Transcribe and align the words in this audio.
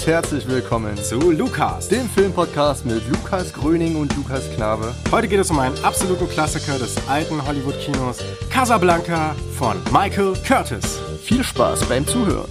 Und 0.00 0.06
herzlich 0.06 0.48
willkommen 0.48 0.96
zu 0.96 1.30
Lukas, 1.30 1.88
dem 1.88 2.08
Filmpodcast 2.08 2.86
mit 2.86 3.06
Lukas 3.10 3.52
Gröning 3.52 3.96
und 3.96 4.16
Lukas 4.16 4.50
Knabe. 4.54 4.94
Heute 5.12 5.28
geht 5.28 5.40
es 5.40 5.50
um 5.50 5.58
einen 5.58 5.76
absoluten 5.84 6.26
Klassiker 6.26 6.78
des 6.78 6.96
alten 7.06 7.46
Hollywood-Kinos, 7.46 8.24
Casablanca 8.48 9.34
von 9.58 9.76
Michael 9.92 10.32
Curtis. 10.46 10.98
Viel 11.22 11.44
Spaß 11.44 11.84
beim 11.84 12.06
Zuhören. 12.06 12.48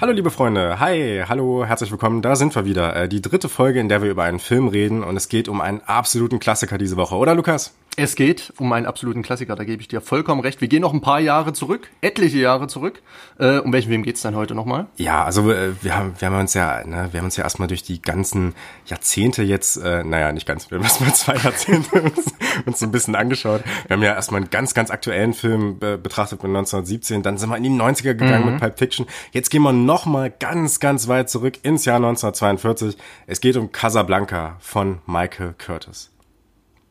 Hallo 0.00 0.12
liebe 0.12 0.30
Freunde, 0.30 0.78
hi, 0.78 1.24
hallo, 1.28 1.64
herzlich 1.64 1.90
willkommen, 1.90 2.22
da 2.22 2.36
sind 2.36 2.54
wir 2.54 2.64
wieder. 2.64 2.94
Äh, 2.94 3.08
die 3.08 3.20
dritte 3.20 3.48
Folge, 3.48 3.80
in 3.80 3.88
der 3.88 4.02
wir 4.02 4.10
über 4.10 4.22
einen 4.22 4.38
Film 4.38 4.68
reden 4.68 5.02
und 5.02 5.16
es 5.16 5.28
geht 5.28 5.48
um 5.48 5.60
einen 5.60 5.80
absoluten 5.80 6.38
Klassiker 6.38 6.78
diese 6.78 6.96
Woche, 6.96 7.16
oder 7.16 7.34
Lukas? 7.34 7.74
Es 7.96 8.14
geht 8.14 8.52
um 8.56 8.72
einen 8.72 8.86
absoluten 8.86 9.22
Klassiker, 9.22 9.56
da 9.56 9.64
gebe 9.64 9.82
ich 9.82 9.88
dir 9.88 10.00
vollkommen 10.00 10.40
recht. 10.40 10.60
Wir 10.60 10.68
gehen 10.68 10.80
noch 10.80 10.94
ein 10.94 11.00
paar 11.00 11.20
Jahre 11.20 11.52
zurück, 11.52 11.90
etliche 12.00 12.38
Jahre 12.38 12.66
zurück. 12.68 13.02
Äh, 13.38 13.58
um 13.58 13.72
welchen 13.72 13.90
Film 13.90 14.04
geht's 14.04 14.22
dann 14.22 14.36
heute 14.36 14.54
nochmal? 14.54 14.86
Ja, 14.96 15.24
also 15.24 15.50
äh, 15.50 15.72
wir, 15.82 15.96
haben, 15.96 16.14
wir 16.18 16.28
haben 16.28 16.38
uns 16.38 16.54
ja, 16.54 16.84
ne, 16.86 17.08
wir 17.10 17.18
haben 17.18 17.26
uns 17.26 17.36
ja 17.36 17.44
erstmal 17.44 17.68
durch 17.68 17.82
die 17.82 18.00
ganzen 18.00 18.54
Jahrzehnte 18.86 19.42
jetzt, 19.42 19.76
äh, 19.76 20.04
naja, 20.04 20.32
nicht 20.32 20.46
ganz, 20.46 20.70
wir 20.70 20.78
haben 20.78 20.84
erstmal 20.84 21.12
zwei 21.14 21.34
Jahrzehnte 21.34 22.00
uns, 22.00 22.32
uns 22.64 22.78
so 22.78 22.86
ein 22.86 22.92
bisschen 22.92 23.16
angeschaut. 23.16 23.62
Wir 23.88 23.96
haben 23.96 24.02
ja 24.02 24.14
erstmal 24.14 24.40
einen 24.40 24.50
ganz, 24.50 24.72
ganz 24.72 24.90
aktuellen 24.90 25.34
Film 25.34 25.78
äh, 25.80 25.96
betrachtet 25.96 26.42
mit 26.42 26.48
1917, 26.50 27.22
dann 27.22 27.38
sind 27.38 27.50
wir 27.50 27.56
in 27.56 27.64
die 27.64 27.70
90er 27.70 28.14
gegangen 28.14 28.46
mhm. 28.46 28.52
mit 28.52 28.60
Pulp 28.60 28.78
Fiction. 28.78 29.06
Jetzt 29.32 29.50
gehen 29.50 29.62
wir 29.62 29.72
nochmal 29.72 30.32
ganz, 30.38 30.80
ganz 30.80 31.08
weit 31.08 31.28
zurück 31.28 31.58
ins 31.64 31.84
Jahr 31.84 31.96
1942. 31.96 32.96
Es 33.26 33.40
geht 33.40 33.56
um 33.56 33.72
Casablanca 33.72 34.56
von 34.60 35.00
Michael 35.06 35.54
Curtis. 35.58 36.10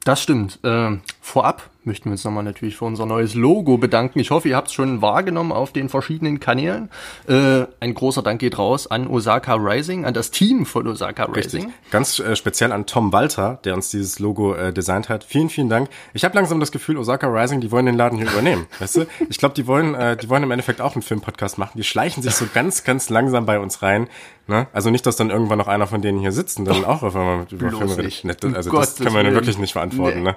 Das 0.04 0.24
stimmt. 0.24 0.60
Äh, 0.64 0.98
vorab 1.22 1.70
möchten 1.84 2.06
wir 2.06 2.12
uns 2.12 2.24
nochmal 2.24 2.44
natürlich 2.44 2.76
für 2.76 2.86
unser 2.86 3.06
neues 3.06 3.36
Logo 3.36 3.78
bedanken. 3.78 4.20
Ich 4.20 4.32
hoffe, 4.32 4.50
ihr 4.50 4.56
habt 4.56 4.68
es 4.68 4.74
schon 4.74 5.02
wahrgenommen 5.02 5.52
auf 5.52 5.72
den 5.72 5.90
verschiedenen 5.90 6.40
Kanälen. 6.40 6.90
Äh, 7.28 7.66
ein 7.80 7.94
großer 7.94 8.22
Dank 8.22 8.40
geht 8.40 8.58
raus 8.58 8.88
an 8.88 9.08
Osaka 9.08 9.56
Rising, 9.56 10.06
an 10.06 10.14
das 10.14 10.32
Team 10.32 10.66
von 10.66 10.88
Osaka 10.88 11.24
Rising. 11.26 11.66
Richtig. 11.66 11.92
Ganz 11.92 12.20
äh, 12.20 12.36
speziell 12.36 12.72
an 12.72 12.86
Tom 12.86 13.14
Walter, 13.14 13.60
der 13.64 13.76
uns 13.76 13.90
dieses 13.90 14.20
Logo 14.20 14.54
äh, 14.54 14.74
designt 14.74 15.10
hat. 15.10 15.24
Vielen, 15.24 15.50
vielen 15.50 15.70
Dank. 15.70 15.90
Ich 16.14 16.26
habe 16.26 16.36
langsam 16.36 16.60
das 16.60 16.72
Gefühl, 16.72 16.98
Osaka 16.98 17.28
Rising, 17.28 17.62
die 17.62 17.72
wollen 17.72 17.86
den 17.86 17.96
Laden 17.96 18.18
hier 18.18 18.30
übernehmen. 18.30 18.68
Weißt 18.80 18.98
du? 18.98 19.08
Ich 19.30 19.38
glaube, 19.38 19.56
die 19.56 19.66
wollen, 19.66 19.96
äh, 19.96 20.18
die 20.18 20.30
wollen 20.30 20.44
im 20.44 20.52
Endeffekt 20.52 20.82
auch 20.82 20.96
einen 20.96 21.02
Filmpodcast 21.02 21.58
machen. 21.58 21.74
Die 21.76 21.84
schleichen 21.84 22.22
sich 22.22 22.36
so 22.36 22.46
ganz, 22.54 22.84
ganz 22.84 23.10
langsam 23.10 23.46
bei 23.46 23.60
uns 23.60 23.82
rein. 23.82 24.08
Ne? 24.48 24.68
Also 24.74 24.90
nicht, 24.90 25.06
dass 25.06 25.16
dann 25.16 25.30
irgendwann 25.30 25.58
noch 25.58 25.68
einer 25.68 25.88
von 25.88 26.02
denen 26.02 26.20
hier 26.20 26.32
sitzt 26.32 26.60
und 26.60 26.66
dann 26.66 26.84
auch 26.84 27.04
auf 27.04 27.16
einmal 27.16 27.46
über 27.50 27.70
Filme 27.70 27.98
redet. 27.98 28.56
Also 28.56 28.72
das 28.72 28.96
können 28.98 29.16
wir 29.16 29.34
wirklich 29.34 29.58
nicht 29.58 29.74
verantworten. 29.74 30.24
Nee. 30.24 30.32
Ne? 30.32 30.36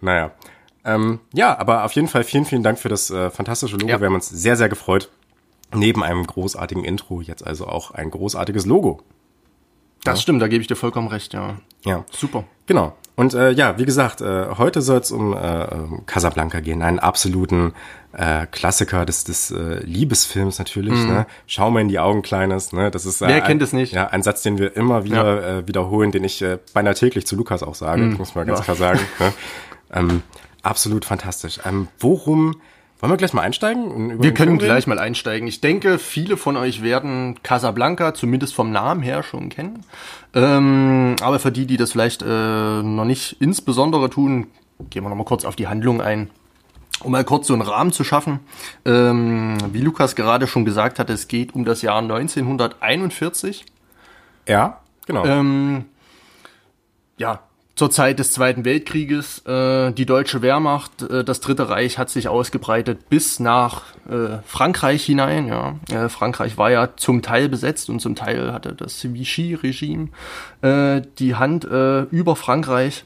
Naja. 0.00 0.32
Ähm, 0.84 1.20
ja, 1.32 1.58
aber 1.58 1.84
auf 1.84 1.92
jeden 1.92 2.08
Fall 2.08 2.24
vielen, 2.24 2.44
vielen 2.44 2.62
Dank 2.62 2.78
für 2.78 2.88
das 2.88 3.10
äh, 3.10 3.30
fantastische 3.30 3.76
Logo. 3.76 3.88
Ja. 3.88 4.00
Wir 4.00 4.06
haben 4.06 4.14
uns 4.14 4.28
sehr, 4.28 4.56
sehr 4.56 4.68
gefreut. 4.68 5.10
Neben 5.74 6.02
einem 6.02 6.26
großartigen 6.26 6.84
Intro 6.84 7.22
jetzt 7.22 7.46
also 7.46 7.66
auch 7.66 7.92
ein 7.92 8.10
großartiges 8.10 8.66
Logo. 8.66 9.00
Das 10.04 10.18
ja. 10.18 10.22
stimmt, 10.22 10.42
da 10.42 10.48
gebe 10.48 10.60
ich 10.60 10.66
dir 10.66 10.76
vollkommen 10.76 11.08
recht, 11.08 11.32
ja. 11.32 11.56
Ja. 11.84 12.04
Super. 12.10 12.44
Genau. 12.66 12.94
Und 13.14 13.34
äh, 13.34 13.50
ja, 13.52 13.78
wie 13.78 13.84
gesagt, 13.84 14.20
äh, 14.20 14.46
heute 14.56 14.82
soll 14.82 14.98
es 14.98 15.12
um 15.12 15.34
äh, 15.34 15.66
Casablanca 16.06 16.60
gehen, 16.60 16.82
einen 16.82 16.98
absoluten 16.98 17.72
äh, 18.12 18.46
Klassiker 18.46 19.04
des, 19.04 19.24
des 19.24 19.50
äh, 19.50 19.84
Liebesfilms 19.84 20.58
natürlich. 20.58 20.94
Mhm. 20.94 21.08
Ne? 21.08 21.26
Schau 21.46 21.70
mal 21.70 21.80
in 21.80 21.88
die 21.88 21.98
Augen, 21.98 22.22
Kleines. 22.22 22.72
Ne? 22.72 22.90
Das 22.90 23.06
ist, 23.06 23.20
äh, 23.22 23.28
Wer 23.28 23.40
kennt 23.42 23.62
es 23.62 23.72
nicht? 23.72 23.92
Ja, 23.92 24.08
ein 24.08 24.22
Satz, 24.22 24.42
den 24.42 24.58
wir 24.58 24.76
immer 24.76 25.04
wieder 25.04 25.24
ja. 25.24 25.58
äh, 25.58 25.68
wiederholen, 25.68 26.10
den 26.10 26.24
ich 26.24 26.42
äh, 26.42 26.58
beinahe 26.72 26.94
täglich 26.94 27.26
zu 27.26 27.36
Lukas 27.36 27.62
auch 27.62 27.74
sage, 27.74 28.02
mhm. 28.02 28.16
muss 28.16 28.34
man 28.34 28.46
ganz 28.46 28.60
ja. 28.60 28.64
klar 28.64 28.76
sagen. 28.76 29.00
Ne? 29.20 29.32
Ähm, 29.94 30.22
absolut 30.62 31.04
fantastisch. 31.04 31.60
Ähm, 31.64 31.88
worum 31.98 32.56
wollen 33.00 33.12
wir 33.12 33.16
gleich 33.16 33.32
mal 33.32 33.42
einsteigen? 33.42 34.22
Wir 34.22 34.32
können 34.32 34.58
gleich 34.58 34.86
mal 34.86 35.00
einsteigen. 35.00 35.48
Ich 35.48 35.60
denke, 35.60 35.98
viele 35.98 36.36
von 36.36 36.56
euch 36.56 36.82
werden 36.82 37.42
Casablanca 37.42 38.14
zumindest 38.14 38.54
vom 38.54 38.70
Namen 38.70 39.02
her 39.02 39.24
schon 39.24 39.48
kennen. 39.48 39.84
Ähm, 40.34 41.16
aber 41.20 41.40
für 41.40 41.50
die, 41.50 41.66
die 41.66 41.76
das 41.76 41.92
vielleicht 41.92 42.22
äh, 42.22 42.24
noch 42.82 43.04
nicht 43.04 43.38
insbesondere 43.40 44.08
tun, 44.08 44.46
gehen 44.90 45.02
wir 45.02 45.08
noch 45.08 45.16
mal 45.16 45.24
kurz 45.24 45.44
auf 45.44 45.56
die 45.56 45.66
Handlung 45.66 46.00
ein. 46.00 46.30
Um 47.02 47.10
mal 47.10 47.24
kurz 47.24 47.48
so 47.48 47.54
einen 47.54 47.62
Rahmen 47.62 47.90
zu 47.90 48.04
schaffen, 48.04 48.38
ähm, 48.84 49.58
wie 49.72 49.80
Lukas 49.80 50.14
gerade 50.14 50.46
schon 50.46 50.64
gesagt 50.64 51.00
hat, 51.00 51.10
es 51.10 51.26
geht 51.26 51.56
um 51.56 51.64
das 51.64 51.82
Jahr 51.82 51.98
1941. 51.98 53.64
Ja, 54.46 54.78
genau. 55.06 55.24
Ähm, 55.24 55.86
ja, 57.18 57.40
zur 57.82 57.90
Zeit 57.90 58.20
des 58.20 58.30
Zweiten 58.30 58.64
Weltkrieges. 58.64 59.44
Äh, 59.44 59.90
die 59.90 60.06
deutsche 60.06 60.40
Wehrmacht, 60.40 61.02
äh, 61.02 61.24
das 61.24 61.40
Dritte 61.40 61.68
Reich 61.68 61.98
hat 61.98 62.10
sich 62.10 62.28
ausgebreitet 62.28 63.08
bis 63.08 63.40
nach 63.40 63.86
äh, 64.08 64.38
Frankreich 64.46 65.04
hinein. 65.04 65.48
Ja. 65.48 65.74
Äh, 65.90 66.08
Frankreich 66.08 66.56
war 66.56 66.70
ja 66.70 66.90
zum 66.94 67.22
Teil 67.22 67.48
besetzt 67.48 67.90
und 67.90 67.98
zum 67.98 68.14
Teil 68.14 68.52
hatte 68.52 68.72
das 68.72 69.02
Vichy-Regime 69.02 70.10
äh, 70.60 71.02
die 71.18 71.34
Hand 71.34 71.64
äh, 71.64 72.02
über 72.02 72.36
Frankreich. 72.36 73.04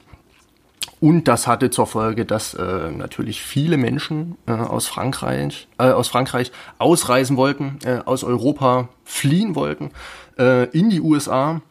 Und 0.99 1.27
das 1.27 1.47
hatte 1.47 1.71
zur 1.71 1.87
Folge, 1.87 2.25
dass 2.25 2.53
äh, 2.53 2.91
natürlich 2.91 3.41
viele 3.41 3.77
Menschen 3.77 4.37
äh, 4.45 4.51
aus 4.51 4.85
Frankreich, 4.85 5.67
äh, 5.79 5.85
aus 5.85 6.07
Frankreich 6.07 6.51
ausreisen 6.77 7.35
wollten, 7.35 7.79
äh, 7.83 8.01
aus 8.05 8.23
Europa 8.23 8.89
fliehen 9.05 9.55
wollten 9.55 9.89
äh, 10.37 10.69
in 10.69 10.91
die 10.91 11.01
USA. 11.01 11.61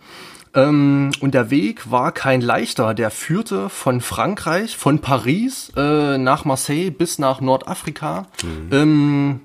Ähm, 0.56 1.12
und 1.20 1.34
der 1.34 1.50
Weg 1.50 1.90
war 1.90 2.10
kein 2.10 2.40
leichter. 2.40 2.94
Der 2.94 3.10
führte 3.10 3.68
von 3.68 4.00
Frankreich, 4.00 4.76
von 4.76 5.00
Paris 5.00 5.70
äh, 5.76 6.18
nach 6.18 6.44
Marseille 6.44 6.90
bis 6.90 7.18
nach 7.18 7.40
Nordafrika. 7.40 8.26
Mhm. 8.42 8.68
Ähm, 8.72 9.40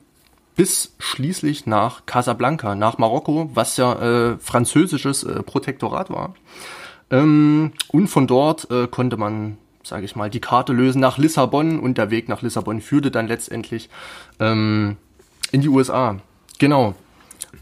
bis 0.56 0.94
schließlich 1.00 1.66
nach 1.66 2.06
Casablanca, 2.06 2.76
nach 2.76 2.98
Marokko, 2.98 3.50
was 3.54 3.78
ja 3.78 3.94
äh, 4.32 4.38
französisches 4.38 5.24
äh, 5.24 5.44
Protektorat 5.44 6.10
war. 6.10 6.34
Ähm, 7.10 7.74
und 7.90 8.08
von 8.08 8.28
dort 8.28 8.70
äh, 8.72 8.88
konnte 8.88 9.18
man, 9.18 9.58
sage 9.84 10.06
ich 10.06 10.16
mal, 10.16 10.30
die 10.30 10.40
Karte 10.40 10.72
lösen 10.72 11.02
nach 11.02 11.18
Lissabon 11.18 11.80
und 11.80 11.98
der 11.98 12.10
Weg 12.10 12.30
nach 12.30 12.42
Lissabon 12.42 12.80
führte 12.80 13.12
dann 13.12 13.28
letztendlich 13.28 13.90
ähm, 14.40 14.98
in 15.52 15.62
die 15.62 15.70
USA. 15.70 16.18
Genau. 16.60 16.96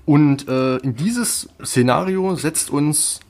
Und 0.05 0.47
äh, 0.47 0.77
in 0.77 0.95
dieses 0.95 1.49
Szenario 1.63 2.35
setzt 2.35 2.69
uns 2.69 3.21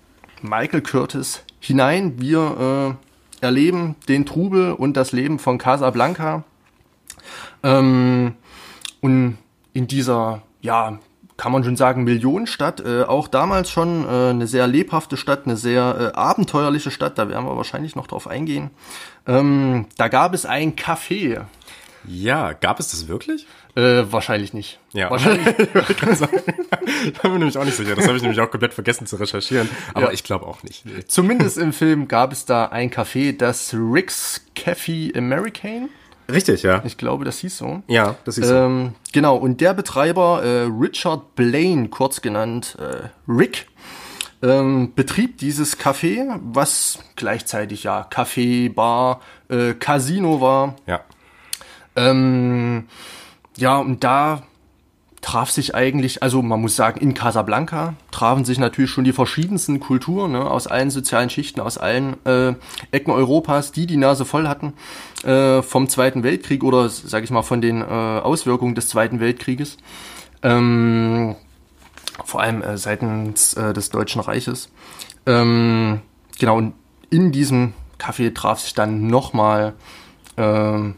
Michael 0.41 0.81
Curtis 0.81 1.43
hinein. 1.59 2.19
Wir 2.19 2.97
äh, 3.41 3.45
erleben 3.45 3.95
den 4.07 4.25
Trubel 4.25 4.73
und 4.73 4.97
das 4.97 5.11
Leben 5.11 5.39
von 5.39 5.57
Casablanca. 5.57 6.43
Ähm, 7.63 8.33
und 9.01 9.37
in 9.73 9.87
dieser, 9.87 10.41
ja, 10.61 10.99
kann 11.39 11.53
man 11.53 11.63
schon 11.63 11.77
sagen, 11.77 12.03
Millionenstadt, 12.03 12.81
äh, 12.81 13.03
auch 13.03 13.29
damals 13.29 13.71
schon 13.71 14.05
äh, 14.05 14.29
eine 14.29 14.45
sehr 14.45 14.67
lebhafte 14.67 15.15
Stadt, 15.15 15.45
eine 15.45 15.55
sehr 15.55 16.11
äh, 16.13 16.17
abenteuerliche 16.17 16.91
Stadt, 16.91 17.17
da 17.17 17.29
werden 17.29 17.45
wir 17.45 17.55
wahrscheinlich 17.55 17.95
noch 17.95 18.07
drauf 18.07 18.27
eingehen. 18.27 18.71
Ähm, 19.25 19.85
da 19.97 20.09
gab 20.09 20.33
es 20.33 20.45
ein 20.45 20.75
Café. 20.75 21.45
Ja, 22.05 22.53
gab 22.53 22.79
es 22.79 22.91
das 22.91 23.07
wirklich? 23.07 23.45
Äh, 23.75 24.11
wahrscheinlich 24.11 24.53
nicht. 24.53 24.79
Ja, 24.93 25.09
wahrscheinlich. 25.09 25.47
ich 25.57 25.97
bin 25.97 26.11
ich 26.11 27.23
nämlich 27.23 27.57
auch 27.57 27.65
nicht 27.65 27.77
sicher. 27.77 27.95
Das 27.95 28.07
habe 28.07 28.17
ich 28.17 28.23
nämlich 28.23 28.39
auch 28.39 28.49
komplett 28.49 28.73
vergessen 28.73 29.05
zu 29.05 29.17
recherchieren. 29.17 29.69
Aber 29.93 30.07
ja. 30.07 30.11
ich 30.11 30.23
glaube 30.23 30.47
auch 30.47 30.63
nicht. 30.63 30.85
Nee. 30.85 31.05
Zumindest 31.07 31.57
im 31.57 31.73
Film 31.73 32.07
gab 32.07 32.31
es 32.31 32.45
da 32.45 32.65
ein 32.65 32.89
Café, 32.89 33.35
das 33.37 33.73
Rick's 33.73 34.45
Cafe 34.55 35.11
American. 35.15 35.89
Richtig, 36.31 36.63
ja. 36.63 36.81
Ich 36.85 36.97
glaube, 36.97 37.25
das 37.25 37.39
hieß 37.39 37.57
so. 37.57 37.81
Ja, 37.87 38.15
das 38.23 38.35
hieß 38.35 38.49
ähm, 38.49 38.93
so. 38.93 39.11
Genau, 39.13 39.35
und 39.35 39.61
der 39.61 39.73
Betreiber, 39.73 40.43
äh, 40.43 40.69
Richard 40.69 41.35
Blaine, 41.35 41.89
kurz 41.89 42.21
genannt 42.21 42.77
äh, 42.79 43.09
Rick, 43.27 43.67
ähm, 44.41 44.93
betrieb 44.95 45.37
dieses 45.37 45.77
Café, 45.79 46.39
was 46.41 46.99
gleichzeitig 47.15 47.83
ja 47.83 48.07
Café, 48.09 48.73
Bar, 48.73 49.21
äh, 49.49 49.73
Casino 49.73 50.39
war. 50.39 50.75
Ja. 50.85 51.01
Ähm, 51.99 52.85
ja, 53.57 53.77
und 53.77 54.03
da 54.03 54.43
traf 55.21 55.51
sich 55.51 55.75
eigentlich, 55.75 56.23
also 56.23 56.41
man 56.41 56.61
muss 56.61 56.77
sagen, 56.77 57.01
in 57.01 57.13
Casablanca 57.13 57.95
trafen 58.11 58.45
sich 58.45 58.57
natürlich 58.57 58.89
schon 58.89 59.03
die 59.03 59.11
verschiedensten 59.11 59.81
Kulturen 59.81 60.31
ne, 60.31 60.49
aus 60.49 60.65
allen 60.67 60.91
sozialen 60.91 61.29
Schichten, 61.29 61.59
aus 61.59 61.77
allen 61.77 62.15
äh, 62.25 62.53
Ecken 62.91 63.11
Europas, 63.11 63.73
die 63.73 63.85
die 63.85 63.97
Nase 63.97 64.23
voll 64.23 64.47
hatten 64.47 64.73
äh, 65.23 65.61
vom 65.61 65.89
Zweiten 65.89 66.23
Weltkrieg 66.23 66.63
oder, 66.63 66.87
sag 66.87 67.25
ich 67.25 67.31
mal, 67.31 67.41
von 67.41 67.59
den 67.59 67.81
äh, 67.81 67.83
Auswirkungen 67.83 68.75
des 68.75 68.87
Zweiten 68.87 69.19
Weltkrieges. 69.19 69.75
Ähm, 70.41 71.35
vor 72.23 72.41
allem 72.41 72.61
äh, 72.61 72.77
seitens 72.77 73.55
äh, 73.55 73.73
des 73.73 73.89
Deutschen 73.89 74.21
Reiches. 74.21 74.69
Ähm, 75.25 75.99
genau, 76.39 76.57
und 76.57 76.73
in 77.09 77.33
diesem 77.33 77.73
Café 77.99 78.33
traf 78.33 78.61
sich 78.61 78.73
dann 78.73 79.07
nochmal 79.07 79.73
äh, 80.37 80.93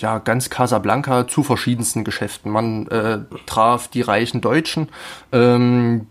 ja, 0.00 0.18
ganz 0.18 0.50
Casablanca 0.50 1.28
zu 1.28 1.42
verschiedensten 1.42 2.04
Geschäften. 2.04 2.50
Man 2.50 2.86
äh, 2.88 3.20
traf 3.46 3.88
die 3.88 4.00
reichen 4.00 4.40
Deutschen, 4.40 4.88
ähm, 5.32 6.06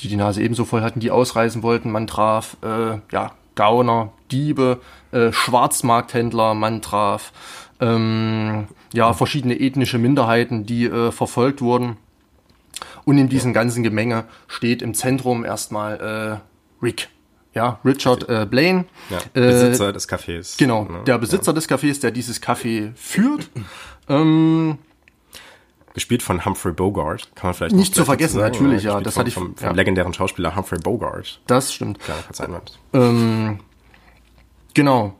die 0.00 0.08
die 0.08 0.16
Nase 0.16 0.42
ebenso 0.42 0.64
voll 0.64 0.82
hatten, 0.82 1.00
die 1.00 1.10
ausreisen 1.10 1.62
wollten. 1.62 1.90
Man 1.90 2.06
traf 2.06 2.56
äh, 2.62 2.98
ja, 3.10 3.32
Gauner, 3.54 4.12
Diebe, 4.30 4.80
äh, 5.12 5.32
Schwarzmarkthändler. 5.32 6.54
Man 6.54 6.82
traf 6.82 7.32
ähm, 7.80 8.68
ja, 8.92 9.12
verschiedene 9.12 9.58
ethnische 9.58 9.98
Minderheiten, 9.98 10.66
die 10.66 10.84
äh, 10.84 11.10
verfolgt 11.10 11.62
wurden. 11.62 11.96
Und 13.04 13.18
in 13.18 13.28
diesem 13.28 13.52
ganzen 13.52 13.82
Gemenge 13.82 14.24
steht 14.48 14.82
im 14.82 14.92
Zentrum 14.92 15.44
erstmal 15.44 16.40
äh, 16.40 16.84
Rick. 16.84 17.08
Ja, 17.56 17.80
Richard 17.86 18.28
äh, 18.28 18.44
Blaine. 18.48 18.84
Ja, 19.08 19.16
Äh, 19.32 19.46
Besitzer 19.46 19.90
des 19.92 20.06
Cafés. 20.06 20.58
Genau, 20.58 20.84
ne? 20.84 21.02
der 21.06 21.16
Besitzer 21.16 21.54
des 21.54 21.66
Cafés, 21.66 21.98
der 22.02 22.10
dieses 22.10 22.42
Café 22.42 22.92
führt. 22.94 23.48
ähm, 24.10 24.76
Gespielt 25.94 26.22
von 26.22 26.44
Humphrey 26.44 26.72
Bogart, 26.74 27.34
kann 27.34 27.48
man 27.48 27.54
vielleicht 27.54 27.74
Nicht 27.74 27.94
zu 27.94 28.04
vergessen, 28.04 28.40
natürlich, 28.40 28.82
ja, 28.82 29.00
das 29.00 29.14
vom, 29.14 29.20
hatte 29.20 29.28
ich- 29.30 29.34
vom, 29.34 29.56
vom 29.56 29.66
ja. 29.68 29.72
legendären 29.72 30.12
Schauspieler 30.12 30.54
Humphrey 30.54 30.78
Bogart. 30.78 31.40
das 31.46 31.72
stimmt. 31.72 31.98
Ähm, 32.92 33.60
genau. 34.74 35.14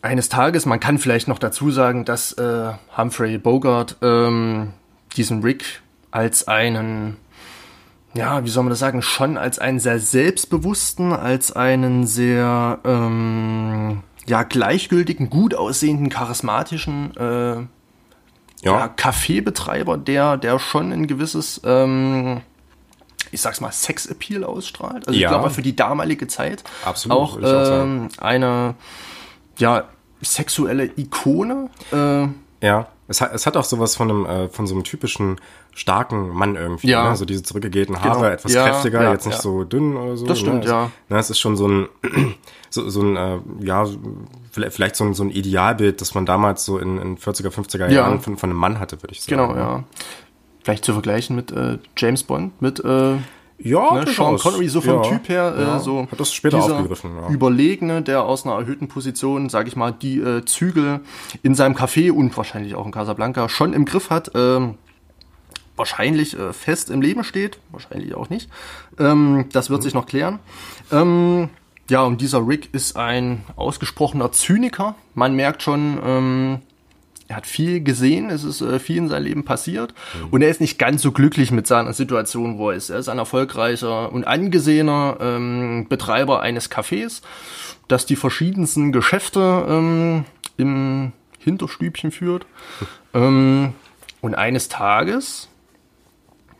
Eines 0.00 0.30
Tages, 0.30 0.64
man 0.64 0.80
kann 0.80 0.96
vielleicht 0.98 1.28
noch 1.28 1.38
dazu 1.38 1.70
sagen, 1.70 2.06
dass 2.06 2.32
äh, 2.32 2.72
Humphrey 2.96 3.36
Bogart 3.36 3.96
ähm, 4.00 4.72
diesen 5.16 5.42
Rick 5.42 5.82
als 6.10 6.48
einen, 6.48 7.18
ja, 8.18 8.44
wie 8.44 8.48
soll 8.48 8.64
man 8.64 8.70
das 8.70 8.80
sagen, 8.80 9.00
schon 9.00 9.38
als 9.38 9.58
einen 9.60 9.78
sehr 9.78 10.00
selbstbewussten, 10.00 11.12
als 11.12 11.52
einen 11.52 12.04
sehr, 12.06 12.78
ähm, 12.84 14.02
ja, 14.26 14.42
gleichgültigen, 14.42 15.30
gut 15.30 15.54
aussehenden, 15.54 16.08
charismatischen 16.10 17.16
äh, 17.16 17.54
Ja, 17.54 17.66
ja, 18.62 18.88
Kaffeebetreiber, 18.88 19.96
der, 19.96 20.36
der 20.36 20.58
schon 20.58 20.90
ein 20.92 21.06
gewisses, 21.06 21.60
ähm, 21.64 22.40
ich 23.30 23.40
sag's 23.40 23.60
mal, 23.60 23.70
Sexappeal 23.70 24.42
ausstrahlt. 24.42 25.06
Also 25.06 25.18
Ja. 25.18 25.28
ich 25.28 25.32
glaube, 25.32 25.50
für 25.50 25.62
die 25.62 25.76
damalige 25.76 26.26
Zeit 26.26 26.64
Absolut, 26.84 27.16
auch, 27.16 27.38
ich 27.38 27.44
auch 27.44 27.82
ähm, 27.84 28.08
eine 28.18 28.74
ja, 29.58 29.84
sexuelle 30.22 30.90
Ikone. 30.96 31.70
Äh, 31.92 32.26
Ja, 32.66 32.88
es 33.08 33.20
hat, 33.20 33.34
es 33.34 33.46
hat 33.46 33.56
auch 33.56 33.64
sowas 33.64 33.96
von 33.96 34.10
einem, 34.10 34.26
äh, 34.26 34.48
von 34.48 34.66
so 34.66 34.74
einem 34.74 34.84
typischen 34.84 35.40
starken 35.74 36.28
Mann 36.28 36.56
irgendwie. 36.56 36.88
Ja. 36.88 37.10
Ne? 37.10 37.16
So 37.16 37.24
diese 37.24 37.42
zurückgegelten 37.42 38.00
Haare, 38.02 38.14
Genau. 38.20 38.28
etwas 38.28 38.52
Ja, 38.52 38.68
kräftiger, 38.68 39.02
ja, 39.02 39.12
jetzt 39.12 39.26
nicht 39.26 39.40
so 39.40 39.64
dünn 39.64 39.96
oder 39.96 40.16
so. 40.16 40.26
Das 40.26 40.38
stimmt, 40.38 40.64
ne? 40.64 40.70
ja. 40.70 40.84
Es, 41.06 41.10
ne, 41.10 41.18
es 41.18 41.30
ist 41.30 41.38
schon 41.40 41.56
so 41.56 41.66
ein, 41.66 41.88
so, 42.70 42.88
so 42.88 43.00
ein, 43.02 43.16
äh, 43.16 43.38
ja, 43.60 43.86
vielleicht 44.52 44.96
so 44.96 45.04
ein, 45.04 45.14
so 45.14 45.22
ein 45.24 45.30
Idealbild, 45.30 46.00
das 46.00 46.14
man 46.14 46.26
damals 46.26 46.64
so 46.64 46.78
in, 46.78 46.98
in 46.98 47.16
40er, 47.18 47.48
50er 47.50 47.86
Ja. 47.86 47.88
Jahren 47.88 48.20
von, 48.20 48.36
von 48.36 48.50
einem 48.50 48.58
Mann 48.58 48.78
hatte, 48.78 49.02
würde 49.02 49.12
ich 49.14 49.22
sagen. 49.22 49.36
genau, 49.48 49.56
ja. 49.58 49.84
Vielleicht 50.62 50.84
zu 50.84 50.92
vergleichen 50.92 51.34
mit 51.34 51.50
äh, 51.50 51.78
James 51.96 52.22
Bond, 52.24 52.60
mit 52.60 52.78
äh, 52.84 53.16
Ja, 53.58 53.94
ne, 53.94 54.06
Sean. 54.06 54.38
Connery, 54.38 54.68
so 54.68 54.80
vom 54.80 55.02
ja. 55.02 55.10
Typ 55.10 55.28
her, 55.28 55.54
äh, 55.56 55.62
ja. 55.62 55.78
so 55.80 56.06
Hat 56.10 56.20
das 56.20 56.32
später 56.32 56.62
aufgegriffen, 56.62 57.10
ja. 57.16 57.28
Überlegene, 57.28 58.02
der 58.02 58.22
aus 58.22 58.46
einer 58.46 58.54
erhöhten 58.56 58.86
Position, 58.86 59.48
sag 59.48 59.66
ich 59.66 59.74
mal, 59.74 59.90
die 59.90 60.20
äh, 60.20 60.44
Zügel 60.44 61.00
in 61.42 61.54
seinem 61.54 61.74
Café 61.74 62.12
und 62.12 62.36
wahrscheinlich 62.36 62.76
auch 62.76 62.86
in 62.86 62.92
Casablanca 62.92 63.48
schon 63.48 63.72
im 63.72 63.84
Griff 63.84 64.10
hat, 64.10 64.30
ähm, 64.34 64.74
wahrscheinlich 65.74 66.38
äh, 66.38 66.52
fest 66.52 66.88
im 66.90 67.02
Leben 67.02 67.24
steht, 67.24 67.58
wahrscheinlich 67.70 68.14
auch 68.14 68.30
nicht. 68.30 68.48
Ähm, 68.98 69.46
das 69.52 69.70
wird 69.70 69.82
sich 69.82 69.94
noch 69.94 70.06
klären. 70.06 70.38
Ähm, 70.92 71.48
ja, 71.90 72.02
und 72.02 72.20
dieser 72.20 72.46
Rick 72.46 72.68
ist 72.72 72.96
ein 72.96 73.44
ausgesprochener 73.56 74.30
Zyniker. 74.30 74.94
Man 75.14 75.34
merkt 75.34 75.62
schon, 75.62 75.98
ähm, 76.04 76.58
er 77.28 77.36
hat 77.36 77.46
viel 77.46 77.82
gesehen, 77.82 78.30
es 78.30 78.42
ist 78.42 78.62
äh, 78.62 78.78
viel 78.78 78.96
in 78.96 79.08
seinem 79.08 79.24
Leben 79.24 79.44
passiert 79.44 79.92
und 80.30 80.40
er 80.40 80.48
ist 80.48 80.62
nicht 80.62 80.78
ganz 80.78 81.02
so 81.02 81.12
glücklich 81.12 81.50
mit 81.50 81.66
seiner 81.66 81.92
Situation, 81.92 82.56
wo 82.56 82.70
er 82.70 82.76
ist. 82.76 82.88
Er 82.88 82.98
ist 82.98 83.08
ein 83.08 83.18
erfolgreicher 83.18 84.10
und 84.10 84.26
angesehener 84.26 85.18
ähm, 85.20 85.86
Betreiber 85.88 86.40
eines 86.40 86.70
Cafés, 86.70 87.20
das 87.86 88.06
die 88.06 88.16
verschiedensten 88.16 88.92
Geschäfte 88.92 89.66
ähm, 89.68 90.24
im 90.56 91.12
Hinterstübchen 91.38 92.12
führt. 92.12 92.46
ähm, 93.14 93.74
und 94.22 94.34
eines 94.34 94.68
Tages 94.68 95.48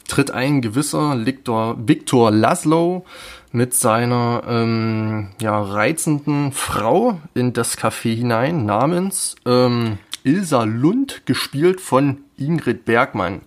tritt 0.06 0.30
ein 0.30 0.60
gewisser 0.60 1.24
Victor, 1.24 1.76
Victor 1.78 2.30
Laszlo 2.30 3.04
mit 3.52 3.74
seiner 3.74 4.42
ähm, 4.46 5.30
ja, 5.40 5.60
reizenden 5.60 6.52
Frau 6.52 7.20
in 7.34 7.52
das 7.54 7.78
Café 7.78 8.14
hinein, 8.14 8.66
namens 8.66 9.36
ähm, 9.46 9.98
Ilsa 10.24 10.64
Lund, 10.64 11.22
gespielt 11.26 11.80
von 11.80 12.18
Ingrid 12.36 12.84
Bergmann. 12.84 13.42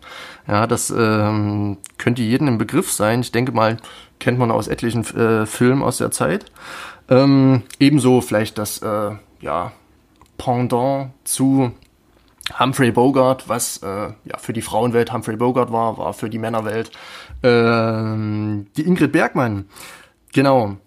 Ja, 0.48 0.68
das 0.68 0.90
ähm, 0.90 1.78
könnte 1.98 2.22
jedem 2.22 2.48
im 2.48 2.58
Begriff 2.58 2.92
sein. 2.92 3.22
Ich 3.22 3.32
denke 3.32 3.52
mal, 3.52 3.78
kennt 4.20 4.40
man 4.40 4.52
aus 4.52 4.68
etlichen 4.68 5.04
äh, 5.16 5.46
Filmen 5.46 5.82
aus 5.82 5.98
der 5.98 6.12
Zeit. 6.12 6.46
Ähm, 7.10 7.64
ebenso 7.80 8.22
vielleicht 8.22 8.58
das 8.58 8.82
äh, 8.82 9.12
ja, 9.42 9.72
Pendant 10.38 11.12
zu 11.24 11.72
Humphrey 12.60 12.92
Bogart, 12.92 13.48
was 13.48 13.78
äh, 13.84 13.88
ja 14.26 14.38
für 14.38 14.54
die 14.54 14.62
Frauenwelt 14.62 15.14
Humphrey 15.14 15.36
Bogart 15.36 15.72
war, 15.72 15.98
war 15.98 16.14
für 16.14 16.30
die 16.30 16.40
Männerwelt 16.40 16.92
ähm, 17.44 18.68
die 18.78 18.86
Ingrid 18.86 19.12
Bergmann. 19.12 19.66
Genau. 20.34 20.78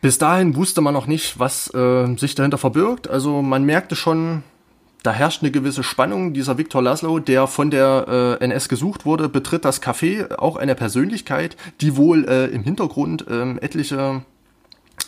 Bis 0.00 0.18
dahin 0.18 0.54
wusste 0.54 0.80
man 0.80 0.94
noch 0.94 1.06
nicht, 1.06 1.38
was 1.38 1.72
äh, 1.74 2.16
sich 2.16 2.34
dahinter 2.34 2.58
verbirgt. 2.58 3.08
Also 3.08 3.42
man 3.42 3.64
merkte 3.64 3.96
schon, 3.96 4.44
da 5.08 5.14
herrscht 5.14 5.40
eine 5.42 5.50
gewisse 5.50 5.82
Spannung. 5.82 6.34
Dieser 6.34 6.58
Viktor 6.58 6.82
Laszlo, 6.82 7.18
der 7.18 7.46
von 7.46 7.70
der 7.70 8.36
äh, 8.42 8.44
NS 8.44 8.68
gesucht 8.68 9.06
wurde, 9.06 9.30
betritt 9.30 9.64
das 9.64 9.82
Café, 9.82 10.36
auch 10.36 10.56
eine 10.56 10.74
Persönlichkeit, 10.74 11.56
die 11.80 11.96
wohl 11.96 12.28
äh, 12.28 12.44
im 12.48 12.62
Hintergrund 12.62 13.24
ähm, 13.30 13.58
etliche 13.62 14.20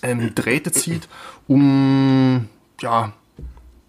ähm, 0.03 0.35
Drähte 0.35 0.73
zieht, 0.73 1.07
um 1.47 2.49
ja 2.81 3.13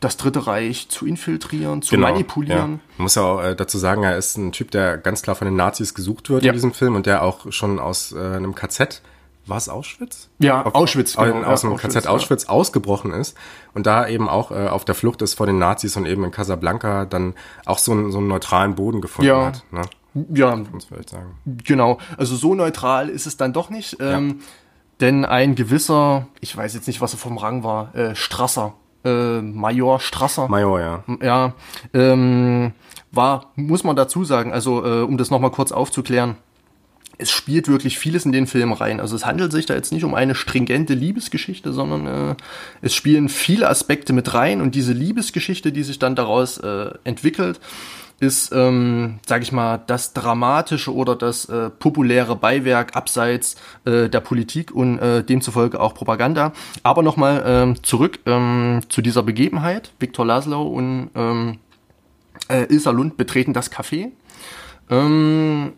das 0.01 0.17
Dritte 0.17 0.47
Reich 0.47 0.89
zu 0.89 1.05
infiltrieren, 1.05 1.81
zu 1.81 1.95
manipulieren. 1.95 2.57
Ja. 2.59 2.65
Man 2.97 3.03
muss 3.03 3.15
ja 3.15 3.21
auch 3.21 3.41
äh, 3.41 3.55
dazu 3.55 3.77
sagen, 3.77 4.03
er 4.03 4.17
ist 4.17 4.35
ein 4.35 4.51
Typ, 4.51 4.71
der 4.71 4.97
ganz 4.97 5.21
klar 5.21 5.37
von 5.37 5.45
den 5.45 5.55
Nazis 5.55 5.93
gesucht 5.93 6.29
wird 6.29 6.43
Ja. 6.43 6.49
in 6.49 6.55
diesem 6.55 6.73
Film 6.73 6.95
und 6.95 7.05
der 7.05 7.23
auch 7.23 7.49
schon 7.53 7.79
aus 7.79 8.11
äh, 8.11 8.17
einem 8.19 8.53
KZ, 8.53 9.01
war 9.45 9.57
es 9.57 9.69
Auschwitz? 9.69 10.29
Ja, 10.39 10.65
Auschwitz, 10.65 11.15
Aus, 11.17 11.25
genau, 11.25 11.47
aus 11.47 11.63
ja, 11.63 11.67
einem 11.69 11.75
Auschwitz, 11.75 11.93
KZ 11.93 12.05
ja. 12.05 12.11
Auschwitz 12.11 12.45
ausgebrochen 12.45 13.11
ist 13.11 13.35
und 13.73 13.85
da 13.87 14.07
eben 14.07 14.29
auch 14.29 14.51
äh, 14.51 14.67
auf 14.67 14.85
der 14.85 14.95
Flucht 14.95 15.21
ist 15.21 15.33
vor 15.33 15.45
den 15.47 15.57
Nazis 15.59 15.97
und 15.97 16.05
eben 16.05 16.23
in 16.23 16.31
Casablanca 16.31 17.05
dann 17.05 17.33
auch 17.65 17.79
so 17.79 17.91
einen, 17.91 18.11
so 18.11 18.19
einen 18.19 18.27
neutralen 18.27 18.75
Boden 18.75 19.01
gefunden 19.01 19.29
Ja. 19.29 19.45
hat. 19.47 19.63
Ne? 19.71 19.81
Ja, 20.33 20.55
Muss 20.55 20.85
vielleicht 20.85 21.09
sagen. 21.09 21.37
Genau, 21.45 21.97
also 22.17 22.35
so 22.35 22.53
neutral 22.53 23.09
ist 23.09 23.25
es 23.27 23.37
dann 23.37 23.53
doch 23.53 23.69
nicht. 23.69 23.97
Ähm, 23.99 24.41
Denn 24.99 25.25
ein 25.25 25.55
gewisser, 25.55 26.27
ich 26.41 26.55
weiß 26.55 26.73
jetzt 26.75 26.85
nicht, 26.87 27.01
was 27.01 27.13
er 27.13 27.17
vom 27.17 27.37
Rang 27.37 27.63
war, 27.63 27.95
äh, 27.95 28.13
Strasser, 28.15 28.73
äh, 29.03 29.41
Major 29.41 29.99
Strasser, 29.99 30.47
Major, 30.47 30.79
ja. 30.79 31.03
ja, 31.21 31.53
ähm, 31.93 32.73
war, 33.11 33.51
muss 33.55 33.83
man 33.83 33.95
dazu 33.95 34.23
sagen, 34.25 34.53
also 34.53 34.85
äh, 34.85 35.01
um 35.01 35.17
das 35.17 35.31
nochmal 35.31 35.49
kurz 35.51 35.71
aufzuklären, 35.71 36.35
es 37.21 37.31
spielt 37.31 37.67
wirklich 37.67 37.97
vieles 37.99 38.25
in 38.25 38.31
den 38.31 38.47
Film 38.47 38.73
rein. 38.73 38.99
Also 38.99 39.15
es 39.15 39.25
handelt 39.25 39.51
sich 39.51 39.65
da 39.65 39.75
jetzt 39.75 39.91
nicht 39.91 40.03
um 40.03 40.15
eine 40.15 40.35
stringente 40.35 40.93
Liebesgeschichte, 40.93 41.71
sondern 41.71 42.07
äh, 42.07 42.35
es 42.81 42.95
spielen 42.95 43.29
viele 43.29 43.69
Aspekte 43.69 44.13
mit 44.13 44.33
rein 44.33 44.61
und 44.61 44.75
diese 44.75 44.93
Liebesgeschichte, 44.93 45.71
die 45.71 45.83
sich 45.83 45.99
dann 45.99 46.15
daraus 46.15 46.57
äh, 46.57 46.91
entwickelt, 47.03 47.59
ist, 48.19 48.51
ähm, 48.53 49.19
sage 49.25 49.43
ich 49.43 49.51
mal, 49.51 49.79
das 49.87 50.13
dramatische 50.13 50.93
oder 50.93 51.15
das 51.15 51.45
äh, 51.45 51.71
populäre 51.71 52.35
Beiwerk 52.35 52.95
abseits 52.95 53.55
äh, 53.85 54.09
der 54.09 54.19
Politik 54.19 54.71
und 54.71 54.99
äh, 54.99 55.23
demzufolge 55.23 55.79
auch 55.79 55.95
Propaganda. 55.95 56.53
Aber 56.83 57.01
nochmal 57.01 57.43
ähm, 57.45 57.83
zurück 57.83 58.19
ähm, 58.27 58.81
zu 58.89 59.01
dieser 59.01 59.23
Begebenheit. 59.23 59.91
Viktor 59.99 60.25
Laszlo 60.25 60.61
und 60.61 61.09
ähm, 61.15 61.57
äh, 62.47 62.71
Ilsa 62.71 62.91
Lund 62.91 63.17
betreten 63.17 63.53
das 63.53 63.71
Café. 63.71 64.11
Ähm, 64.91 65.73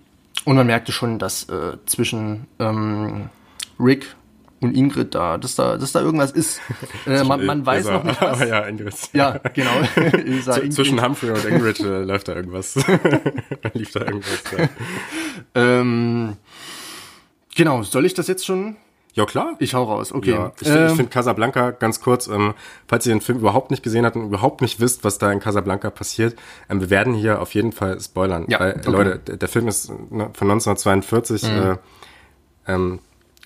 und 0.46 0.56
man 0.56 0.68
merkte 0.68 0.92
schon, 0.92 1.20
dass 1.20 1.50
äh, 1.50 1.78
zwischen 1.86 2.48
ähm, 2.60 3.30
Rick 3.80 4.16
und 4.62 4.76
Ingrid 4.76 5.14
da, 5.14 5.38
dass 5.38 5.56
da, 5.56 5.78
dass 5.78 5.92
da 5.92 6.02
irgendwas 6.02 6.32
ist. 6.32 6.62
Äh, 7.06 7.24
man, 7.26 7.46
man 7.46 7.66
weiß 7.66 7.86
Ilsa. 7.86 7.98
noch 7.98 8.04
nicht 8.06 8.22
was. 8.22 8.40
Ja, 8.48 8.62
Ingrid. 8.62 8.94
Ja, 9.12 9.38
genau. 9.54 9.72
Zwischen 10.70 11.04
Humphrey 11.04 11.32
und 11.32 11.44
Ingrid 11.44 11.82
äh, 11.82 12.04
läuft 12.04 12.30
da 12.30 12.36
irgendwas. 12.36 12.76
Lief 13.74 13.92
da 13.92 14.02
irgendwas. 14.06 14.44
Ja. 14.58 14.70
Ähm, 15.54 16.38
genau, 17.56 17.84
soll 17.84 18.06
ich 18.06 18.14
das 18.14 18.28
jetzt 18.28 18.46
schon? 18.46 18.78
Ja, 19.14 19.26
klar. 19.26 19.56
Ich 19.60 19.74
hau 19.76 19.84
raus, 19.84 20.12
okay. 20.12 20.32
Ja, 20.32 20.52
ich, 20.60 20.68
find- 20.68 20.80
ich 20.86 20.90
Ähm, 20.92 20.96
finde 20.96 21.12
Casablanca 21.12 21.72
ganz 21.72 22.02
kurz, 22.02 22.28
ähm, 22.28 22.54
falls 22.88 23.06
ihr 23.06 23.14
den 23.14 23.22
Film 23.22 23.38
überhaupt 23.40 23.70
nicht 23.72 23.84
gesehen 23.84 24.06
habt 24.06 24.16
und 24.16 24.26
überhaupt 24.26 24.62
nicht 24.62 24.80
wisst, 24.80 25.04
was 25.04 25.18
da 25.20 25.32
in 25.32 25.40
Casablanca 25.40 25.90
passiert, 25.92 26.36
ähm, 26.70 26.82
wir 26.82 26.90
werden 26.90 27.14
hier 27.14 27.42
auf 27.42 27.54
jeden 27.54 27.72
Fall 27.74 28.00
spoilern. 28.00 28.46
Ja, 28.48 28.60
weil, 28.60 28.72
okay. 28.72 28.88
Mhm. 28.90 28.94
Leute, 28.96 29.20
der, 29.20 29.38
der 29.38 29.50
Film 29.50 29.68
ist 29.68 29.90
ne, 29.90 30.30
von 30.34 30.50
1942. 30.52 31.44
Äh, 31.44 31.76
ähm, 32.68 33.00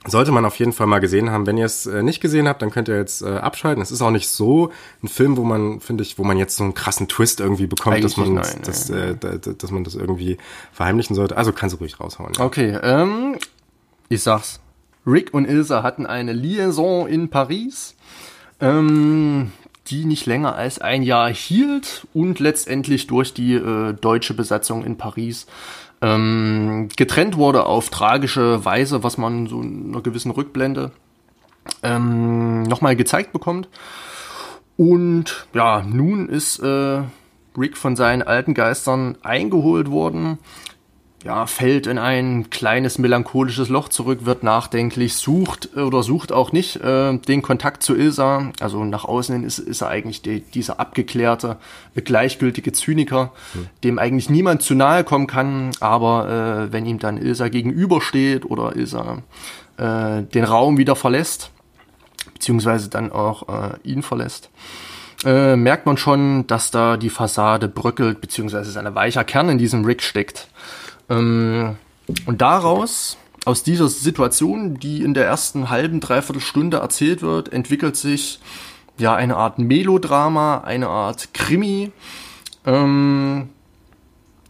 sollte 0.06 0.32
man 0.32 0.46
auf 0.46 0.56
jeden 0.58 0.72
Fall 0.72 0.88
mal 0.88 1.00
gesehen 1.00 1.32
haben. 1.32 1.46
Wenn 1.48 1.58
ihr 1.58 1.66
es 1.66 1.86
äh, 1.86 2.02
nicht 2.02 2.22
gesehen 2.22 2.48
habt, 2.48 2.62
dann 2.62 2.70
könnt 2.72 2.88
ihr 2.88 2.96
jetzt 2.96 3.22
äh, 3.24 3.38
abschalten. 3.38 3.82
Es 3.84 3.92
ist 3.92 4.02
auch 4.02 4.12
nicht 4.12 4.30
so 4.30 4.72
ein 5.04 5.10
Film, 5.10 5.36
wo 5.36 5.44
man, 5.44 5.82
finde 5.82 6.04
ich, 6.04 6.18
wo 6.18 6.24
man 6.24 6.38
jetzt 6.38 6.56
so 6.56 6.64
einen 6.64 6.76
krassen 6.76 7.10
Twist 7.10 7.42
irgendwie 7.42 7.68
bekommt, 7.68 8.02
dass 8.02 8.16
man, 8.16 8.36
nein, 8.36 8.62
das, 8.64 8.90
äh, 8.90 9.16
da- 9.20 9.36
dass 9.38 9.72
man 9.72 9.84
das 9.84 9.96
irgendwie 9.96 10.38
verheimlichen 10.72 11.14
sollte. 11.16 11.36
Also 11.36 11.52
kannst 11.52 11.74
du 11.76 11.80
ruhig 11.80 12.00
raushauen. 12.00 12.32
Ja. 12.38 12.46
Okay, 12.46 12.78
ähm, 12.82 13.36
ich 14.08 14.24
sag's. 14.24 14.62
Rick 15.08 15.34
und 15.34 15.46
Ilsa 15.46 15.82
hatten 15.82 16.06
eine 16.06 16.34
Liaison 16.34 17.08
in 17.08 17.30
Paris. 17.30 17.96
Ähm, 18.60 19.52
die 19.88 20.06
nicht 20.06 20.26
länger 20.26 20.56
als 20.56 20.80
ein 20.80 21.02
Jahr 21.04 21.30
hielt 21.30 22.08
und 22.14 22.40
letztendlich 22.40 23.08
durch 23.08 23.34
die 23.34 23.54
äh, 23.54 23.94
deutsche 23.94 24.34
Besatzung 24.34 24.84
in 24.84 24.98
Paris 24.98 25.48
ähm, 26.02 26.90
getrennt 26.96 27.38
wurde 27.38 27.66
auf 27.66 27.90
tragische 27.90 28.64
Weise, 28.66 29.04
was 29.04 29.18
man 29.18 29.48
so 29.48 29.62
in 29.62 29.90
einer 29.92 30.02
gewissen 30.02 30.32
Rückblende 30.32 30.92
ähm, 31.84 32.64
nochmal 32.64 32.96
gezeigt 32.96 33.34
bekommt. 33.34 33.70
Und 34.76 35.48
ja, 35.54 35.82
nun 35.82 36.30
ist 36.30 36.60
äh, 36.60 37.02
Rick 37.58 37.78
von 37.78 37.96
seinen 37.96 38.22
alten 38.22 38.54
Geistern 38.54 39.18
eingeholt 39.24 39.90
worden 39.90 40.38
ja, 41.24 41.48
fällt 41.48 41.88
in 41.88 41.98
ein 41.98 42.50
kleines 42.52 43.00
melancholisches 43.00 43.70
Loch 43.70 43.90
zurück, 43.90 44.20
wird 44.26 44.44
nachdenklich, 44.44 45.16
sucht 45.16 45.76
oder 45.76 46.04
sucht 46.04 46.32
auch 46.32 46.52
nicht 46.52 46.78
äh, 46.78 47.18
den 47.18 47.42
Kontakt 47.42 47.82
zu 47.82 47.96
Ilsa. 47.96 48.52
Also 48.60 48.86
nach 48.86 49.04
außen 49.04 49.36
hin 49.36 49.44
ist, 49.44 49.58
ist 49.58 49.82
er 49.82 49.90
eigentlich 49.90 50.22
die, 50.22 50.42
dieser 50.42 50.80
abgeklärte, 50.80 51.58
gleichgültige 51.96 52.72
Zyniker, 52.72 53.32
mhm. 53.56 53.68
dem 53.84 54.00
eigentlich 54.00 54.30
niemand 54.30 54.62
zu 54.62 54.76
nahe 54.76 55.04
kommen 55.04 55.26
kann. 55.26 55.72
Aber 55.80 56.68
äh, 56.68 56.72
wenn 56.72 56.86
ihm 56.86 57.00
dann 57.00 57.18
Ilsa 57.18 57.50
gegenübersteht 57.50 58.46
oder 58.46 58.76
Ilsa 58.76 59.24
äh, 59.78 60.22
den 60.22 60.44
Raum 60.44 60.78
wieder 60.78 60.96
verlässt, 60.96 61.50
beziehungsweise 62.34 62.90
dann 62.90 63.12
auch 63.12 63.50
äh, 63.50 63.76
ihn 63.84 64.04
verlässt, 64.04 64.52
äh, 65.26 65.56
merkt 65.56 65.88
man 65.88 65.98
schon, 65.98 66.46
dass 66.46 66.70
da 66.70 66.96
die 66.96 67.10
Fassade 67.10 67.68
bröckelt, 67.68 68.22
beziehungsweise 68.22 68.80
ein 68.80 68.94
weicher 68.94 69.24
Kern 69.24 69.50
in 69.50 69.58
diesem 69.58 69.84
Rick 69.84 70.04
steckt. 70.04 70.48
Ähm, 71.10 71.78
und 72.26 72.42
daraus, 72.42 73.18
aus 73.46 73.64
dieser 73.64 73.88
Situation, 73.88 74.76
die 74.80 75.04
in 75.04 75.14
der 75.14 75.26
ersten 75.26 75.70
halben, 75.70 76.00
dreiviertel 76.00 76.42
Stunde 76.42 76.78
erzählt 76.78 77.22
wird, 77.22 77.52
entwickelt 77.52 77.96
sich 77.96 78.40
ja 78.98 79.16
eine 79.16 79.38
Art 79.38 79.60
Melodrama, 79.60 80.60
eine 80.60 80.90
Art 80.90 81.34
Krimi, 81.34 81.92
ähm, 82.66 83.50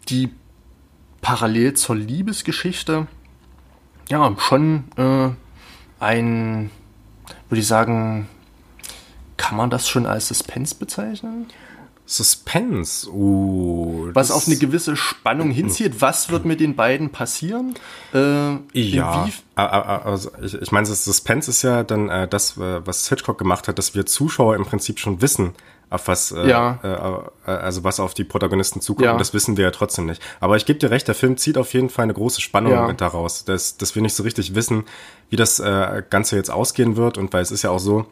die 0.09 0.29
parallel 1.21 1.73
zur 1.73 1.95
Liebesgeschichte 1.95 3.07
ja 4.09 4.35
schon 4.39 4.85
äh, 4.95 5.29
ein, 5.99 6.71
würde 7.49 7.61
ich 7.61 7.67
sagen, 7.67 8.27
kann 9.35 9.57
man 9.57 9.69
das 9.69 9.87
schon 9.87 10.05
als 10.05 10.29
Suspense 10.29 10.75
bezeichnen? 10.75 11.47
Suspense. 12.09 13.09
Uh, 13.11 14.09
was 14.13 14.31
auf 14.31 14.47
eine 14.47 14.55
gewisse 14.55 14.95
Spannung 14.95 15.51
hinzieht. 15.51 16.01
Was 16.01 16.31
wird 16.31 16.45
mit 16.45 16.61
den 16.61 16.75
beiden 16.75 17.11
passieren? 17.11 17.75
Äh, 18.13 18.55
ja, 18.73 19.27
also 19.55 20.31
ich, 20.41 20.53
ich 20.53 20.71
meine, 20.71 20.87
das 20.87 21.03
Suspense 21.03 21.51
ist 21.51 21.63
ja 21.63 21.83
dann 21.83 22.07
äh, 22.07 22.27
das, 22.27 22.57
äh, 22.57 22.85
was 22.85 23.09
Hitchcock 23.09 23.37
gemacht 23.37 23.67
hat, 23.67 23.77
dass 23.77 23.93
wir 23.93 24.05
Zuschauer 24.05 24.55
im 24.55 24.63
Prinzip 24.63 24.99
schon 24.99 25.21
wissen, 25.21 25.53
auf 25.89 26.07
was, 26.07 26.31
äh, 26.31 26.47
ja. 26.47 26.79
äh, 27.45 27.51
äh 27.51 27.55
also 27.55 27.83
was 27.83 27.99
auf 27.99 28.13
die 28.13 28.23
Protagonisten 28.23 28.79
zukommt. 28.79 29.05
Ja. 29.05 29.17
Das 29.17 29.33
wissen 29.33 29.57
wir 29.57 29.65
ja 29.65 29.71
trotzdem 29.71 30.05
nicht. 30.05 30.21
Aber 30.39 30.55
ich 30.55 30.65
gebe 30.65 30.79
dir 30.79 30.91
recht, 30.91 31.09
der 31.09 31.15
Film 31.15 31.35
zieht 31.35 31.57
auf 31.57 31.73
jeden 31.73 31.89
Fall 31.89 32.03
eine 32.03 32.13
große 32.13 32.39
Spannung 32.39 32.71
ja. 32.71 32.87
mit 32.87 33.01
daraus, 33.01 33.43
dass, 33.43 33.75
dass 33.75 33.95
wir 33.95 34.01
nicht 34.01 34.15
so 34.15 34.23
richtig 34.23 34.55
wissen, 34.55 34.85
wie 35.29 35.35
das 35.35 35.59
äh, 35.59 36.03
Ganze 36.09 36.37
jetzt 36.37 36.51
ausgehen 36.51 36.95
wird. 36.95 37.17
Und 37.17 37.33
weil 37.33 37.41
es 37.41 37.51
ist 37.51 37.63
ja 37.63 37.69
auch 37.69 37.79
so, 37.79 38.05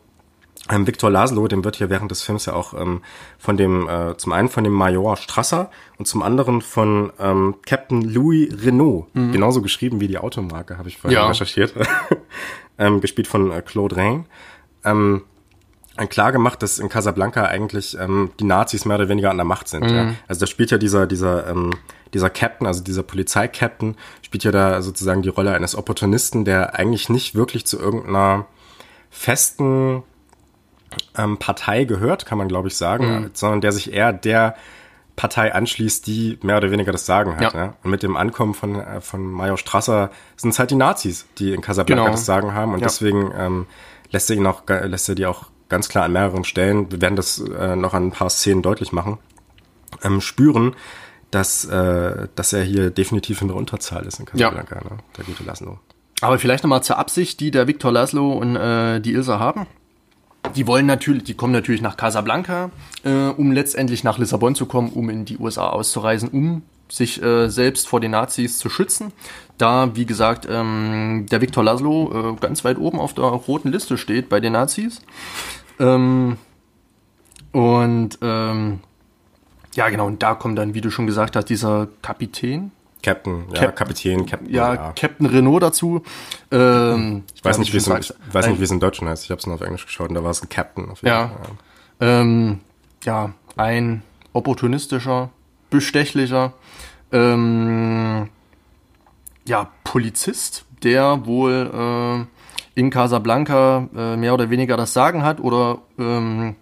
ähm, 0.72 0.88
Victor 0.88 1.12
Laszlo, 1.12 1.48
dem 1.48 1.63
wird 1.63 1.75
hier 1.75 1.89
während 1.89 2.10
des 2.10 2.24
Films 2.24 2.45
ja 2.45 2.53
auch 2.53 2.74
ähm, 2.74 3.01
von 3.38 3.55
dem, 3.55 3.88
äh, 3.88 4.17
zum 4.17 4.34
einen 4.34 4.50
von 4.50 4.63
dem 4.63 4.74
Major 4.74 5.15
Strasser 5.15 5.69
und 5.98 6.07
zum 6.07 6.24
anderen 6.24 6.62
von 6.62 7.12
ähm, 7.19 7.55
Captain 7.65 8.01
Louis 8.01 8.50
Renault, 8.63 9.13
mhm. 9.13 9.31
genauso 9.31 9.62
geschrieben 9.62 10.00
wie 10.00 10.07
die 10.07 10.17
Automarke, 10.17 10.77
habe 10.77 10.89
ich 10.89 10.98
vorhin 10.98 11.17
ja. 11.17 11.27
recherchiert, 11.27 11.74
ähm, 12.79 13.00
gespielt 13.00 13.27
von 13.27 13.51
äh, 13.51 13.62
Claude 13.62 13.95
Rain, 13.95 14.25
ähm, 14.84 15.22
klar 16.10 16.31
gemacht, 16.31 16.62
dass 16.62 16.79
in 16.79 16.89
Casablanca 16.89 17.45
eigentlich 17.45 17.98
ähm, 18.00 18.31
die 18.39 18.43
Nazis 18.43 18.86
mehr 18.86 18.98
oder 18.98 19.07
weniger 19.07 19.29
an 19.29 19.38
der 19.38 19.45
Macht 19.45 19.67
sind. 19.67 19.84
Mhm. 19.84 19.95
Ja? 19.95 20.13
Also 20.27 20.41
da 20.41 20.48
spielt 20.48 20.72
ja 20.72 20.77
dieser, 20.77 21.07
dieser, 21.07 21.48
ähm, 21.48 21.72
dieser 22.13 22.29
Captain, 22.29 22.67
also 22.67 22.84
dieser 22.84 23.03
Polizeikapitän, 23.03 23.95
spielt 24.22 24.43
ja 24.43 24.51
da 24.51 24.81
sozusagen 24.81 25.22
die 25.22 25.29
Rolle 25.29 25.53
eines 25.53 25.75
Opportunisten, 25.75 26.43
der 26.43 26.75
eigentlich 26.75 27.07
nicht 27.10 27.36
wirklich 27.36 27.65
zu 27.65 27.79
irgendeiner 27.79 28.48
festen 29.10 30.03
ähm, 31.18 31.38
Partei 31.38 31.86
gehört, 31.86 32.25
kann 32.25 32.38
man 32.38 32.48
glaube 32.48 32.68
ich 32.68 32.78
sagen, 32.78 33.22
mhm. 33.22 33.30
sondern 33.34 33.62
der 33.62 33.72
sich 33.72 33.94
eher 33.94 34.14
der 34.14 34.56
Partei 35.16 35.54
anschließt, 35.54 36.06
die 36.08 36.38
mehr 36.42 36.58
oder 36.58 36.72
weniger 36.72 36.92
das 36.92 37.06
Sagen 37.06 37.36
hat. 37.38 37.54
Ja. 37.54 37.66
Ja? 37.66 37.74
Und 37.84 37.92
mit 37.92 38.04
dem 38.04 38.18
Ankommen 38.18 38.54
von, 38.54 38.75
äh, 38.75 39.02
von 39.02 39.25
Major 39.25 39.58
Strasser 39.58 40.12
sind 40.36 40.50
es 40.50 40.60
halt 40.60 40.72
die 40.72 40.75
Nazis, 40.75 41.25
die 41.38 41.54
in 41.54 41.62
Casablanca 41.62 42.04
genau. 42.04 42.12
das 42.12 42.25
Sagen 42.25 42.54
haben. 42.54 42.74
Und 42.74 42.80
ja. 42.80 42.88
deswegen 42.88 43.32
ähm, 43.38 43.66
lässt 44.12 44.30
er 44.30 44.36
ihn 44.36 44.46
auch, 44.46 44.64
lässt 44.68 45.08
er 45.08 45.16
die 45.16 45.25
auch 45.25 45.46
ganz 45.70 45.90
klar 45.90 46.06
an 46.06 46.12
mehreren 46.12 46.44
Stellen, 46.44 46.92
wir 46.92 47.02
werden 47.02 47.16
das 47.16 47.40
äh, 47.40 47.75
noch 47.75 47.94
an 47.94 48.08
ein 48.08 48.12
paar 48.12 48.30
Szenen 48.30 48.62
deutlich 48.62 48.92
machen, 48.92 49.18
ähm, 50.04 50.22
spüren, 50.22 50.75
dass, 51.32 51.66
äh, 51.66 52.28
dass 52.36 52.54
er 52.54 52.64
hier 52.64 52.92
definitiv 52.92 53.42
in 53.42 53.48
der 53.48 53.58
Unterzahl 53.58 54.06
ist 54.06 54.20
in 54.20 54.25
Casablanca, 54.25 54.75
ne? 54.75 54.98
der 55.18 55.25
gute 55.25 55.44
Laszlo. 55.44 55.80
Aber 56.22 56.40
vielleicht 56.40 56.64
nochmal 56.64 56.84
zur 56.84 56.98
Absicht, 56.98 57.40
die 57.40 57.52
der 57.52 57.68
Viktor 57.68 57.92
Laszlo 57.92 58.34
und 58.34 58.56
äh, 58.56 59.00
die 59.00 59.14
Ilse 59.14 59.40
haben 59.40 59.66
die 60.56 60.68
wollen 60.68 60.86
natürlich, 60.86 61.24
die 61.24 61.34
kommen 61.34 61.54
natürlich 61.54 61.82
nach 61.82 61.98
Casablanca, 61.98 62.72
äh, 63.04 63.28
um 63.28 63.52
letztendlich 63.52 64.04
nach 64.04 64.18
Lissabon 64.18 64.56
zu 64.56 64.66
kommen, 64.66 64.90
um 64.90 65.10
in 65.10 65.26
die 65.26 65.38
USA 65.38 65.70
auszureisen, 65.70 66.30
um 66.30 66.64
sich 66.90 67.22
äh, 67.22 67.50
selbst 67.50 67.88
vor 67.88 68.00
den 68.00 68.12
Nazis 68.12 68.58
zu 68.58 68.70
schützen. 68.70 69.12
Da, 69.58 69.96
wie 69.96 70.06
gesagt, 70.06 70.48
ähm, 70.50 71.26
der 71.32 71.42
Viktor 71.42 71.64
Laszlo 71.64 72.34
äh, 72.34 72.40
ganz 72.40 72.64
weit 72.64 72.78
oben 72.78 73.00
auf 73.00 73.14
der 73.14 73.26
roten 73.26 73.72
Liste 73.72 73.98
steht 73.98 74.30
bei 74.30 74.40
den 74.40 74.54
Nazis. 74.54 75.02
Ähm, 75.80 76.38
und 77.52 78.20
ähm, 78.22 78.80
ja, 79.76 79.90
genau, 79.90 80.08
und 80.08 80.22
da 80.22 80.36
kommt 80.36 80.58
dann, 80.58 80.74
wie 80.74 80.82
du 80.82 80.92
schon 80.92 81.08
gesagt 81.08 81.36
hast, 81.36 81.46
dieser 81.46 81.88
Kapitän, 82.02 82.72
Captain, 83.06 83.46
ja, 83.54 83.60
Cap 83.60 83.76
Kapitän, 83.76 84.26
Captain. 84.26 84.52
Ja, 84.52 84.74
ja, 84.74 84.94
Captain 85.00 85.28
Renault 85.28 85.62
dazu. 85.62 86.02
Ähm, 86.50 87.24
ich 87.36 87.46
weiß 87.46 87.60
nicht, 87.60 87.72
wie 87.72 87.78
es, 87.78 87.86
ich 87.88 88.14
weiß 88.34 88.48
nicht, 88.48 88.60
wie 88.60 88.64
es 88.64 88.72
in 88.72 88.80
Deutschen 88.80 89.08
heißt. 89.08 89.24
Ich 89.24 89.30
habe 89.30 89.38
es 89.38 89.46
nur 89.46 89.56
auf 89.56 89.62
Englisch 89.62 89.86
geschaut 89.86 90.10
und 90.10 90.16
da 90.16 90.24
war 90.24 90.32
es 90.32 90.42
ein 90.42 90.50
Captain. 90.50 90.90
Auf 90.90 91.04
jeden 91.04 91.14
ja. 91.14 91.28
Fall. 91.28 91.40
Ähm, 92.00 92.62
ja, 93.04 93.34
ein 93.58 94.02
opportunistischer, 94.34 95.30
bestechlicher, 95.70 96.54
ähm, 97.12 98.30
ja, 99.48 99.70
Polizist, 99.84 100.66
der 100.82 101.28
wohl 101.28 102.26
äh, 102.76 102.80
in 102.80 102.90
Casablanca 102.90 103.88
äh, 103.96 104.18
mehr 104.18 104.34
oder 104.34 104.50
weniger 104.50 104.78
das 104.78 104.94
Sagen 104.94 105.22
hat 105.22 105.40
oder 105.40 105.78
ähm, 106.00 106.56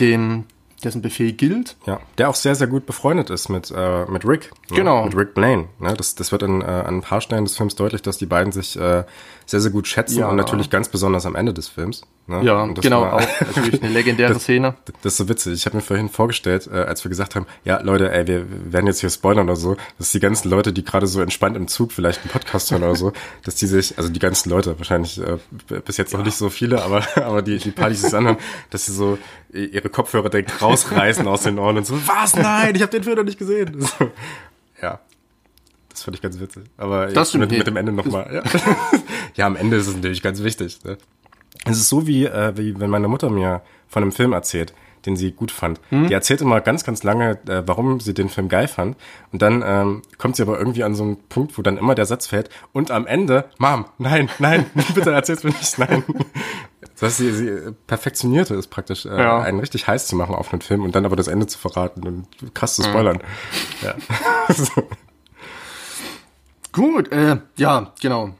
dem 0.00 0.46
dessen 0.80 1.02
Befehl 1.02 1.32
gilt. 1.32 1.76
Ja, 1.86 2.00
der 2.18 2.28
auch 2.28 2.34
sehr, 2.34 2.54
sehr 2.54 2.66
gut 2.66 2.86
befreundet 2.86 3.30
ist 3.30 3.48
mit, 3.48 3.70
äh, 3.74 4.04
mit 4.06 4.24
Rick. 4.26 4.50
Ne? 4.70 4.76
Genau. 4.76 5.04
Mit 5.04 5.16
Rick 5.16 5.34
Blaine. 5.34 5.68
Ne? 5.78 5.94
Das, 5.94 6.14
das 6.14 6.32
wird 6.32 6.42
in, 6.42 6.62
äh, 6.62 6.64
an 6.64 6.96
ein 6.96 7.00
paar 7.02 7.20
Stellen 7.20 7.44
des 7.44 7.56
Films 7.56 7.74
deutlich, 7.74 8.02
dass 8.02 8.18
die 8.18 8.26
beiden 8.26 8.52
sich 8.52 8.76
äh, 8.76 9.04
sehr, 9.46 9.60
sehr 9.60 9.70
gut 9.70 9.86
schätzen 9.86 10.20
ja. 10.20 10.28
und 10.28 10.36
natürlich 10.36 10.70
ganz 10.70 10.88
besonders 10.88 11.26
am 11.26 11.34
Ende 11.34 11.52
des 11.52 11.68
Films. 11.68 12.02
Ne? 12.30 12.44
Ja, 12.44 12.64
genau, 12.66 13.02
war, 13.02 13.14
auch 13.14 13.20
natürlich 13.40 13.82
eine 13.82 13.92
legendäre 13.92 14.32
das, 14.32 14.44
Szene. 14.44 14.74
Das 15.02 15.14
ist 15.14 15.16
so 15.18 15.28
witzig. 15.28 15.54
Ich 15.54 15.66
habe 15.66 15.76
mir 15.76 15.82
vorhin 15.82 16.08
vorgestellt, 16.08 16.68
äh, 16.72 16.76
als 16.76 17.04
wir 17.04 17.08
gesagt 17.08 17.34
haben, 17.34 17.46
ja, 17.64 17.80
Leute, 17.82 18.12
ey, 18.12 18.26
wir 18.26 18.46
werden 18.72 18.86
jetzt 18.86 19.00
hier 19.00 19.10
spoilern 19.10 19.48
oder 19.48 19.56
so, 19.56 19.76
dass 19.98 20.12
die 20.12 20.20
ganzen 20.20 20.48
Leute, 20.48 20.72
die 20.72 20.84
gerade 20.84 21.08
so 21.08 21.20
entspannt 21.20 21.56
im 21.56 21.66
Zug 21.66 21.90
vielleicht 21.92 22.20
einen 22.22 22.30
Podcast 22.30 22.70
hören 22.70 22.84
oder 22.84 22.94
so, 22.94 23.12
dass 23.44 23.56
die 23.56 23.66
sich, 23.66 23.98
also 23.98 24.08
die 24.10 24.20
ganzen 24.20 24.48
Leute, 24.48 24.78
wahrscheinlich 24.78 25.20
äh, 25.20 25.38
bis 25.84 25.96
jetzt 25.96 26.12
ja. 26.12 26.18
noch 26.18 26.24
nicht 26.24 26.36
so 26.36 26.48
viele, 26.50 26.82
aber, 26.82 27.04
aber 27.16 27.42
die, 27.42 27.58
die 27.58 27.72
Partys, 27.72 28.02
die 28.02 28.06
es 28.06 28.14
anhören, 28.14 28.38
dass 28.70 28.86
sie 28.86 28.92
so 28.92 29.18
ihre 29.52 29.88
Kopfhörer 29.88 30.30
direkt 30.30 30.62
rausreißen 30.62 31.26
aus 31.26 31.42
den 31.42 31.58
Ohren 31.58 31.78
und 31.78 31.86
so, 31.86 31.98
was, 32.06 32.36
nein, 32.36 32.76
ich 32.76 32.82
habe 32.82 32.92
den 32.92 33.02
Film 33.02 33.16
noch 33.16 33.24
nicht 33.24 33.38
gesehen. 33.38 33.80
So, 33.80 34.10
ja. 34.80 35.00
Das 35.88 36.04
fand 36.04 36.16
ich 36.16 36.22
ganz 36.22 36.38
witzig. 36.38 36.62
Aber 36.76 37.08
das 37.08 37.34
mit, 37.34 37.50
mit 37.50 37.66
dem 37.66 37.76
Ende 37.76 37.92
nochmal. 37.92 38.32
Ja. 38.32 38.42
ja, 39.34 39.46
am 39.46 39.56
Ende 39.56 39.76
ist 39.76 39.88
es 39.88 39.94
natürlich 39.94 40.22
ganz 40.22 40.42
wichtig. 40.42 40.78
Ne? 40.84 40.96
Es 41.66 41.78
ist 41.78 41.88
so 41.88 42.06
wie, 42.06 42.24
äh, 42.24 42.56
wie 42.56 42.78
wenn 42.80 42.90
meine 42.90 43.08
Mutter 43.08 43.30
mir 43.30 43.62
von 43.88 44.02
einem 44.02 44.12
Film 44.12 44.32
erzählt, 44.32 44.72
den 45.06 45.16
sie 45.16 45.32
gut 45.32 45.50
fand. 45.50 45.80
Hm? 45.90 46.08
Die 46.08 46.14
erzählt 46.14 46.40
immer 46.40 46.60
ganz, 46.60 46.84
ganz 46.84 47.02
lange, 47.02 47.38
äh, 47.48 47.62
warum 47.66 48.00
sie 48.00 48.14
den 48.14 48.28
Film 48.28 48.48
geil 48.48 48.68
fand. 48.68 48.96
Und 49.32 49.42
dann 49.42 49.62
ähm, 49.64 50.02
kommt 50.18 50.36
sie 50.36 50.42
aber 50.42 50.58
irgendwie 50.58 50.84
an 50.84 50.94
so 50.94 51.02
einen 51.02 51.16
Punkt, 51.28 51.56
wo 51.56 51.62
dann 51.62 51.78
immer 51.78 51.94
der 51.94 52.06
Satz 52.06 52.26
fällt. 52.26 52.50
Und 52.72 52.90
am 52.90 53.06
Ende, 53.06 53.46
Mom, 53.58 53.86
nein, 53.98 54.30
nein, 54.38 54.66
bitte 54.94 55.12
erzähl's 55.12 55.44
mir 55.44 55.50
nicht, 55.50 55.78
nein. 55.78 56.04
Das 56.80 57.02
heißt, 57.02 57.16
sie, 57.18 57.32
sie 57.32 57.72
perfektionierte 57.86 58.54
es 58.54 58.66
praktisch, 58.66 59.06
äh, 59.06 59.18
ja. 59.18 59.40
einen 59.40 59.60
richtig 59.60 59.86
heiß 59.86 60.06
zu 60.06 60.16
machen 60.16 60.34
auf 60.34 60.52
einen 60.52 60.62
Film 60.62 60.82
und 60.82 60.94
dann 60.94 61.06
aber 61.06 61.16
das 61.16 61.28
Ende 61.28 61.46
zu 61.46 61.58
verraten 61.58 62.06
und 62.06 62.54
krass 62.54 62.76
zu 62.76 62.82
spoilern. 62.82 63.20
Hm. 63.80 63.88
Ja. 63.88 63.94
Gut, 66.72 67.10
äh, 67.10 67.38
ja, 67.56 67.92
genau. 68.00 68.30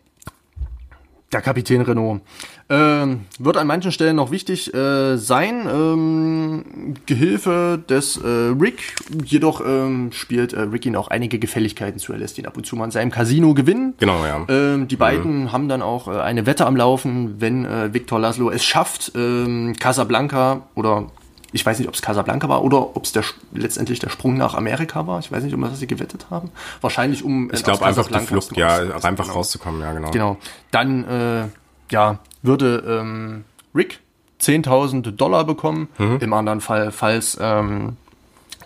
Der 1.33 1.41
Kapitän 1.43 1.83
Renault. 1.83 2.23
Ähm, 2.71 3.23
wird 3.41 3.57
an 3.57 3.67
manchen 3.67 3.91
Stellen 3.91 4.15
noch 4.15 4.31
wichtig 4.31 4.73
äh, 4.73 5.17
sein. 5.17 5.67
Ähm, 5.69 6.95
Gehilfe 7.05 7.83
des 7.89 8.17
äh, 8.17 8.29
Rick, 8.61 8.95
jedoch 9.25 9.61
ähm, 9.61 10.13
spielt 10.13 10.53
äh, 10.53 10.61
Rick 10.61 10.87
ihn 10.87 10.95
auch 10.95 11.09
einige 11.09 11.41
Gefälligkeiten 11.41 11.99
zu. 11.99 12.13
Er 12.13 12.21
lässt 12.21 12.39
ihn 12.39 12.47
ab 12.47 12.57
und 12.57 12.65
zu 12.65 12.77
mal 12.77 12.85
in 12.85 12.93
seinem 12.93 13.11
Casino 13.11 13.55
gewinnen. 13.55 13.95
Genau, 13.99 14.25
ja. 14.25 14.45
Ähm, 14.49 14.87
die 14.87 14.97
beiden 14.97 15.43
mhm. 15.43 15.53
haben 15.53 15.69
dann 15.69 15.83
auch 15.83 16.07
äh, 16.07 16.21
eine 16.21 16.47
Wette 16.47 16.65
am 16.65 16.77
Laufen, 16.77 17.41
wenn 17.41 17.65
äh, 17.65 17.93
Victor 17.93 18.21
Laszlo 18.21 18.51
es 18.51 18.65
schafft, 18.65 19.13
ähm, 19.17 19.75
Casablanca 19.77 20.63
oder 20.77 21.07
ich 21.53 21.67
weiß 21.67 21.79
nicht, 21.79 21.89
ob 21.89 21.95
es 21.95 22.03
Casablanca 22.03 22.49
war 22.49 22.63
oder 22.63 22.97
ob 22.97 23.05
es 23.05 23.13
der, 23.13 23.25
letztendlich 23.53 23.99
der 23.99 24.09
Sprung 24.09 24.37
nach 24.37 24.55
Amerika 24.55 25.07
war. 25.07 25.19
Ich 25.19 25.33
weiß 25.33 25.43
nicht, 25.43 25.55
um 25.55 25.63
was 25.63 25.79
sie 25.79 25.87
gewettet 25.87 26.27
haben. 26.31 26.51
Wahrscheinlich 26.81 27.25
um 27.25 27.51
Ich 27.53 27.65
glaube 27.65 27.85
einfach 27.85 28.07
die 28.07 28.19
Flucht, 28.21 28.57
ja, 28.57 28.79
einfach 29.03 29.35
rauszukommen, 29.35 29.81
ja, 29.81 29.93
genau. 29.93 30.11
Genau. 30.11 30.37
Dann, 30.71 31.05
äh, 31.05 31.45
ja, 31.91 32.19
würde 32.43 32.83
ähm, 32.87 33.45
Rick 33.75 34.01
10.000 34.41 35.13
Dollar 35.13 35.45
bekommen. 35.45 35.89
Mhm. 35.99 36.19
Im 36.21 36.33
anderen 36.33 36.61
Fall, 36.61 36.93
falls 36.93 37.37
ähm, 37.41 37.97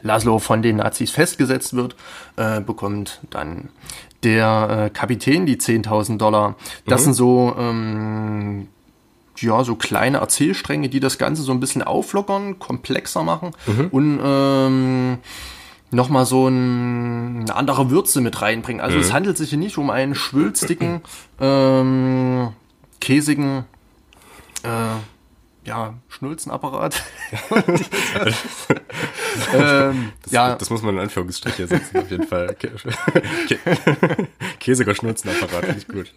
Laszlo 0.03 0.39
von 0.39 0.63
den 0.63 0.77
Nazis 0.77 1.11
festgesetzt 1.11 1.75
wird, 1.75 1.97
äh, 2.37 2.61
bekommt 2.61 3.21
dann 3.31 3.71
der 4.23 4.87
äh, 4.87 4.91
Kapitän 4.91 5.47
die 5.47 5.57
10.000 5.57 6.19
Dollar. 6.19 6.57
Das 6.87 7.03
mhm. 7.03 7.05
sind 7.05 7.15
so 7.15 7.57
ähm, 7.59 8.69
ja, 9.39 9.65
so 9.65 9.75
kleine 9.75 10.19
Erzählstränge, 10.19 10.89
die 10.89 11.01
das 11.01 11.19
Ganze 11.19 11.43
so 11.43 11.53
ein 11.53 11.61
bisschen 11.61 11.83
auflockern, 11.83 12.59
komplexer 12.59 13.23
machen 13.23 13.51
mhm. 13.67 13.89
und 13.91 14.21
ähm, 14.23 15.19
nochmal 15.91 16.25
so 16.27 16.49
ein, 16.49 17.41
eine 17.43 17.57
andere 17.57 17.91
Würze 17.91 18.21
mit 18.21 18.41
reinbringen. 18.43 18.81
Also 18.81 18.97
mhm. 18.97 19.03
es 19.03 19.13
handelt 19.13 19.37
sich 19.37 19.51
hier 19.51 19.59
nicht 19.59 19.79
um 19.79 19.91
einen 19.91 20.15
schwülstigen, 20.15 21.01
ähm, 21.41 22.51
käsigen, 23.05 23.67
äh, 24.63 24.97
ja, 25.67 25.95
Schnulzenapparat. 26.09 27.03
ähm, 29.55 30.13
das, 30.23 30.33
ja. 30.33 30.57
das 30.57 30.71
muss 30.71 30.83
man 30.83 30.95
in 30.95 31.03
Anführungsstriche 31.03 31.67
setzen, 31.67 31.99
auf 31.99 32.11
jeden 32.11 32.27
Fall. 32.27 32.57
Käsiger 34.61 34.95
Schnulzenapparat, 34.95 35.65
finde 35.67 35.79
ich 35.79 35.89
gut. 35.89 36.13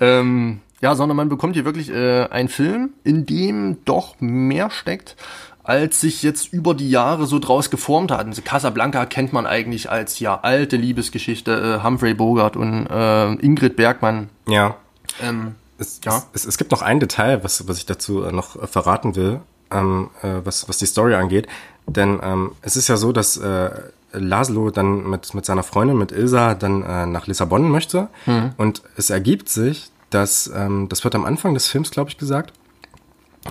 ähm, 0.00 0.60
ja, 0.80 0.94
sondern 0.94 1.16
man 1.16 1.28
bekommt 1.28 1.54
hier 1.54 1.64
wirklich 1.64 1.90
äh, 1.90 2.26
einen 2.26 2.48
Film, 2.48 2.90
in 3.04 3.26
dem 3.26 3.84
doch 3.84 4.20
mehr 4.20 4.70
steckt, 4.70 5.16
als 5.64 6.00
sich 6.00 6.22
jetzt 6.22 6.52
über 6.52 6.74
die 6.74 6.90
Jahre 6.90 7.26
so 7.26 7.38
draus 7.40 7.70
geformt 7.70 8.12
hat. 8.12 8.26
Also 8.26 8.42
Casablanca 8.42 9.06
kennt 9.06 9.32
man 9.32 9.46
eigentlich 9.46 9.90
als 9.90 10.20
ja 10.20 10.40
alte 10.40 10.76
Liebesgeschichte, 10.76 11.80
äh, 11.80 11.84
Humphrey 11.84 12.14
Bogart 12.14 12.56
und 12.56 12.86
äh, 12.86 13.32
Ingrid 13.34 13.76
Bergmann. 13.76 14.28
Ja. 14.48 14.76
Ähm, 15.22 15.54
es, 15.80 16.00
ja. 16.04 16.22
Es, 16.32 16.44
es, 16.44 16.58
gibt 16.58 16.70
noch 16.70 16.82
ein 16.82 17.00
Detail, 17.00 17.42
was, 17.42 17.66
was 17.66 17.78
ich 17.78 17.86
dazu 17.86 18.22
äh, 18.22 18.32
noch 18.32 18.60
äh, 18.60 18.66
verraten 18.66 19.16
will, 19.16 19.40
ähm, 19.70 20.10
äh, 20.22 20.40
was, 20.44 20.68
was 20.68 20.78
die 20.78 20.86
Story 20.86 21.14
angeht. 21.14 21.46
Denn 21.86 22.20
ähm, 22.22 22.52
es 22.62 22.76
ist 22.76 22.88
ja 22.88 22.96
so, 22.96 23.12
dass 23.12 23.36
äh, 23.36 23.70
Laszlo 24.12 24.70
dann 24.70 25.08
mit, 25.08 25.34
mit 25.34 25.44
seiner 25.44 25.62
Freundin, 25.62 25.98
mit 25.98 26.12
Ilsa, 26.12 26.54
dann 26.54 26.82
äh, 26.82 27.06
nach 27.06 27.26
Lissabon 27.26 27.68
möchte. 27.70 28.08
Mhm. 28.26 28.52
Und 28.56 28.82
es 28.96 29.10
ergibt 29.10 29.48
sich, 29.48 29.90
dass, 30.10 30.50
ähm, 30.54 30.88
das 30.88 31.04
wird 31.04 31.14
am 31.14 31.24
Anfang 31.24 31.54
des 31.54 31.68
Films, 31.68 31.90
glaube 31.90 32.10
ich, 32.10 32.18
gesagt, 32.18 32.52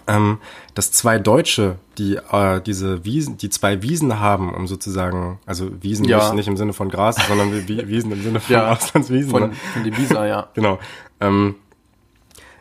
ähm, 0.08 0.38
dass 0.76 0.92
zwei 0.92 1.18
Deutsche, 1.18 1.78
die 1.98 2.16
äh, 2.32 2.62
diese 2.62 3.06
Wiesen, 3.06 3.38
die 3.38 3.50
zwei 3.50 3.82
Wiesen 3.82 4.20
haben, 4.20 4.54
um 4.54 4.68
sozusagen, 4.68 5.40
also 5.46 5.70
Wiesen 5.82 6.06
ja. 6.06 6.20
nicht, 6.20 6.34
nicht 6.36 6.48
im 6.48 6.58
Sinne 6.58 6.74
von 6.74 6.90
Gras, 6.90 7.16
sondern 7.28 7.68
Wiesen 7.68 8.12
im 8.12 8.22
Sinne 8.22 8.40
von 8.40 8.54
ja, 8.54 8.72
Auslandswiesen. 8.72 9.32
Von, 9.32 9.42
ne? 9.50 9.52
von 9.74 9.84
dem 9.84 9.98
Visa, 9.98 10.26
ja. 10.28 10.48
Genau. 10.54 10.80
Ähm, 11.20 11.56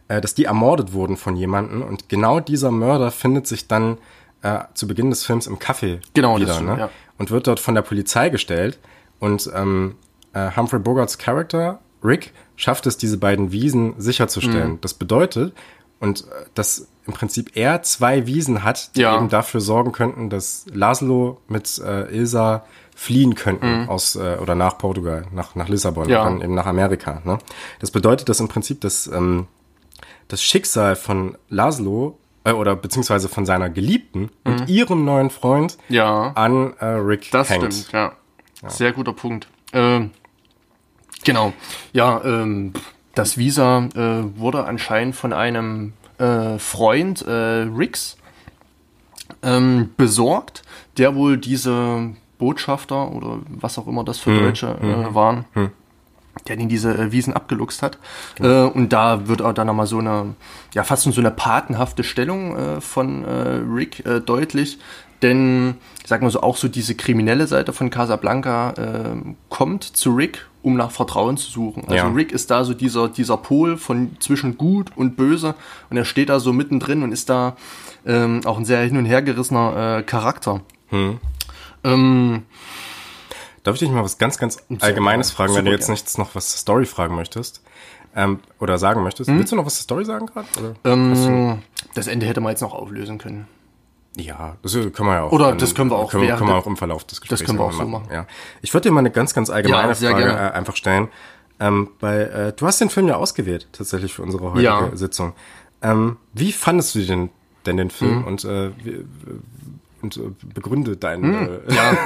äh, 0.09 0.21
dass 0.21 0.35
die 0.35 0.45
ermordet 0.45 0.93
wurden 0.93 1.17
von 1.17 1.37
jemandem 1.37 1.83
und 1.83 2.09
genau 2.09 2.41
dieser 2.41 2.71
Mörder 2.71 3.11
findet 3.11 3.47
sich 3.47 3.69
dann 3.69 3.99
äh, 4.43 4.61
zu 4.75 4.87
Beginn 4.87 5.11
des 5.11 5.25
Films 5.25 5.47
im 5.47 5.59
Café 5.59 6.01
genau, 6.15 6.39
wieder, 6.39 6.55
stimmt, 6.55 6.69
ne? 6.69 6.79
Ja. 6.79 6.91
Und 7.19 7.31
wird 7.31 7.47
dort 7.47 7.61
von 7.61 7.75
der 7.75 7.83
Polizei 7.83 8.29
gestellt 8.29 8.79
und 9.19 9.51
ähm, 9.55 9.97
äh, 10.33 10.51
Humphrey 10.57 10.79
Bogarts 10.81 11.19
Charakter 11.19 11.81
Rick 12.03 12.33
schafft 12.57 12.87
es, 12.87 12.97
diese 12.97 13.19
beiden 13.19 13.53
Wiesen 13.53 13.95
sicherzustellen. 13.99 14.73
Mhm. 14.73 14.81
Das 14.81 14.95
bedeutet, 14.95 15.53
und 16.01 16.23
äh, 16.23 16.47
dass 16.55 16.89
im 17.07 17.13
Prinzip 17.13 17.57
er 17.57 17.83
zwei 17.83 18.27
Wiesen 18.27 18.63
hat, 18.63 18.95
die 18.97 19.01
ja. 19.01 19.17
eben 19.17 19.29
dafür 19.29 19.61
sorgen 19.61 19.93
könnten, 19.93 20.31
dass 20.31 20.67
Laszlo 20.73 21.41
mit 21.49 21.79
äh, 21.79 22.15
Ilsa 22.15 22.65
fliehen 22.95 23.35
könnten 23.35 23.83
mhm. 23.83 23.89
aus 23.89 24.17
äh, 24.17 24.37
oder 24.41 24.55
nach 24.55 24.77
Portugal, 24.77 25.25
nach, 25.33 25.55
nach 25.55 25.69
Lissabon, 25.69 26.09
ja. 26.09 26.25
dann 26.25 26.41
eben 26.41 26.55
nach 26.55 26.67
Amerika. 26.67 27.23
Ne? 27.25 27.39
Das 27.81 27.91
bedeutet, 27.91 28.29
dass 28.29 28.41
im 28.41 28.49
Prinzip 28.49 28.81
das, 28.81 29.07
ähm, 29.07 29.47
das 30.29 30.43
Schicksal 30.43 30.97
von 30.97 31.37
Laszlo 31.49 32.19
äh, 32.45 32.53
oder 32.53 32.77
beziehungsweise 32.77 33.29
von 33.29 33.47
seiner 33.47 33.71
Geliebten 33.71 34.31
mhm. 34.45 34.53
und 34.53 34.69
ihrem 34.69 35.05
neuen 35.05 35.31
Freund 35.31 35.79
ja. 35.89 36.33
an 36.35 36.75
äh, 36.79 36.85
Rick 36.85 37.31
das 37.31 37.51
hängt. 37.51 37.65
Das 37.65 37.81
stimmt, 37.81 37.93
ja. 37.93 38.13
ja. 38.63 38.71
Sehr 38.71 38.93
guter 38.93 39.13
Punkt. 39.13 39.49
Ähm, 39.73 40.11
Genau. 41.25 41.53
Ja, 41.93 42.23
ähm, 42.25 42.73
das 43.15 43.39
Visa 43.39 43.89
äh, 43.95 44.39
wurde 44.39 44.65
anscheinend 44.65 45.17
von 45.17 45.33
einem 45.33 45.93
äh, 46.19 46.59
Freund 46.59 47.23
äh, 47.23 47.31
Ricks 47.31 48.17
ähm, 49.43 49.91
besorgt, 49.97 50.63
der 50.97 51.15
wohl 51.15 51.37
diese 51.37 52.15
Botschafter 52.39 53.11
oder 53.11 53.41
was 53.49 53.79
auch 53.79 53.87
immer 53.87 54.05
das 54.05 54.19
für 54.19 54.31
hm, 54.31 54.39
Deutsche 54.39 54.69
äh, 54.81 55.07
hm, 55.07 55.15
waren, 55.15 55.45
hm. 55.53 55.71
Der 56.47 56.57
den 56.57 56.69
diese 56.69 56.97
äh, 56.97 57.13
Wiesen 57.13 57.33
abgeluchst 57.33 57.83
hat. 57.83 57.99
Äh, 58.41 58.63
und 58.63 58.93
da 58.93 59.27
wird 59.29 59.43
auch 59.43 59.53
dann 59.53 59.67
nochmal 59.67 59.87
so 59.87 59.99
eine, 59.99 60.35
ja, 60.75 60.85
fast 60.85 61.05
so 61.05 61.21
eine 61.21 61.31
patenhafte 61.31 62.05
Stellung 62.05 62.57
äh, 62.57 62.81
von 62.81 63.25
äh, 63.25 63.61
Rick 63.73 64.05
äh, 64.07 64.21
deutlich, 64.21 64.79
denn, 65.23 65.75
sag 66.05 66.23
mal 66.23 66.31
so, 66.31 66.43
auch 66.43 66.57
so 66.57 66.69
diese 66.69 66.95
kriminelle 66.95 67.47
Seite 67.47 67.73
von 67.73 67.91
Casablanca 67.91 68.71
äh, 68.73 69.35
kommt 69.49 69.85
zu 69.85 70.15
Rick, 70.15 70.47
um 70.63 70.77
nach 70.77 70.91
Vertrauen 70.91 71.37
zu 71.37 71.51
suchen. 71.51 71.85
Also 71.85 71.95
ja. 71.95 72.09
Rick 72.09 72.33
ist 72.33 72.51
da 72.51 72.65
so 72.65 72.75
dieser, 72.75 73.09
dieser 73.09 73.37
Pol 73.37 73.77
von 73.77 74.17
zwischen 74.21 74.57
gut 74.59 74.93
und 74.97 75.17
böse 75.17 75.55
und 75.91 75.97
er 75.97 76.05
steht 76.05 76.29
da 76.29 76.41
so 76.41 76.53
mittendrin 76.53 77.03
und 77.03 77.13
ist 77.13 77.31
da 77.31 77.57
ähm, 78.07 78.41
auch 78.45 78.59
ein 78.59 78.65
sehr 78.65 78.83
hin 78.83 78.97
und 78.97 79.07
her 79.07 79.23
gerissener 79.23 79.99
äh, 79.99 80.03
Charakter. 80.03 80.61
Hm. 80.89 81.19
Ähm, 81.85 82.43
Darf 83.69 83.75
ich 83.75 83.81
dich 83.81 83.91
mal 83.91 84.03
was 84.03 84.17
ganz, 84.17 84.39
ganz 84.39 84.65
Allgemeines 84.81 85.31
fragen, 85.31 85.55
wenn 85.55 85.67
du 85.67 85.71
jetzt 85.71 85.91
nichts 85.91 86.17
noch 86.17 86.35
was 86.35 86.57
Story 86.57 86.87
fragen 86.87 87.15
möchtest? 87.15 87.63
Ähm, 88.17 88.41
oder 88.61 88.79
sagen 88.79 89.03
möchtest. 89.03 89.29
Hm? 89.29 89.39
Willst 89.39 89.53
du 89.53 89.57
noch 89.57 89.67
was 89.67 89.75
zur 89.75 89.83
Story 89.83 90.07
sagen 90.07 90.25
gerade? 90.25 90.75
Ähm, 90.85 91.59
das 91.93 92.07
Ende 92.07 92.25
hätte 92.25 92.41
man 92.41 92.53
jetzt 92.53 92.63
noch 92.63 92.73
auflösen 92.73 93.19
können. 93.19 93.47
Ja, 94.17 94.57
das 94.63 94.73
können 94.73 94.95
wir 94.97 95.15
ja 95.17 95.23
auch. 95.25 95.33
Oder 95.33 95.55
das 95.55 95.75
können 95.75 95.91
wir 95.91 95.99
auch. 95.99 96.11
Können, 96.11 96.35
können 96.35 96.49
wir 96.49 96.55
auch 96.55 96.67
im 96.67 96.79
Verlauf 96.79 97.05
des 97.05 97.21
Gesprächs 97.21 97.41
Das 97.41 97.47
können 97.47 97.59
wir 97.59 97.67
auch 97.67 97.73
so 97.73 97.85
machen. 97.85 98.09
Ja. 98.11 98.27
Ich 98.63 98.73
würde 98.73 98.89
dir 98.89 98.95
mal 98.95 99.01
eine 99.01 99.11
ganz, 99.11 99.35
ganz 99.35 99.51
allgemeine 99.51 99.89
ja, 99.89 99.95
Frage 99.95 100.25
gerne. 100.25 100.49
Äh, 100.49 100.53
einfach 100.53 100.75
stellen. 100.75 101.09
Ähm, 101.61 101.91
bei, 102.01 102.21
äh, 102.21 102.53
du 102.55 102.67
hast 102.67 102.81
den 102.81 102.89
Film 102.89 103.07
ja 103.07 103.17
ausgewählt, 103.17 103.69
tatsächlich 103.73 104.15
für 104.15 104.23
unsere 104.23 104.45
heutige 104.45 104.65
ja. 104.65 104.97
Sitzung. 104.97 105.35
Ähm, 105.83 106.17
wie 106.33 106.53
fandest 106.53 106.95
du 106.95 107.01
denn, 107.01 107.29
denn 107.67 107.77
den 107.77 107.91
Film? 107.91 108.21
Hm. 108.21 108.27
Und, 108.27 108.45
äh, 108.47 108.71
wie, 108.83 109.05
und 110.03 110.17
äh, 110.17 110.21
begründe 110.55 110.97
deine, 110.97 111.27
hm, 111.27 111.49
ja. 111.69 111.97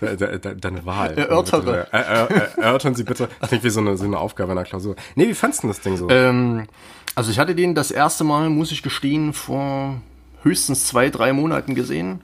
de, 0.16 0.38
de, 0.38 0.54
deine 0.56 0.86
Wahl. 0.86 1.16
Erörtere. 1.16 1.88
Äh, 1.92 1.98
äh, 1.98 2.62
erörtern 2.62 2.94
Sie 2.94 3.04
bitte. 3.04 3.28
Das 3.40 3.48
klingt 3.48 3.64
wie 3.64 3.70
so 3.70 3.80
eine, 3.80 3.96
so 3.96 4.04
eine 4.04 4.18
Aufgabe 4.18 4.52
in 4.52 4.56
der 4.56 4.64
Klausur. 4.64 4.96
Nee, 5.14 5.28
wie 5.28 5.34
fandest 5.34 5.62
du 5.64 5.68
das 5.68 5.80
Ding 5.80 5.96
so? 5.96 6.08
Ähm, 6.10 6.66
also 7.14 7.30
ich 7.30 7.38
hatte 7.38 7.54
den 7.54 7.74
das 7.74 7.90
erste 7.90 8.24
Mal, 8.24 8.50
muss 8.50 8.72
ich 8.72 8.82
gestehen, 8.82 9.32
vor 9.32 10.00
höchstens 10.42 10.86
zwei, 10.86 11.10
drei 11.10 11.32
Monaten 11.32 11.74
gesehen. 11.74 12.20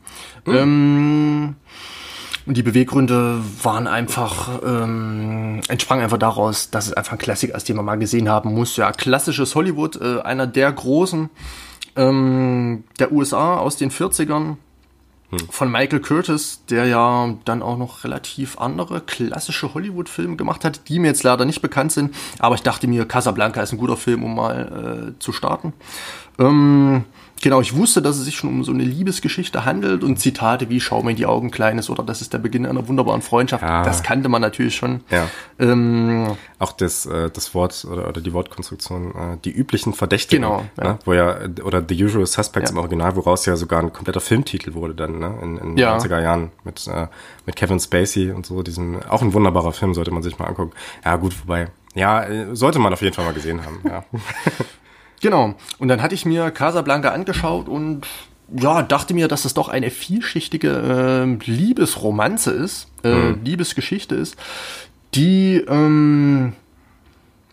Mhm. 0.47 0.55
Ähm, 0.55 1.55
und 2.47 2.57
die 2.59 2.63
Beweggründe 2.63 3.41
waren 3.63 3.87
einfach, 3.87 4.61
ähm, 4.65 5.63
entsprangen 5.69 6.05
einfach 6.05 6.19
daraus, 6.19 6.71
dass 6.71 6.89
es 6.89 6.93
einfach 6.93 7.13
ein 7.13 7.19
Klassiker 7.19 7.57
ist, 7.57 7.69
den 7.69 7.77
man 7.77 7.87
mal 7.87 7.97
gesehen 7.97 8.29
haben 8.29 8.55
muss. 8.55 8.77
Ja, 8.77 8.93
klassisches 8.93 9.55
Hollywood, 9.55 9.97
äh, 10.01 10.21
einer 10.21 10.47
der 10.47 10.71
großen 10.71 11.31
ähm, 11.97 12.85
der 12.99 13.13
USA 13.13 13.57
aus 13.57 13.77
den 13.77 13.91
40ern 13.91 14.57
hm. 15.39 15.49
von 15.51 15.71
Michael 15.71 16.01
Curtis, 16.01 16.63
der 16.69 16.87
ja 16.87 17.35
dann 17.45 17.63
auch 17.63 17.79
noch 17.79 18.05
relativ 18.05 18.59
andere 18.59 19.01
klassische 19.01 19.75
Hollywood-Filme 19.75 20.37
gemacht 20.37 20.65
hat, 20.65 20.89
die 20.89 20.99
mir 20.99 21.09
jetzt 21.09 21.23
leider 21.23 21.45
nicht 21.45 21.63
bekannt 21.63 21.93
sind. 21.93 22.15
Aber 22.39 22.55
ich 22.55 22.63
dachte 22.63 22.87
mir, 22.87 23.07
Casablanca 23.07 23.63
ist 23.63 23.73
ein 23.73 23.79
guter 23.79 23.97
Film, 23.97 24.23
um 24.23 24.35
mal 24.35 25.15
äh, 25.15 25.19
zu 25.19 25.33
starten. 25.33 25.73
Ähm, 26.39 27.05
Genau, 27.45 27.61
ich 27.61 27.77
wusste, 27.77 28.01
dass 28.01 28.17
es 28.17 28.25
sich 28.25 28.37
schon 28.37 28.49
um 28.49 28.65
so 28.65 28.73
eine 28.73 28.85
Liebesgeschichte 28.85 29.67
handelt 29.67 30.03
und 30.03 30.19
Zitate 30.19 30.71
wie 30.71 30.81
Schau 30.81 31.03
mir 31.03 31.11
in 31.11 31.17
die 31.17 31.27
Augen, 31.27 31.51
Kleines 31.51 31.91
oder 31.91 32.03
das 32.03 32.23
ist 32.23 32.33
der 32.33 32.39
Beginn 32.39 32.65
einer 32.65 32.89
wunderbaren 32.89 33.21
Freundschaft. 33.21 33.63
Ja. 33.63 33.85
Das 33.85 34.03
kannte 34.03 34.31
man 34.31 34.41
natürlich 34.41 34.75
schon. 34.75 35.03
Ja. 35.11 35.29
Ähm, 35.59 36.39
Auch 36.59 36.73
das, 36.73 37.05
äh, 37.05 37.29
das 37.31 37.55
Wort 37.55 37.85
oder, 37.85 38.09
oder 38.09 38.23
die 38.23 38.33
Wortkonstruktion, 38.33 39.11
äh, 39.11 39.37
die 39.45 39.51
üblichen 39.51 39.93
Verdächtigen. 39.93 40.43
Genau. 40.43 40.65
Ja. 40.79 40.85
Ne? 40.85 40.99
Wo 41.05 41.13
ja, 41.13 41.37
oder 41.63 41.85
The 41.87 42.03
Usual 42.03 42.25
Suspects 42.25 42.71
im 42.71 42.79
Original, 42.79 43.15
woraus 43.15 43.45
ja 43.45 43.57
sogar 43.57 43.81
ein 43.83 43.93
kompletter 43.93 44.23
Filmtitel 44.23 44.73
wurde 44.73 44.95
dann, 44.95 45.19
ne? 45.19 45.39
In, 45.43 45.59
in 45.59 45.77
den 45.77 45.85
90er 45.85 46.23
Jahren 46.23 46.51
mit, 46.65 46.87
äh, 46.87 47.09
mit 47.45 47.57
Kevin 47.57 47.79
Spacey 47.79 48.31
und 48.31 48.47
so. 48.47 48.63
Diesem, 48.63 49.03
auch 49.03 49.21
ein 49.21 49.35
wunderbarer 49.35 49.73
Film, 49.73 49.93
sollte 49.93 50.13
man 50.13 50.23
sich 50.23 50.39
mal 50.39 50.47
angucken. 50.47 50.73
Ja, 51.05 51.17
gut, 51.17 51.39
wobei. 51.43 51.69
Ja, 51.95 52.25
sollte 52.55 52.79
man 52.79 52.95
auf 52.95 53.03
jeden 53.03 53.15
Fall 53.15 53.27
mal 53.27 53.35
gesehen 53.35 53.67
haben. 53.67 53.83
Ja. 53.85 54.03
Genau. 55.25 55.55
Und 55.79 55.89
dann 55.89 56.03
hatte 56.03 56.15
ich 56.15 56.27
mir 56.27 56.51
Casablanca 56.51 57.09
angeschaut 57.09 57.67
und 57.67 58.07
ja, 58.55 58.83
dachte 58.83 59.15
mir, 59.15 59.27
dass 59.27 59.47
es 59.47 59.55
doch 59.55 59.71
eine 59.71 59.91
vielschichtige 59.91 60.69
äh, 60.69 61.51
Liebesromanze 61.51 62.51
ist, 62.51 62.89
äh, 63.05 63.15
mhm. 63.15 63.41
Liebesgeschichte 63.43 64.17
ist, 64.17 64.37
die 65.15 65.65
ähm, 65.67 66.53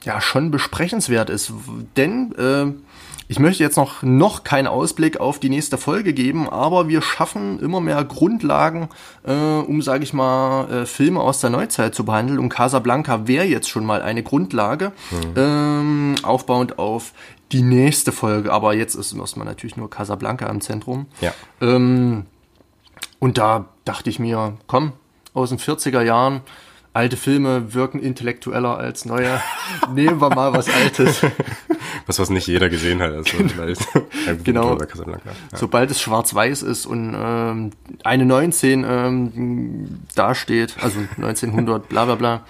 ja 0.04 0.20
schon 0.20 0.52
besprechenswert 0.52 1.30
ist. 1.30 1.54
Denn 1.96 2.36
äh, 2.36 2.74
ich 3.30 3.40
möchte 3.40 3.64
jetzt 3.64 3.78
noch, 3.78 4.04
noch 4.04 4.44
keinen 4.44 4.68
Ausblick 4.68 5.22
auf 5.22 5.40
die 5.40 5.48
nächste 5.48 5.78
Folge 5.78 6.12
geben, 6.12 6.50
aber 6.50 6.90
wir 6.90 7.02
schaffen 7.02 7.58
immer 7.62 7.80
mehr 7.80 8.04
Grundlagen, 8.04 8.90
äh, 9.24 9.32
um, 9.32 9.82
sage 9.82 10.04
ich 10.04 10.12
mal, 10.12 10.70
äh, 10.70 10.86
Filme 10.86 11.22
aus 11.22 11.40
der 11.40 11.52
Neuzeit 11.52 11.96
zu 11.96 12.04
behandeln. 12.04 12.38
Und 12.38 12.50
Casablanca 12.50 13.30
wäre 13.30 13.46
jetzt 13.46 13.70
schon 13.70 13.86
mal 13.86 14.02
eine 14.02 14.24
Grundlage, 14.24 14.92
mhm. 15.12 15.34
ähm, 15.38 16.16
aufbauend 16.24 16.78
auf 16.78 17.14
die 17.52 17.62
nächste 17.62 18.12
Folge. 18.12 18.52
Aber 18.52 18.74
jetzt 18.74 18.96
ist 18.96 19.14
erstmal 19.14 19.46
natürlich 19.46 19.78
nur 19.78 19.90
Casablanca 19.90 20.48
im 20.48 20.62
Zentrum. 20.62 21.08
Ja. 21.22 21.34
Ähm, 21.62 22.26
und 23.20 23.38
da 23.38 23.66
dachte 23.86 24.10
ich 24.10 24.20
mir, 24.20 24.58
komm, 24.68 24.94
aus 25.34 25.50
den 25.50 25.60
40er 25.60 26.02
Jahren, 26.02 26.42
alte 26.94 27.18
Filme 27.18 27.74
wirken 27.74 28.00
intellektueller 28.00 28.78
als 28.78 29.06
neue. 29.06 29.42
Nehmen 29.94 30.20
wir 30.20 30.30
mal 30.30 30.54
was 30.54 30.70
Altes. 30.70 31.26
Was, 32.08 32.18
was 32.20 32.30
nicht 32.32 32.48
jeder 32.48 32.70
gesehen 32.70 33.00
hat. 33.02 33.12
Also 33.12 33.38
genau. 34.44 34.78
Ja. 35.06 35.34
Sobald 35.54 35.92
es 35.92 36.02
schwarz-weiß 36.02 36.64
ist 36.64 36.86
und 36.86 37.16
ähm, 37.16 37.72
eine 38.04 38.26
19 38.26 38.86
ähm, 38.88 40.00
dasteht, 40.16 40.78
also 40.82 41.00
1900, 41.18 41.88
bla 41.88 42.06
bla 42.06 42.16
bla, 42.16 42.44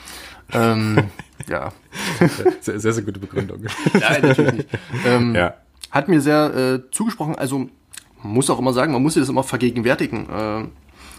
ähm, 0.53 1.09
ja. 1.51 1.71
Sehr, 2.61 2.79
sehr, 2.79 2.93
sehr, 2.93 3.03
gute 3.03 3.19
Begründung. 3.19 3.61
Nein, 3.93 4.21
natürlich 4.21 4.53
nicht. 4.53 4.69
Ähm, 5.05 5.35
ja. 5.35 5.53
Hat 5.89 6.07
mir 6.07 6.21
sehr 6.21 6.55
äh, 6.55 6.91
zugesprochen, 6.91 7.35
also 7.35 7.69
muss 8.23 8.49
auch 8.49 8.59
immer 8.59 8.73
sagen, 8.73 8.93
man 8.93 9.01
muss 9.01 9.15
sich 9.15 9.21
das 9.21 9.29
immer 9.29 9.43
vergegenwärtigen. 9.43 10.29
Äh, 10.29 10.67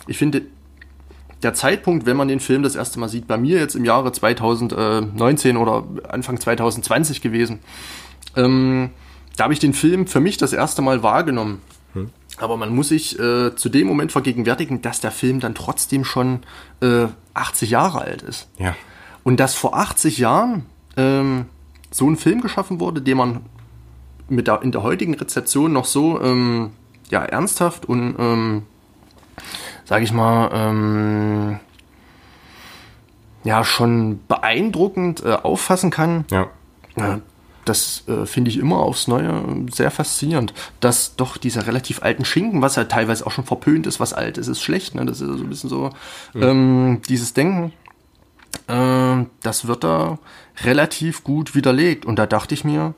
ich 0.06 0.16
finde, 0.16 0.42
der 1.42 1.54
Zeitpunkt, 1.54 2.06
wenn 2.06 2.16
man 2.16 2.28
den 2.28 2.40
Film 2.40 2.62
das 2.62 2.76
erste 2.76 3.00
Mal 3.00 3.08
sieht, 3.08 3.26
bei 3.26 3.36
mir 3.36 3.58
jetzt 3.58 3.74
im 3.74 3.84
Jahre 3.84 4.12
2019 4.12 5.56
oder 5.56 5.84
Anfang 6.08 6.40
2020 6.40 7.20
gewesen, 7.20 7.58
ähm, 8.36 8.90
da 9.36 9.44
habe 9.44 9.52
ich 9.52 9.58
den 9.58 9.74
Film 9.74 10.06
für 10.06 10.20
mich 10.20 10.36
das 10.36 10.52
erste 10.52 10.82
Mal 10.82 11.02
wahrgenommen. 11.02 11.60
Hm. 11.94 12.10
Aber 12.38 12.56
man 12.56 12.74
muss 12.74 12.88
sich 12.88 13.18
äh, 13.18 13.54
zu 13.56 13.68
dem 13.68 13.86
Moment 13.86 14.12
vergegenwärtigen, 14.12 14.82
dass 14.82 15.00
der 15.00 15.10
Film 15.10 15.40
dann 15.40 15.54
trotzdem 15.54 16.04
schon 16.04 16.40
äh, 16.80 17.06
80 17.34 17.70
Jahre 17.70 18.00
alt 18.00 18.22
ist. 18.22 18.48
Ja. 18.58 18.74
Und 19.24 19.38
dass 19.38 19.54
vor 19.54 19.76
80 19.76 20.18
Jahren 20.18 20.66
ähm, 20.96 21.46
so 21.90 22.08
ein 22.08 22.16
Film 22.16 22.40
geschaffen 22.40 22.80
wurde, 22.80 23.02
den 23.02 23.16
man 23.16 23.40
mit 24.28 24.46
der, 24.46 24.62
in 24.62 24.72
der 24.72 24.82
heutigen 24.82 25.14
Rezeption 25.14 25.72
noch 25.72 25.84
so 25.84 26.20
ähm, 26.20 26.70
ja, 27.10 27.22
ernsthaft 27.24 27.84
und 27.84 28.16
ähm, 28.18 28.62
sage 29.84 30.04
ich 30.04 30.12
mal, 30.12 30.50
ähm, 30.52 31.60
ja, 33.44 33.64
schon 33.64 34.20
beeindruckend 34.28 35.24
äh, 35.24 35.32
auffassen 35.32 35.90
kann. 35.90 36.24
Ja. 36.30 36.48
ja 36.96 37.20
das 37.64 38.04
äh, 38.08 38.26
finde 38.26 38.50
ich 38.50 38.58
immer 38.58 38.78
aufs 38.78 39.06
Neue 39.06 39.66
sehr 39.72 39.90
faszinierend, 39.90 40.52
dass 40.80 41.14
doch 41.16 41.36
diese 41.36 41.66
relativ 41.66 42.02
alten 42.02 42.24
Schinken, 42.24 42.62
was 42.62 42.76
ja 42.76 42.84
teilweise 42.84 43.26
auch 43.26 43.30
schon 43.30 43.44
verpönt 43.44 43.86
ist, 43.86 44.00
was 44.00 44.12
alt 44.12 44.38
ist, 44.38 44.48
ist 44.48 44.62
schlecht. 44.62 44.94
Ne? 44.94 45.04
Das 45.06 45.20
ist 45.20 45.28
so 45.28 45.44
ein 45.44 45.48
bisschen 45.48 45.70
so 45.70 45.90
mhm. 46.34 46.42
ähm, 46.42 47.02
dieses 47.08 47.34
Denken. 47.34 47.72
Äh, 48.68 49.24
das 49.42 49.66
wird 49.66 49.84
da 49.84 50.18
relativ 50.64 51.24
gut 51.24 51.54
widerlegt. 51.54 52.04
Und 52.04 52.16
da 52.16 52.26
dachte 52.26 52.54
ich 52.54 52.64
mir, 52.64 52.94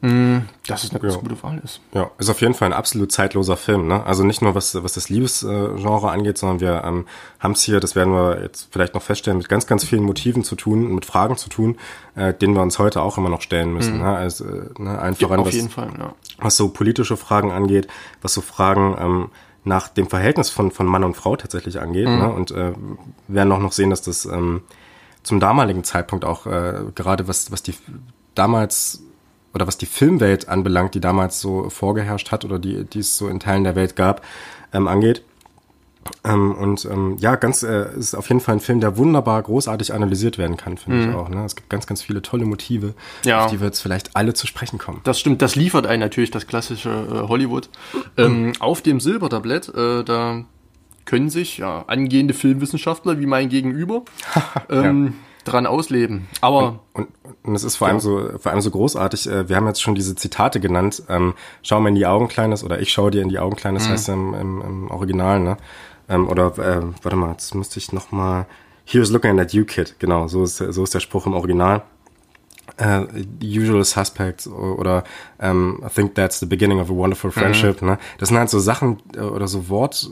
Mm, 0.00 0.42
dass 0.68 0.84
es 0.84 0.90
eine 0.90 1.00
ganz 1.00 1.14
ja. 1.14 1.20
gute 1.20 1.42
Wahl 1.42 1.60
ist. 1.64 1.80
Ja, 1.92 2.12
ist 2.18 2.30
auf 2.30 2.40
jeden 2.40 2.54
Fall 2.54 2.66
ein 2.66 2.72
absolut 2.72 3.10
zeitloser 3.10 3.56
Film. 3.56 3.88
Ne? 3.88 4.04
Also 4.04 4.22
nicht 4.22 4.42
nur 4.42 4.54
was, 4.54 4.80
was 4.80 4.92
das 4.92 5.08
Liebesgenre 5.08 6.10
angeht, 6.10 6.38
sondern 6.38 6.60
wir 6.60 6.84
ähm, 6.84 7.06
haben 7.40 7.52
es 7.52 7.62
hier, 7.62 7.80
das 7.80 7.96
werden 7.96 8.12
wir 8.12 8.40
jetzt 8.40 8.68
vielleicht 8.70 8.94
noch 8.94 9.02
feststellen, 9.02 9.38
mit 9.38 9.48
ganz, 9.48 9.66
ganz 9.66 9.84
vielen 9.84 10.04
Motiven 10.04 10.44
zu 10.44 10.54
tun, 10.54 10.94
mit 10.94 11.04
Fragen 11.04 11.36
zu 11.36 11.48
tun, 11.48 11.78
äh, 12.14 12.32
denen 12.32 12.54
wir 12.54 12.62
uns 12.62 12.78
heute 12.78 13.02
auch 13.02 13.18
immer 13.18 13.28
noch 13.28 13.42
stellen 13.42 13.72
müssen. 13.72 13.94
Mhm. 13.94 14.02
Ne? 14.02 14.16
Also, 14.16 14.44
äh, 14.44 14.68
ne, 14.78 15.00
einfach 15.00 15.30
ja, 15.30 15.36
an, 15.36 15.44
was, 15.44 15.56
Fall, 15.66 15.90
ja. 15.98 16.14
was 16.38 16.56
so 16.56 16.68
politische 16.68 17.16
Fragen 17.16 17.50
angeht, 17.50 17.88
was 18.22 18.34
so 18.34 18.40
Fragen 18.40 18.96
ähm, 19.00 19.30
nach 19.68 19.88
dem 19.88 20.08
Verhältnis 20.08 20.50
von, 20.50 20.70
von 20.72 20.86
Mann 20.86 21.04
und 21.04 21.14
Frau 21.14 21.36
tatsächlich 21.36 21.80
angeht. 21.80 22.08
Mhm. 22.08 22.18
Ne? 22.18 22.32
Und 22.32 22.50
äh, 22.50 22.72
werden 23.28 23.52
auch 23.52 23.60
noch 23.60 23.72
sehen, 23.72 23.90
dass 23.90 24.02
das 24.02 24.24
ähm, 24.24 24.62
zum 25.22 25.38
damaligen 25.38 25.84
Zeitpunkt 25.84 26.24
auch 26.24 26.46
äh, 26.46 26.80
gerade 26.94 27.28
was, 27.28 27.52
was 27.52 27.62
die 27.62 27.74
damals 28.34 29.02
oder 29.54 29.66
was 29.66 29.78
die 29.78 29.86
Filmwelt 29.86 30.48
anbelangt, 30.48 30.94
die 30.94 31.00
damals 31.00 31.40
so 31.40 31.70
vorgeherrscht 31.70 32.32
hat 32.32 32.44
oder 32.44 32.58
die, 32.58 32.84
die 32.84 33.00
es 33.00 33.16
so 33.16 33.28
in 33.28 33.40
Teilen 33.40 33.64
der 33.64 33.76
Welt 33.76 33.96
gab, 33.96 34.22
ähm, 34.72 34.88
angeht. 34.88 35.22
Ähm, 36.24 36.54
und 36.54 36.84
ähm, 36.84 37.16
ja, 37.18 37.36
ganz 37.36 37.62
äh, 37.62 37.86
ist 37.96 38.14
auf 38.14 38.28
jeden 38.28 38.40
Fall 38.40 38.56
ein 38.56 38.60
Film, 38.60 38.80
der 38.80 38.96
wunderbar 38.96 39.42
großartig 39.42 39.92
analysiert 39.92 40.38
werden 40.38 40.56
kann, 40.56 40.76
finde 40.76 40.98
mhm. 40.98 41.10
ich 41.10 41.16
auch. 41.16 41.28
Ne? 41.28 41.44
Es 41.44 41.56
gibt 41.56 41.70
ganz, 41.70 41.86
ganz 41.86 42.02
viele 42.02 42.22
tolle 42.22 42.44
Motive, 42.44 42.94
ja. 43.24 43.44
auf 43.44 43.50
die 43.50 43.60
wir 43.60 43.66
jetzt 43.66 43.80
vielleicht 43.80 44.16
alle 44.16 44.34
zu 44.34 44.46
sprechen 44.46 44.78
kommen. 44.78 45.00
Das 45.04 45.18
stimmt, 45.18 45.42
das 45.42 45.56
liefert 45.56 45.86
einen 45.86 46.00
natürlich 46.00 46.30
das 46.30 46.46
klassische 46.46 46.90
äh, 46.90 47.28
Hollywood. 47.28 47.68
Ähm, 48.16 48.52
auf 48.60 48.82
dem 48.82 49.00
Silbertablett, 49.00 49.68
äh, 49.68 50.04
da 50.04 50.44
können 51.04 51.30
sich 51.30 51.58
ja 51.58 51.84
angehende 51.86 52.34
Filmwissenschaftler 52.34 53.18
wie 53.18 53.26
mein 53.26 53.48
Gegenüber 53.48 54.02
ähm, 54.70 55.06
ja 55.06 55.12
dran 55.48 55.66
ausleben. 55.66 56.28
Aber 56.40 56.80
und, 56.92 57.08
und, 57.22 57.36
und 57.42 57.54
es 57.54 57.64
ist 57.64 57.76
vor 57.76 57.88
ja. 57.88 57.92
allem 57.92 58.00
so 58.00 58.30
vor 58.38 58.52
allem 58.52 58.60
so 58.60 58.70
großartig. 58.70 59.28
Äh, 59.28 59.48
wir 59.48 59.56
haben 59.56 59.66
jetzt 59.66 59.82
schon 59.82 59.94
diese 59.94 60.14
Zitate 60.14 60.60
genannt. 60.60 61.02
Ähm, 61.08 61.34
schau 61.62 61.80
mir 61.80 61.88
in 61.88 61.94
die 61.94 62.06
Augen, 62.06 62.28
Kleines, 62.28 62.64
oder 62.64 62.80
ich 62.80 62.92
schau 62.92 63.10
dir 63.10 63.22
in 63.22 63.28
die 63.28 63.38
Augen, 63.38 63.56
Kleines, 63.56 63.86
mhm. 63.86 63.92
heißt 63.92 64.08
im, 64.10 64.34
im, 64.34 64.62
im 64.62 64.90
Original, 64.90 65.40
ne? 65.40 65.56
Ähm, 66.08 66.28
oder 66.28 66.58
äh, 66.58 66.82
warte 67.02 67.16
mal, 67.16 67.32
jetzt 67.32 67.54
müsste 67.54 67.78
ich 67.78 67.92
noch 67.92 68.12
mal. 68.12 68.46
Here's 68.84 69.10
looking 69.10 69.38
at 69.38 69.52
you, 69.52 69.64
kid. 69.64 69.96
Genau, 69.98 70.28
so 70.28 70.44
ist 70.44 70.56
so 70.56 70.82
ist 70.82 70.94
der 70.94 71.00
Spruch 71.00 71.26
im 71.26 71.34
Original. 71.34 71.82
Uh, 72.80 73.06
usual 73.42 73.82
Suspects 73.82 74.46
oder 74.46 75.02
um, 75.38 75.78
ähm, 75.80 75.82
I 75.84 75.88
think 75.92 76.14
that's 76.14 76.38
the 76.38 76.46
beginning 76.46 76.78
of 76.78 76.90
a 76.90 76.94
wonderful 76.94 77.30
friendship. 77.30 77.80
Mhm. 77.82 77.88
Ne? 77.88 77.98
Das 78.18 78.28
sind 78.28 78.38
halt 78.38 78.50
so 78.50 78.60
Sachen 78.60 78.98
äh, 79.16 79.20
oder 79.20 79.48
so 79.48 79.68
Wort, 79.68 80.08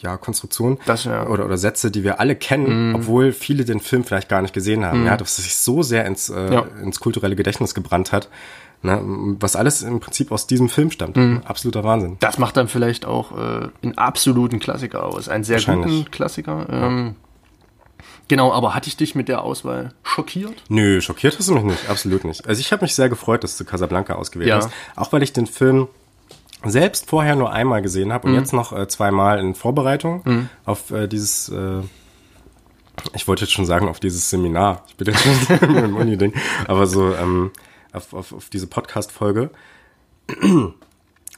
ja, 0.00 0.16
Konstruktionen 0.16 0.78
das, 0.86 1.04
ja. 1.04 1.26
Oder, 1.26 1.44
oder 1.44 1.58
Sätze, 1.58 1.90
die 1.90 2.04
wir 2.04 2.20
alle 2.20 2.36
kennen, 2.36 2.92
mm. 2.92 2.94
obwohl 2.96 3.32
viele 3.32 3.64
den 3.64 3.80
Film 3.80 4.04
vielleicht 4.04 4.28
gar 4.28 4.42
nicht 4.42 4.54
gesehen 4.54 4.84
haben. 4.84 5.04
Mm. 5.04 5.06
Ja, 5.06 5.16
dass 5.16 5.38
es 5.38 5.44
sich 5.44 5.56
so 5.56 5.82
sehr 5.82 6.04
ins, 6.06 6.28
äh, 6.28 6.52
ja. 6.52 6.66
ins 6.82 7.00
kulturelle 7.00 7.36
Gedächtnis 7.36 7.74
gebrannt 7.74 8.12
hat. 8.12 8.28
Ne, 8.84 9.00
was 9.40 9.56
alles 9.56 9.80
im 9.80 9.98
Prinzip 9.98 10.30
aus 10.30 10.46
diesem 10.46 10.68
Film 10.68 10.90
stammt. 10.90 11.16
Mm. 11.16 11.38
Absoluter 11.46 11.84
Wahnsinn. 11.84 12.18
Das 12.20 12.36
macht 12.36 12.54
dann 12.58 12.68
vielleicht 12.68 13.06
auch 13.06 13.32
äh, 13.32 13.68
einen 13.82 13.96
absoluten 13.96 14.60
Klassiker 14.60 15.04
aus. 15.04 15.30
Einen 15.30 15.42
sehr 15.42 15.58
guten 15.62 16.10
Klassiker. 16.10 16.66
Ähm, 16.68 17.16
Genau, 18.28 18.52
aber 18.52 18.74
hatte 18.74 18.88
ich 18.88 18.96
dich 18.96 19.14
mit 19.14 19.28
der 19.28 19.42
Auswahl 19.42 19.92
schockiert? 20.02 20.54
Nö, 20.68 21.00
schockiert 21.02 21.38
hast 21.38 21.48
du 21.48 21.54
mich 21.54 21.64
nicht, 21.64 21.90
absolut 21.90 22.24
nicht. 22.24 22.48
Also 22.48 22.60
ich 22.60 22.72
habe 22.72 22.82
mich 22.82 22.94
sehr 22.94 23.10
gefreut, 23.10 23.44
dass 23.44 23.58
du 23.58 23.64
Casablanca 23.66 24.14
ausgewählt 24.14 24.48
ja. 24.48 24.56
hast, 24.56 24.70
auch 24.96 25.12
weil 25.12 25.22
ich 25.22 25.34
den 25.34 25.46
Film 25.46 25.88
selbst 26.64 27.08
vorher 27.10 27.36
nur 27.36 27.52
einmal 27.52 27.82
gesehen 27.82 28.14
habe 28.14 28.26
und 28.26 28.32
mhm. 28.32 28.38
jetzt 28.38 28.54
noch 28.54 28.72
äh, 28.72 28.88
zweimal 28.88 29.38
in 29.40 29.54
Vorbereitung 29.54 30.22
mhm. 30.24 30.48
auf 30.64 30.90
äh, 30.90 31.06
dieses, 31.06 31.50
äh, 31.50 31.82
ich 33.12 33.28
wollte 33.28 33.44
jetzt 33.44 33.52
schon 33.52 33.66
sagen, 33.66 33.88
auf 33.88 34.00
dieses 34.00 34.30
Seminar. 34.30 34.84
Ich 34.88 34.96
bin 34.96 35.08
jetzt 35.08 35.22
schon 35.22 35.76
im 35.84 35.96
Uni-Ding, 35.96 36.32
aber 36.66 36.86
so 36.86 37.14
ähm, 37.14 37.50
auf, 37.94 38.12
auf, 38.12 38.32
auf 38.32 38.48
diese 38.50 38.66
Podcast-Folge. 38.66 39.50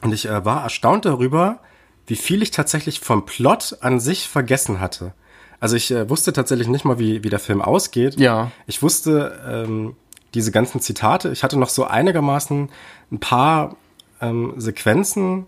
Und 0.02 0.12
ich 0.12 0.26
äh, 0.26 0.44
war 0.44 0.62
erstaunt 0.62 1.04
darüber, 1.04 1.60
wie 2.06 2.16
viel 2.16 2.42
ich 2.42 2.50
tatsächlich 2.50 3.00
vom 3.00 3.26
Plot 3.26 3.78
an 3.80 4.00
sich 4.00 4.28
vergessen 4.28 4.80
hatte. 4.80 5.12
Also 5.58 5.76
ich 5.76 5.90
äh, 5.90 6.08
wusste 6.08 6.32
tatsächlich 6.32 6.68
nicht 6.68 6.84
mal, 6.84 6.98
wie, 6.98 7.24
wie 7.24 7.30
der 7.30 7.38
Film 7.38 7.62
ausgeht. 7.62 8.20
Ja. 8.20 8.50
Ich 8.66 8.82
wusste 8.82 9.40
ähm, 9.46 9.96
diese 10.34 10.52
ganzen 10.52 10.80
Zitate. 10.80 11.30
Ich 11.30 11.42
hatte 11.42 11.58
noch 11.58 11.70
so 11.70 11.84
einigermaßen 11.84 12.68
ein 13.10 13.20
paar 13.20 13.76
ähm, 14.20 14.54
Sequenzen 14.58 15.46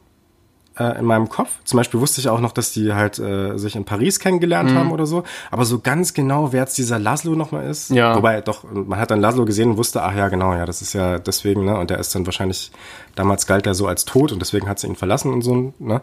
äh, 0.79 0.99
in 0.99 1.05
meinem 1.05 1.29
Kopf. 1.29 1.51
Zum 1.65 1.77
Beispiel 1.77 2.01
wusste 2.01 2.21
ich 2.21 2.29
auch 2.29 2.41
noch, 2.41 2.53
dass 2.53 2.73
die 2.73 2.93
halt 2.93 3.19
äh, 3.19 3.57
sich 3.59 3.77
in 3.77 3.85
Paris 3.85 4.21
kennengelernt 4.21 4.71
mhm. 4.71 4.77
haben 4.77 4.93
oder 4.93 5.07
so. 5.07 5.25
Aber 5.51 5.65
so 5.65 5.81
ganz 5.81 6.15
genau, 6.15 6.53
wer 6.53 6.61
jetzt 6.61 6.79
dieser 6.79 6.99
Laszlo 6.99 7.35
nochmal 7.35 7.67
ist. 7.67 7.91
Ja. 7.91 8.15
Wobei, 8.17 8.41
doch, 8.41 8.65
man 8.65 8.99
hat 8.99 9.11
dann 9.11 9.21
Laszlo 9.21 9.45
gesehen 9.45 9.73
und 9.73 9.77
wusste, 9.77 10.03
ach 10.03 10.15
ja, 10.15 10.29
genau, 10.29 10.55
ja, 10.55 10.67
das 10.67 10.83
ist 10.83 10.93
ja 10.93 11.19
deswegen, 11.19 11.65
ne? 11.65 11.77
Und 11.79 11.91
der 11.91 11.99
ist 11.99 12.15
dann 12.15 12.27
wahrscheinlich, 12.27 12.71
damals 13.15 13.47
galt 13.47 13.67
er 13.67 13.75
so 13.75 13.87
als 13.87 14.05
tot 14.05 14.33
und 14.33 14.41
deswegen 14.41 14.69
hat 14.69 14.79
sie 14.79 14.87
ihn 14.87 14.97
verlassen 14.97 15.33
und 15.33 15.43
so, 15.43 15.73
ne? 15.79 16.01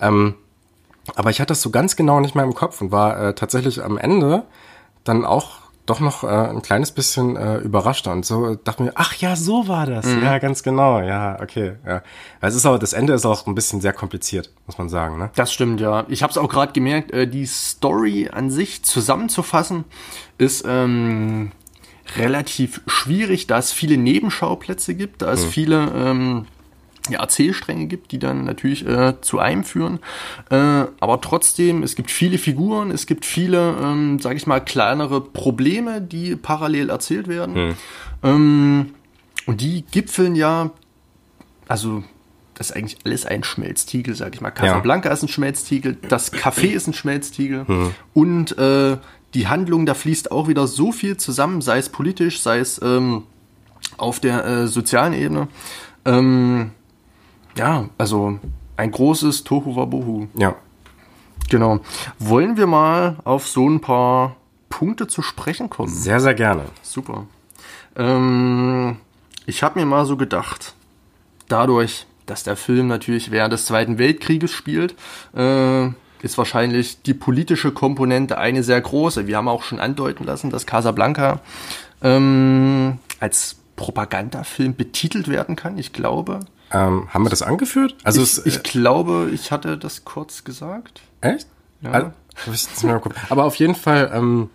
Ähm, 0.00 0.34
aber 1.16 1.30
ich 1.30 1.40
hatte 1.40 1.48
das 1.48 1.62
so 1.62 1.70
ganz 1.70 1.96
genau 1.96 2.20
nicht 2.20 2.34
mehr 2.34 2.44
im 2.44 2.54
Kopf 2.54 2.80
und 2.80 2.90
war 2.90 3.20
äh, 3.20 3.34
tatsächlich 3.34 3.82
am 3.84 3.98
Ende 3.98 4.44
dann 5.04 5.24
auch 5.24 5.63
doch 5.86 6.00
noch 6.00 6.24
äh, 6.24 6.26
ein 6.26 6.62
kleines 6.62 6.92
bisschen 6.92 7.36
äh, 7.36 7.58
überrascht 7.58 8.06
und 8.06 8.24
so 8.24 8.54
dachte 8.54 8.82
mir, 8.82 8.92
ach 8.94 9.14
ja, 9.16 9.36
so 9.36 9.68
war 9.68 9.86
das. 9.86 10.06
Mhm. 10.06 10.22
Ja, 10.22 10.38
ganz 10.38 10.62
genau. 10.62 11.00
Ja, 11.00 11.38
okay. 11.40 11.74
Ja. 11.86 12.02
Es 12.40 12.54
ist 12.54 12.64
aber 12.64 12.78
das 12.78 12.92
Ende 12.94 13.12
ist 13.12 13.26
auch 13.26 13.46
ein 13.46 13.54
bisschen 13.54 13.80
sehr 13.80 13.92
kompliziert, 13.92 14.50
muss 14.66 14.78
man 14.78 14.88
sagen. 14.88 15.18
Ne? 15.18 15.30
Das 15.34 15.52
stimmt 15.52 15.80
ja. 15.80 16.06
Ich 16.08 16.22
habe 16.22 16.30
es 16.30 16.38
auch 16.38 16.48
gerade 16.48 16.72
gemerkt. 16.72 17.12
Äh, 17.12 17.26
die 17.26 17.46
Story 17.46 18.30
an 18.32 18.50
sich 18.50 18.82
zusammenzufassen 18.82 19.84
ist 20.38 20.64
ähm, 20.66 21.52
relativ 22.16 22.80
schwierig, 22.86 23.46
da 23.46 23.58
es 23.58 23.72
viele 23.72 23.98
Nebenschauplätze 23.98 24.94
gibt, 24.94 25.22
da 25.22 25.32
es 25.32 25.44
mhm. 25.44 25.50
viele 25.50 25.92
ähm, 25.94 26.46
ja, 27.08 27.20
Erzählstränge 27.20 27.86
gibt, 27.86 28.12
die 28.12 28.18
dann 28.18 28.44
natürlich 28.44 28.86
äh, 28.86 29.20
zu 29.20 29.38
einem 29.38 29.64
führen. 29.64 29.98
Äh, 30.50 30.56
aber 31.00 31.20
trotzdem, 31.20 31.82
es 31.82 31.96
gibt 31.96 32.10
viele 32.10 32.38
Figuren, 32.38 32.90
es 32.90 33.06
gibt 33.06 33.24
viele, 33.24 33.76
ähm, 33.82 34.18
sage 34.20 34.36
ich 34.36 34.46
mal, 34.46 34.60
kleinere 34.60 35.20
Probleme, 35.20 36.00
die 36.00 36.36
parallel 36.36 36.90
erzählt 36.90 37.28
werden. 37.28 37.54
Hm. 37.54 37.74
Ähm, 38.22 38.94
und 39.46 39.60
die 39.60 39.84
gipfeln 39.90 40.34
ja 40.34 40.70
also 41.68 42.04
das 42.54 42.70
ist 42.70 42.76
eigentlich 42.76 42.98
alles 43.04 43.26
ein 43.26 43.42
Schmelztiegel, 43.42 44.14
sag 44.14 44.34
ich 44.34 44.40
mal. 44.40 44.50
Casablanca 44.50 45.08
ja. 45.08 45.12
ist 45.12 45.22
ein 45.22 45.28
Schmelztiegel, 45.28 45.96
das 46.08 46.32
Café 46.32 46.68
ist 46.68 46.86
ein 46.86 46.92
Schmelztiegel 46.92 47.66
hm. 47.66 47.94
und 48.12 48.56
äh, 48.58 48.96
die 49.34 49.48
Handlung, 49.48 49.86
da 49.86 49.94
fließt 49.94 50.30
auch 50.30 50.46
wieder 50.46 50.68
so 50.68 50.92
viel 50.92 51.16
zusammen, 51.16 51.60
sei 51.60 51.78
es 51.78 51.88
politisch, 51.88 52.40
sei 52.40 52.60
es 52.60 52.80
ähm, 52.80 53.24
auf 53.96 54.20
der 54.20 54.44
äh, 54.44 54.66
sozialen 54.68 55.12
Ebene. 55.14 55.48
Ähm, 56.04 56.70
ja, 57.56 57.88
also 57.98 58.38
ein 58.76 58.90
großes 58.90 59.44
Tohu 59.44 59.76
Wabohu. 59.76 60.28
Ja. 60.34 60.56
Genau. 61.50 61.80
Wollen 62.18 62.56
wir 62.56 62.66
mal 62.66 63.16
auf 63.24 63.46
so 63.46 63.68
ein 63.68 63.80
paar 63.80 64.36
Punkte 64.68 65.06
zu 65.06 65.22
sprechen 65.22 65.70
kommen? 65.70 65.92
Sehr, 65.92 66.20
sehr 66.20 66.34
gerne. 66.34 66.64
Super. 66.82 67.26
Ähm, 67.96 68.96
ich 69.46 69.62
habe 69.62 69.78
mir 69.78 69.86
mal 69.86 70.06
so 70.06 70.16
gedacht, 70.16 70.74
dadurch, 71.48 72.06
dass 72.26 72.42
der 72.42 72.56
Film 72.56 72.88
natürlich 72.88 73.30
während 73.30 73.52
des 73.52 73.66
Zweiten 73.66 73.98
Weltkrieges 73.98 74.50
spielt, 74.50 74.94
äh, 75.36 75.88
ist 76.22 76.38
wahrscheinlich 76.38 77.02
die 77.02 77.12
politische 77.12 77.72
Komponente 77.72 78.38
eine 78.38 78.62
sehr 78.62 78.80
große. 78.80 79.26
Wir 79.26 79.36
haben 79.36 79.48
auch 79.48 79.62
schon 79.62 79.78
andeuten 79.78 80.24
lassen, 80.24 80.50
dass 80.50 80.64
Casablanca 80.64 81.40
ähm, 82.02 82.98
als 83.20 83.56
Propagandafilm 83.76 84.74
betitelt 84.74 85.28
werden 85.28 85.54
kann, 85.54 85.76
ich 85.76 85.92
glaube. 85.92 86.40
Ähm, 86.74 87.08
haben 87.08 87.24
wir 87.24 87.30
das 87.30 87.42
angeführt? 87.42 87.94
Also 88.02 88.20
ich, 88.20 88.32
es, 88.32 88.38
äh, 88.38 88.48
ich 88.48 88.62
glaube, 88.64 89.30
ich 89.32 89.52
hatte 89.52 89.78
das 89.78 90.04
kurz 90.04 90.42
gesagt. 90.42 91.02
Echt? 91.20 91.46
Ja. 91.80 91.90
Also, 91.92 92.10
Aber 93.28 93.44
auf 93.44 93.54
jeden 93.56 93.76
Fall, 93.76 94.10
ähm, 94.12 94.50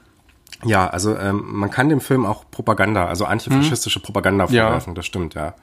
ja, 0.65 0.88
also 0.88 1.15
ähm, 1.15 1.43
man 1.47 1.71
kann 1.71 1.88
dem 1.88 2.01
Film 2.01 2.25
auch 2.25 2.43
Propaganda, 2.51 3.05
also 3.05 3.23
antifaschistische 3.23 3.99
hm. 3.99 4.03
Propaganda 4.03 4.47
vorwerfen, 4.47 4.91
ja. 4.91 4.95
das 4.95 5.05
stimmt, 5.05 5.34
ja. 5.34 5.55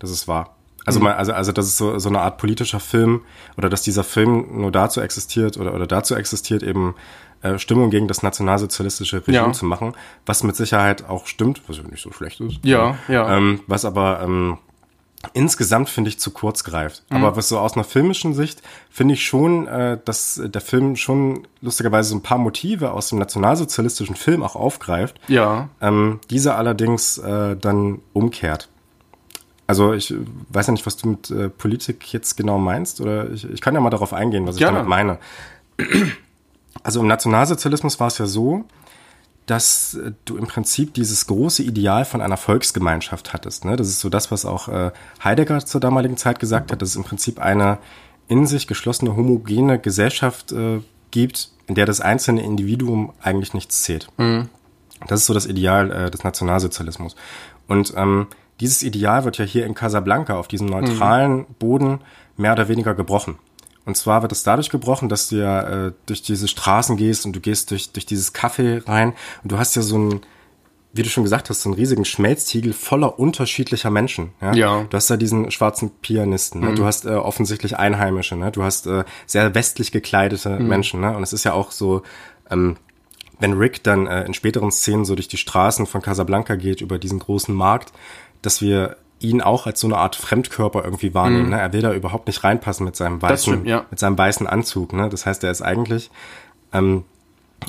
Das 0.00 0.10
ist 0.10 0.28
wahr. 0.28 0.56
Also, 0.84 0.98
mhm. 0.98 1.04
man, 1.04 1.14
also, 1.14 1.32
also 1.32 1.52
das 1.52 1.66
ist 1.66 1.78
so, 1.78 1.98
so 1.98 2.08
eine 2.08 2.20
Art 2.20 2.38
politischer 2.38 2.80
Film 2.80 3.22
oder 3.56 3.70
dass 3.70 3.82
dieser 3.82 4.04
Film 4.04 4.60
nur 4.60 4.72
dazu 4.72 5.00
existiert 5.00 5.56
oder, 5.56 5.74
oder 5.74 5.86
dazu 5.86 6.14
existiert, 6.14 6.62
eben 6.62 6.94
äh, 7.40 7.58
Stimmung 7.58 7.90
gegen 7.90 8.08
das 8.08 8.22
nationalsozialistische 8.22 9.18
Regime 9.18 9.46
ja. 9.46 9.52
zu 9.52 9.64
machen, 9.64 9.94
was 10.26 10.42
mit 10.42 10.56
Sicherheit 10.56 11.08
auch 11.08 11.26
stimmt, 11.26 11.62
was 11.68 11.78
ja 11.78 11.84
nicht 11.84 12.02
so 12.02 12.12
schlecht 12.12 12.40
ist. 12.40 12.58
Ja, 12.64 12.98
ja. 13.08 13.36
Ähm, 13.36 13.60
was 13.66 13.84
aber 13.84 14.20
ähm, 14.22 14.58
insgesamt 15.34 15.88
finde 15.88 16.08
ich 16.08 16.18
zu 16.18 16.30
kurz 16.30 16.64
greift. 16.64 17.04
Mhm. 17.10 17.18
Aber 17.18 17.36
was 17.36 17.48
so 17.48 17.58
aus 17.58 17.74
einer 17.74 17.84
filmischen 17.84 18.34
Sicht 18.34 18.62
finde 18.90 19.14
ich 19.14 19.24
schon, 19.24 19.66
äh, 19.66 19.98
dass 20.04 20.40
der 20.42 20.60
Film 20.60 20.96
schon 20.96 21.46
lustigerweise 21.60 22.10
so 22.10 22.16
ein 22.16 22.22
paar 22.22 22.38
Motive 22.38 22.92
aus 22.92 23.08
dem 23.08 23.18
nationalsozialistischen 23.18 24.16
Film 24.16 24.42
auch 24.42 24.56
aufgreift. 24.56 25.20
Ja. 25.28 25.68
Ähm, 25.80 26.20
diese 26.30 26.54
allerdings 26.54 27.18
äh, 27.18 27.56
dann 27.56 28.00
umkehrt. 28.12 28.68
Also 29.66 29.92
ich 29.94 30.12
weiß 30.50 30.66
ja 30.66 30.72
nicht, 30.72 30.86
was 30.86 30.96
du 30.96 31.08
mit 31.08 31.30
äh, 31.30 31.48
Politik 31.48 32.12
jetzt 32.12 32.36
genau 32.36 32.58
meinst, 32.58 33.00
oder 33.00 33.30
ich, 33.30 33.48
ich 33.48 33.60
kann 33.60 33.74
ja 33.74 33.80
mal 33.80 33.90
darauf 33.90 34.12
eingehen, 34.12 34.46
was 34.46 34.56
ich 34.56 34.58
Gerne. 34.58 34.78
damit 34.78 34.90
meine. 34.90 35.18
Also 36.82 37.00
im 37.00 37.06
Nationalsozialismus 37.06 37.98
war 38.00 38.08
es 38.08 38.18
ja 38.18 38.26
so, 38.26 38.64
dass 39.46 39.94
äh, 39.94 40.12
du 40.24 40.36
im 40.36 40.46
Prinzip 40.46 40.94
dieses 40.94 41.26
große 41.26 41.62
Ideal 41.62 42.04
von 42.04 42.20
einer 42.20 42.36
Volksgemeinschaft 42.36 43.32
hattest. 43.32 43.64
Ne? 43.64 43.76
Das 43.76 43.88
ist 43.88 44.00
so 44.00 44.08
das, 44.08 44.30
was 44.30 44.44
auch 44.44 44.68
äh, 44.68 44.90
Heidegger 45.22 45.64
zur 45.64 45.80
damaligen 45.80 46.16
Zeit 46.16 46.38
gesagt 46.38 46.72
hat, 46.72 46.82
dass 46.82 46.90
es 46.90 46.96
im 46.96 47.04
Prinzip 47.04 47.40
eine 47.40 47.78
in 48.28 48.46
sich 48.46 48.66
geschlossene, 48.66 49.16
homogene 49.16 49.78
Gesellschaft 49.78 50.52
äh, 50.52 50.80
gibt, 51.10 51.50
in 51.66 51.74
der 51.74 51.86
das 51.86 52.00
einzelne 52.00 52.42
Individuum 52.42 53.12
eigentlich 53.20 53.52
nichts 53.52 53.82
zählt. 53.82 54.08
Mhm. 54.16 54.48
Das 55.06 55.20
ist 55.20 55.26
so 55.26 55.34
das 55.34 55.46
Ideal 55.46 55.90
äh, 55.90 56.10
des 56.10 56.24
Nationalsozialismus. 56.24 57.16
Und 57.66 57.92
ähm, 57.96 58.28
dieses 58.60 58.82
Ideal 58.82 59.24
wird 59.24 59.38
ja 59.38 59.44
hier 59.44 59.66
in 59.66 59.74
Casablanca 59.74 60.36
auf 60.38 60.48
diesem 60.48 60.68
neutralen 60.68 61.38
mhm. 61.38 61.46
Boden 61.58 62.00
mehr 62.36 62.52
oder 62.52 62.68
weniger 62.68 62.94
gebrochen. 62.94 63.38
Und 63.84 63.96
zwar 63.96 64.22
wird 64.22 64.32
es 64.32 64.44
dadurch 64.44 64.70
gebrochen, 64.70 65.08
dass 65.08 65.28
du 65.28 65.36
ja 65.36 65.86
äh, 65.86 65.92
durch 66.06 66.22
diese 66.22 66.46
Straßen 66.46 66.96
gehst 66.96 67.26
und 67.26 67.34
du 67.34 67.40
gehst 67.40 67.70
durch, 67.70 67.90
durch 67.92 68.06
dieses 68.06 68.34
Café 68.34 68.86
rein 68.86 69.14
und 69.42 69.52
du 69.52 69.58
hast 69.58 69.74
ja 69.74 69.82
so 69.82 69.98
ein, 69.98 70.20
wie 70.92 71.02
du 71.02 71.08
schon 71.08 71.24
gesagt 71.24 71.50
hast, 71.50 71.62
so 71.62 71.68
einen 71.68 71.78
riesigen 71.78 72.04
Schmelztiegel 72.04 72.74
voller 72.74 73.18
unterschiedlicher 73.18 73.90
Menschen. 73.90 74.32
Ja. 74.40 74.52
ja. 74.54 74.84
Du 74.88 74.96
hast 74.96 75.10
da 75.10 75.16
diesen 75.16 75.50
schwarzen 75.50 75.90
Pianisten, 76.00 76.60
ne? 76.60 76.70
mhm. 76.70 76.76
du 76.76 76.84
hast 76.84 77.06
äh, 77.06 77.10
offensichtlich 77.10 77.76
Einheimische, 77.76 78.36
ne? 78.36 78.52
du 78.52 78.62
hast 78.62 78.86
äh, 78.86 79.04
sehr 79.26 79.54
westlich 79.54 79.90
gekleidete 79.90 80.50
mhm. 80.60 80.68
Menschen. 80.68 81.00
Ne? 81.00 81.16
Und 81.16 81.22
es 81.22 81.32
ist 81.32 81.44
ja 81.44 81.52
auch 81.54 81.72
so, 81.72 82.02
ähm, 82.50 82.76
wenn 83.40 83.54
Rick 83.54 83.82
dann 83.82 84.06
äh, 84.06 84.24
in 84.24 84.34
späteren 84.34 84.70
Szenen 84.70 85.04
so 85.04 85.16
durch 85.16 85.28
die 85.28 85.38
Straßen 85.38 85.86
von 85.86 86.02
Casablanca 86.02 86.54
geht, 86.54 86.80
über 86.80 86.98
diesen 86.98 87.18
großen 87.18 87.52
Markt, 87.52 87.92
dass 88.42 88.60
wir 88.60 88.96
ihn 89.22 89.40
auch 89.40 89.66
als 89.66 89.80
so 89.80 89.86
eine 89.86 89.96
Art 89.96 90.16
Fremdkörper 90.16 90.84
irgendwie 90.84 91.14
wahrnehmen. 91.14 91.44
Mhm. 91.44 91.50
Ne? 91.50 91.60
Er 91.60 91.72
will 91.72 91.82
da 91.82 91.92
überhaupt 91.92 92.26
nicht 92.26 92.44
reinpassen 92.44 92.84
mit 92.84 92.96
seinem 92.96 93.22
weißen, 93.22 93.52
stimmt, 93.52 93.66
ja. 93.66 93.86
mit 93.90 93.98
seinem 93.98 94.18
weißen 94.18 94.46
Anzug. 94.46 94.92
Ne? 94.92 95.08
Das 95.08 95.26
heißt, 95.26 95.44
er 95.44 95.50
ist 95.50 95.62
eigentlich, 95.62 96.10
ähm, 96.72 97.04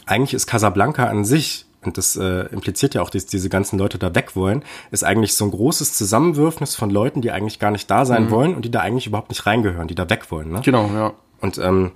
eigentlich 0.06 0.34
ist 0.34 0.48
Casablanca 0.48 1.06
an 1.06 1.26
sich 1.26 1.66
und 1.86 1.98
das 1.98 2.16
äh, 2.16 2.48
impliziert 2.48 2.96
ja 2.96 3.02
auch, 3.02 3.10
dass 3.10 3.26
diese 3.26 3.50
ganzen 3.50 3.78
Leute 3.78 3.98
da 3.98 4.16
weg 4.16 4.36
wollen, 4.36 4.64
ist 4.92 5.04
eigentlich 5.04 5.36
so 5.36 5.46
ein 5.46 5.52
großes 5.52 5.94
Zusammenwürfnis 5.94 6.76
von 6.76 6.90
Leuten, 6.90 7.22
die 7.22 7.32
eigentlich 7.32 7.60
gar 7.60 7.72
nicht 7.72 7.90
da 7.92 8.06
sein 8.06 8.26
mhm. 8.26 8.32
wollen 8.32 8.56
und 8.56 8.66
die 8.66 8.72
da 8.72 8.80
eigentlich 8.80 9.08
überhaupt 9.08 9.30
nicht 9.30 9.46
reingehören, 9.46 9.88
die 9.88 9.96
da 9.96 10.10
weg 10.10 10.32
wollen. 10.32 10.52
Ne? 10.52 10.62
Genau, 10.64 10.88
ja. 10.88 11.14
Und 11.42 11.58
ähm, 11.58 11.92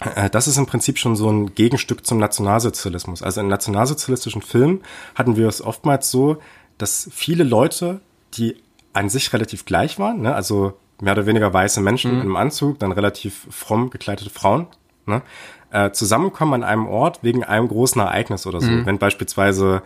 äh, 0.00 0.28
das 0.30 0.48
ist 0.48 0.58
im 0.58 0.66
Prinzip 0.66 0.98
schon 0.98 1.16
so 1.16 1.30
ein 1.30 1.54
Gegenstück 1.54 2.06
zum 2.06 2.18
Nationalsozialismus. 2.18 3.22
Also 3.22 3.40
in 3.40 3.48
nationalsozialistischen 3.48 4.42
Filmen 4.42 4.82
hatten 5.14 5.36
wir 5.36 5.48
es 5.48 5.62
oftmals 5.62 6.10
so, 6.10 6.38
dass 6.78 7.08
viele 7.12 7.44
Leute, 7.44 8.00
die 8.34 8.56
an 8.94 9.08
sich 9.10 9.32
relativ 9.32 9.64
gleich 9.64 9.98
waren, 9.98 10.22
ne? 10.22 10.34
also 10.34 10.72
mehr 11.00 11.12
oder 11.12 11.26
weniger 11.26 11.52
weiße 11.52 11.80
Menschen 11.80 12.16
mhm. 12.16 12.22
im 12.22 12.36
Anzug, 12.36 12.78
dann 12.78 12.92
relativ 12.92 13.46
fromm 13.50 13.90
gekleidete 13.90 14.30
Frauen, 14.30 14.66
ne? 15.06 15.22
äh, 15.70 15.90
zusammenkommen 15.90 16.54
an 16.54 16.64
einem 16.64 16.86
Ort 16.86 17.18
wegen 17.22 17.44
einem 17.44 17.68
großen 17.68 18.00
Ereignis 18.00 18.46
oder 18.46 18.60
so. 18.60 18.70
Mhm. 18.70 18.86
Wenn 18.86 18.98
beispielsweise 18.98 19.82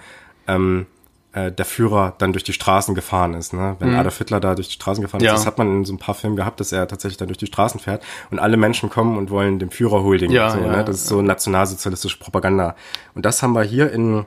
ähm, 0.47 0.87
äh, 1.33 1.53
der 1.53 1.65
Führer 1.65 2.15
dann 2.19 2.33
durch 2.33 2.45
die 2.45 2.53
Straßen 2.53 2.95
gefahren 2.95 3.35
ist, 3.35 3.53
ne? 3.53 3.77
Wenn 3.79 3.91
mhm. 3.91 3.99
Adolf 3.99 4.19
Hitler 4.19 4.41
da 4.41 4.55
durch 4.55 4.69
die 4.69 4.75
Straßen 4.75 5.03
gefahren 5.03 5.23
ja. 5.23 5.33
ist, 5.33 5.41
das 5.41 5.47
hat 5.47 5.59
man 5.59 5.69
in 5.69 5.85
so 5.85 5.93
ein 5.93 5.99
paar 5.99 6.15
Filmen 6.15 6.37
gehabt, 6.37 6.61
dass 6.61 6.73
er 6.73 6.89
tatsächlich 6.89 7.17
dann 7.19 7.29
durch 7.29 7.39
die 7.39 7.47
Straßen 7.47 7.81
fährt 7.81 8.03
und 8.31 8.39
alle 8.39 8.57
Menschen 8.57 8.91
kommen 8.91 9.17
und 9.17 9.31
wollen 9.31 9.59
dem 9.59 9.71
Führer 9.71 10.03
huldigen. 10.03 10.35
Ja, 10.35 10.51
so, 10.51 10.59
ja, 10.59 10.69
ne? 10.69 10.85
Das 10.85 10.97
ist 10.97 11.07
so 11.07 11.23
nationalsozialistische 11.23 12.19
Propaganda. 12.19 12.77
Und 13.15 13.25
das 13.25 13.43
haben 13.43 13.53
wir 13.53 13.63
hier 13.63 13.93
in 13.93 14.25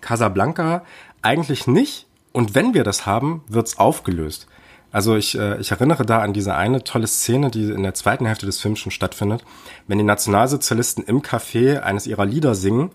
Casablanca 0.00 0.84
eigentlich 1.20 1.66
nicht, 1.66 2.06
und 2.32 2.54
wenn 2.54 2.74
wir 2.74 2.84
das 2.84 3.06
haben, 3.06 3.42
wird's 3.46 3.78
aufgelöst. 3.78 4.46
Also 4.92 5.16
ich, 5.16 5.38
äh, 5.38 5.58
ich 5.58 5.70
erinnere 5.70 6.04
da 6.04 6.20
an 6.20 6.34
diese 6.34 6.54
eine 6.54 6.84
tolle 6.84 7.06
Szene, 7.06 7.50
die 7.50 7.70
in 7.70 7.82
der 7.82 7.94
zweiten 7.94 8.26
Hälfte 8.26 8.46
des 8.46 8.60
Films 8.60 8.78
schon 8.78 8.92
stattfindet, 8.92 9.42
wenn 9.86 9.98
die 9.98 10.04
Nationalsozialisten 10.04 11.02
im 11.04 11.22
Café 11.22 11.80
eines 11.80 12.06
ihrer 12.06 12.26
Lieder 12.26 12.54
singen 12.54 12.90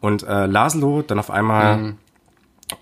und 0.00 0.22
äh, 0.22 0.46
Laszlo 0.46 1.02
dann 1.02 1.18
auf 1.18 1.30
einmal 1.30 1.76
mhm. 1.76 1.98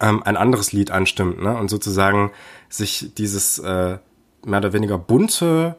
ähm, 0.01 0.23
ein 0.23 0.37
anderes 0.37 0.73
Lied 0.73 0.91
anstimmt 0.91 1.43
ne? 1.43 1.57
und 1.57 1.71
sozusagen 1.71 2.31
sich 2.69 3.15
dieses 3.17 3.59
äh, 3.59 3.99
mehr 4.45 4.59
oder 4.59 4.75
weniger 4.75 4.99
bunte, 4.99 5.77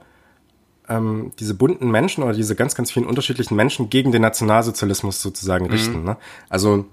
ähm, 0.89 1.31
diese 1.39 1.53
bunten 1.53 1.91
Menschen 1.91 2.23
oder 2.23 2.33
diese 2.33 2.55
ganz, 2.55 2.73
ganz 2.73 2.91
vielen 2.91 3.05
unterschiedlichen 3.05 3.55
Menschen 3.55 3.91
gegen 3.91 4.11
den 4.11 4.23
Nationalsozialismus 4.23 5.21
sozusagen 5.21 5.65
mhm. 5.65 5.71
richten. 5.71 6.03
Ne? 6.03 6.17
Also 6.49 6.85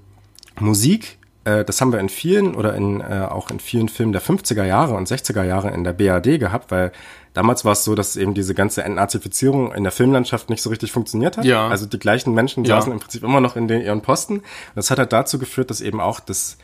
Musik 0.60 1.18
äh, 1.46 1.64
das 1.64 1.80
haben 1.80 1.92
wir 1.92 2.00
in 2.00 2.08
vielen 2.08 2.56
oder 2.56 2.74
in, 2.74 3.00
äh, 3.00 3.26
auch 3.30 3.50
in 3.50 3.60
vielen 3.60 3.88
Filmen 3.88 4.12
der 4.12 4.20
50er 4.20 4.64
Jahre 4.64 4.94
und 4.94 5.08
60er 5.08 5.44
Jahre 5.44 5.70
in 5.70 5.84
der 5.84 5.92
BAD 5.92 6.40
gehabt, 6.40 6.72
weil 6.72 6.90
damals 7.34 7.64
war 7.64 7.72
es 7.72 7.84
so, 7.84 7.94
dass 7.94 8.16
eben 8.16 8.34
diese 8.34 8.52
ganze 8.52 8.82
Entnazifizierung 8.82 9.72
in 9.72 9.84
der 9.84 9.92
Filmlandschaft 9.92 10.50
nicht 10.50 10.60
so 10.60 10.70
richtig 10.70 10.90
funktioniert 10.90 11.36
hat. 11.36 11.44
Ja. 11.44 11.68
Also 11.68 11.86
die 11.86 12.00
gleichen 12.00 12.34
Menschen 12.34 12.64
ja. 12.64 12.76
saßen 12.76 12.92
im 12.92 12.98
Prinzip 12.98 13.22
immer 13.22 13.40
noch 13.40 13.54
in 13.54 13.68
den, 13.68 13.80
ihren 13.80 14.00
Posten. 14.00 14.42
Das 14.74 14.90
hat 14.90 14.98
halt 14.98 15.12
dazu 15.12 15.38
geführt, 15.38 15.70
dass 15.70 15.80
eben 15.80 16.00
auch 16.00 16.18
das 16.18 16.58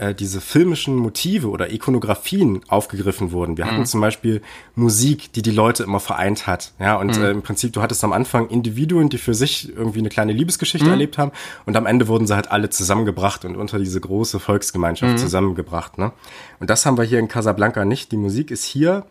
äh, 0.00 0.14
diese 0.14 0.40
filmischen 0.40 0.96
Motive 0.96 1.50
oder 1.50 1.70
Ikonografien 1.70 2.62
aufgegriffen 2.68 3.32
wurden. 3.32 3.58
Wir 3.58 3.66
mhm. 3.66 3.70
hatten 3.70 3.86
zum 3.86 4.00
Beispiel 4.00 4.40
Musik, 4.74 5.32
die 5.32 5.42
die 5.42 5.50
Leute 5.50 5.82
immer 5.82 6.00
vereint 6.00 6.46
hat. 6.46 6.72
Ja, 6.80 6.96
und 6.96 7.18
mhm. 7.18 7.22
äh, 7.22 7.30
im 7.30 7.42
Prinzip, 7.42 7.74
du 7.74 7.82
hattest 7.82 8.02
am 8.02 8.12
Anfang 8.12 8.48
Individuen, 8.48 9.10
die 9.10 9.18
für 9.18 9.34
sich 9.34 9.68
irgendwie 9.76 9.98
eine 9.98 10.08
kleine 10.08 10.32
Liebesgeschichte 10.32 10.86
mhm. 10.86 10.92
erlebt 10.92 11.18
haben 11.18 11.32
und 11.66 11.76
am 11.76 11.84
Ende 11.84 12.08
wurden 12.08 12.26
sie 12.26 12.34
halt 12.34 12.50
alle 12.50 12.70
zusammengebracht 12.70 13.44
und 13.44 13.56
unter 13.56 13.78
diese 13.78 14.00
große 14.00 14.40
Volksgemeinschaft 14.40 15.12
mhm. 15.12 15.18
zusammengebracht. 15.18 15.98
Ne? 15.98 16.12
Und 16.60 16.70
das 16.70 16.86
haben 16.86 16.96
wir 16.96 17.04
hier 17.04 17.18
in 17.18 17.28
Casablanca 17.28 17.84
nicht. 17.84 18.10
Die 18.10 18.16
Musik 18.16 18.50
ist 18.50 18.64
hier 18.64 19.04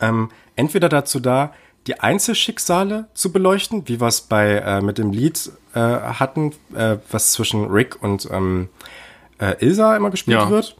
ähm, 0.00 0.28
entweder 0.54 0.90
dazu 0.90 1.18
da, 1.18 1.54
die 1.86 2.00
Einzelschicksale 2.00 3.08
zu 3.14 3.32
beleuchten, 3.32 3.88
wie 3.88 4.00
wir 4.00 4.08
es 4.08 4.20
bei 4.22 4.56
äh, 4.56 4.80
mit 4.80 4.98
dem 4.98 5.12
Lied 5.12 5.50
äh, 5.74 5.80
hatten, 5.80 6.52
äh, 6.74 6.96
was 7.10 7.32
zwischen 7.32 7.66
Rick 7.66 8.02
und 8.02 8.28
ähm, 8.30 8.68
äh, 9.44 9.64
Ilsa 9.64 9.96
immer 9.96 10.10
gespielt 10.10 10.38
ja. 10.38 10.50
wird. 10.50 10.76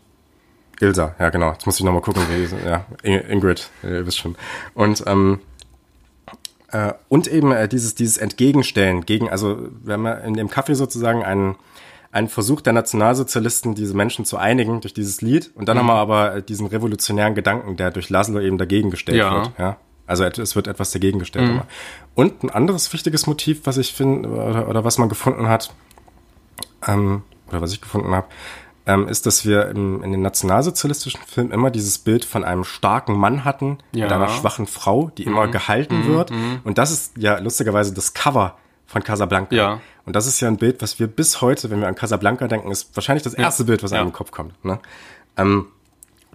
Ilsa, 0.80 1.14
ja 1.18 1.28
genau. 1.30 1.52
Jetzt 1.52 1.66
muss 1.66 1.78
ich 1.78 1.84
nochmal 1.84 2.02
gucken, 2.02 2.22
wie 2.28 2.68
ja, 2.68 2.84
Ingrid, 3.02 3.70
ihr 3.82 4.06
wisst 4.06 4.18
schon. 4.18 4.36
Und 4.74 5.04
ähm, 5.06 5.40
äh, 6.72 6.92
und 7.08 7.28
eben 7.28 7.52
äh, 7.52 7.68
dieses 7.68 7.94
dieses 7.94 8.16
Entgegenstellen 8.16 9.06
gegen, 9.06 9.28
also 9.30 9.68
wir 9.84 9.94
haben 9.94 10.04
ja 10.06 10.14
in 10.14 10.34
dem 10.34 10.50
Kaffee 10.50 10.74
sozusagen 10.74 11.22
einen 11.24 11.56
ein 12.10 12.28
Versuch 12.28 12.60
der 12.60 12.72
Nationalsozialisten, 12.72 13.74
diese 13.74 13.94
Menschen 13.96 14.24
zu 14.24 14.36
einigen 14.36 14.80
durch 14.80 14.94
dieses 14.94 15.20
Lied. 15.20 15.50
Und 15.56 15.68
dann 15.68 15.76
Mhm. 15.76 15.80
haben 15.80 15.86
wir 15.88 15.94
aber 15.94 16.40
diesen 16.42 16.68
revolutionären 16.68 17.34
Gedanken, 17.34 17.76
der 17.76 17.90
durch 17.90 18.08
Laszlo 18.08 18.38
eben 18.38 18.56
dagegen 18.56 18.90
gestellt 18.90 19.18
Ja. 19.18 19.32
wird. 19.34 19.50
Ja. 19.58 19.76
Also 20.06 20.22
es 20.24 20.54
wird 20.54 20.68
etwas 20.68 20.92
dagegen 20.92 21.18
gestellt. 21.18 21.50
Mhm. 21.50 21.62
Und 22.14 22.44
ein 22.44 22.50
anderes 22.50 22.92
wichtiges 22.92 23.26
Motiv, 23.26 23.62
was 23.64 23.78
ich 23.78 23.92
finde, 23.94 24.28
oder, 24.28 24.68
oder 24.68 24.84
was 24.84 24.98
man 24.98 25.08
gefunden 25.08 25.48
hat, 25.48 25.72
ähm, 26.86 27.22
oder 27.54 27.62
was 27.62 27.72
ich 27.72 27.80
gefunden 27.80 28.14
habe, 28.14 28.26
ähm, 28.86 29.08
ist, 29.08 29.24
dass 29.24 29.46
wir 29.46 29.68
im, 29.68 30.02
in 30.02 30.12
den 30.12 30.20
nationalsozialistischen 30.22 31.20
Filmen 31.26 31.50
immer 31.52 31.70
dieses 31.70 31.98
Bild 31.98 32.24
von 32.24 32.44
einem 32.44 32.64
starken 32.64 33.14
Mann 33.16 33.44
hatten, 33.44 33.78
Ja. 33.92 34.04
mit 34.04 34.12
einer 34.12 34.28
schwachen 34.28 34.66
Frau, 34.66 35.10
die 35.16 35.22
immer 35.24 35.48
gehalten 35.48 36.06
wird. 36.06 36.30
Und 36.64 36.76
das 36.78 36.90
ist 36.90 37.12
ja 37.16 37.38
lustigerweise 37.38 37.94
das 37.94 38.12
Cover 38.12 38.56
von 38.86 39.02
Casablanca. 39.02 39.54
Ja. 39.56 39.80
Und 40.04 40.14
das 40.14 40.26
ist 40.26 40.40
ja 40.40 40.48
ein 40.48 40.58
Bild, 40.58 40.82
was 40.82 40.98
wir 41.00 41.06
bis 41.06 41.40
heute, 41.40 41.70
wenn 41.70 41.80
wir 41.80 41.88
an 41.88 41.94
Casablanca 41.94 42.46
denken, 42.46 42.70
ist 42.70 42.94
wahrscheinlich 42.94 43.22
das 43.22 43.32
erste 43.32 43.64
Bild, 43.64 43.82
was 43.82 43.90
Ja. 43.92 43.98
einem 44.00 44.08
im 44.08 44.12
Kopf 44.12 44.30
kommt. 44.30 44.62
Ne? 44.64 44.78
Ähm, 45.38 45.68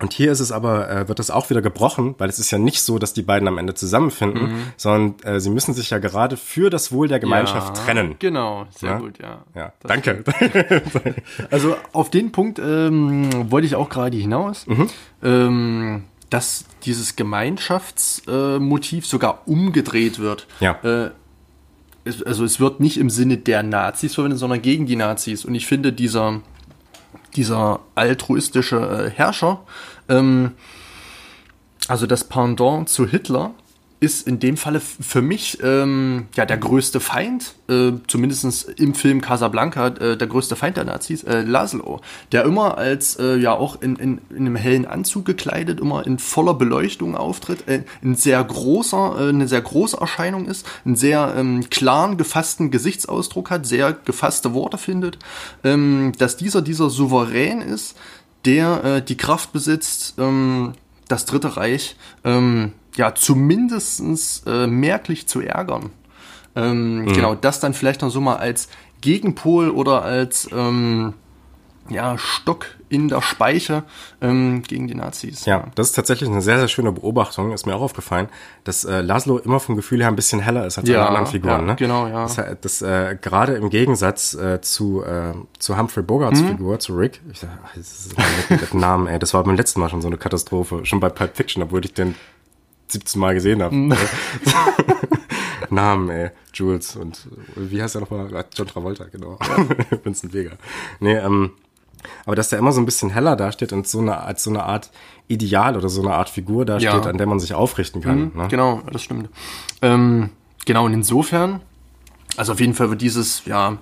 und 0.01 0.13
hier 0.13 0.31
ist 0.31 0.39
es 0.39 0.51
aber, 0.51 0.89
äh, 0.89 1.07
wird 1.07 1.19
das 1.19 1.29
auch 1.31 1.49
wieder 1.49 1.61
gebrochen, 1.61 2.15
weil 2.17 2.29
es 2.29 2.39
ist 2.39 2.51
ja 2.51 2.57
nicht 2.57 2.81
so, 2.81 2.99
dass 2.99 3.13
die 3.13 3.21
beiden 3.21 3.47
am 3.47 3.57
Ende 3.57 3.73
zusammenfinden, 3.73 4.43
Mhm. 4.43 4.63
sondern 4.77 5.15
äh, 5.35 5.39
sie 5.39 5.49
müssen 5.49 5.73
sich 5.73 5.89
ja 5.89 5.97
gerade 5.99 6.37
für 6.37 6.69
das 6.69 6.91
Wohl 6.91 7.07
der 7.07 7.19
Gemeinschaft 7.19 7.77
Ja, 7.77 7.83
trennen. 7.83 8.15
Genau, 8.19 8.65
sehr 8.75 8.91
Ja? 8.91 8.97
gut, 8.99 9.19
ja. 9.21 9.43
Ja, 9.55 9.73
Das 9.81 9.89
danke. 9.89 10.23
Also 11.51 11.75
auf 11.93 12.09
den 12.09 12.31
Punkt 12.31 12.59
ähm, 12.59 13.51
wollte 13.51 13.67
ich 13.67 13.75
auch 13.75 13.89
gerade 13.89 14.17
hinaus, 14.17 14.65
Mhm. 14.67 14.89
ähm, 15.23 16.03
dass 16.29 16.65
dieses 16.85 17.15
Gemeinschaftsmotiv 17.15 19.03
äh, 19.03 19.07
sogar 19.07 19.41
umgedreht 19.47 20.19
wird. 20.19 20.47
Ja. 20.59 20.73
Äh, 20.83 21.11
es, 22.05 22.23
also 22.23 22.43
es 22.45 22.59
wird 22.59 22.79
nicht 22.79 22.97
im 22.97 23.09
Sinne 23.09 23.37
der 23.37 23.63
Nazis 23.63 24.15
verwendet, 24.15 24.39
sondern 24.39 24.61
gegen 24.61 24.85
die 24.85 24.95
Nazis. 24.95 25.43
Und 25.45 25.55
ich 25.55 25.65
finde, 25.65 25.91
dieser, 25.91 26.41
dieser 27.35 27.81
altruistische 27.95 28.77
äh, 28.77 29.09
Herrscher, 29.09 29.61
ähm, 30.07 30.51
also 31.87 32.05
das 32.05 32.23
Pendant 32.23 32.89
zu 32.89 33.07
Hitler, 33.07 33.51
ist 33.99 34.27
in 34.27 34.39
dem 34.39 34.55
Falle 34.55 34.79
für 34.79 35.21
mich 35.21 35.57
ähm, 35.61 36.27
ja 36.35 36.45
der 36.45 36.57
größte 36.57 36.99
Feind, 36.99 37.55
äh, 37.67 37.91
zumindest 38.07 38.69
im 38.79 38.95
Film 38.95 39.19
Casablanca, 39.19 39.87
äh, 39.87 40.17
der 40.17 40.27
größte 40.27 40.55
Feind 40.55 40.77
der 40.77 40.85
Nazis, 40.85 41.23
äh, 41.23 41.41
Laszlo, 41.41 41.99
der 42.31 42.45
immer 42.45 42.77
als 42.77 43.17
äh, 43.19 43.35
ja 43.35 43.53
auch 43.53 43.81
in, 43.81 43.97
in, 43.97 44.21
in 44.29 44.37
einem 44.37 44.55
hellen 44.55 44.85
Anzug 44.85 45.25
gekleidet, 45.25 45.81
immer 45.81 46.05
in 46.05 46.17
voller 46.17 46.53
Beleuchtung 46.53 47.17
auftritt, 47.17 47.67
äh, 47.67 47.83
ein 48.01 48.15
sehr 48.15 48.41
großer, 48.41 49.15
äh, 49.19 49.29
eine 49.29 49.47
sehr 49.49 49.61
große 49.61 49.97
Erscheinung 49.99 50.45
ist, 50.45 50.65
einen 50.85 50.95
sehr 50.95 51.33
ähm, 51.35 51.69
klaren, 51.69 52.17
gefassten 52.17 52.71
Gesichtsausdruck 52.71 53.49
hat, 53.49 53.65
sehr 53.65 53.91
gefasste 53.91 54.53
Worte 54.53 54.77
findet, 54.77 55.19
ähm, 55.65 56.13
dass 56.17 56.37
dieser 56.37 56.61
dieser 56.61 56.89
souverän 56.89 57.61
ist, 57.61 57.97
der 58.45 58.83
äh, 58.83 59.01
die 59.01 59.17
Kraft 59.17 59.51
besitzt, 59.51 60.15
ähm, 60.17 60.73
das 61.09 61.25
Dritte 61.25 61.57
Reich 61.57 61.97
ähm, 62.23 62.71
ja 62.95 63.13
zumindestens 63.15 64.43
äh, 64.45 64.67
merklich 64.67 65.27
zu 65.27 65.41
ärgern. 65.41 65.91
Ähm, 66.55 67.05
Genau, 67.13 67.35
das 67.35 67.59
dann 67.59 67.73
vielleicht 67.73 68.01
noch 68.01 68.09
so 68.09 68.21
mal 68.21 68.37
als 68.37 68.69
Gegenpol 69.01 69.69
oder 69.69 70.01
als 70.03 70.49
ähm, 70.51 71.13
ja, 71.89 72.17
Stock 72.17 72.65
in 72.89 73.07
der 73.07 73.21
Speiche 73.21 73.83
ähm, 74.21 74.61
gegen 74.63 74.87
die 74.87 74.95
Nazis. 74.95 75.45
Ja, 75.45 75.67
das 75.75 75.87
ist 75.89 75.93
tatsächlich 75.93 76.29
eine 76.29 76.41
sehr, 76.41 76.57
sehr 76.59 76.67
schöne 76.67 76.91
Beobachtung, 76.91 77.51
ist 77.51 77.65
mir 77.65 77.75
auch 77.75 77.81
aufgefallen, 77.81 78.27
dass 78.63 78.83
äh, 78.83 79.01
Laszlo 79.01 79.37
immer 79.37 79.59
vom 79.59 79.75
Gefühl 79.75 79.99
her 80.01 80.07
ein 80.07 80.15
bisschen 80.15 80.39
heller 80.39 80.65
ist 80.65 80.77
als 80.79 80.87
Ja, 80.89 80.99
alle 81.01 81.07
anderen 81.09 81.27
Figuren. 81.27 81.51
ja, 81.61 81.61
ne? 81.61 81.75
genau, 81.77 82.07
ja. 82.07 82.23
Das, 82.23 82.37
das 82.61 82.81
äh, 82.81 83.15
gerade 83.21 83.53
im 83.55 83.69
Gegensatz 83.69 84.33
äh, 84.33 84.59
zu, 84.61 85.03
äh, 85.03 85.33
zu 85.59 85.77
Humphrey 85.77 86.03
Bogarts 86.03 86.41
Mhm. 86.41 86.47
Figur, 86.47 86.79
zu 86.79 86.95
Rick, 86.95 87.21
ich 87.31 87.39
sag, 87.39 87.49
ach, 87.63 87.75
das 87.75 88.05
ist 88.07 88.17
ein 88.17 88.25
mit 88.59 88.73
Namen, 88.73 89.07
ey, 89.07 89.17
das 89.19 89.33
war 89.33 89.43
beim 89.43 89.55
letzten 89.55 89.79
Mal 89.79 89.89
schon 89.89 90.01
so 90.01 90.07
eine 90.07 90.17
Katastrophe, 90.17 90.85
schon 90.85 90.99
bei 90.99 91.09
Pulp 91.09 91.35
Fiction, 91.37 91.61
obwohl 91.63 91.85
ich 91.85 91.93
den 91.93 92.15
17 92.91 93.19
Mal 93.19 93.33
gesehen 93.33 93.61
habe. 93.63 93.75
Mhm. 93.75 93.93
Namen, 95.69 96.09
ey, 96.09 96.31
Jules 96.53 96.95
und 96.95 97.27
wie 97.55 97.81
heißt 97.81 97.95
er 97.95 98.01
nochmal? 98.01 98.35
Ah, 98.35 98.43
John 98.53 98.67
Travolta, 98.67 99.05
genau. 99.05 99.37
Vincent 100.03 100.33
Vega. 100.33 100.51
Nee, 100.99 101.13
ähm, 101.17 101.51
aber 102.25 102.35
dass 102.35 102.49
der 102.49 102.59
immer 102.59 102.71
so 102.71 102.81
ein 102.81 102.85
bisschen 102.85 103.09
heller 103.11 103.35
dasteht 103.35 103.71
und 103.73 103.87
so 103.87 103.99
eine, 103.99 104.19
als 104.21 104.43
so 104.43 104.49
eine 104.49 104.63
Art 104.63 104.89
Ideal 105.27 105.77
oder 105.77 105.89
so 105.89 106.01
eine 106.01 106.13
Art 106.13 106.29
Figur 106.29 106.65
dasteht, 106.65 106.91
Ja. 106.91 107.01
an 107.09 107.17
der 107.17 107.27
man 107.27 107.39
sich 107.39 107.53
aufrichten 107.53 108.01
kann. 108.01 108.31
ne? 108.33 108.47
Genau, 108.49 108.81
das 108.91 109.03
stimmt. 109.03 109.29
Ähm, 109.83 110.29
genau, 110.65 110.85
und 110.85 110.93
insofern, 110.93 111.61
also 112.35 112.53
auf 112.53 112.59
jeden 112.59 112.73
Fall 112.73 112.89
wird 112.89 113.01
dieses, 113.01 113.45
ja, 113.45 113.77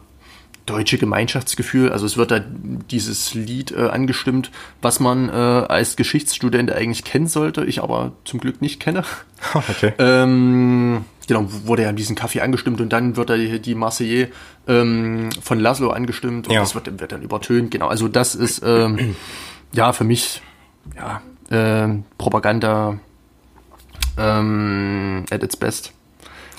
deutsche 0.67 0.99
Gemeinschaftsgefühl, 0.99 1.91
also 1.91 2.06
es 2.06 2.15
wird 2.17 2.30
da 2.30 2.39
dieses 2.39 3.34
Lied 3.34 3.71
äh, 3.71 3.88
angestimmt, 3.89 4.51
was 4.82 4.99
man 4.99 5.30
äh, 5.30 5.32
als 5.32 5.95
Geschichtsstudent 5.95 6.71
eigentlich 6.71 7.03
kennen 7.03 7.27
sollte, 7.27 7.65
ich 7.65 7.82
aber 7.82 8.12
zum 8.25 8.39
Glück 8.39 8.62
nicht 8.62 8.80
kenne. 8.80 9.03
Okay. 9.53 9.93
Ähm, 9.99 11.06
genau, 11.27 11.45
wurde 11.65 11.84
ja 11.84 11.89
in 11.91 11.95
diesen 11.95 12.15
Kaffee 12.15 12.41
angestimmt 12.41 12.82
und 12.82 12.91
dann 12.91 13.15
wird 13.15 13.30
da 13.30 13.38
die, 13.38 13.60
die 13.62 13.75
Marseillaise 13.75 14.30
ähm, 14.67 15.30
von 15.41 15.60
Laszlo 15.60 15.89
angestimmt 15.91 16.47
und 16.47 16.53
Ja. 16.53 16.62
das 16.62 16.73
wird, 16.75 16.99
wird 16.99 17.12
dann 17.12 17.21
übertönt. 17.21 17.69
Genau, 17.71 17.88
also 17.88 18.08
das 18.08 18.34
ist 18.36 18.63
ähm, 18.65 19.15
ja 19.73 19.93
für 19.93 20.03
mich 20.06 20.41
ja 20.95 21.21
ähm, 21.51 22.03
Propaganda 22.17 22.99
ähm, 24.17 25.25
at 25.30 25.43
its 25.43 25.56
best, 25.56 25.93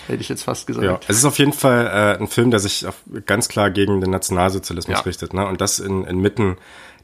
hätte 0.09 0.21
ich 0.21 0.29
jetzt 0.29 0.42
fast 0.42 0.66
gesagt. 0.66 0.85
Ja, 0.85 0.99
es 1.09 1.16
ist 1.18 1.25
auf 1.25 1.38
jeden 1.38 1.53
Fall 1.53 1.87
äh, 1.87 2.21
ein 2.21 2.27
Film, 2.29 2.51
der 2.51 2.61
sich 2.61 2.87
auf, 2.87 2.97
ganz 3.27 3.49
klar 3.49 3.71
gegen 3.71 4.01
den 4.01 4.11
Nationalsozialismus 4.11 4.99
Ja. 4.99 5.03
richtet. 5.05 5.35
Ne? 5.35 5.47
Und 5.47 5.61
das 5.61 5.79
in, 5.79 6.05
inmitten, 6.05 6.57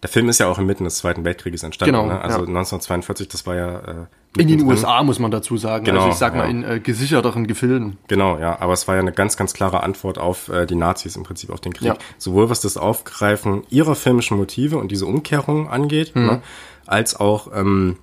der 0.02 0.10
Film 0.10 0.28
ist 0.28 0.38
ja 0.40 0.48
auch 0.48 0.58
inmitten 0.58 0.84
des 0.84 0.96
Zweiten 0.96 1.24
Weltkrieges 1.24 1.62
entstanden. 1.62 1.94
Genau, 1.94 2.06
ne? 2.06 2.20
Also 2.20 2.38
ja. 2.38 2.46
1942, 2.46 3.28
das 3.28 3.46
war 3.46 3.54
ja... 3.56 3.68
Äh, 3.78 3.90
In 4.36 4.48
den 4.48 4.56
mittendrin. 4.56 4.68
USA 4.68 5.02
muss 5.02 5.18
man 5.18 5.30
dazu 5.30 5.56
sagen. 5.56 5.84
Genau, 5.84 6.00
also 6.00 6.10
ich 6.12 6.16
sag 6.18 6.34
mal 6.34 6.44
ja. 6.44 6.50
in 6.50 6.64
äh, 6.64 6.80
gesicherteren 6.80 7.46
Gefilden. 7.46 7.96
Genau, 8.08 8.38
ja, 8.38 8.60
aber 8.60 8.72
es 8.72 8.86
war 8.88 8.96
ja 8.96 9.00
eine 9.00 9.12
ganz, 9.12 9.36
ganz 9.36 9.54
klare 9.54 9.82
Antwort 9.82 10.18
auf 10.18 10.48
äh, 10.48 10.66
die 10.66 10.74
Nazis 10.74 11.16
im 11.16 11.22
Prinzip, 11.22 11.50
auf 11.50 11.60
den 11.60 11.72
Krieg. 11.72 11.88
Ja. 11.88 11.96
Sowohl 12.18 12.50
was 12.50 12.60
das 12.60 12.76
Aufgreifen 12.76 13.62
ihrer 13.70 13.94
filmischen 13.94 14.36
Motive 14.36 14.76
und 14.78 14.90
diese 14.90 15.06
Umkehrung 15.06 15.68
angeht, 15.70 16.14
Mhm. 16.16 16.26
ne, 16.26 16.42
als 16.86 17.18
auch 17.18 17.48
ähm, 17.54 17.96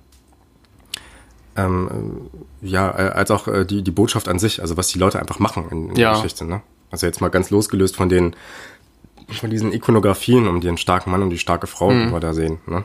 ähm, 1.56 1.88
äh, 2.32 2.38
ja, 2.62 2.90
äh, 2.90 3.10
als 3.10 3.30
auch 3.30 3.48
äh, 3.48 3.64
die, 3.66 3.82
die 3.82 3.90
Botschaft 3.90 4.28
an 4.28 4.38
sich, 4.38 4.60
also 4.62 4.76
was 4.76 4.88
die 4.88 4.98
Leute 4.98 5.18
einfach 5.18 5.38
machen 5.40 5.66
in, 5.70 5.88
in 5.90 5.96
Ja. 5.96 6.12
der 6.12 6.22
Geschichte. 6.22 6.44
Ne? 6.46 6.62
Also 6.90 7.06
jetzt 7.06 7.20
mal 7.20 7.28
ganz 7.28 7.50
losgelöst 7.50 7.96
von 7.96 8.08
den 8.08 8.34
von 9.28 9.50
diesen 9.50 9.72
Ikonografien 9.72 10.46
um 10.46 10.60
den 10.60 10.76
starken 10.76 11.10
Mann 11.10 11.22
und 11.22 11.30
die 11.30 11.38
starke 11.38 11.66
Frau, 11.66 11.90
Mhm. 11.90 12.06
die 12.06 12.12
wir 12.12 12.20
da 12.20 12.34
sehen. 12.34 12.58
Ne? 12.66 12.84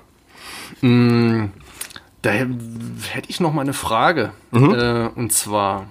Da 2.22 2.30
hätte 2.32 3.30
ich 3.30 3.40
noch 3.40 3.54
mal 3.54 3.62
eine 3.62 3.74
Frage. 3.74 4.32
Mhm. 4.52 4.74
Äh, 4.74 5.08
und 5.16 5.32
zwar, 5.34 5.88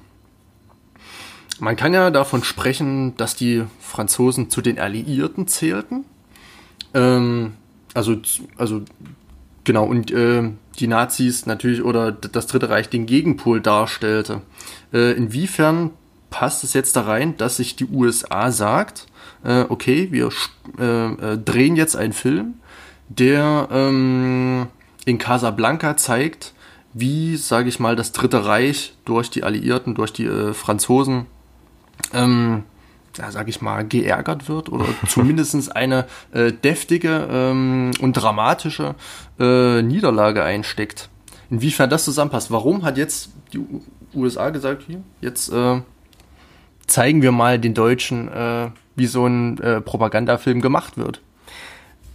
man 1.60 1.76
kann 1.76 1.92
ja 1.94 2.10
davon 2.10 2.42
sprechen, 2.44 3.16
dass 3.16 3.36
die 3.36 3.64
Franzosen 3.80 4.50
zu 4.50 4.60
den 4.62 4.78
Alliierten 4.78 5.46
zählten. 5.46 6.04
Ähm, 6.94 7.54
also, 7.94 8.16
also 8.56 8.82
genau, 9.64 9.84
und 9.84 10.10
äh, 10.10 10.50
die 10.76 10.86
Nazis 10.86 11.46
natürlich 11.46 11.82
oder 11.82 12.12
das 12.12 12.46
Dritte 12.46 12.68
Reich 12.68 12.88
den 12.88 13.06
Gegenpol 13.06 13.60
darstellte. 13.60 14.42
Äh, 14.92 15.12
inwiefern 15.12 15.90
passt 16.30 16.64
es 16.64 16.72
jetzt 16.74 16.96
da 16.96 17.02
rein, 17.02 17.36
dass 17.36 17.56
sich 17.56 17.76
die 17.76 17.86
USA 17.86 18.50
sagt, 18.50 19.06
äh, 19.44 19.64
okay, 19.68 20.08
wir 20.10 20.30
äh, 20.78 20.84
äh, 20.84 21.38
drehen 21.38 21.76
jetzt 21.76 21.96
einen 21.96 22.12
Film, 22.12 22.54
der 23.08 23.68
ähm, 23.70 24.66
in 25.04 25.18
Casablanca 25.18 25.96
zeigt, 25.96 26.52
wie, 26.92 27.36
sage 27.36 27.68
ich 27.68 27.78
mal, 27.78 27.94
das 27.94 28.12
Dritte 28.12 28.46
Reich 28.46 28.94
durch 29.04 29.30
die 29.30 29.44
Alliierten, 29.44 29.94
durch 29.94 30.12
die 30.12 30.24
äh, 30.24 30.54
Franzosen, 30.54 31.26
ähm, 32.12 32.64
ja, 33.18 33.30
sage 33.30 33.50
ich 33.50 33.60
mal, 33.60 33.86
geärgert 33.86 34.48
wird 34.48 34.70
oder 34.70 34.86
zumindest 35.08 35.74
eine 35.74 36.06
äh, 36.32 36.52
deftige 36.52 37.28
ähm, 37.30 37.92
und 38.00 38.12
dramatische 38.14 38.94
äh, 39.38 39.82
Niederlage 39.82 40.42
einsteckt. 40.42 41.08
Inwiefern 41.50 41.90
das 41.90 42.04
zusammenpasst. 42.04 42.50
Warum 42.50 42.84
hat 42.84 42.98
jetzt 42.98 43.30
die 43.52 43.58
U 43.58 43.82
USA 44.14 44.48
gesagt, 44.50 44.84
hier, 44.86 45.02
jetzt 45.20 45.52
äh, 45.52 45.80
zeigen 46.86 47.22
wir 47.22 47.32
mal 47.32 47.58
den 47.58 47.74
Deutschen, 47.74 48.28
äh, 48.28 48.70
wie 48.94 49.06
so 49.06 49.26
ein 49.26 49.58
äh, 49.58 49.80
Propagandafilm 49.80 50.62
gemacht 50.62 50.96
wird. 50.96 51.20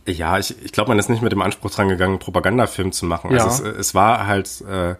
Ja, 0.07 0.39
ich, 0.39 0.55
ich 0.63 0.71
glaube, 0.71 0.89
man 0.89 0.97
ist 0.97 1.09
nicht 1.09 1.21
mit 1.21 1.31
dem 1.31 1.41
Anspruch 1.41 1.69
dran 1.69 1.89
gegangen, 1.89 2.13
einen 2.13 2.19
Propagandafilm 2.19 2.91
zu 2.91 3.05
machen. 3.05 3.31
Ja. 3.31 3.45
Also 3.45 3.63
es, 3.65 3.77
es 3.77 3.95
war 3.95 4.25
halt 4.25 4.61
äh, 4.61 4.95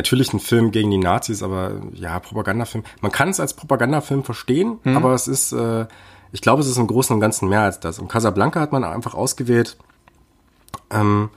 natürlich 0.00 0.32
ein 0.32 0.40
Film 0.40 0.70
gegen 0.70 0.90
die 0.90 0.98
Nazis, 0.98 1.42
aber 1.42 1.72
ja, 1.92 2.18
Propagandafilm. 2.18 2.84
Man 3.00 3.12
kann 3.12 3.28
es 3.28 3.38
als 3.40 3.54
Propagandafilm 3.54 4.24
verstehen, 4.24 4.78
Mhm. 4.84 4.96
aber 4.96 5.12
es 5.14 5.28
ist, 5.28 5.52
äh, 5.52 5.86
ich 6.32 6.40
glaube, 6.40 6.62
es 6.62 6.68
ist 6.68 6.78
im 6.78 6.86
Großen 6.86 7.12
und 7.14 7.20
Ganzen 7.20 7.48
mehr 7.48 7.60
als 7.62 7.80
das. 7.80 7.98
Und 7.98 8.08
Casablanca 8.08 8.60
hat 8.60 8.72
man 8.72 8.84
einfach 8.84 9.14
ausgewählt, 9.14 9.76
ähm, 10.90 11.30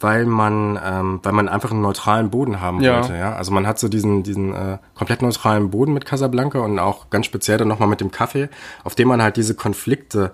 weil 0.00 0.26
man, 0.26 0.78
ähm, 0.84 1.20
weil 1.22 1.32
man 1.32 1.48
einfach 1.48 1.70
einen 1.70 1.80
neutralen 1.80 2.30
Boden 2.30 2.60
haben 2.60 2.80
Ja. 2.80 2.94
wollte. 3.00 3.16
Ja, 3.16 3.34
also 3.34 3.52
man 3.52 3.66
hat 3.66 3.78
so 3.78 3.88
diesen, 3.88 4.22
diesen 4.22 4.54
äh, 4.54 4.78
komplett 4.94 5.22
neutralen 5.22 5.70
Boden 5.70 5.92
mit 5.92 6.04
Casablanca 6.04 6.58
und 6.60 6.78
auch 6.78 7.10
ganz 7.10 7.26
speziell 7.26 7.58
dann 7.58 7.68
nochmal 7.68 7.88
mit 7.88 8.00
dem 8.00 8.10
Kaffee, 8.10 8.48
auf 8.82 8.94
dem 8.94 9.08
man 9.08 9.22
halt 9.22 9.36
diese 9.36 9.54
Konflikte 9.54 10.32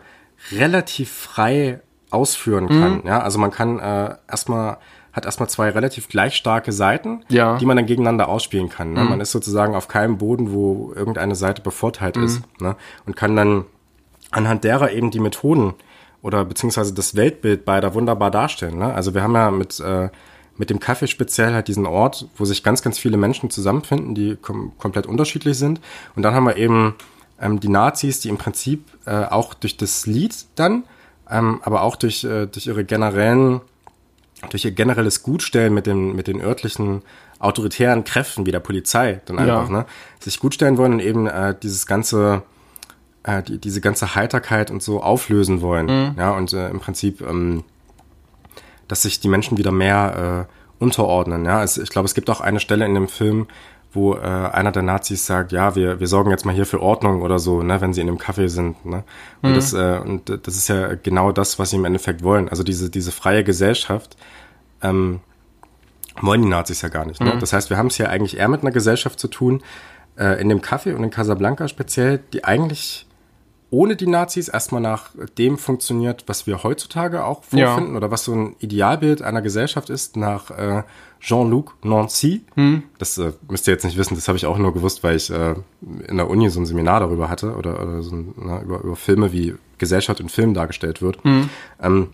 relativ 0.53 1.11
frei 1.13 1.81
ausführen 2.11 2.69
kann. 2.69 2.99
Mhm. 2.99 3.07
Ja, 3.07 3.21
also 3.21 3.39
man 3.39 3.51
kann 3.53 3.79
äh, 3.79 4.15
erstmal 4.29 4.79
hat 5.13 5.25
erstmal 5.25 5.49
zwei 5.49 5.71
relativ 5.71 6.09
gleich 6.09 6.37
starke 6.37 6.73
Seiten, 6.73 7.25
ja. 7.29 7.57
die 7.59 7.67
man 7.67 7.77
dann 7.77 7.87
gegeneinander 7.87 8.29
ausspielen 8.29 8.69
kann. 8.69 8.93
Ne? 8.93 9.03
Mhm. 9.03 9.11
Man 9.11 9.21
ist 9.21 9.33
sozusagen 9.33 9.75
auf 9.75 9.89
keinem 9.89 10.19
Boden, 10.19 10.53
wo 10.53 10.93
irgendeine 10.95 11.35
Seite 11.35 11.63
bevorteilt 11.63 12.17
mhm. 12.17 12.25
ist 12.25 12.43
ne? 12.61 12.77
und 13.07 13.17
kann 13.17 13.35
dann 13.35 13.65
anhand 14.31 14.65
derer 14.65 14.93
eben 14.93 15.11
die 15.11 15.21
Methoden 15.21 15.75
oder 16.23 16.45
beziehungsweise 16.45 16.95
das 16.95 17.17
Weltbild 17.17 17.65
beider 17.65 17.95
wunderbar 17.95 18.31
darstellen. 18.31 18.79
Ne? 18.79 18.95
Also 18.95 19.15
wir 19.15 19.23
haben 19.23 19.35
ja 19.35 19.51
mit 19.51 19.81
äh, 19.81 20.11
mit 20.61 20.69
dem 20.69 20.79
Kaffee 20.79 21.07
speziell 21.07 21.55
halt 21.55 21.69
diesen 21.69 21.87
Ort, 21.87 22.29
wo 22.37 22.45
sich 22.45 22.63
ganz, 22.63 22.83
ganz 22.83 22.99
viele 22.99 23.17
Menschen 23.17 23.49
zusammenfinden, 23.49 24.15
die 24.15 24.37
kom 24.37 24.77
komplett 24.77 25.07
unterschiedlich 25.07 25.57
sind. 25.57 25.81
Und 26.15 26.23
dann 26.23 26.35
haben 26.35 26.45
wir 26.45 26.57
eben 26.59 26.97
ähm, 27.41 27.61
die 27.61 27.71
Nazis, 27.71 28.21
die 28.21 28.29
im 28.29 28.37
Prinzip 28.37 28.85
äh, 29.07 29.25
auch 29.25 29.55
durch 29.55 29.79
das 29.79 30.05
Lied 30.05 30.35
dann, 30.57 30.85
ähm, 31.31 31.61
aber 31.63 31.81
auch 31.83 31.97
durch, 31.97 32.25
äh, 32.25 32.47
durch 32.47 32.67
ihre 32.67 32.85
generellen, 32.85 33.63
durch 34.49 34.65
ihr 34.65 34.71
generelles 34.71 35.23
Gutstellen 35.23 35.75
mit 35.75 35.87
den, 35.87 36.17
mit 36.17 36.27
den 36.27 36.41
örtlichen 36.41 37.03
autoritären 37.39 38.05
Kräften 38.05 38.47
wie 38.47 38.53
der 38.53 38.61
Polizei 38.61 39.21
dann 39.27 39.39
einfach, 39.39 39.69
ja. 39.69 39.79
ne, 39.79 39.87
sich 40.19 40.41
gutstellen 40.41 40.79
wollen 40.79 40.95
und 40.95 41.01
eben 41.01 41.27
äh, 41.27 41.55
dieses 41.63 41.87
ganze, 41.87 42.43
äh, 43.23 43.43
die, 43.43 43.59
diese 43.59 43.81
ganze 43.81 44.15
Heiterkeit 44.15 44.71
und 44.71 44.83
so 44.83 45.03
auflösen 45.03 45.61
wollen. 45.61 45.87
Mhm. 45.87 46.15
Ja, 46.19 46.33
und 46.33 46.53
äh, 46.53 46.69
im 46.69 46.81
Prinzip 46.81 47.21
ähm, 47.21 47.65
dass 48.91 49.03
sich 49.03 49.21
die 49.21 49.29
Menschen 49.29 49.57
wieder 49.57 49.71
mehr 49.71 50.49
äh, 50.49 50.83
unterordnen. 50.83 51.45
Ja, 51.45 51.59
also 51.59 51.81
ich 51.81 51.91
glaube, 51.91 52.07
es 52.07 52.15
gibt 52.15 52.29
auch 52.29 52.41
eine 52.41 52.59
Stelle 52.59 52.85
in 52.85 52.95
dem 52.95 53.07
Film, 53.07 53.47
wo 53.93 54.15
äh, 54.15 54.19
einer 54.21 54.73
der 54.73 54.83
Nazis 54.83 55.27
sagt, 55.27 55.53
ja, 55.53 55.75
wir, 55.75 55.99
wir 55.99 56.07
sorgen 56.07 56.31
jetzt 56.31 56.45
mal 56.45 56.55
hier 56.55 56.67
für 56.67 56.81
Ordnung 56.81 57.23
oder 57.23 57.39
so, 57.39 57.63
ne, 57.63 57.81
wenn 57.81 57.93
sie 57.93 58.01
in 58.01 58.07
dem 58.07 58.19
Café 58.19 58.49
sind. 58.49 58.85
Ne? 58.85 59.03
Und, 59.43 59.51
mhm. 59.51 59.55
das, 59.55 59.73
äh, 59.73 59.99
und 59.99 60.29
das 60.47 60.57
ist 60.57 60.69
ja 60.69 60.95
genau 60.95 61.33
das, 61.33 61.59
was 61.59 61.71
sie 61.71 61.77
im 61.77 61.85
Endeffekt 61.85 62.23
wollen. 62.23 62.49
Also 62.49 62.63
diese, 62.63 62.89
diese 62.89 63.11
freie 63.11 63.43
Gesellschaft 63.43 64.17
ähm, 64.83 65.21
wollen 66.21 66.43
die 66.43 66.49
Nazis 66.49 66.83
ja 66.83 66.89
gar 66.89 67.05
nicht. 67.05 67.21
Ne? 67.21 67.35
Mhm. 67.35 67.41
Das 67.41 67.53
heißt, 67.53 67.71
wir 67.71 67.79
haben 67.79 67.89
es 67.89 67.97
hier 67.97 68.11
eigentlich 68.11 68.37
eher 68.37 68.49
mit 68.49 68.63
einer 68.63 68.71
Gesellschaft 68.71 69.19
zu 69.19 69.29
tun, 69.29 69.63
äh, 70.17 70.41
in 70.41 70.49
dem 70.49 70.61
Café 70.61 70.95
und 70.95 71.03
in 71.03 71.11
Casablanca 71.11 71.67
speziell, 71.67 72.21
die 72.33 72.45
eigentlich 72.45 73.07
ohne 73.71 73.95
die 73.97 74.07
Nazis 74.07 74.49
erstmal 74.49 74.81
nach 74.81 75.11
dem 75.39 75.57
funktioniert, 75.57 76.25
was 76.27 76.47
wir 76.47 76.63
heutzutage 76.63 77.25
auch 77.25 77.45
vorfinden 77.45 77.93
ja. 77.93 77.97
oder 77.97 78.11
was 78.11 78.25
so 78.25 78.35
ein 78.35 78.57
Idealbild 78.59 79.23
einer 79.23 79.43
Gesellschaft 79.43 79.91
ist, 79.91 80.17
nach 80.17 80.51
äh, 80.51 80.83
Jean-Luc 81.21 81.75
Nancy. 81.83 82.43
Hm. 82.55 82.83
Das 82.99 83.19
äh, 83.19 83.33
müsst 83.49 83.69
ihr 83.69 83.75
jetzt 83.75 83.85
nicht 83.85 83.97
wissen, 83.97 84.15
das 84.15 84.27
habe 84.29 84.39
ich 84.39 84.47
auch 84.47 84.59
nur 84.59 84.73
gewusst, 84.73 85.05
weil 85.05 85.17
ich 85.17 85.31
äh, 85.31 85.55
in 86.09 86.17
der 86.17 86.29
Uni 86.29 86.49
so 86.51 86.61
ein 86.61 86.67
Seminar 86.67 87.01
darüber 87.01 87.29
hatte 87.29 87.55
oder, 87.55 87.81
oder 87.81 88.03
so 88.03 88.17
ein, 88.17 88.35
na, 88.37 88.63
über, 88.63 88.81
über 88.81 88.97
Filme, 88.97 89.33
wie 89.33 89.55
Gesellschaft 89.79 90.21
in 90.21 90.29
Filmen 90.29 90.55
dargestellt 90.55 91.03
wird. 91.03 91.23
Hm. 91.23 91.51
Ähm, 91.81 92.09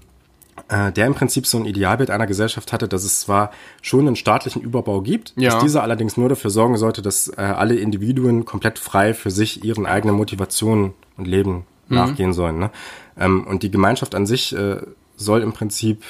äh, 0.69 0.91
der 0.91 1.07
im 1.07 1.15
Prinzip 1.15 1.47
so 1.47 1.59
ein 1.59 1.67
Idealbild 1.67 2.11
einer 2.11 2.27
Gesellschaft 2.27 2.73
hatte, 2.73 2.89
dass 2.89 3.05
es 3.05 3.21
zwar 3.21 3.53
schon 3.83 4.07
einen 4.07 4.17
staatlichen 4.17 4.63
Überbau 4.63 5.01
gibt, 5.03 5.33
ja. 5.37 5.51
dass 5.51 5.63
dieser 5.63 5.83
allerdings 5.83 6.17
nur 6.17 6.29
dafür 6.29 6.51
sorgen 6.51 6.77
sollte, 6.77 7.03
dass 7.03 7.29
äh, 7.29 7.41
alle 7.41 7.77
Individuen 7.77 8.45
komplett 8.45 8.79
frei 8.79 9.15
für 9.15 9.31
sich 9.31 9.65
ihren 9.65 9.87
eigenen 9.87 10.17
Motivationen 10.17 10.95
und 11.17 11.27
Leben 11.27 11.67
mhm. 11.89 11.97
nachgehen 11.97 12.33
sollen. 12.33 12.59
Ne? 12.59 12.71
Ähm, 13.17 13.47
und 13.47 13.63
die 13.63 13.71
Gemeinschaft 13.71 14.15
an 14.15 14.27
sich 14.27 14.57
äh, 14.57 14.79
soll 15.17 15.43
im 15.43 15.53
Prinzip 15.53 16.03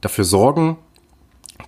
dafür 0.00 0.24
sorgen, 0.24 0.76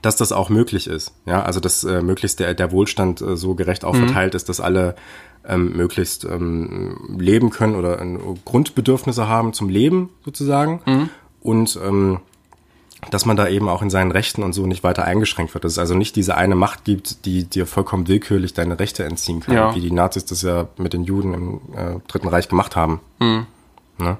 dass 0.03 0.17
das 0.17 0.33
auch 0.33 0.49
möglich 0.49 0.87
ist. 0.87 1.13
Ja, 1.27 1.43
also 1.43 1.61
dass 1.61 1.85
äh, 1.85 2.03
möglichst 2.03 2.41
der, 2.41 2.55
der 2.55 2.73
Wohlstand 2.73 3.21
äh, 3.21 3.37
so 3.37 3.55
gerecht 3.55 3.85
auch 3.85 3.95
mhm. 3.95 4.07
verteilt 4.07 4.35
ist, 4.35 4.49
dass 4.49 4.61
alle 4.61 4.95
ähm, 5.47 5.77
möglichst 5.77 6.25
ähm, 6.25 7.17
leben 7.19 7.51
können 7.51 7.77
oder 7.77 8.01
äh, 8.01 8.19
Grundbedürfnisse 8.45 9.29
haben 9.29 9.53
zum 9.53 9.69
Leben 9.69 10.11
sozusagen. 10.25 10.81
Mhm. 10.87 11.11
Und 11.41 11.79
ähm, 11.83 12.21
dass 13.11 13.27
man 13.27 13.37
da 13.37 13.47
eben 13.49 13.69
auch 13.69 13.83
in 13.83 13.91
seinen 13.91 14.11
Rechten 14.11 14.43
und 14.43 14.53
so 14.53 14.67
nicht 14.67 14.83
weiter 14.83 15.05
eingeschränkt 15.05 15.55
wird. 15.55 15.65
Dass 15.65 15.73
es 15.73 15.79
also 15.79 15.95
nicht 15.95 16.17
diese 16.17 16.37
eine 16.37 16.57
Macht 16.57 16.85
gibt, 16.85 17.25
die 17.25 17.45
dir 17.45 17.67
vollkommen 17.67 18.09
willkürlich 18.09 18.55
deine 18.55 18.79
Rechte 18.79 19.05
entziehen 19.05 19.41
kann, 19.41 19.55
ja. 19.55 19.75
wie 19.75 19.81
die 19.81 19.93
Nazis 19.93 20.25
das 20.25 20.43
ja 20.43 20.69
mit 20.77 20.93
den 20.93 21.05
Juden 21.05 21.35
im 21.35 21.61
äh, 21.75 22.01
Dritten 22.09 22.29
Reich 22.29 22.49
gemacht 22.49 22.75
haben. 22.75 23.01
Mhm. 23.21 23.47
Ne? 23.99 24.17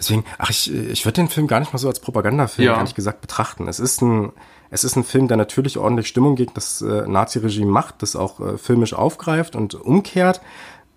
Deswegen, 0.00 0.24
ach, 0.38 0.48
ich, 0.48 0.74
ich 0.74 1.04
würde 1.04 1.20
den 1.20 1.28
Film 1.28 1.46
gar 1.46 1.60
nicht 1.60 1.74
mal 1.74 1.78
so 1.78 1.86
als 1.86 2.00
Propagandafilm, 2.00 2.66
ja. 2.66 2.76
ehrlich 2.76 2.94
gesagt, 2.94 3.20
betrachten. 3.20 3.68
Es 3.68 3.78
ist 3.78 4.00
ein, 4.00 4.32
es 4.70 4.82
ist 4.82 4.96
ein 4.96 5.04
Film, 5.04 5.28
der 5.28 5.36
natürlich 5.36 5.76
ordentlich 5.76 6.08
Stimmung 6.08 6.36
gegen 6.36 6.54
das 6.54 6.80
äh, 6.80 7.06
Nazi-Regime 7.06 7.70
macht, 7.70 8.02
das 8.02 8.16
auch 8.16 8.40
äh, 8.40 8.56
filmisch 8.56 8.94
aufgreift 8.94 9.54
und 9.56 9.74
umkehrt. 9.74 10.40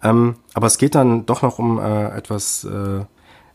Ähm, 0.01 0.37
aber 0.53 0.67
es 0.67 0.77
geht 0.77 0.95
dann 0.95 1.25
doch 1.25 1.41
noch 1.41 1.59
um 1.59 1.79
äh, 1.79 2.15
etwas 2.15 2.63
äh, 2.63 3.03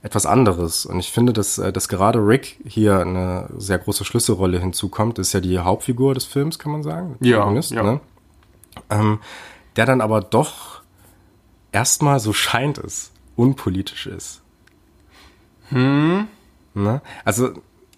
etwas 0.03 0.27
anderes. 0.27 0.87
Und 0.87 1.01
ich 1.01 1.11
finde, 1.11 1.33
dass, 1.33 1.59
äh, 1.59 1.73
dass 1.73 1.89
gerade 1.89 2.19
Rick 2.21 2.61
hier 2.67 3.01
eine 3.01 3.49
sehr 3.57 3.79
große 3.79 4.05
Schlüsselrolle 4.05 4.61
hinzukommt. 4.61 5.19
Das 5.19 5.29
ist 5.29 5.33
ja 5.33 5.41
die 5.41 5.59
Hauptfigur 5.59 6.15
des 6.15 6.25
Films, 6.25 6.59
kann 6.59 6.73
man 6.73 6.83
sagen. 6.83 7.17
Ja, 7.21 7.51
ja. 7.61 7.83
Ne? 7.83 8.01
Ähm, 8.91 9.19
der 9.77 9.87
dann 9.87 10.01
aber 10.01 10.21
doch 10.21 10.83
erstmal, 11.73 12.21
so 12.21 12.33
scheint 12.33 12.79
es, 12.79 13.13
unpolitisch 13.35 14.07
ist. 14.07 14.43
Hm. 15.71 16.29
Ne? 16.75 17.01
Also, 17.25 17.49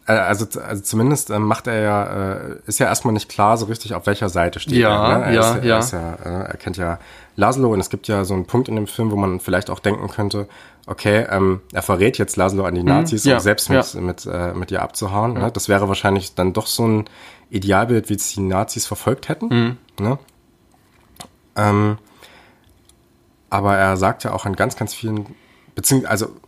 äh, 0.06 0.12
also, 0.12 0.46
also 0.60 0.82
zumindest 0.82 1.30
äh, 1.30 1.38
macht 1.38 1.66
er 1.66 1.80
ja, 1.80 2.04
äh, 2.04 2.56
ist 2.66 2.78
ja 2.78 2.86
erstmal 2.86 3.14
nicht 3.14 3.28
klar 3.28 3.56
so 3.56 3.66
richtig, 3.66 3.94
auf 3.94 4.06
welcher 4.06 4.28
Seite 4.28 4.60
steht 4.60 4.78
ja, 4.78 5.12
er. 5.12 5.18
Ne? 5.18 5.24
er 5.24 5.32
ja, 5.32 5.40
ist, 5.40 5.64
ja. 5.64 5.74
Er, 5.74 5.78
ist 5.78 5.92
ja 5.92 6.12
er 6.22 6.56
kennt 6.56 6.76
ja 6.76 6.98
Laszlo 7.36 7.72
und 7.72 7.80
es 7.80 7.90
gibt 7.90 8.08
ja 8.08 8.24
so 8.24 8.34
einen 8.34 8.46
Punkt 8.46 8.68
in 8.68 8.76
dem 8.76 8.86
Film, 8.86 9.10
wo 9.10 9.16
man 9.16 9.40
vielleicht 9.40 9.70
auch 9.70 9.78
denken 9.78 10.08
könnte, 10.08 10.48
okay, 10.86 11.26
ähm, 11.30 11.60
er 11.72 11.82
verrät 11.82 12.18
jetzt 12.18 12.36
Laszlo 12.36 12.64
an 12.64 12.74
die 12.74 12.82
mhm. 12.82 12.88
Nazis, 12.88 13.24
mhm, 13.24 13.30
ja, 13.30 13.36
um 13.36 13.42
selbst 13.42 13.70
mit, 13.70 13.94
ja. 13.94 14.00
mit, 14.00 14.26
äh, 14.26 14.52
mit 14.54 14.70
ihr 14.70 14.82
abzuhauen. 14.82 15.34
Ne? 15.34 15.50
Das 15.52 15.68
wäre 15.68 15.88
wahrscheinlich 15.88 16.34
dann 16.34 16.52
doch 16.52 16.66
so 16.66 16.86
ein 16.86 17.04
Idealbild, 17.50 18.08
wie 18.08 18.14
es 18.14 18.32
die 18.32 18.40
Nazis 18.40 18.86
verfolgt 18.86 19.28
hätten. 19.28 19.46
Mhm. 19.48 19.76
Ne? 20.04 20.18
Ähm, 21.56 21.98
aber 23.50 23.76
er 23.76 23.96
sagt 23.96 24.24
ja 24.24 24.32
auch 24.32 24.46
an 24.46 24.56
ganz, 24.56 24.76
ganz 24.76 24.94
vielen, 24.94 25.26
beziehungsweise, 25.74 26.26
also, 26.26 26.40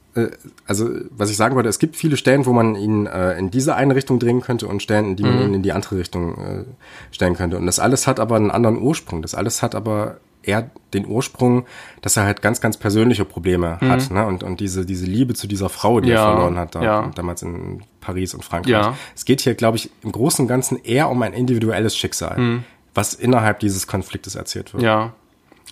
also, 0.67 0.91
was 1.11 1.31
ich 1.31 1.37
sagen 1.37 1.55
wollte, 1.57 1.69
es 1.69 1.79
gibt 1.79 1.97
viele 1.97 2.17
Stellen, 2.17 2.45
wo 2.45 2.53
man 2.53 2.75
ihn 2.75 3.07
äh, 3.07 3.39
in 3.39 3.51
diese 3.51 3.75
eine 3.75 3.95
Richtung 3.95 4.19
drehen 4.19 4.41
könnte 4.41 4.69
und 4.69 4.83
Stellen, 4.83 5.07
in 5.07 5.17
die 5.17 5.23
man 5.23 5.37
mhm. 5.37 5.43
ihn 5.43 5.55
in 5.55 5.63
die 5.63 5.73
andere 5.73 5.97
Richtung 5.97 6.35
äh, 6.39 6.65
stellen 7.13 7.35
könnte. 7.35 7.57
Und 7.57 7.67
das 7.67 7.79
alles 7.79 8.07
hat 8.07 8.21
aber 8.21 8.37
einen 8.37 8.51
anderen 8.51 8.81
Ursprung. 8.81 9.23
Das 9.23 9.35
alles 9.35 9.63
hat 9.63 9.75
aber 9.75 10.19
eher 10.43 10.71
den 10.93 11.07
Ursprung, 11.07 11.65
dass 12.03 12.17
er 12.17 12.25
halt 12.25 12.43
ganz, 12.43 12.61
ganz 12.61 12.77
persönliche 12.77 13.25
Probleme 13.25 13.79
mhm. 13.81 13.89
hat, 13.89 14.11
ne? 14.11 14.27
Und, 14.27 14.43
und 14.43 14.61
diese, 14.61 14.85
diese 14.85 15.07
Liebe 15.07 15.35
zu 15.35 15.47
dieser 15.47 15.69
Frau, 15.69 16.01
die 16.01 16.11
ja, 16.11 16.17
er 16.17 16.33
verloren 16.33 16.59
hat, 16.59 16.75
da, 16.75 16.83
ja. 16.83 17.11
damals 17.15 17.43
in 17.43 17.83
Paris 18.01 18.35
und 18.35 18.45
Frankreich. 18.45 18.73
Ja. 18.73 18.97
Es 19.15 19.25
geht 19.25 19.41
hier, 19.41 19.55
glaube 19.55 19.77
ich, 19.77 19.91
im 20.03 20.13
Großen 20.13 20.45
und 20.45 20.49
Ganzen 20.49 20.83
eher 20.83 21.09
um 21.11 21.23
ein 21.23 21.33
individuelles 21.33 21.97
Schicksal, 21.97 22.39
mhm. 22.39 22.65
was 22.95 23.15
innerhalb 23.15 23.61
dieses 23.61 23.87
Konfliktes 23.87 24.35
erzählt 24.35 24.75
wird. 24.75 24.83
Ja. 24.83 25.15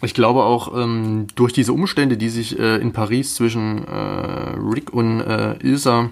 Ich 0.02 0.14
glaube 0.14 0.44
auch 0.44 0.74
ähm, 0.76 1.26
durch 1.34 1.52
diese 1.52 1.72
Umstände, 1.72 2.16
die 2.16 2.30
sich 2.30 2.58
äh, 2.58 2.76
in 2.76 2.92
Paris 2.92 3.34
zwischen 3.34 3.86
äh, 3.86 4.56
Rick 4.72 4.92
und 4.94 5.20
äh, 5.20 5.56
Ilsa, 5.62 6.10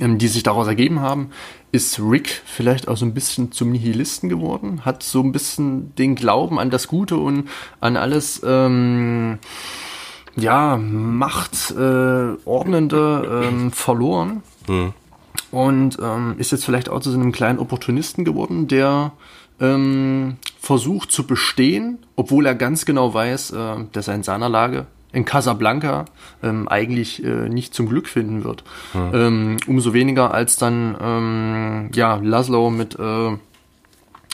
ähm, 0.00 0.18
die 0.18 0.28
sich 0.28 0.42
daraus 0.42 0.66
ergeben 0.66 1.00
haben, 1.00 1.30
ist 1.72 1.98
Rick 2.00 2.42
vielleicht 2.44 2.88
auch 2.88 2.96
so 2.96 3.06
ein 3.06 3.14
bisschen 3.14 3.52
zum 3.52 3.72
Nihilisten 3.72 4.28
geworden, 4.28 4.84
hat 4.84 5.02
so 5.02 5.22
ein 5.22 5.32
bisschen 5.32 5.94
den 5.94 6.14
Glauben 6.14 6.58
an 6.58 6.70
das 6.70 6.88
Gute 6.88 7.16
und 7.16 7.48
an 7.80 7.96
alles, 7.96 8.42
ähm, 8.44 9.38
ja, 10.36 10.76
Macht 10.76 11.70
äh, 11.70 12.36
ordnende 12.44 13.44
ähm, 13.44 13.72
verloren. 13.72 14.42
Mhm. 14.68 14.92
Und 15.50 15.98
ähm, 16.00 16.34
ist 16.38 16.52
jetzt 16.52 16.64
vielleicht 16.64 16.88
auch 16.88 17.00
zu 17.00 17.10
so 17.10 17.18
einem 17.18 17.32
kleinen 17.32 17.58
Opportunisten 17.58 18.24
geworden, 18.24 18.68
der 18.68 19.12
ähm, 19.60 20.36
versucht 20.60 21.12
zu 21.12 21.26
bestehen, 21.26 21.98
obwohl 22.16 22.46
er 22.46 22.54
ganz 22.54 22.84
genau 22.84 23.12
weiß, 23.12 23.52
äh, 23.52 23.76
dass 23.92 24.08
er 24.08 24.14
in 24.14 24.22
seiner 24.22 24.48
Lage 24.48 24.86
in 25.12 25.24
Casablanca 25.24 26.04
ähm, 26.42 26.68
eigentlich 26.68 27.24
äh, 27.24 27.48
nicht 27.48 27.74
zum 27.74 27.88
Glück 27.88 28.08
finden 28.08 28.44
wird. 28.44 28.64
Hm. 28.92 29.10
Ähm, 29.12 29.56
umso 29.66 29.92
weniger 29.92 30.32
als 30.32 30.56
dann 30.56 30.96
ähm, 31.00 31.90
ja 31.94 32.16
Laszlo 32.22 32.70
mit 32.70 32.98
äh, 32.98 33.36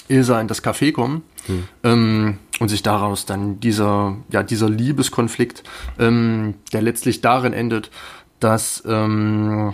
Ilsa 0.09 0.41
in 0.41 0.49
das 0.49 0.63
Café 0.63 0.93
kommen 0.93 1.23
hm. 1.47 1.69
ähm, 1.83 2.39
und 2.61 2.69
sich 2.69 2.83
daraus 2.83 3.27
dann 3.27 3.59
dieser 3.61 4.17
ja 4.31 4.43
dieser 4.43 4.69
Liebeskonflikt, 4.69 5.63
ähm, 5.99 6.55
der 6.73 6.83
letztlich 6.83 7.21
darin 7.23 7.53
endet, 7.53 7.91
dass 8.39 8.83
ähm, 8.87 9.73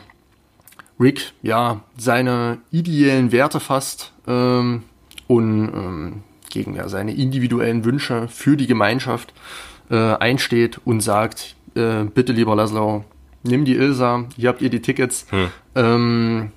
Rick 1.01 1.33
ja 1.43 1.83
seine 1.97 2.59
ideellen 2.71 3.33
Werte 3.33 3.59
fasst 3.59 4.13
ähm, 4.29 4.85
und 5.33 5.73
ähm, 5.75 6.23
gegen 6.51 6.75
ja, 6.75 6.89
seine 6.89 7.15
individuellen 7.15 7.87
Wünsche 7.87 8.29
für 8.29 8.59
die 8.59 8.67
Gemeinschaft 8.67 9.33
äh, 9.91 9.97
einsteht 9.97 10.79
und 10.85 11.01
sagt, 11.01 11.57
äh, 11.75 12.05
bitte 12.05 12.33
lieber 12.33 12.55
Laszlo, 12.55 13.05
nimm 13.43 13.65
die 13.65 13.75
Ilsa, 13.75 14.27
hier 14.37 14.51
habt 14.51 14.61
ihr 14.61 14.69
die 14.69 14.83
Tickets. 14.83 15.27
Hm. 15.31 15.49
Ähm, 15.75 16.53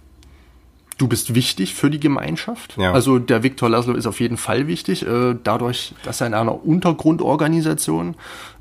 du 0.97 1.07
bist 1.07 1.35
wichtig 1.35 1.73
für 1.73 1.89
die 1.89 2.01
Gemeinschaft. 2.01 2.75
Ja. 2.77 2.91
Also 2.91 3.17
der 3.17 3.43
Viktor 3.43 3.69
Laszlo 3.69 3.93
ist 3.93 4.07
auf 4.07 4.19
jeden 4.19 4.35
Fall 4.37 4.67
wichtig, 4.67 5.07
äh, 5.07 5.35
dadurch, 5.41 5.93
dass 6.03 6.19
er 6.19 6.27
in 6.27 6.33
einer 6.33 6.65
Untergrundorganisation, 6.65 8.15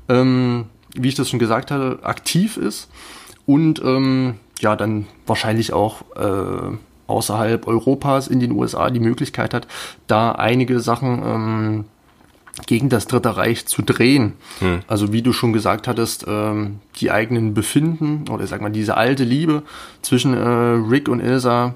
ähm, 0.07 0.67
wie 0.93 1.09
ich 1.09 1.15
das 1.15 1.29
schon 1.29 1.39
gesagt 1.39 1.71
hatte, 1.71 1.99
aktiv 2.03 2.55
ist. 2.55 2.89
und 3.45 3.81
ähm, 3.83 4.35
ja, 4.61 4.77
dann 4.77 5.07
wahrscheinlich 5.27 5.73
auch 5.73 6.03
äh, 6.15 6.77
außerhalb 7.07 7.67
Europas 7.67 8.27
in 8.27 8.39
den 8.39 8.51
USA 8.51 8.89
die 8.89 8.99
Möglichkeit 8.99 9.53
hat, 9.53 9.67
da 10.07 10.31
einige 10.31 10.79
Sachen 10.79 11.21
ähm, 11.25 11.85
gegen 12.67 12.89
das 12.89 13.07
Dritte 13.07 13.35
Reich 13.35 13.65
zu 13.65 13.81
drehen. 13.81 14.33
Hm. 14.59 14.79
Also 14.87 15.11
wie 15.11 15.21
du 15.21 15.33
schon 15.33 15.53
gesagt 15.53 15.87
hattest, 15.87 16.25
ähm, 16.27 16.79
die 16.97 17.11
eigenen 17.11 17.53
Befinden 17.53 18.29
oder 18.29 18.47
sag 18.47 18.61
mal 18.61 18.69
diese 18.69 18.97
alte 18.97 19.23
Liebe 19.23 19.63
zwischen 20.01 20.33
äh, 20.33 20.39
Rick 20.89 21.09
und 21.09 21.19
Ilsa, 21.19 21.75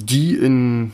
die 0.00 0.34
in 0.34 0.92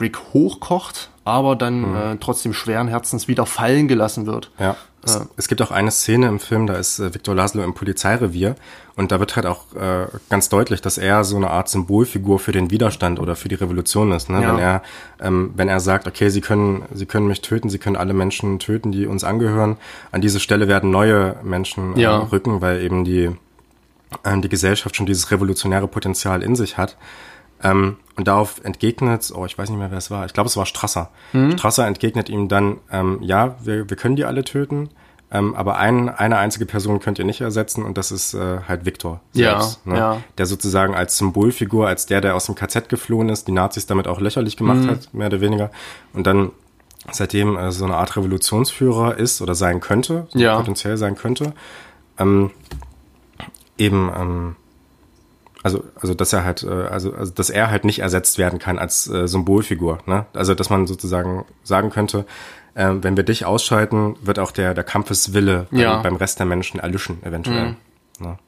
Rick 0.00 0.18
hochkocht, 0.32 1.10
aber 1.24 1.56
dann 1.56 1.84
hm. 1.84 1.96
äh, 1.96 2.16
trotzdem 2.20 2.52
schweren 2.52 2.88
Herzens 2.88 3.28
wieder 3.28 3.46
fallen 3.46 3.88
gelassen 3.88 4.26
wird. 4.26 4.50
Ja. 4.58 4.76
Es, 5.06 5.20
es, 5.36 5.48
gibt 5.48 5.62
auch 5.62 5.70
eine 5.70 5.92
Szene 5.92 6.26
im 6.26 6.40
Film, 6.40 6.66
da 6.66 6.74
ist 6.74 6.98
äh, 6.98 7.14
Viktor 7.14 7.34
Laszlo 7.34 7.62
im 7.62 7.74
Polizeirevier 7.74 8.56
und 8.96 9.12
da 9.12 9.20
wird 9.20 9.36
halt 9.36 9.46
auch 9.46 9.72
äh, 9.74 10.06
ganz 10.30 10.48
deutlich, 10.48 10.80
dass 10.80 10.98
er 10.98 11.22
so 11.22 11.36
eine 11.36 11.50
Art 11.50 11.68
Symbolfigur 11.68 12.40
für 12.40 12.50
den 12.50 12.70
Widerstand 12.70 13.20
oder 13.20 13.36
für 13.36 13.48
die 13.48 13.54
Revolution 13.54 14.10
ist. 14.10 14.28
Ne? 14.28 14.42
Ja. 14.42 14.48
Wenn 14.48 14.58
er 14.58 14.82
ähm, 15.20 15.52
wenn 15.54 15.68
er 15.68 15.80
sagt, 15.80 16.08
okay, 16.08 16.28
sie 16.28 16.40
können 16.40 16.82
sie 16.92 17.06
können 17.06 17.28
mich 17.28 17.40
töten, 17.40 17.68
sie 17.68 17.78
können 17.78 17.96
alle 17.96 18.14
Menschen 18.14 18.58
töten, 18.58 18.90
die 18.90 19.06
uns 19.06 19.22
angehören. 19.22 19.76
An 20.10 20.22
diese 20.22 20.40
Stelle 20.40 20.66
werden 20.66 20.90
neue 20.90 21.36
Menschen 21.44 21.96
äh, 21.96 22.00
ja. 22.00 22.18
rücken, 22.18 22.60
weil 22.60 22.82
eben 22.82 23.04
die 23.04 23.30
äh, 24.24 24.40
die 24.40 24.48
Gesellschaft 24.48 24.96
schon 24.96 25.06
dieses 25.06 25.30
revolutionäre 25.30 25.86
Potenzial 25.86 26.42
in 26.42 26.56
sich 26.56 26.78
hat. 26.78 26.96
Ähm, 27.62 27.96
und 28.16 28.28
darauf 28.28 28.64
entgegnet, 28.64 29.30
oh, 29.34 29.44
ich 29.44 29.56
weiß 29.56 29.68
nicht 29.68 29.78
mehr, 29.78 29.90
wer 29.90 29.98
es 29.98 30.10
war, 30.10 30.24
ich 30.24 30.32
glaube, 30.32 30.48
es 30.48 30.56
war 30.56 30.66
Strasser. 30.66 31.10
Mhm. 31.32 31.52
Strasser 31.58 31.86
entgegnet 31.86 32.28
ihm 32.28 32.48
dann, 32.48 32.78
ähm, 32.90 33.18
ja, 33.22 33.56
wir, 33.62 33.88
wir 33.88 33.96
können 33.96 34.16
die 34.16 34.24
alle 34.24 34.42
töten, 34.44 34.90
ähm, 35.30 35.54
aber 35.54 35.76
ein, 35.76 36.08
eine 36.08 36.38
einzige 36.38 36.66
Person 36.66 37.00
könnt 37.00 37.18
ihr 37.18 37.24
nicht 37.24 37.40
ersetzen 37.40 37.84
und 37.84 37.98
das 37.98 38.12
ist 38.12 38.32
äh, 38.34 38.60
halt 38.66 38.86
Viktor 38.86 39.20
selbst, 39.32 39.80
ja, 39.84 39.92
ne? 39.92 39.98
ja. 39.98 40.20
der 40.38 40.46
sozusagen 40.46 40.94
als 40.94 41.18
Symbolfigur, 41.18 41.86
als 41.86 42.06
der, 42.06 42.20
der 42.20 42.36
aus 42.36 42.46
dem 42.46 42.54
KZ 42.54 42.88
geflohen 42.88 43.28
ist, 43.28 43.48
die 43.48 43.52
Nazis 43.52 43.86
damit 43.86 44.06
auch 44.06 44.20
lächerlich 44.20 44.56
gemacht 44.56 44.80
mhm. 44.80 44.90
hat, 44.90 45.12
mehr 45.12 45.26
oder 45.26 45.40
weniger. 45.40 45.70
Und 46.12 46.26
dann 46.26 46.52
seitdem 47.10 47.56
äh, 47.56 47.72
so 47.72 47.84
eine 47.84 47.96
Art 47.96 48.16
Revolutionsführer 48.16 49.16
ist 49.16 49.42
oder 49.42 49.54
sein 49.54 49.80
könnte, 49.80 50.26
so 50.30 50.38
ja. 50.38 50.56
potenziell 50.56 50.96
sein 50.96 51.16
könnte, 51.16 51.52
ähm, 52.18 52.50
eben 53.78 54.10
ähm, 54.16 54.56
also 55.66 55.82
also 56.00 56.14
dass 56.14 56.32
er 56.32 56.44
halt 56.44 56.62
äh, 56.62 56.68
also 56.68 57.12
also 57.12 57.32
dass 57.32 57.50
er 57.50 57.70
halt 57.70 57.84
nicht 57.84 57.98
ersetzt 57.98 58.38
werden 58.38 58.60
kann 58.60 58.78
als 58.78 59.08
äh, 59.08 59.26
Symbolfigur 59.26 59.98
ne 60.06 60.26
also 60.32 60.54
dass 60.54 60.70
man 60.70 60.86
sozusagen 60.86 61.44
sagen 61.64 61.90
könnte 61.90 62.24
äh, 62.74 62.92
wenn 63.00 63.16
wir 63.16 63.24
dich 63.24 63.44
ausschalten 63.44 64.14
wird 64.22 64.38
auch 64.38 64.52
der 64.52 64.74
der 64.74 64.84
Kampfeswille 64.84 65.66
ja. 65.72 65.94
beim, 65.94 66.02
beim 66.02 66.16
Rest 66.16 66.38
der 66.38 66.46
Menschen 66.46 66.78
erlöschen 66.78 67.20
eventuell 67.24 67.70
mhm. 67.70 67.76
ne? 68.20 68.38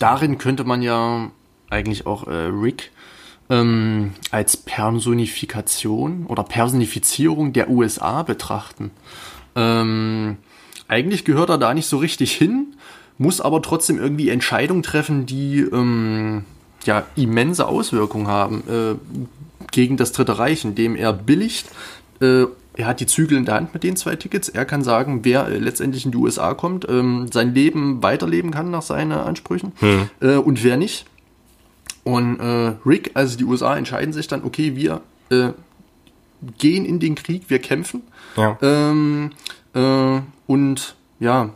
darin 0.00 0.36
könnte 0.38 0.64
man 0.64 0.82
ja 0.82 1.30
eigentlich 1.70 2.06
auch 2.06 2.26
äh, 2.26 2.32
Rick 2.32 2.90
ähm, 3.48 4.14
als 4.32 4.56
Personifikation 4.56 6.26
oder 6.26 6.42
Personifizierung 6.42 7.52
der 7.52 7.70
USA 7.70 8.24
betrachten 8.24 8.90
ähm, 9.54 10.38
eigentlich 10.88 11.24
gehört 11.24 11.50
er 11.50 11.58
da 11.58 11.72
nicht 11.72 11.86
so 11.86 11.98
richtig 11.98 12.32
hin 12.32 12.74
muss 13.18 13.40
aber 13.40 13.62
trotzdem 13.62 13.98
irgendwie 13.98 14.28
Entscheidungen 14.28 14.82
treffen, 14.82 15.26
die 15.26 15.60
ähm, 15.60 16.44
ja 16.84 17.04
immense 17.16 17.66
Auswirkungen 17.66 18.28
haben 18.28 18.62
äh, 18.68 18.94
gegen 19.70 19.96
das 19.96 20.12
Dritte 20.12 20.38
Reich, 20.38 20.64
indem 20.64 20.96
er 20.96 21.12
billigt. 21.12 21.66
Äh, 22.20 22.44
er 22.76 22.86
hat 22.86 23.00
die 23.00 23.06
Zügel 23.06 23.38
in 23.38 23.44
der 23.44 23.54
Hand 23.54 23.72
mit 23.72 23.84
den 23.84 23.96
zwei 23.96 24.16
Tickets. 24.16 24.48
Er 24.48 24.64
kann 24.64 24.82
sagen, 24.82 25.20
wer 25.22 25.46
äh, 25.46 25.58
letztendlich 25.58 26.04
in 26.04 26.10
die 26.10 26.18
USA 26.18 26.54
kommt, 26.54 26.88
ähm, 26.88 27.28
sein 27.32 27.54
Leben 27.54 28.02
weiterleben 28.02 28.50
kann 28.50 28.70
nach 28.70 28.82
seinen 28.82 29.12
Ansprüchen 29.12 29.72
hm. 29.78 30.10
äh, 30.20 30.36
und 30.36 30.64
wer 30.64 30.76
nicht. 30.76 31.06
Und 32.02 32.38
äh, 32.38 32.74
Rick, 32.84 33.12
also 33.14 33.38
die 33.38 33.44
USA, 33.44 33.76
entscheiden 33.76 34.12
sich 34.12 34.28
dann, 34.28 34.44
okay, 34.44 34.76
wir 34.76 35.00
äh, 35.30 35.50
gehen 36.58 36.84
in 36.84 37.00
den 37.00 37.14
Krieg, 37.14 37.44
wir 37.48 37.60
kämpfen. 37.60 38.02
Ja. 38.36 38.58
Ähm, 38.60 39.30
äh, 39.74 40.20
und 40.46 40.96
ja, 41.20 41.50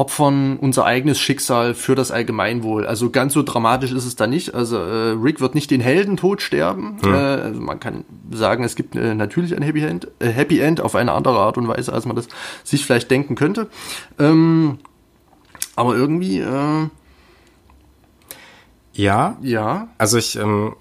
opfern 0.00 0.56
unser 0.56 0.86
eigenes 0.86 1.20
Schicksal 1.20 1.74
für 1.74 1.94
das 1.94 2.10
Allgemeinwohl. 2.10 2.86
Also 2.86 3.10
ganz 3.10 3.34
so 3.34 3.42
dramatisch 3.42 3.92
ist 3.92 4.06
es 4.06 4.16
da 4.16 4.26
nicht. 4.26 4.54
Also 4.54 4.78
äh, 4.78 5.10
Rick 5.10 5.42
wird 5.42 5.54
nicht 5.54 5.70
den 5.70 5.82
Heldentod 5.82 6.40
sterben. 6.40 6.96
Hm. 7.02 7.12
Äh, 7.12 7.16
also 7.16 7.60
man 7.60 7.80
kann 7.80 8.04
sagen, 8.30 8.64
es 8.64 8.76
gibt 8.76 8.96
äh, 8.96 9.14
natürlich 9.14 9.54
ein 9.54 9.60
Happy 9.60 9.82
End, 9.82 10.08
äh, 10.18 10.28
Happy 10.28 10.58
End 10.58 10.80
auf 10.80 10.94
eine 10.94 11.12
andere 11.12 11.38
Art 11.38 11.58
und 11.58 11.68
Weise, 11.68 11.92
als 11.92 12.06
man 12.06 12.16
das 12.16 12.28
sich 12.64 12.82
vielleicht 12.82 13.10
denken 13.10 13.34
könnte. 13.34 13.68
Ähm, 14.18 14.78
aber 15.76 15.94
irgendwie 15.96 16.38
äh, 16.38 16.88
ja, 18.94 19.36
ja. 19.42 19.88
Also 19.98 20.16
ich 20.16 20.36
ähm, 20.36 20.76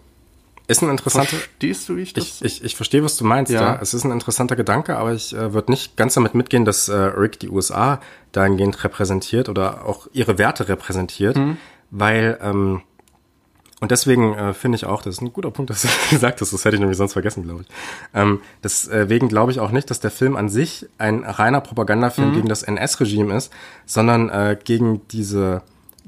ist 0.70 0.84
ein 0.84 0.90
interessanter. 0.90 1.36
Verstehst 1.36 1.90
du, 1.90 1.98
wie 1.98 2.04
ich 2.04 2.14
das? 2.14 2.42
Ich, 2.42 2.46
ich, 2.46 2.64
ich 2.64 2.76
verstehe, 2.76 3.04
was 3.04 3.18
du 3.18 3.26
meinst. 3.26 3.52
Ja. 3.52 3.62
ja. 3.62 3.80
Es 3.82 3.96
ist 3.96 4.04
ein 4.04 4.12
interessanter 4.12 4.56
Gedanke, 4.56 4.98
aber 4.98 5.14
ich 5.14 5.34
äh, 5.34 5.52
würde 5.52 5.72
nicht 5.72 5.98
ganz 5.98 6.14
damit 6.14 6.36
mitgehen, 6.36 6.64
dass 6.64 6.90
äh, 6.90 6.96
Rick 6.96 7.40
die 7.40 7.50
USA 7.50 8.00
dahingehend 8.32 8.84
repräsentiert 8.84 9.50
oder 9.50 9.86
auch 9.86 10.08
ihre 10.14 10.38
Werte 10.38 10.70
repräsentiert, 10.70 11.38
mhm. 11.38 11.58
weil 11.90 12.38
ähm, 12.42 12.84
und 13.82 13.92
deswegen 13.92 14.34
äh, 14.36 14.54
finde 14.54 14.76
ich 14.76 14.86
auch, 14.86 15.02
das 15.02 15.16
ist 15.16 15.22
ein 15.22 15.34
guter 15.34 15.50
Punkt, 15.50 15.70
dass 15.72 15.82
du 15.82 15.88
gesagt 16.12 16.40
hast, 16.40 16.54
das 16.54 16.64
hätte 16.66 16.76
ich 16.76 16.80
nämlich 16.80 16.98
sonst 16.98 17.14
vergessen, 17.14 17.44
glaube 17.44 17.64
ich. 17.64 17.68
Ähm, 18.14 18.42
deswegen 18.64 19.28
glaube 19.28 19.52
ich 19.52 19.60
auch 19.60 19.72
nicht, 19.72 19.90
dass 19.90 20.00
der 20.00 20.12
Film 20.12 20.36
an 20.36 20.50
sich 20.50 20.88
ein 21.00 21.24
reiner 21.24 21.62
Propagandafilm 21.62 22.30
mhm. 22.30 22.36
gegen 22.36 22.48
das 22.48 22.62
NS-Regime 22.62 23.36
ist, 23.36 23.52
sondern 23.88 24.30
äh, 24.30 24.56
gegen 24.64 25.08
diese 25.08 25.64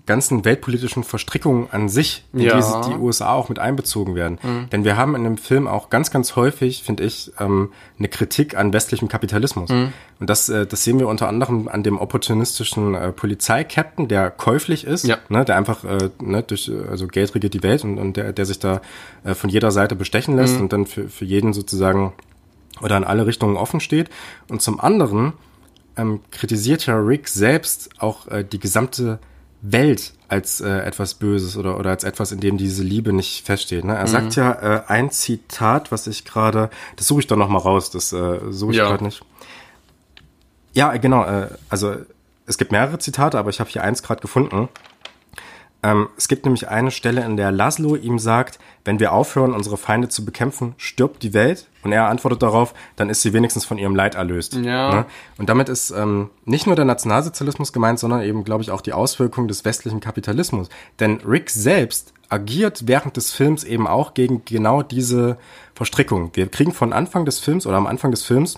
ganzen 0.06 0.46
weltpolitischen 0.46 1.04
Verstrickungen 1.04 1.68
an 1.72 1.90
sich, 1.90 2.26
in 2.34 2.42
ja. 2.42 2.60
die 2.60 2.90
die 2.90 2.96
USA 2.98 3.34
auch 3.34 3.50
mit 3.50 3.60
einbezogen 3.60 4.16
werden. 4.16 4.40
Mhm. 4.42 4.70
Denn 4.72 4.84
wir 4.84 4.98
haben 4.98 5.16
in 5.16 5.24
dem 5.24 5.38
Film 5.38 5.68
auch 5.68 5.90
ganz, 5.90 6.12
ganz 6.12 6.36
häufig, 6.36 6.84
finde 6.84 7.04
ich, 7.04 7.32
ähm, 7.40 7.72
eine 8.00 8.08
Kritik 8.08 8.58
an 8.58 8.74
westlichem 8.74 9.08
Kapitalismus. 9.08 9.70
Mhm. 9.70 9.94
Und 10.20 10.30
das, 10.30 10.50
äh, 10.50 10.66
das 10.66 10.84
sehen 10.84 11.00
wir 11.00 11.08
unter 11.08 11.28
anderem 11.28 11.68
an 11.68 11.84
dem 11.84 11.98
opportunistischen 11.98 12.96
äh, 12.96 13.12
Polizeikapitän, 13.12 14.08
der 14.08 14.32
käuflich 14.32 14.86
ist, 14.86 15.06
ja. 15.06 15.18
ne, 15.30 15.46
der 15.46 15.58
einfach 15.58 15.84
äh, 15.84 16.10
ne, 16.22 16.44
durch 16.44 16.72
also 16.90 17.08
Geld 17.08 17.36
regiert 17.36 17.54
die 17.54 17.64
Welt 17.64 17.84
und, 17.84 17.98
und 17.98 18.18
der, 18.18 18.34
der 18.34 18.46
sich 18.46 18.60
da 18.60 18.82
äh, 19.24 19.34
von 19.36 19.50
jeder 19.50 19.72
Seite 19.72 19.96
bestechen 19.96 20.36
lässt 20.36 20.56
mhm. 20.56 20.62
und 20.62 20.74
dann 20.74 20.86
für, 20.86 21.10
für 21.10 21.26
jeden 21.26 21.54
sozusagen 21.54 22.14
oder 22.82 22.98
in 22.98 23.04
alle 23.04 23.28
Richtungen 23.28 23.58
offen 23.58 23.80
steht. 23.80 24.10
Und 24.48 24.62
zum 24.62 24.80
anderen 24.80 25.34
ähm, 25.98 26.22
kritisiert 26.32 26.86
ja 26.86 26.98
Rick 26.98 27.28
selbst 27.28 27.90
auch 28.00 28.28
äh, 28.28 28.44
die 28.44 28.60
gesamte 28.60 29.20
Welt 29.62 30.14
als 30.28 30.62
äh, 30.62 30.70
etwas 30.70 31.16
Böses 31.16 31.58
oder, 31.58 31.78
oder 31.78 31.92
als 31.92 32.04
etwas, 32.04 32.32
in 32.32 32.40
dem 32.40 32.58
diese 32.58 32.84
Liebe 32.84 33.14
nicht 33.14 33.46
feststeht. 33.46 33.84
Ne? 33.84 33.96
Er 33.96 34.04
mhm. 34.04 34.08
sagt 34.08 34.36
ja 34.36 34.52
äh, 34.52 34.84
ein 34.88 35.12
Zitat, 35.12 35.92
was 35.92 36.08
ich 36.08 36.26
gerade, 36.26 36.70
das 36.96 37.08
suche 37.08 37.22
ich 37.22 37.28
doch 37.28 37.38
noch 37.38 37.50
mal 37.50 37.60
raus, 37.60 37.92
das 37.92 38.12
äh, 38.14 38.40
suche 38.50 38.72
ich 38.72 38.78
ja. 38.78 38.88
gerade 38.88 39.04
nicht. 39.04 39.24
Ja, 40.74 40.96
genau, 40.98 41.26
äh, 41.26 41.50
also 41.70 41.96
es 42.46 42.58
gibt 42.58 42.72
mehrere 42.72 42.98
Zitate, 43.00 43.38
aber 43.38 43.50
ich 43.50 43.60
habe 43.60 43.70
hier 43.70 43.84
eins 43.84 44.04
gerade 44.04 44.22
gefunden. 44.22 44.70
Ähm, 45.84 46.10
es 46.16 46.28
gibt 46.28 46.46
nämlich 46.46 46.68
eine 46.70 46.92
Stelle, 46.92 47.24
in 47.26 47.38
der 47.38 47.52
Laszlo 47.52 47.96
ihm 47.96 48.20
sagt, 48.20 48.60
wenn 48.86 49.00
wir 49.00 49.14
aufhören, 49.14 49.54
unsere 49.54 49.78
Feinde 49.78 50.10
zu 50.10 50.24
bekämpfen, 50.26 50.74
stirbt 50.78 51.24
die 51.24 51.34
Welt. 51.34 51.68
Und 51.84 51.92
er 51.92 52.08
antwortet 52.08 52.44
darauf, 52.44 52.74
dann 52.96 53.10
ist 53.10 53.22
sie 53.24 53.34
wenigstens 53.34 53.66
von 53.66 53.78
ihrem 53.78 53.96
Leid 53.96 54.16
erlöst. 54.16 54.54
Ja. 54.54 54.94
Ne? 54.94 55.06
Und 55.38 55.50
damit 55.50 55.70
ist 55.70 55.90
ähm, 55.92 56.30
nicht 56.46 56.68
nur 56.68 56.76
der 56.76 56.86
Nationalsozialismus 56.86 57.74
gemeint, 57.74 58.00
sondern 58.00 58.22
eben, 58.22 58.44
glaube 58.44 58.64
ich, 58.64 58.72
auch 58.72 58.82
die 58.82 58.94
Auswirkungen 58.94 59.48
des 59.48 59.66
westlichen 59.66 60.00
Kapitalismus. 60.00 60.70
Denn 61.00 61.22
Rick 61.26 61.50
selbst 61.50 62.14
agiert 62.30 62.88
während 62.88 63.18
des 63.18 63.34
Films 63.34 63.64
eben 63.64 63.88
auch 63.88 64.14
gegen 64.14 64.46
genau 64.46 64.84
diese 64.84 65.38
Verstrickung. 65.74 66.32
Wir 66.34 66.48
kriegen 66.48 66.72
von 66.72 66.94
Anfang 66.94 67.26
des 67.26 67.40
Films 67.40 67.66
oder 67.66 67.78
am 67.78 67.88
Anfang 67.88 68.12
des 68.12 68.24
Films 68.24 68.56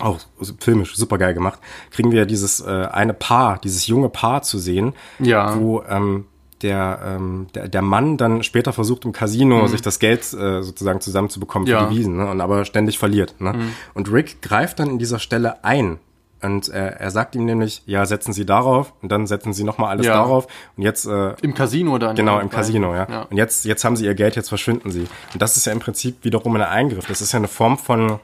auch 0.00 0.20
filmisch 0.60 0.96
super 0.96 1.18
geil 1.18 1.34
gemacht, 1.34 1.58
kriegen 1.90 2.12
wir 2.12 2.24
dieses 2.24 2.60
äh, 2.60 2.88
eine 2.90 3.14
Paar, 3.14 3.58
dieses 3.58 3.88
junge 3.88 4.08
Paar 4.08 4.42
zu 4.42 4.58
sehen, 4.58 4.94
ja. 5.18 5.58
wo 5.58 5.82
ähm, 5.82 6.26
der, 6.62 7.00
ähm, 7.04 7.46
der, 7.54 7.68
der 7.68 7.82
Mann 7.82 8.16
dann 8.16 8.42
später 8.42 8.72
versucht 8.72 9.04
im 9.04 9.12
Casino 9.12 9.62
mhm. 9.62 9.68
sich 9.68 9.82
das 9.82 9.98
Geld 9.98 10.20
äh, 10.32 10.62
sozusagen 10.62 11.00
zusammenzubekommen 11.00 11.66
für 11.66 11.72
ja. 11.72 11.86
die 11.86 11.96
Wiesen, 11.96 12.16
ne? 12.16 12.28
und 12.28 12.40
aber 12.40 12.64
ständig 12.64 12.98
verliert. 12.98 13.34
Ne? 13.38 13.52
Mhm. 13.52 13.72
Und 13.94 14.12
Rick 14.12 14.42
greift 14.42 14.78
dann 14.80 14.90
in 14.90 14.98
dieser 14.98 15.18
Stelle 15.18 15.64
ein. 15.64 15.98
Und 16.40 16.68
äh, 16.68 16.90
er 16.90 17.10
sagt 17.10 17.34
ihm 17.34 17.44
nämlich, 17.44 17.82
ja, 17.86 18.06
setzen 18.06 18.32
Sie 18.32 18.46
darauf 18.46 18.92
und 19.02 19.10
dann 19.10 19.26
setzen 19.26 19.52
Sie 19.52 19.64
nochmal 19.64 19.90
alles 19.90 20.06
ja. 20.06 20.14
darauf 20.14 20.46
und 20.76 20.84
jetzt 20.84 21.04
äh, 21.04 21.34
im 21.42 21.52
Casino 21.52 21.98
dann. 21.98 22.14
Genau, 22.14 22.38
im 22.38 22.48
Casino, 22.48 22.94
ja. 22.94 23.08
ja. 23.10 23.22
Und 23.22 23.36
jetzt 23.36 23.64
jetzt 23.64 23.84
haben 23.84 23.96
Sie 23.96 24.04
Ihr 24.04 24.14
Geld, 24.14 24.36
jetzt 24.36 24.48
verschwinden 24.48 24.92
Sie. 24.92 25.08
Und 25.32 25.42
das 25.42 25.56
ist 25.56 25.66
ja 25.66 25.72
im 25.72 25.80
Prinzip 25.80 26.22
wiederum 26.22 26.54
ein 26.54 26.62
Eingriff. 26.62 27.06
Das 27.06 27.20
ist 27.20 27.32
ja 27.32 27.38
eine 27.38 27.48
Form 27.48 27.76
von 27.76 28.20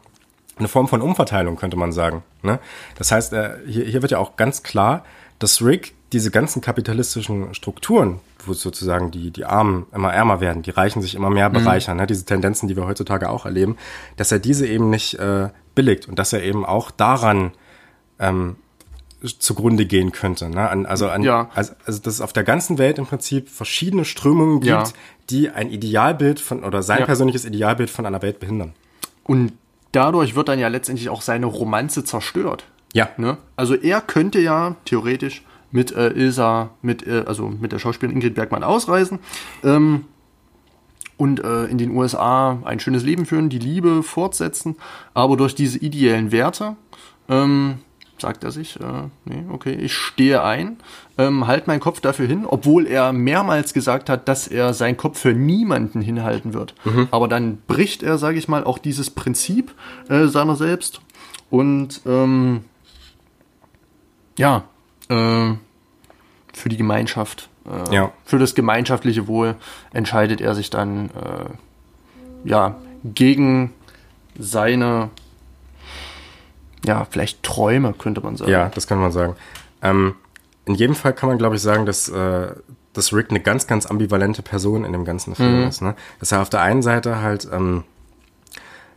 eine 0.57 0.68
Form 0.68 0.87
von 0.87 1.03
Umverteilung, 1.03 1.57
könnte 1.57 1.76
man 1.76 1.91
sagen. 1.91 2.22
Ne? 2.43 2.61
Das 2.97 3.11
heißt, 3.11 3.32
äh, 3.32 3.57
hier, 3.66 3.85
hier 3.85 4.03
wird 4.03 4.12
ja 4.12 4.18
auch 4.18 4.37
ganz 4.37 4.62
klar, 4.62 5.05
dass 5.41 5.62
Rick 5.62 5.95
diese 6.15 6.31
ganzen 6.31 6.62
kapitalistischen 6.62 7.55
Strukturen, 7.55 8.21
wo 8.47 8.53
sozusagen 8.53 9.11
die, 9.11 9.33
die 9.33 9.45
Armen 9.45 9.87
immer 9.93 10.12
ärmer 10.12 10.41
werden, 10.41 10.62
die 10.62 10.71
Reichen 10.71 11.03
sich 11.03 11.17
immer 11.17 11.29
mehr 11.29 11.49
mhm. 11.49 11.55
bereichern, 11.55 11.97
mhm. 11.97 12.03
ne, 12.03 12.07
diese 12.07 12.25
Tendenzen, 12.25 12.69
die 12.69 12.77
wir 12.77 12.87
heutzutage 12.87 13.29
auch 13.29 13.45
erleben, 13.45 13.77
dass 14.17 14.31
er 14.31 14.39
diese 14.39 14.67
eben 14.67 14.91
nicht 14.91 15.19
äh, 15.19 15.49
billigt 15.75 16.09
und 16.09 16.17
dass 16.19 16.33
er 16.33 16.43
eben 16.45 16.65
auch 16.65 16.93
daran 16.93 17.51
ähm, 18.21 18.55
zugrunde 19.25 19.87
gehen 19.87 20.12
könnte. 20.12 20.49
Ne? 20.49 20.69
An, 20.69 20.87
also, 20.87 21.09
an, 21.09 21.23
Ja. 21.23 21.51
also, 21.55 21.73
also 21.85 22.01
dass 22.01 22.15
es 22.15 22.21
auf 22.21 22.33
der 22.33 22.45
ganzen 22.45 22.79
Welt 22.79 22.99
im 22.99 23.07
Prinzip 23.07 23.49
verschiedene 23.49 24.05
Strömungen 24.05 24.61
gibt, 24.61 24.71
Ja. 24.71 24.85
die 25.31 25.51
ein 25.51 25.69
Idealbild 25.71 26.39
von 26.39 26.62
oder 26.62 26.83
sein 26.85 27.01
Ja. 27.01 27.07
persönliches 27.07 27.45
Idealbild 27.45 27.91
von 27.91 28.07
einer 28.07 28.23
Welt 28.23 28.39
behindern. 28.39 28.73
Und 29.25 29.53
dadurch 29.91 30.37
wird 30.37 30.49
dann 30.49 30.61
ja 30.61 30.69
letztendlich 30.69 31.09
auch 31.09 31.23
seine 31.23 31.47
Romanze 31.47 32.05
zerstört. 32.05 32.67
Ja. 32.93 33.09
Ne? 33.17 33.39
Also 33.57 33.75
er 33.75 34.01
könnte 34.01 34.39
ja 34.39 34.77
theoretisch 34.85 35.43
mit 35.75 35.91
äh, 35.91 36.11
Ilsa, 36.11 36.70
mit, 36.83 37.05
äh, 37.05 37.25
also 37.27 37.49
mit 37.49 37.72
der 37.72 37.81
Schauspielerin 37.81 38.16
Ingrid 38.16 38.37
Bergmann 38.37 38.62
ausreisen. 38.62 39.18
Ähm, 39.64 40.05
und 41.16 41.43
äh, 41.43 41.64
in 41.64 41.79
den 41.79 41.91
USA 41.91 42.61
ein 42.64 42.79
schönes 42.79 43.03
Leben 43.03 43.27
führen, 43.27 43.49
die 43.49 43.59
Liebe 43.59 44.03
fortsetzen, 44.03 44.77
aber 45.14 45.37
durch 45.37 45.55
diese 45.55 45.79
ideellen 45.79 46.31
Werte 46.33 46.77
ähm, 47.29 47.79
sagt 48.18 48.45
er 48.45 48.53
sich, 48.53 48.79
äh, 48.81 49.09
nee, 49.25 49.45
okay, 49.51 49.75
ich 49.75 49.95
stehe 49.95 50.45
ein, 50.45 50.77
ähm, 51.18 51.49
halt 51.49 51.66
meinen 51.66 51.81
Kopf 51.81 52.01
dafür 52.01 52.27
hin, 52.27 52.47
obwohl 52.47 52.87
er 52.87 53.12
mehrmals 53.12 53.75
gesagt 53.75 54.09
hat, 54.09 54.29
dass 54.29 54.47
er 54.47 54.75
seinen 54.75 54.97
Kopf 54.97 55.18
für 55.18 55.35
niemanden 55.35 56.01
hinhalten 56.01 56.55
wird. 56.55 56.75
Aber 57.11 57.27
dann 57.27 57.59
bricht 57.66 58.05
er, 58.05 58.18
sage 58.18 58.39
ich 58.39 58.47
mal, 58.47 58.62
auch 58.62 58.79
dieses 58.79 59.11
Prinzip 59.11 59.75
äh, 60.09 60.27
seiner 60.27 60.55
selbst. 60.55 61.01
Und 61.51 62.01
ähm, 62.07 62.64
ja, 64.37 64.64
äh, 65.09 65.55
für 66.55 66.69
die 66.71 66.77
Gemeinschaft, 66.79 67.49
äh, 67.67 67.95
Ja. 67.95 68.13
für 68.25 68.39
das 68.39 68.55
gemeinschaftliche 68.55 69.27
Wohl 69.29 69.57
entscheidet 69.93 70.41
er 70.41 70.55
sich 70.55 70.71
dann 70.71 71.11
äh, 71.11 72.49
ja 72.49 72.77
gegen 73.05 73.73
seine 74.39 75.11
ja 76.85 77.07
vielleicht 77.11 77.43
Träume 77.43 77.93
könnte 77.95 78.21
man 78.21 78.37
sagen. 78.37 78.51
Ja, 78.51 78.69
das 78.69 78.87
kann 78.87 78.99
man 79.01 79.13
sagen. 79.13 79.37
Ähm, 79.83 80.15
in 80.67 80.75
jedem 80.75 80.95
Fall 80.95 81.13
kann 81.13 81.29
man, 81.29 81.39
glaube 81.39 81.57
ich, 81.57 81.63
sagen, 81.63 81.85
dass, 81.87 82.09
äh, 82.09 82.53
dass 82.95 83.13
Rick 83.13 83.31
eine 83.31 83.41
ganz, 83.41 83.67
ganz 83.67 83.87
ambivalente 83.87 84.43
Person 84.43 84.85
in 84.85 84.93
dem 84.93 85.05
ganzen 85.05 85.35
Film 85.35 85.63
Mhm. 85.63 85.69
ist. 85.69 85.83
Ne? 85.83 85.95
Dass 86.21 86.33
er 86.33 86.41
auf 86.43 86.49
der 86.51 86.63
einen 86.63 86.83
Seite 86.83 87.21
halt 87.21 87.47
ähm, 87.53 87.85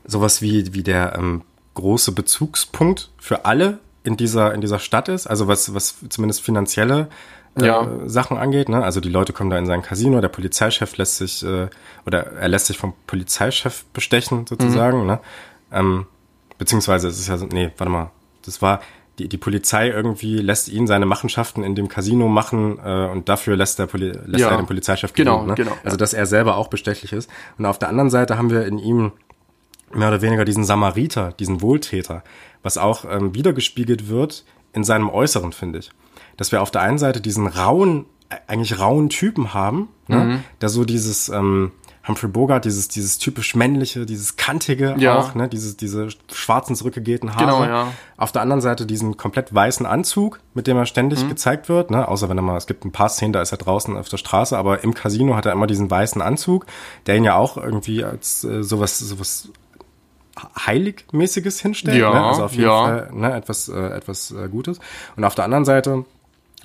sowas 0.06 0.42
wie, 0.42 0.74
wie 0.74 0.84
der 0.84 1.16
ähm, 1.18 1.42
große 1.74 2.12
Bezugspunkt 2.14 3.10
für 3.18 3.46
alle 3.46 3.80
in 4.04 4.16
dieser, 4.16 4.54
in 4.54 4.62
dieser 4.62 4.80
Stadt 4.80 5.10
ist, 5.10 5.28
also 5.28 5.48
was, 5.50 5.74
was 5.74 5.96
zumindest 6.10 6.42
finanzielle 6.42 7.10
äh, 7.60 7.66
Ja. 7.66 7.88
Sachen 8.06 8.38
angeht. 8.38 8.70
Ne? 8.70 8.84
Also 8.84 9.00
die 9.02 9.10
Leute 9.10 9.34
kommen 9.34 9.50
da 9.50 9.58
in 9.58 9.66
sein 9.66 9.82
Casino, 9.82 10.22
der 10.22 10.30
Polizeichef 10.30 10.98
lässt 10.98 11.18
sich, 11.18 11.44
äh, 11.44 11.68
oder 12.06 12.34
er 12.34 12.48
lässt 12.48 12.68
sich 12.68 12.78
vom 12.78 12.94
Polizeichef 13.08 13.86
bestechen 13.94 14.46
sozusagen. 14.48 15.06
Ne? 15.06 15.20
Ähm, 15.72 16.06
beziehungsweise 16.58 17.08
es 17.08 17.20
ist 17.20 17.28
ja 17.28 17.38
so, 17.38 17.46
nee, 17.46 17.72
warte 17.78 17.92
mal, 17.92 18.12
das 18.46 18.62
war, 18.62 18.82
die, 19.20 19.28
die 19.28 19.38
Polizei 19.38 19.90
irgendwie 19.90 20.38
lässt 20.38 20.70
ihn 20.70 20.86
seine 20.86 21.06
Machenschaften 21.08 21.64
in 21.64 21.74
dem 21.76 21.88
Casino 21.88 22.28
machen 22.28 22.78
äh, 22.84 23.08
und 23.12 23.28
dafür 23.30 23.56
lässt, 23.58 23.80
der 23.80 23.88
Poli 23.88 24.12
lässt 24.26 24.42
Ja. 24.44 24.52
er 24.52 24.58
den 24.58 24.68
Polizeichef 24.68 25.14
Genau, 25.14 25.38
gewinnen, 25.40 25.50
ne? 25.50 25.56
genau, 25.56 25.72
Also 25.84 25.98
dass 25.98 26.14
er 26.14 26.26
selber 26.28 26.56
auch 26.56 26.68
bestechlich 26.68 27.14
ist. 27.14 27.30
Und 27.58 27.66
auf 27.66 27.80
der 27.80 27.90
anderen 27.90 28.10
Seite 28.12 28.38
haben 28.38 28.50
wir 28.52 28.66
in 28.66 28.78
ihm 28.78 29.12
mehr 29.92 30.10
oder 30.10 30.22
weniger 30.22 30.46
diesen 30.46 30.64
Samariter, 30.66 31.32
diesen 31.40 31.62
Wohltäter, 31.62 32.24
was 32.62 32.78
auch 32.78 33.06
ähm, 33.10 33.34
wiedergespiegelt 33.34 34.08
wird 34.10 34.44
in 34.74 34.84
seinem 34.84 35.10
Äußeren, 35.10 35.52
finde 35.54 35.80
ich. 35.80 35.90
Dass 36.38 36.52
wir 36.52 36.62
auf 36.62 36.72
der 36.72 36.82
einen 36.82 36.98
Seite 36.98 37.20
diesen 37.22 37.48
rauen, 37.48 38.06
eigentlich 38.48 38.80
rauen 38.80 39.10
Typen 39.10 39.54
haben, 39.54 39.90
ne? 40.08 40.18
Mhm. 40.18 40.44
der 40.62 40.70
so 40.70 40.86
dieses 40.86 41.30
ähm, 41.30 41.72
Humphrey 42.08 42.30
Bogart, 42.30 42.64
dieses, 42.64 42.88
dieses 42.88 43.18
typisch 43.18 43.54
männliche, 43.56 44.06
dieses 44.06 44.38
kantige 44.38 44.96
Ja. 44.98 45.18
auch, 45.20 45.36
ne? 45.36 45.50
dieses, 45.50 45.76
diese 45.76 46.08
schwarzen 46.32 46.74
zurückgegelten 46.76 47.36
Haare. 47.36 47.46
Genau, 47.46 47.64
ja. 47.66 47.88
Auf 48.16 48.32
der 48.32 48.42
anderen 48.42 48.62
Seite 48.62 48.86
diesen 48.86 49.18
komplett 49.18 49.54
weißen 49.54 49.86
Anzug, 49.86 50.40
mit 50.54 50.68
dem 50.68 50.78
er 50.78 50.86
ständig 50.86 51.24
Mhm. 51.24 51.30
gezeigt 51.30 51.68
wird, 51.68 51.92
ne? 51.92 52.08
außer 52.08 52.30
wenn 52.30 52.38
er 52.38 52.44
mal, 52.44 52.56
es 52.56 52.66
gibt 52.66 52.86
ein 52.86 52.94
paar 52.94 53.10
Szenen, 53.10 53.34
da 53.34 53.42
ist 53.42 53.52
er 53.52 53.58
draußen 53.58 53.98
auf 53.98 54.08
der 54.08 54.16
Straße, 54.18 54.58
aber 54.58 54.86
im 54.86 54.94
Casino 54.94 55.36
hat 55.36 55.46
er 55.46 55.52
immer 55.52 55.68
diesen 55.68 55.92
weißen 55.92 56.22
Anzug, 56.22 56.66
der 57.08 57.18
ihn 57.18 57.26
ja 57.26 57.36
auch 57.36 57.58
irgendwie 57.58 58.06
als 58.06 58.44
äh, 58.46 58.64
sowas, 58.64 59.00
sowas 59.00 59.50
Heiligmäßiges 60.66 61.60
hinstellt. 61.60 61.98
Ja, 61.98 62.14
ne? 62.14 62.24
Also 62.26 62.46
auf 62.46 62.52
jeden 62.52 62.64
ja. 62.70 62.84
Fall 62.84 63.10
ne? 63.14 63.34
etwas, 63.36 63.70
äh, 63.70 63.76
etwas 63.90 64.32
äh, 64.32 64.48
Gutes. 64.50 64.80
Und 65.16 65.24
auf 65.24 65.36
der 65.36 65.46
anderen 65.46 65.66
Seite 65.66 66.06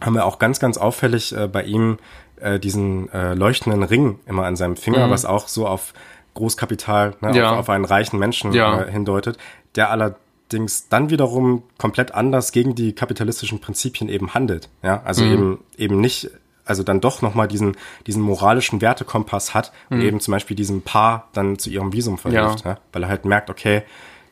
haben 0.04 0.14
wir 0.14 0.24
auch 0.26 0.38
ganz, 0.38 0.58
ganz 0.60 0.76
auffällig 0.78 1.36
äh, 1.36 1.46
bei 1.48 1.62
ihm 1.64 1.98
äh, 2.40 2.58
diesen 2.58 3.10
äh, 3.12 3.34
leuchtenden 3.34 3.82
Ring 3.82 4.18
immer 4.26 4.44
an 4.44 4.56
seinem 4.56 4.76
Finger, 4.76 5.08
was 5.10 5.24
auch 5.24 5.48
so 5.48 5.66
auf 5.66 5.94
Großkapital, 6.34 7.14
ne, 7.20 7.28
Mhm. 7.30 7.34
Ja. 7.34 7.50
auf, 7.52 7.58
auf 7.60 7.70
einen 7.70 7.84
reichen 7.84 8.18
Menschen 8.18 8.52
Ja. 8.52 8.82
äh, 8.82 8.90
hindeutet, 8.90 9.38
der 9.76 9.90
allerdings 9.90 10.88
dann 10.88 11.10
wiederum 11.10 11.62
komplett 11.78 12.14
anders 12.14 12.52
gegen 12.52 12.74
die 12.74 12.94
kapitalistischen 12.94 13.60
Prinzipien 13.60 14.08
eben 14.08 14.34
handelt. 14.34 14.68
Ja, 14.82 15.02
also 15.04 15.24
Mhm. 15.24 15.32
eben 15.32 15.58
eben 15.76 16.00
nicht, 16.00 16.30
also 16.64 16.82
dann 16.82 17.00
doch 17.00 17.22
nochmal 17.22 17.48
diesen 17.48 17.76
diesen 18.06 18.22
moralischen 18.22 18.80
Wertekompass 18.80 19.52
hat 19.54 19.72
und 19.90 20.00
eben 20.00 20.20
zum 20.20 20.32
Beispiel 20.32 20.56
diesem 20.56 20.82
Paar 20.82 21.28
dann 21.32 21.58
zu 21.58 21.70
ihrem 21.70 21.92
Visum 21.92 22.18
verhilft, 22.18 22.64
Mhm. 22.64 22.68
Ja. 22.70 22.74
ja. 22.76 22.80
weil 22.92 23.02
er 23.04 23.08
halt 23.08 23.24
merkt, 23.24 23.50
okay, 23.50 23.82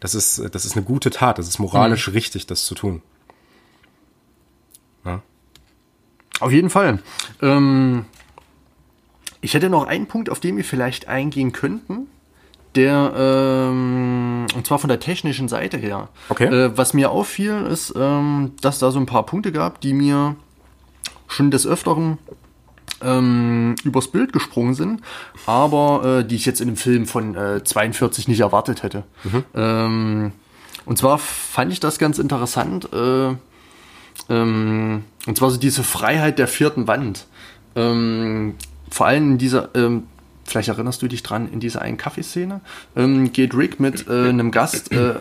das 0.01 0.15
ist 0.15 0.43
das 0.55 0.65
ist 0.65 0.77
eine 0.77 0.85
gute 0.85 1.11
Tat, 1.11 1.39
das 1.39 1.49
ist 1.49 1.59
moralisch 1.59 2.09
Mhm. 2.09 2.15
richtig, 2.15 2.47
das 2.47 2.65
zu 2.65 2.75
tun. 2.75 3.03
Auf 6.41 6.53
jeden 6.53 6.71
Fall. 6.71 6.99
Ähm, 7.41 8.05
ich 9.41 9.55
hätte 9.55 9.71
noch 9.71 9.87
einen 9.87 10.07
Punkt, 10.07 10.31
auf 10.31 10.41
den 10.41 10.57
wir 10.57 10.65
vielleicht 10.65 11.09
eingehen 11.09 11.53
könnten. 11.53 12.09
Der, 12.77 13.13
ähm, 13.17 14.47
und 14.55 14.67
zwar 14.67 14.79
von 14.79 14.89
der 14.89 15.01
technischen 15.01 15.49
Seite 15.49 15.77
her. 15.77 16.09
Okay. 16.29 16.45
Äh, 16.45 16.77
was 16.77 16.95
mir 16.95 17.11
auffiel, 17.11 17.67
ist, 17.67 17.93
ähm, 17.97 18.53
dass 18.61 18.79
da 18.79 18.91
so 18.93 19.01
ein 19.01 19.07
paar 19.07 19.27
Punkte 19.27 19.51
gab, 19.51 19.81
die 19.81 19.93
mir 19.93 20.37
schon 21.27 21.51
des 21.51 21.67
Öfteren 21.67 22.19
ähm, 23.03 23.75
übers 23.83 24.09
Bild 24.09 24.33
gesprungen 24.33 24.75
sind, 24.75 25.01
aber 25.47 26.21
äh, 26.21 26.25
die 26.25 26.37
ich 26.37 26.47
jetzt 26.47 26.61
in 26.61 26.69
einem 26.69 26.77
Film 26.77 27.07
von 27.07 27.35
äh, 27.35 27.65
42 27.65 28.29
nicht 28.29 28.41
erwartet 28.41 28.83
hätte. 28.83 29.05
Ähm, 29.55 30.33
und 30.85 30.99
zwar 30.99 31.19
fand 31.19 31.73
ich 31.73 31.81
das 31.81 31.99
ganz 31.99 32.19
interessant. 32.19 32.93
Äh, 32.93 33.35
ähm, 34.29 35.05
und 35.31 35.37
zwar 35.37 35.51
so 35.51 35.59
diese 35.59 35.85
Freiheit 35.85 36.41
der 36.41 36.49
vierten 36.49 36.89
Wand. 36.89 37.29
Ähm, 37.77 38.57
vor 38.91 39.07
allem 39.07 39.31
in 39.31 39.39
dieser, 39.39 39.69
ähm, 39.77 40.09
vielleicht 40.45 40.71
erinnerst 40.71 41.01
du 41.03 41.07
dich 41.07 41.23
dran, 41.23 41.49
in 41.53 41.61
dieser 41.61 41.83
einen 41.83 41.97
Kaffeeszene, 41.97 42.61
ähm, 42.97 43.33
geht 43.33 43.55
Rick 43.55 43.79
mit 43.79 44.09
äh, 44.09 44.29
einem 44.29 44.51
Gast 44.51 44.91
äh, 44.91 45.21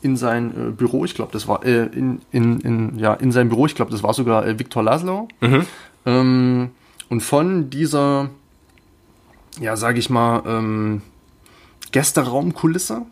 in 0.00 0.16
sein 0.16 0.50
äh, 0.52 0.70
Büro, 0.70 1.04
ich 1.04 1.14
glaube, 1.14 1.30
das 1.32 1.46
war 1.46 1.62
äh, 1.62 1.84
in, 1.88 2.22
in, 2.32 2.58
in, 2.60 2.98
ja, 2.98 3.12
in 3.12 3.32
sein 3.32 3.50
Büro, 3.50 3.66
ich 3.66 3.74
glaube, 3.74 3.90
das 3.90 4.02
war 4.02 4.14
sogar 4.14 4.46
äh, 4.46 4.58
Viktor 4.58 4.82
Laszlo. 4.82 5.28
Ähm, 6.06 6.70
und 7.10 7.20
von 7.20 7.68
dieser, 7.68 8.30
ja, 9.60 9.76
sage 9.76 9.98
ich 9.98 10.08
mal, 10.08 10.42
ähm, 10.46 11.02
Gästeraumkulisse 11.92 13.02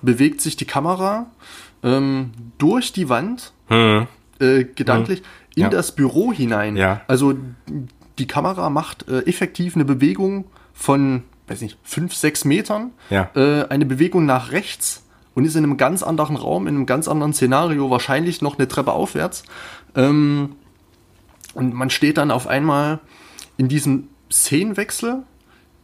bewegt 0.00 0.42
sich 0.42 0.56
die 0.56 0.66
Kamera 0.66 1.26
ähm, 1.82 2.30
durch 2.58 2.92
die 2.92 3.08
Wand 3.08 3.52
Hm. 3.68 4.06
äh, 4.38 4.64
gedanklich 4.64 5.22
in 5.54 5.62
Ja. 5.64 5.68
das 5.68 5.94
Büro 5.94 6.32
hinein. 6.32 6.76
Ja. 6.76 7.00
Also 7.08 7.34
die 8.18 8.26
Kamera 8.26 8.70
macht 8.70 9.08
äh, 9.08 9.20
effektiv 9.20 9.74
eine 9.74 9.84
Bewegung 9.84 10.44
von, 10.74 11.22
weiß 11.48 11.60
nicht, 11.60 11.78
fünf, 11.82 12.14
sechs 12.14 12.44
Metern, 12.44 12.90
Ja. 13.10 13.30
äh, 13.34 13.64
eine 13.68 13.86
Bewegung 13.86 14.26
nach 14.26 14.52
rechts 14.52 15.04
und 15.34 15.44
ist 15.44 15.56
in 15.56 15.64
einem 15.64 15.76
ganz 15.76 16.02
anderen 16.02 16.36
Raum, 16.36 16.66
in 16.66 16.74
einem 16.76 16.86
ganz 16.86 17.08
anderen 17.08 17.32
Szenario, 17.32 17.90
wahrscheinlich 17.90 18.42
noch 18.42 18.58
eine 18.58 18.68
Treppe 18.68 18.92
aufwärts. 18.92 19.44
Ähm, 19.96 20.56
und 21.54 21.74
man 21.74 21.90
steht 21.90 22.16
dann 22.18 22.30
auf 22.30 22.46
einmal 22.46 23.00
in 23.56 23.68
diesem 23.68 24.08
Szenenwechsel, 24.30 25.22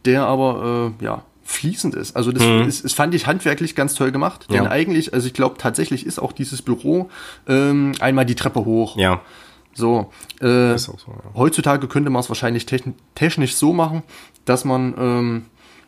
der 0.05 0.25
aber 0.25 0.93
äh, 0.99 1.03
ja 1.03 1.23
fließend 1.43 1.95
ist. 1.95 2.15
Also 2.15 2.31
das, 2.31 2.43
ist, 2.67 2.85
das 2.85 2.93
fand 2.93 3.13
ich 3.15 3.25
handwerklich 3.25 3.75
ganz 3.75 3.95
toll 3.95 4.11
gemacht. 4.11 4.45
Denn 4.51 4.59
Mhm. 4.59 4.63
Ja. 4.65 4.71
eigentlich, 4.71 5.13
also 5.15 5.25
ich 5.27 5.33
glaube 5.33 5.55
tatsächlich 5.57 6.05
ist 6.05 6.19
auch 6.19 6.31
dieses 6.31 6.61
Büro 6.61 7.09
ähm, 7.47 7.93
einmal 7.99 8.25
die 8.25 8.35
Treppe 8.35 8.65
hoch. 8.65 8.97
Ja. 8.97 9.21
So, 9.79 10.11
äh, 10.41 10.77
so, 10.77 10.95
ja. 11.07 11.13
heutzutage 11.35 11.87
könnte 11.87 12.09
man 12.09 12.19
es 12.19 12.29
wahrscheinlich 12.29 12.65
techn 12.65 12.93
technisch 13.15 13.55
so 13.55 13.73
machen, 13.73 14.03
dass 14.45 14.65
man 14.65 14.93
ähm, 14.97 15.45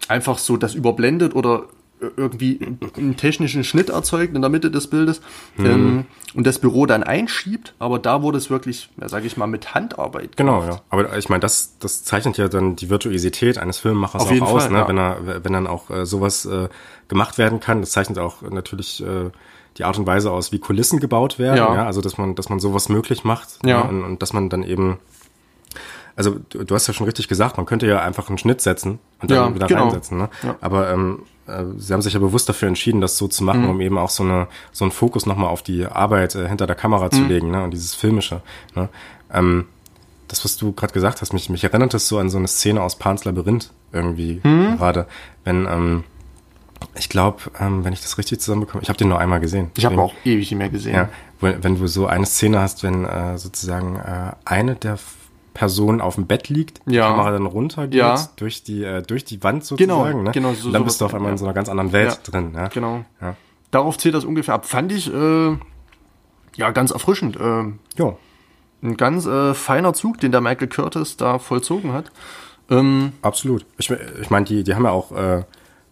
einfach 0.08 0.38
so 0.38 0.58
das 0.58 0.74
überblendet 0.76 1.36
oder 1.36 1.64
äh, 2.02 2.06
irgendwie 2.18 2.60
einen 2.98 3.18
technischen 3.18 3.64
Schnitt 3.64 3.90
erzeugt 3.90 4.34
in 4.36 4.42
der 4.42 4.50
Mitte 4.50 4.72
des 4.72 4.88
Bildes 4.88 5.22
Mhm. 5.58 5.66
ähm, 5.66 6.06
und 6.34 6.48
das 6.48 6.60
Büro 6.60 6.86
dann 6.86 7.04
einschiebt. 7.04 7.74
Aber 7.80 8.00
da 8.00 8.22
wurde 8.24 8.38
es 8.38 8.50
wirklich, 8.50 8.90
ja, 9.00 9.10
sage 9.10 9.28
ich 9.28 9.36
mal, 9.38 9.48
mit 9.48 9.76
Handarbeit 9.76 10.38
Genau, 10.38 10.62
gemacht. 10.62 10.78
ja. 10.78 10.82
Aber 10.90 11.18
ich 11.18 11.28
meine, 11.30 11.42
das, 11.42 11.78
das 11.80 12.04
zeichnet 12.04 12.38
ja 12.38 12.48
dann 12.48 12.76
die 12.78 12.90
Virtuosität 12.90 13.58
eines 13.58 13.78
Filmemachers 13.80 14.24
Auf 14.24 14.32
auch 14.42 14.54
aus, 14.54 14.64
Fall, 14.64 14.72
ne? 14.72 14.80
ja. 14.80 14.88
wenn 14.88 14.98
er, 14.98 15.44
wenn 15.44 15.54
dann 15.54 15.68
auch 15.68 15.90
äh, 15.90 16.06
sowas 16.06 16.46
äh, 16.46 16.70
gemacht 17.10 17.38
werden 17.38 17.60
kann. 17.60 17.82
Das 17.82 17.92
zeichnet 17.92 18.18
auch 18.20 18.42
natürlich 18.42 19.04
äh, 19.04 19.30
die 19.78 19.84
Art 19.86 19.98
und 19.98 20.06
Weise 20.08 20.32
aus, 20.32 20.52
wie 20.52 20.60
Kulissen 20.60 21.00
gebaut 21.00 21.40
werden. 21.40 21.58
Ja. 21.58 21.74
Ja. 21.76 21.86
Also 21.86 22.02
dass 22.02 22.18
man, 22.18 22.36
dass 22.36 22.50
man 22.50 22.60
sowas 22.60 22.90
möglich 22.90 23.24
macht. 23.24 23.60
Ja. 23.66 23.84
Ne? 23.84 23.90
Und, 23.90 24.04
und 24.04 24.22
dass 24.22 24.34
man 24.34 24.50
dann 24.50 24.64
eben 24.64 25.00
also 26.16 26.36
du, 26.50 26.64
du 26.66 26.76
hast 26.76 26.88
ja 26.88 26.94
schon 26.94 27.06
richtig 27.06 27.28
gesagt, 27.30 27.56
man 27.58 27.66
könnte 27.66 27.88
ja 27.88 28.02
einfach 28.02 28.28
einen 28.28 28.38
Schnitt 28.38 28.62
setzen 28.62 29.00
und 29.22 29.32
dann 29.32 29.38
Ja, 29.50 29.56
wieder 29.56 29.68
genau. 29.68 29.84
reinsetzen. 29.84 30.18
Ne? 30.18 30.30
Ja. 30.44 30.56
Aber 30.60 30.92
ähm, 30.92 31.24
äh, 31.48 31.64
sie 31.78 31.94
haben 31.94 32.02
sich 32.02 32.14
ja 32.14 32.20
bewusst 32.20 32.50
dafür 32.50 32.68
entschieden, 32.68 33.00
das 33.00 33.18
so 33.18 33.28
zu 33.30 33.44
machen, 33.46 33.64
Mhm. 33.64 33.70
um 33.70 33.82
eben 33.82 33.98
auch 33.98 34.10
so 34.10 34.24
eine 34.24 34.48
so 34.74 34.84
einen 34.84 34.92
Fokus 34.92 35.26
nochmal 35.26 35.48
auf 35.50 35.64
die 35.64 35.86
Arbeit 35.86 36.36
äh, 36.36 36.48
hinter 36.50 36.68
der 36.68 36.76
Kamera 36.76 37.06
Mhm. 37.06 37.12
zu 37.12 37.24
legen, 37.24 37.50
ne? 37.52 37.64
Und 37.64 37.72
dieses 37.72 37.96
Filmische. 37.96 38.42
Ne? 38.76 38.90
Ähm, 39.34 39.68
das, 40.28 40.44
was 40.44 40.58
du 40.58 40.74
gerade 40.74 40.94
gesagt 40.94 41.22
hast, 41.22 41.32
mich, 41.34 41.50
mich 41.50 41.64
erinnert 41.64 41.94
das 41.94 42.08
so 42.08 42.18
an 42.18 42.30
so 42.30 42.38
eine 42.38 42.48
Szene 42.48 42.82
aus 42.82 42.98
Pans 42.98 43.24
Labyrinth 43.26 43.72
irgendwie 43.94 44.42
Mhm. 44.44 44.78
gerade. 44.78 45.08
Wenn, 45.46 45.66
ähm, 45.66 46.04
ich 46.96 47.10
glaube, 47.10 47.40
ähm, 47.60 47.84
wenn 47.84 47.94
ich 47.94 48.02
das 48.02 48.18
richtig 48.18 48.40
zusammenbekomme, 48.40 48.82
ich 48.84 48.90
habe 48.90 48.98
den 48.98 49.10
nur 49.10 49.20
einmal 49.20 49.40
gesehen. 49.40 49.72
Ich 49.78 49.86
habe 49.86 50.00
auch 50.02 50.14
ewig 50.24 50.50
nicht 50.52 50.58
mehr 50.58 50.70
gesehen. 50.70 50.94
ja, 50.96 51.10
wenn, 51.40 51.78
du 51.80 51.88
so 51.88 52.08
eine 52.08 52.26
Szene 52.26 52.60
hast, 52.60 52.84
wenn 52.84 53.06
äh, 53.06 53.38
sozusagen 53.38 53.96
äh, 53.98 54.32
eine 54.46 54.76
der 54.76 54.98
Personen 55.54 56.00
auf 56.02 56.16
dem 56.16 56.28
Bett 56.28 56.50
liegt, 56.50 56.82
die 56.86 56.96
Ja. 56.96 57.10
Kamera 57.10 57.32
dann 57.32 57.46
runtergeht 57.46 58.00
Ja. 58.00 58.30
durch 58.38 58.64
die 58.64 58.84
äh, 58.84 59.02
durch 59.02 59.26
die 59.26 59.44
Wand 59.44 59.68
Genau, 59.78 59.98
sozusagen, 60.00 60.24
ne? 60.24 60.32
genau, 60.32 60.54
so- 60.54 60.72
dann 60.72 60.84
bist 60.86 61.02
du 61.02 61.06
auf 61.06 61.14
einmal 61.14 61.32
in 61.32 61.36
ja. 61.36 61.40
so 61.40 61.46
einer 61.46 61.54
ganz 61.54 61.68
anderen 61.70 61.92
Welt 61.92 62.12
Ja. 62.26 62.32
drin, 62.32 62.52
ja. 62.56 62.68
Genau. 62.70 63.04
Ja. 63.22 63.36
Darauf 63.72 63.98
zählt 63.98 64.16
das 64.16 64.24
ungefähr 64.26 64.54
ab. 64.54 64.66
Fand 64.66 64.92
ich 64.92 65.14
äh, 65.14 65.58
ja 66.56 66.72
ganz 66.72 66.92
erfrischend. 66.92 67.36
Äh, 67.38 67.64
Jo. 67.98 68.18
ein 68.82 68.98
ganz 68.98 69.26
äh, 69.26 69.54
feiner 69.54 69.94
Zug, 69.94 70.20
den 70.20 70.32
der 70.32 70.42
Michael 70.42 70.68
Curtis 70.68 71.18
da 71.18 71.38
vollzogen 71.40 71.94
hat. 71.94 72.12
Ähm, 72.70 73.12
Absolut. 73.22 73.66
Ich, 73.78 73.90
ich 73.90 74.30
meine, 74.30 74.46
die, 74.46 74.64
die 74.64 74.74
haben 74.76 74.86
ja 74.86 74.92
auch 74.92 75.12
äh, 75.12 75.44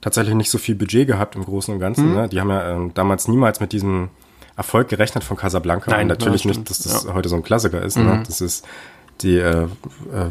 tatsächlich 0.02 0.36
nicht 0.36 0.50
so 0.50 0.58
viel 0.58 0.76
Budget 0.76 1.08
gehabt 1.08 1.36
im 1.36 1.44
Großen 1.44 1.74
und 1.74 1.80
Ganzen. 1.80 2.10
Mhm. 2.10 2.16
Ne? 2.16 2.30
Die 2.30 2.40
haben 2.40 2.50
ja 2.50 2.70
ähm, 2.76 2.94
damals 2.94 3.28
niemals 3.28 3.60
mit 3.60 3.72
diesem 3.74 4.10
Erfolg 4.56 4.90
gerechnet 4.90 5.24
von 5.24 5.38
Casablanca. 5.38 5.92
Nein, 5.92 6.02
und 6.04 6.08
natürlich 6.10 6.44
ja, 6.44 6.50
nicht, 6.50 6.70
dass 6.70 6.80
das 6.80 7.04
Ja. 7.04 7.12
Mhm. 7.12 7.16
heute 7.16 7.30
so 7.30 7.36
ein 7.36 7.44
Klassiker 7.44 7.82
ist. 7.82 7.98
Ne? 7.98 8.24
Das 8.26 8.42
ist 8.42 8.66
die, 9.22 9.38
äh, 9.38 9.64
äh, 9.64 9.68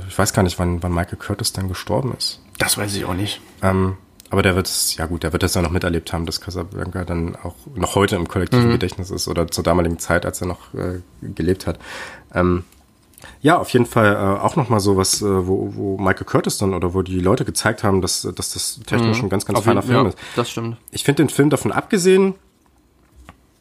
ich 0.09 0.19
weiß 0.19 0.33
gar 0.33 0.43
nicht, 0.43 0.59
wann, 0.59 0.83
wann 0.83 0.93
Michael 0.95 1.19
Curtis 1.19 1.53
dann 1.53 1.69
gestorben 1.69 2.15
ist. 2.17 2.41
das 2.59 2.77
weiß 2.79 2.95
ich 2.97 3.05
auch 3.05 3.15
nicht. 3.15 3.41
Ähm, 3.63 3.97
aber 4.31 4.43
der 4.43 4.57
wird 4.57 4.67
es, 4.67 4.97
ja 4.97 5.07
gut, 5.07 5.23
der 5.23 5.33
wird 5.33 5.43
das 5.43 5.55
ja 5.55 5.63
noch 5.63 5.71
miterlebt 5.71 6.13
haben, 6.13 6.27
dass 6.27 6.41
Casablanca 6.43 7.05
dann 7.05 7.35
auch 7.37 7.55
noch 7.75 7.95
heute 7.95 8.17
im 8.17 8.29
kollektiven 8.29 8.69
Gedächtnis 8.71 9.11
ist 9.11 9.27
oder 9.29 9.49
zur 9.51 9.65
damaligen 9.65 9.99
Zeit, 9.99 10.27
als 10.27 10.41
er 10.43 10.49
noch 10.49 10.75
äh, 10.75 11.01
gelebt 11.23 11.67
hat. 11.67 11.79
Ähm, 12.35 12.65
ja, 13.41 13.59
auf 13.59 13.71
jeden 13.71 13.87
Fall 13.87 14.15
äh, 14.15 14.41
auch 14.41 14.57
nochmal 14.57 14.81
so 14.81 14.97
was, 14.97 15.23
äh, 15.23 15.47
wo, 15.47 15.73
wo 15.75 15.99
Michael 15.99 16.25
Curtis 16.25 16.59
dann 16.59 16.75
oder 16.75 16.95
wo 16.95 17.03
die 17.03 17.21
Leute 17.21 17.45
gezeigt 17.45 17.85
haben, 17.85 18.01
dass, 18.01 18.23
dass 18.23 18.53
das 18.53 18.81
technisch 18.87 19.23
ein 19.23 19.29
ganz, 19.29 19.45
ganz 19.47 19.59
Auf 19.59 19.65
feiner 19.65 19.81
jeden- 19.81 19.93
Film 19.93 20.05
ja, 20.05 20.09
ist. 20.11 20.19
Das 20.37 20.51
stimmt. 20.51 20.77
Ich 20.91 21.05
finde 21.05 21.23
den 21.25 21.29
Film 21.31 21.51
davon 21.51 21.73
abgesehen, 21.73 22.35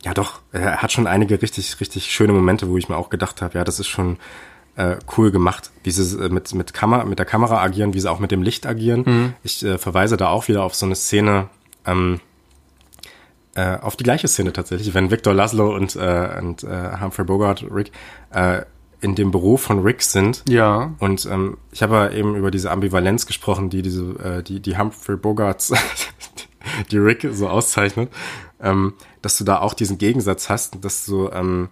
ja 0.03 0.14
doch, 0.14 0.39
er 0.51 0.78
hat 0.82 0.91
schon 0.91 1.08
einige 1.08 1.41
richtig, 1.41 1.80
richtig 1.80 2.12
schöne 2.12 2.34
Momente, 2.34 2.70
wo 2.70 2.78
ich 2.78 2.88
mir 2.89 2.97
auch 2.97 3.10
gedacht 3.10 3.41
habe, 3.41 3.58
ja, 3.58 3.64
das 3.64 3.80
ist 3.80 3.88
schon 3.88 4.18
äh, 4.76 4.97
cool 5.18 5.32
gemacht, 5.32 5.72
wie 5.84 5.91
sie 5.91 6.24
äh, 6.24 6.30
mit, 6.30 6.53
mit, 6.53 6.74
Kamera, 6.74 7.03
mit 7.05 7.18
der 7.18 7.26
Kamera 7.26 7.62
agieren, 7.64 7.93
wie 7.95 7.99
sie 7.99 8.10
auch 8.12 8.20
mit 8.20 8.30
dem 8.32 8.43
Licht 8.43 8.68
agieren. 8.68 9.34
Ich 9.43 9.64
äh, 9.66 9.78
verweise 9.80 10.18
da 10.18 10.30
auch 10.30 10.47
wieder 10.47 10.64
auf 10.64 10.76
so 10.76 10.86
eine 10.86 10.95
Szene, 10.95 11.49
ähm, 11.86 12.20
äh, 13.55 13.78
auf 13.80 13.95
die 13.95 14.03
gleiche 14.03 14.28
Szene 14.28 14.53
tatsächlich, 14.53 14.93
wenn 14.93 15.10
Victor 15.10 15.34
Laszlo 15.34 15.76
und, 15.76 15.95
äh, 15.95 16.39
und 16.39 16.64
äh, 16.64 16.99
Humphrey 17.01 17.26
Bogart, 17.26 17.66
Rick, 17.72 17.91
äh, 18.32 18.62
in 19.02 19.16
dem 19.16 19.32
Büro 19.32 19.58
von 19.58 19.80
Rick 19.80 20.02
sind. 20.02 20.43
Ja. 20.50 20.93
Und 21.00 21.26
ähm, 21.26 21.58
ich 21.72 21.84
habe 21.84 21.95
ja 21.95 22.10
eben 22.12 22.36
über 22.36 22.52
diese 22.52 22.72
Ambivalenz 22.72 23.26
gesprochen, 23.26 23.70
die 23.70 23.82
diese, 23.82 24.04
äh, 24.20 24.43
die, 24.43 24.60
die 24.60 24.78
Humphrey 24.78 25.18
Bogarts, 25.18 25.74
die 26.91 26.98
Rick 26.98 27.28
so 27.32 27.48
auszeichnet, 27.48 28.12
ähm, 28.62 28.93
dass 29.22 29.38
du 29.38 29.43
da 29.43 29.60
auch 29.60 29.74
diesen 29.74 29.98
Gegensatz 29.98 30.50
hast, 30.50 30.84
dass 30.84 31.06
du 31.06 31.30
ähm, 31.32 31.70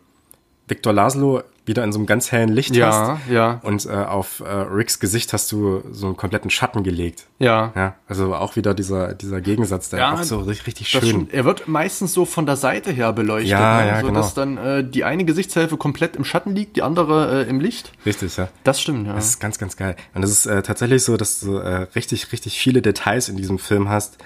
Victor 0.67 0.93
Laszlo 0.93 1.41
wieder 1.65 1.83
in 1.83 1.91
so 1.91 1.99
einem 1.99 2.05
ganz 2.05 2.31
hellen 2.31 2.49
Licht 2.49 2.75
Ja, 2.75 3.17
hast 3.17 3.29
ja. 3.29 3.59
und 3.63 3.85
äh, 3.85 3.89
auf 3.89 4.39
äh, 4.39 4.49
Ricks 4.49 4.99
Gesicht 4.99 5.33
hast 5.33 5.51
du 5.51 5.83
so 5.91 6.07
einen 6.07 6.17
kompletten 6.17 6.49
Schatten 6.49 6.83
gelegt. 6.83 7.25
Ja. 7.39 7.71
Ja, 7.75 7.95
also 8.07 8.35
auch 8.35 8.55
wieder 8.55 8.73
dieser, 8.73 9.13
dieser 9.13 9.41
Gegensatz, 9.41 9.89
der 9.89 9.99
Ja, 9.99 10.13
auch 10.13 10.23
so 10.23 10.39
richtig, 10.39 10.67
richtig 10.67 10.91
Das 10.91 11.01
schön. 11.01 11.09
stimmt. 11.09 11.33
Er 11.33 11.45
wird 11.45 11.67
meistens 11.67 12.13
so 12.13 12.25
von 12.25 12.45
der 12.45 12.55
Seite 12.55 12.91
her 12.91 13.13
beleuchtet, 13.13 13.49
Ja, 13.49 13.81
ne? 13.81 13.87
ja, 13.87 13.99
so 14.01 14.07
genau. 14.07 14.19
dass 14.19 14.33
dann 14.33 14.57
äh, 14.57 14.83
die 14.83 15.03
eine 15.03 15.25
Gesichtshälfte 15.25 15.77
komplett 15.77 16.15
im 16.15 16.23
Schatten 16.25 16.55
liegt, 16.55 16.75
die 16.75 16.81
andere 16.83 17.45
äh, 17.45 17.49
im 17.49 17.59
Licht. 17.59 17.91
Richtig, 18.05 18.37
ja. 18.37 18.47
Das 18.63 18.81
stimmt, 18.81 19.07
ja. 19.07 19.13
Das 19.13 19.25
ist 19.29 19.39
ganz, 19.39 19.57
ganz 19.57 19.75
geil. 19.77 19.95
Und 20.13 20.23
es 20.23 20.31
ist 20.31 20.45
äh, 20.45 20.61
tatsächlich 20.61 21.03
so, 21.03 21.17
dass 21.17 21.39
du 21.39 21.57
äh, 21.57 21.87
richtig, 21.95 22.31
richtig 22.31 22.57
viele 22.59 22.81
Details 22.81 23.27
in 23.29 23.37
diesem 23.37 23.59
Film 23.59 23.89
hast, 23.89 24.17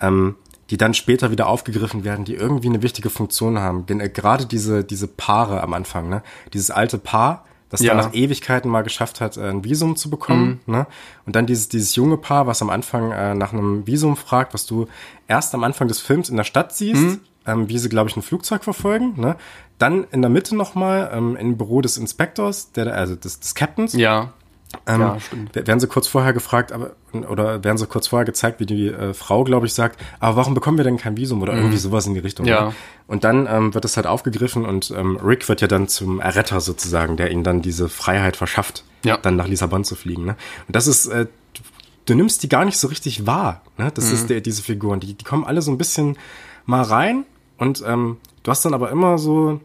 ähm, 0.00 0.36
die 0.70 0.76
dann 0.76 0.94
später 0.94 1.30
wieder 1.30 1.46
aufgegriffen 1.48 2.04
werden, 2.04 2.24
die 2.24 2.34
irgendwie 2.34 2.68
eine 2.68 2.82
wichtige 2.82 3.10
Funktion 3.10 3.58
haben. 3.58 3.86
Denn 3.86 4.00
äh, 4.00 4.08
gerade 4.08 4.46
diese, 4.46 4.84
diese 4.84 5.08
Paare 5.08 5.62
am 5.62 5.72
Anfang, 5.74 6.08
ne? 6.08 6.22
Dieses 6.52 6.70
alte 6.70 6.98
Paar, 6.98 7.44
das 7.70 7.80
Ja. 7.80 7.94
dann 7.94 8.04
nach 8.04 8.14
Ewigkeiten 8.14 8.70
mal 8.70 8.82
geschafft 8.82 9.20
hat, 9.20 9.36
äh, 9.36 9.48
ein 9.48 9.64
Visum 9.64 9.96
zu 9.96 10.10
bekommen, 10.10 10.60
ne? 10.66 10.86
Und 11.26 11.36
dann 11.36 11.46
dieses, 11.46 11.68
dieses 11.68 11.94
junge 11.96 12.16
Paar, 12.18 12.46
was 12.46 12.60
am 12.62 12.70
Anfang 12.70 13.12
äh, 13.12 13.34
nach 13.34 13.52
einem 13.52 13.86
Visum 13.86 14.16
fragt, 14.16 14.54
was 14.54 14.66
du 14.66 14.86
erst 15.26 15.54
am 15.54 15.64
Anfang 15.64 15.88
des 15.88 16.00
Films 16.00 16.28
in 16.28 16.36
der 16.36 16.44
Stadt 16.44 16.74
siehst, 16.74 17.18
ähm, 17.46 17.68
wie 17.68 17.78
sie, 17.78 17.88
glaube 17.88 18.10
ich, 18.10 18.16
ein 18.16 18.22
Flugzeug 18.22 18.62
verfolgen, 18.64 19.14
ne? 19.16 19.36
Dann 19.78 20.04
in 20.10 20.22
der 20.22 20.28
Mitte 20.30 20.56
nochmal 20.56 21.10
ähm, 21.14 21.36
im 21.36 21.56
Büro 21.56 21.80
des 21.80 21.98
Inspektors, 21.98 22.72
der, 22.72 22.92
also 22.94 23.14
des, 23.14 23.38
des 23.40 23.54
Captains, 23.54 23.92
ja. 23.94 24.32
Ähm, 24.86 25.00
Ja, 25.00 25.20
stimmt. 25.20 25.50
wer- 25.54 25.66
Werden 25.66 25.80
sie 25.80 25.86
kurz 25.86 26.06
vorher 26.08 26.32
gefragt, 26.32 26.72
aber 26.72 26.92
oder 27.30 27.64
werden 27.64 27.78
sie 27.78 27.86
kurz 27.86 28.06
vorher 28.06 28.26
gezeigt, 28.26 28.60
wie 28.60 28.66
die 28.66 28.88
äh, 28.88 29.14
Frau, 29.14 29.42
glaube 29.44 29.64
ich, 29.66 29.72
sagt, 29.72 29.98
aber 30.20 30.36
warum 30.36 30.52
bekommen 30.54 30.76
wir 30.76 30.84
denn 30.84 30.98
kein 30.98 31.16
Visum 31.16 31.40
oder 31.40 31.54
irgendwie 31.54 31.78
sowas 31.78 32.06
in 32.06 32.12
die 32.14 32.20
Richtung. 32.20 32.44
Mhm. 32.44 32.50
Ja. 32.50 32.64
Ne? 32.66 32.74
Und 33.06 33.24
dann 33.24 33.46
ähm, 33.50 33.72
wird 33.74 33.84
es 33.86 33.96
halt 33.96 34.06
aufgegriffen 34.06 34.66
und 34.66 34.90
ähm, 34.90 35.16
Rick 35.16 35.48
wird 35.48 35.62
ja 35.62 35.68
dann 35.68 35.88
zum 35.88 36.20
Erretter 36.20 36.60
sozusagen, 36.60 37.16
der 37.16 37.30
ihnen 37.30 37.44
dann 37.44 37.62
diese 37.62 37.88
Freiheit 37.88 38.36
verschafft, 38.36 38.84
Ja. 39.04 39.16
dann 39.16 39.36
nach 39.36 39.48
Lissabon 39.48 39.84
zu 39.84 39.94
fliegen. 39.94 40.24
Ne? 40.26 40.36
Und 40.66 40.76
das 40.76 40.86
ist, 40.86 41.06
äh, 41.06 41.24
du, 41.54 41.62
du 42.04 42.14
nimmst 42.14 42.42
die 42.42 42.48
gar 42.50 42.66
nicht 42.66 42.76
so 42.76 42.88
richtig 42.88 43.26
wahr. 43.26 43.62
Ne? 43.78 43.90
Das 43.94 44.08
Mhm. 44.08 44.14
ist 44.14 44.30
der, 44.30 44.40
diese 44.42 44.62
Figuren, 44.62 45.00
die, 45.00 45.14
die 45.14 45.24
kommen 45.24 45.44
alle 45.44 45.62
so 45.62 45.70
ein 45.70 45.78
bisschen 45.78 46.18
mal 46.66 46.82
rein 46.82 47.24
und 47.56 47.82
ähm, 47.86 48.18
du 48.42 48.50
hast 48.50 48.66
dann 48.66 48.74
aber 48.74 48.90
immer 48.90 49.16
so 49.16 49.60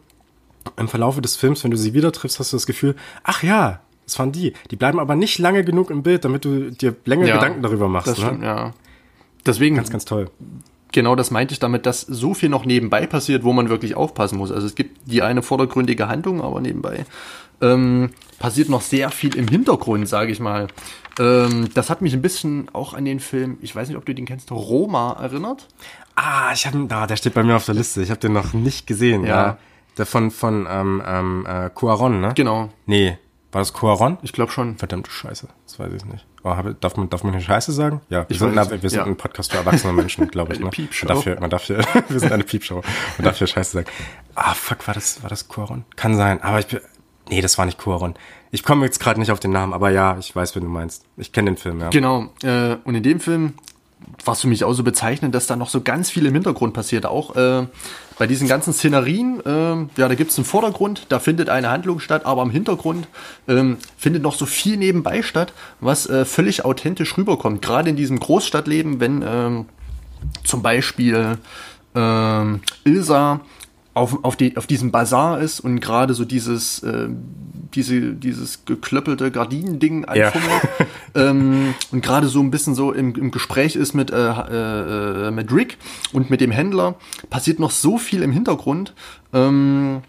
im 0.78 0.88
Verlaufe 0.88 1.20
des 1.20 1.36
Films, 1.36 1.62
wenn 1.62 1.70
du 1.70 1.76
sie 1.76 1.92
wieder 1.92 2.10
triffst, 2.10 2.40
hast 2.40 2.54
du 2.54 2.56
das 2.56 2.64
Gefühl, 2.64 2.96
ach 3.22 3.42
ja, 3.42 3.80
das 4.04 4.18
waren 4.18 4.32
die. 4.32 4.52
Die 4.70 4.76
bleiben 4.76 4.98
aber 4.98 5.16
nicht 5.16 5.38
lange 5.38 5.64
genug 5.64 5.90
im 5.90 6.02
Bild, 6.02 6.24
damit 6.24 6.44
du 6.44 6.70
dir 6.70 6.94
länger 7.04 7.26
ja. 7.26 7.36
Gedanken 7.36 7.62
darüber 7.62 7.88
machst. 7.88 8.08
Das 8.08 8.18
ne? 8.18 8.26
stimmt, 8.26 8.42
ja. 8.42 8.72
Deswegen, 9.46 9.76
Ganz, 9.76 9.90
ganz 9.90 10.04
toll. 10.04 10.30
genau 10.92 11.16
das 11.16 11.30
meinte 11.30 11.52
ich 11.52 11.58
damit, 11.58 11.84
dass 11.84 12.00
so 12.00 12.32
viel 12.32 12.48
noch 12.48 12.64
nebenbei 12.64 13.06
passiert, 13.06 13.44
wo 13.44 13.52
man 13.52 13.68
wirklich 13.68 13.94
aufpassen 13.94 14.38
muss. 14.38 14.50
Also 14.50 14.66
es 14.66 14.74
gibt 14.74 15.10
die 15.10 15.22
eine 15.22 15.42
vordergründige 15.42 16.08
Handlung, 16.08 16.40
aber 16.40 16.60
nebenbei 16.60 17.04
ähm, 17.60 18.10
passiert 18.38 18.68
noch 18.68 18.80
sehr 18.80 19.10
viel 19.10 19.36
im 19.36 19.48
Hintergrund, 19.48 20.08
sage 20.08 20.32
ich 20.32 20.40
mal. 20.40 20.68
Ähm, 21.18 21.68
das 21.74 21.90
hat 21.90 22.02
mich 22.02 22.12
ein 22.14 22.22
bisschen 22.22 22.68
auch 22.72 22.94
an 22.94 23.04
den 23.04 23.20
Film, 23.20 23.58
ich 23.60 23.74
weiß 23.74 23.88
nicht, 23.88 23.96
ob 23.96 24.04
du 24.04 24.14
den 24.14 24.26
kennst, 24.26 24.50
Roma 24.50 25.12
erinnert. 25.20 25.68
Ah, 26.16 26.52
ich 26.52 26.66
habe, 26.66 26.86
ah, 26.90 27.06
der 27.06 27.16
steht 27.16 27.34
bei 27.34 27.42
mir 27.42 27.56
auf 27.56 27.66
der 27.66 27.74
Liste. 27.74 28.02
Ich 28.02 28.10
habe 28.10 28.20
den 28.20 28.32
noch 28.32 28.52
nicht 28.52 28.86
gesehen. 28.86 29.24
Ja. 29.24 29.28
Ja. 29.28 29.58
Der 29.96 30.06
von 30.06 30.32
von 30.32 30.66
ähm, 30.68 31.02
ähm, 31.06 31.46
äh, 31.48 31.70
Cuaron, 31.70 32.20
ne? 32.20 32.32
Genau, 32.34 32.68
Nee, 32.86 33.16
war 33.54 33.60
das 33.60 33.72
Cuaron? 33.72 34.18
ich 34.22 34.32
glaube 34.32 34.52
schon. 34.52 34.76
Verdammte 34.76 35.10
Scheiße, 35.10 35.48
das 35.64 35.78
weiß 35.78 35.92
ich 35.92 36.04
nicht. 36.04 36.26
Oh, 36.42 36.50
habe, 36.50 36.74
darf 36.74 36.96
man 36.96 37.08
darf 37.08 37.22
man 37.24 37.32
hier 37.32 37.42
Scheiße 37.42 37.72
sagen? 37.72 38.00
Ja, 38.10 38.20
wir 38.20 38.26
Ich 38.30 38.38
sind, 38.38 38.54
weiß 38.54 38.68
na, 38.70 38.82
wir 38.82 38.90
sind 38.90 38.98
ja. 38.98 39.06
ein 39.06 39.16
Podcast 39.16 39.52
für 39.52 39.58
erwachsene 39.58 39.92
Menschen, 39.92 40.28
glaube 40.30 40.52
ich. 40.52 40.60
Ne? 40.60 40.70
Piepshow. 40.70 41.06
Man 41.06 41.14
darf 41.14 41.24
hier, 41.24 41.40
man 41.40 41.50
darf 41.50 41.64
hier, 41.64 41.78
wir 42.08 42.20
sind 42.20 42.32
eine 42.32 42.44
Piepshow. 42.44 42.82
Man 43.18 43.24
darf 43.24 43.38
hier 43.38 43.46
Scheiße 43.46 43.72
sagen. 43.72 43.86
Ah, 44.34 44.54
fuck, 44.54 44.86
war 44.86 44.94
das 44.94 45.22
war 45.22 45.30
das 45.30 45.48
Cuaron? 45.48 45.84
Kann 45.96 46.16
sein, 46.16 46.42
aber 46.42 46.58
ich 46.58 46.66
bin, 46.66 46.80
nee, 47.28 47.40
das 47.40 47.56
war 47.56 47.64
nicht 47.66 47.78
Cuaron. 47.78 48.14
Ich 48.50 48.62
komme 48.62 48.84
jetzt 48.84 49.00
gerade 49.00 49.18
nicht 49.18 49.32
auf 49.32 49.40
den 49.40 49.52
Namen, 49.52 49.72
aber 49.72 49.90
ja, 49.90 50.16
ich 50.18 50.34
weiß, 50.34 50.54
wen 50.56 50.64
du 50.64 50.68
meinst. 50.68 51.06
Ich 51.16 51.32
kenne 51.32 51.50
den 51.50 51.56
Film, 51.56 51.80
ja. 51.80 51.90
Genau, 51.90 52.28
äh, 52.42 52.76
und 52.84 52.94
in 52.94 53.02
dem 53.02 53.20
Film 53.20 53.54
war 54.24 54.34
es 54.34 54.40
für 54.40 54.48
mich 54.48 54.64
auch 54.64 54.72
so 54.72 54.82
bezeichnend, 54.82 55.34
dass 55.34 55.46
da 55.46 55.56
noch 55.56 55.68
so 55.68 55.80
ganz 55.80 56.10
viel 56.10 56.26
im 56.26 56.34
Hintergrund 56.34 56.74
passiert. 56.74 57.06
Auch 57.06 57.36
äh, 57.36 57.66
bei 58.18 58.26
diesen 58.26 58.48
ganzen 58.48 58.72
Szenerien, 58.72 59.40
äh, 59.44 60.00
ja, 60.00 60.08
da 60.08 60.14
gibt 60.14 60.30
es 60.30 60.38
einen 60.38 60.44
Vordergrund, 60.44 61.06
da 61.08 61.18
findet 61.18 61.48
eine 61.48 61.70
Handlung 61.70 62.00
statt, 62.00 62.26
aber 62.26 62.42
im 62.42 62.50
Hintergrund 62.50 63.08
ähm, 63.48 63.78
findet 63.96 64.22
noch 64.22 64.34
so 64.34 64.46
viel 64.46 64.76
nebenbei 64.76 65.22
statt, 65.22 65.52
was 65.80 66.08
äh, 66.08 66.24
völlig 66.24 66.64
authentisch 66.64 67.16
rüberkommt. 67.16 67.62
Gerade 67.62 67.90
in 67.90 67.96
diesem 67.96 68.20
Großstadtleben, 68.20 69.00
wenn 69.00 69.24
ähm, 69.26 69.66
zum 70.44 70.62
Beispiel 70.62 71.38
ähm, 71.94 72.60
Ilsa 72.84 73.40
auf, 73.94 74.24
auf, 74.24 74.36
die, 74.36 74.56
auf 74.56 74.66
diesem 74.66 74.90
Bazar 74.90 75.40
ist 75.40 75.60
und 75.60 75.80
gerade 75.80 76.14
so 76.14 76.24
dieses, 76.24 76.82
äh, 76.82 77.08
diese, 77.74 78.12
dieses 78.14 78.64
geklöppelte 78.64 79.30
Gardinending 79.30 80.04
Ja. 80.14 80.26
anfummelt 80.28 80.62
ähm, 81.14 81.74
und 81.92 82.02
gerade 82.04 82.26
so 82.28 82.40
ein 82.40 82.50
bisschen 82.50 82.74
so 82.74 82.92
im, 82.92 83.14
im 83.14 83.30
Gespräch 83.30 83.76
ist 83.76 83.94
mit, 83.94 84.10
äh, 84.10 85.28
äh, 85.28 85.30
mit 85.30 85.52
Rick 85.52 85.78
und 86.12 86.28
mit 86.28 86.40
dem 86.40 86.50
Händler, 86.50 86.96
passiert 87.30 87.58
noch 87.60 87.70
so 87.70 87.96
viel 87.98 88.22
im 88.22 88.32
Hintergrund. 88.32 88.94
Ähm, 89.32 90.02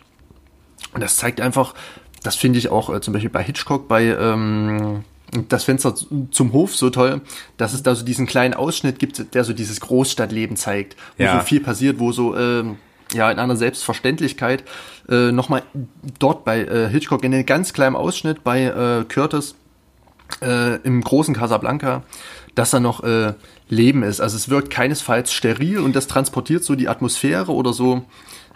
und 0.93 1.01
das 1.03 1.17
zeigt 1.17 1.39
einfach, 1.41 1.75
das 2.23 2.35
finde 2.35 2.57
ich 2.57 2.69
auch 2.69 2.93
äh, 2.93 3.01
zum 3.01 3.13
Beispiel 3.13 3.29
bei 3.29 3.43
Hitchcock, 3.43 3.87
bei 3.87 4.05
ähm, 4.05 5.03
das 5.49 5.63
Fenster 5.63 5.93
zum 6.31 6.53
Hof 6.53 6.75
so 6.75 6.89
toll, 6.89 7.21
dass 7.57 7.73
es 7.73 7.83
da 7.83 7.93
so 7.93 8.03
diesen 8.05 8.25
kleinen 8.25 8.53
Ausschnitt 8.53 8.97
gibt, 8.99 9.33
der 9.35 9.43
so 9.43 9.53
dieses 9.53 9.79
Großstadtleben 9.81 10.55
zeigt, 10.55 10.95
wo 11.17 11.23
Ja. 11.23 11.39
so 11.39 11.45
viel 11.45 11.59
passiert, 11.59 11.99
wo 11.99 12.11
so 12.11 12.35
ähm, 12.37 12.77
ja 13.13 13.31
in 13.31 13.39
einer 13.39 13.55
Selbstverständlichkeit 13.55 14.63
äh, 15.09 15.31
nochmal 15.31 15.63
dort 16.19 16.45
bei 16.45 16.61
äh, 16.61 16.89
Hitchcock 16.89 17.23
in 17.23 17.33
einem 17.33 17.45
ganz 17.45 17.73
kleinen 17.73 17.95
Ausschnitt 17.95 18.43
bei 18.43 18.63
äh, 18.63 19.05
Curtis 19.05 19.55
äh, 20.41 20.77
im 20.77 21.01
großen 21.01 21.35
Casablanca, 21.35 22.03
dass 22.55 22.71
da 22.71 22.79
noch 22.79 23.03
äh, 23.03 23.33
Leben 23.69 24.03
ist. 24.03 24.21
Also 24.21 24.35
es 24.35 24.49
wirkt 24.49 24.69
keinesfalls 24.69 25.31
steril 25.33 25.79
und 25.79 25.95
das 25.95 26.07
transportiert 26.07 26.63
so 26.63 26.75
die 26.75 26.87
Atmosphäre 26.87 27.51
oder 27.51 27.73
so 27.73 28.05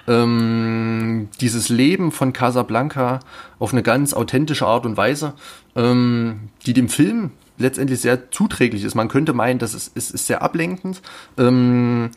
ähm, 0.08 1.30
dieses 1.39 1.70
Leben 1.70 2.12
von 2.12 2.34
Casablanca 2.34 3.20
auf 3.60 3.74
eine 3.74 3.84
ganz 3.84 4.14
authentische 4.14 4.66
Art 4.66 4.86
und 4.86 4.97
Weise, 4.97 5.34
ähm, 5.76 6.50
die 6.66 6.74
dem 6.74 6.89
Film 6.89 7.32
letztendlich 7.58 8.00
sehr 8.00 8.32
zuträglich 8.32 8.84
ist. 8.84 8.95
Man 8.95 9.10
könnte 9.10 9.34
meinen, 9.34 9.60
dass 9.60 9.74
es, 9.74 9.91
es 9.93 10.12
ist 10.12 10.28
sehr 10.28 10.41
ablenkend. 10.41 11.02
Ähm, 11.38 12.12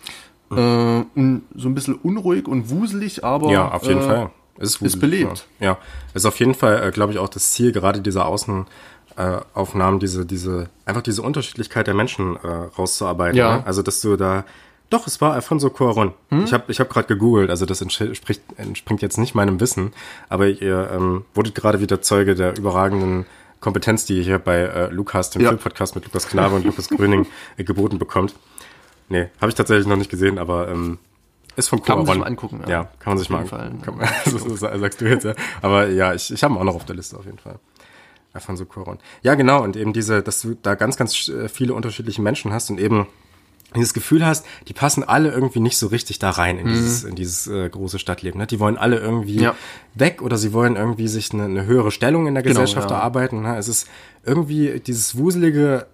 äh, 0.57 1.05
und 1.15 1.43
so 1.55 1.69
ein 1.69 1.75
bisschen 1.75 1.95
unruhig 1.95 2.49
und 2.49 2.71
wuselig, 2.71 3.25
aber 3.25 3.51
Ja, 3.51 3.71
auf 3.71 3.85
jeden 3.85 4.01
äh, 4.01 4.07
Fall. 4.07 4.31
Es 4.59 4.77
ist, 4.77 4.83
ist 4.83 5.01
belebt. 5.01 5.47
Ja, 5.61 5.67
ja. 5.67 5.79
ist 6.15 6.27
auf 6.27 6.39
jeden 6.39 6.55
Fall, 6.55 6.83
äh, 6.83 6.91
glaube 6.91 7.13
ich, 7.13 7.19
auch 7.19 7.29
das 7.29 7.53
Ziel 7.53 7.73
gerade 7.73 8.01
dieser 8.01 8.27
Außenaufnahmen, 8.27 9.99
diese, 9.99 10.27
diese, 10.27 10.69
einfach 10.85 11.03
diese 11.03 11.23
Unterschiedlichkeit 11.23 11.87
der 11.87 11.95
Menschen 11.95 12.37
äh, 12.37 12.47
rauszuarbeiten. 12.47 13.37
Ja. 13.37 13.59
Ne? 13.59 13.67
Also, 13.67 13.83
dass 13.83 14.01
du 14.01 14.17
da, 14.17 14.45
doch, 14.91 15.07
es 15.07 15.21
war 15.21 15.33
Alfonso 15.33 15.69
Cuarón. 15.69 16.13
Hm? 16.29 16.45
Ich 16.45 16.53
habe 16.53 16.65
ich 16.69 16.79
hab 16.81 16.91
gerade 16.91 17.09
gegoogelt, 17.09 17.49
also 17.49 17.65
das 17.65 17.81
entspricht, 17.81 18.43
entspringt 18.59 19.01
jetzt 19.01 19.17
nicht 19.17 19.35
meinem 19.35 19.59
Wissen, 19.59 19.93
aber 20.29 20.49
ihr 20.49 20.91
ähm, 20.93 21.25
wurdet 21.35 21.55
gerade 21.55 21.81
wieder 21.81 22.03
Zeuge 22.03 22.35
der 22.35 22.57
überragenden 22.59 23.25
Kompetenz, 23.63 24.05
die 24.05 24.19
ihr 24.19 24.23
hier 24.23 24.39
bei 24.39 24.59
äh, 24.59 24.89
Lukas, 24.91 25.31
dem 25.31 25.43
Ja. 25.43 25.49
Filmpodcast 25.49 25.95
mit 25.95 26.05
Lukas 26.05 26.27
Knabe 26.27 26.57
und 26.57 26.67
Lukas 26.67 26.89
Gröning 26.89 27.27
äh, 27.57 27.65
geboten 27.65 27.99
bekommt. 27.99 28.35
Nee, 29.09 29.29
habe 29.41 29.49
ich 29.51 29.55
tatsächlich 29.55 29.87
noch 29.87 29.97
nicht 29.97 30.11
gesehen, 30.11 30.39
aber 30.39 30.69
ähm, 30.69 30.99
ist 31.57 31.69
von 31.69 31.83
Kann 31.83 31.99
man 31.99 32.07
sich 32.07 32.17
mal 32.17 32.27
angucken, 32.27 32.61
ja. 32.65 32.69
Ja, 32.71 32.85
kann 32.99 33.11
man 33.13 33.19
sich 33.19 33.29
mal 33.29 33.41
angucken. 33.41 34.01
Fall. 34.01 34.09
Kann 34.25 34.79
sagst 34.81 35.01
du 35.01 35.05
jetzt, 35.07 35.25
ja. 35.25 35.35
Aber 35.61 35.89
ja, 35.89 36.15
ich, 36.15 36.33
ich 36.33 36.43
habe 36.43 36.55
ihn 36.55 36.59
auch 36.59 36.65
noch 36.65 36.75
auf 36.77 36.87
der 36.87 36.97
Liste 36.97 37.17
auf 37.19 37.27
jeden 37.27 37.39
Fall. 37.39 37.59
Alfonso 38.33 38.65
Cuarón. 38.65 38.97
Ja, 39.23 39.35
genau, 39.35 39.63
und 39.63 39.77
eben 39.77 39.93
diese, 39.93 40.23
dass 40.23 40.41
du 40.41 40.55
da 40.63 40.75
ganz, 40.75 40.97
ganz 40.97 41.29
äh, 41.29 41.51
viele 41.51 41.75
unterschiedliche 41.75 42.23
Menschen 42.23 42.53
hast 42.53 42.71
und 42.71 42.81
eben 42.81 43.07
dieses 43.77 43.93
Gefühl 43.95 44.25
hast, 44.25 44.47
die 44.69 44.73
passen 44.75 45.03
alle 45.05 45.31
irgendwie 45.31 45.61
nicht 45.61 45.77
so 45.79 45.87
richtig 45.89 46.19
da 46.19 46.31
rein 46.31 46.59
in 46.59 46.67
dieses, 46.69 47.05
in 47.05 47.15
dieses 47.15 47.47
äh, 47.47 47.69
große 47.69 47.99
Stadtleben. 47.99 48.39
Ne? 48.41 48.47
Die 48.47 48.59
wollen 48.61 48.77
alle 48.79 48.99
irgendwie 48.99 49.37
Mhm. 49.37 49.43
Ja. 49.43 49.55
weg 49.95 50.23
oder 50.23 50.37
sie 50.39 50.53
wollen 50.55 50.77
irgendwie 50.77 51.09
sich 51.09 51.33
eine, 51.35 51.45
eine 51.45 51.65
höhere 51.67 51.91
Stellung 51.91 52.27
in 52.27 52.35
der 52.35 52.43
Genau, 52.43 52.61
Gesellschaft 52.61 52.91
ja. 52.91 52.97
erarbeiten. 52.97 53.43
Ne? 53.43 53.57
Es 53.59 53.69
ist 53.69 53.87
irgendwie 54.25 54.81
dieses 54.81 55.17
wuselige, 55.19 55.87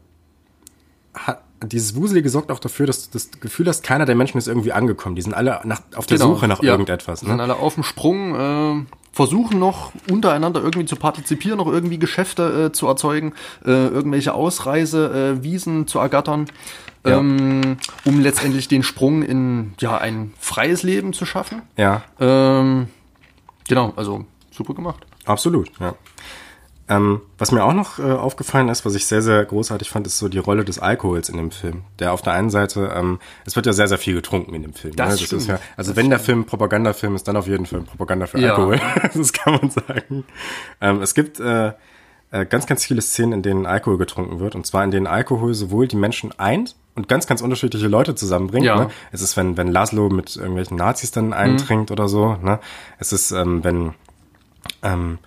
ha- 1.14 1.40
dieses 1.64 1.96
Wuselige 1.96 2.28
sorgt 2.30 2.50
auch 2.52 2.60
dafür, 2.60 2.86
dass 2.86 3.06
du 3.10 3.12
das 3.18 3.30
Gefühl 3.40 3.66
hast, 3.68 3.82
keiner 3.82 4.04
der 4.06 4.14
Menschen 4.14 4.38
ist 4.38 4.46
irgendwie 4.46 4.72
angekommen. 4.72 5.16
Die 5.16 5.22
sind 5.22 5.34
alle 5.34 5.60
nach, 5.64 5.80
auf 5.96 6.06
der 6.06 6.18
Suche 6.18 6.46
nach 6.48 6.62
ja. 6.62 6.70
irgendetwas. 6.72 7.20
Sind 7.20 7.36
Ne? 7.36 7.42
alle 7.42 7.56
auf 7.56 7.74
dem 7.74 7.82
Sprung, 7.82 8.34
äh, 8.34 8.84
versuchen 9.12 9.58
noch 9.58 9.90
untereinander 10.10 10.60
irgendwie 10.62 10.86
zu 10.86 10.94
partizipieren, 10.96 11.58
noch 11.58 11.66
irgendwie 11.66 11.98
Geschäfte 11.98 12.66
äh, 12.66 12.72
zu 12.72 12.86
erzeugen, 12.86 13.32
äh, 13.64 13.70
irgendwelche 13.70 14.32
Ausreise, 14.34 15.38
äh, 15.42 15.86
zu 15.86 15.98
ergattern, 15.98 16.46
Ja. 17.04 17.18
ähm, 17.18 17.78
um 18.04 18.20
letztendlich 18.20 18.68
den 18.68 18.84
Sprung 18.84 19.22
in 19.22 19.72
ja 19.80 19.98
ein 19.98 20.32
freies 20.38 20.84
Leben 20.84 21.12
zu 21.12 21.26
schaffen. 21.26 21.62
Ja, 21.76 22.02
Ähm, 22.20 22.86
genau, 23.66 23.92
also 23.96 24.24
super 24.52 24.74
gemacht. 24.74 25.04
absolut. 25.24 25.70
Ja. 25.80 25.94
Ähm, 26.88 27.20
was 27.36 27.52
mir 27.52 27.64
auch 27.64 27.74
noch 27.74 27.98
äh, 27.98 28.02
aufgefallen 28.02 28.68
ist, 28.68 28.86
was 28.86 28.94
ich 28.94 29.06
sehr, 29.06 29.20
sehr 29.22 29.44
großartig 29.44 29.90
fand, 29.90 30.06
ist 30.06 30.18
so 30.18 30.28
die 30.28 30.38
Rolle 30.38 30.64
des 30.64 30.78
Alkohols 30.78 31.28
in 31.28 31.36
dem 31.36 31.50
Film. 31.50 31.82
Der 31.98 32.12
auf 32.12 32.22
der 32.22 32.32
einen 32.32 32.50
Seite, 32.50 32.92
ähm, 32.94 33.18
es 33.44 33.56
wird 33.56 33.66
ja 33.66 33.72
sehr, 33.72 33.88
sehr 33.88 33.98
viel 33.98 34.14
getrunken 34.14 34.54
in 34.54 34.62
dem 34.62 34.72
Film. 34.72 34.96
Das 34.96 35.06
ne? 35.06 35.12
das 35.12 35.22
stimmt. 35.22 35.42
ist 35.42 35.48
ja, 35.48 35.58
also 35.76 35.96
wenn 35.96 36.08
der 36.08 36.18
Film 36.18 36.46
Propagandafilm 36.46 37.14
ist, 37.14 37.28
dann 37.28 37.36
auf 37.36 37.46
jeden 37.46 37.66
Fall 37.66 37.80
Propaganda 37.80 38.26
für 38.26 38.38
Ja. 38.38 38.50
Alkohol. 38.50 38.80
das 39.14 39.32
kann 39.32 39.54
man 39.54 39.70
sagen. 39.70 40.24
Ähm, 40.80 41.02
es 41.02 41.14
gibt 41.14 41.40
äh, 41.40 41.72
äh, 42.30 42.46
ganz, 42.46 42.66
ganz 42.66 42.84
viele 42.84 43.02
Szenen, 43.02 43.32
in 43.32 43.42
denen 43.42 43.66
Alkohol 43.66 43.98
getrunken 43.98 44.40
wird. 44.40 44.54
Und 44.54 44.66
zwar 44.66 44.82
in 44.84 44.90
denen 44.90 45.06
Alkohol 45.06 45.54
sowohl 45.54 45.88
die 45.88 45.96
Menschen 45.96 46.38
eint 46.38 46.76
und 46.94 47.08
ganz, 47.08 47.26
ganz 47.26 47.42
unterschiedliche 47.42 47.88
Leute 47.88 48.14
zusammenbringt. 48.14 48.66
Ja. 48.66 48.84
Ne? 48.84 48.90
Es 49.12 49.22
ist, 49.22 49.36
wenn, 49.36 49.56
wenn 49.56 49.68
Laszlo 49.68 50.08
mit 50.08 50.36
irgendwelchen 50.36 50.76
Nazis 50.76 51.10
dann 51.10 51.32
eintrinkt 51.32 51.90
oder 51.90 52.08
so. 52.08 52.36
Ne? 52.42 52.60
Es 52.98 53.12
ist, 53.12 53.30
ähm, 53.30 53.62
wenn 53.62 53.94
ähm, 54.82 55.18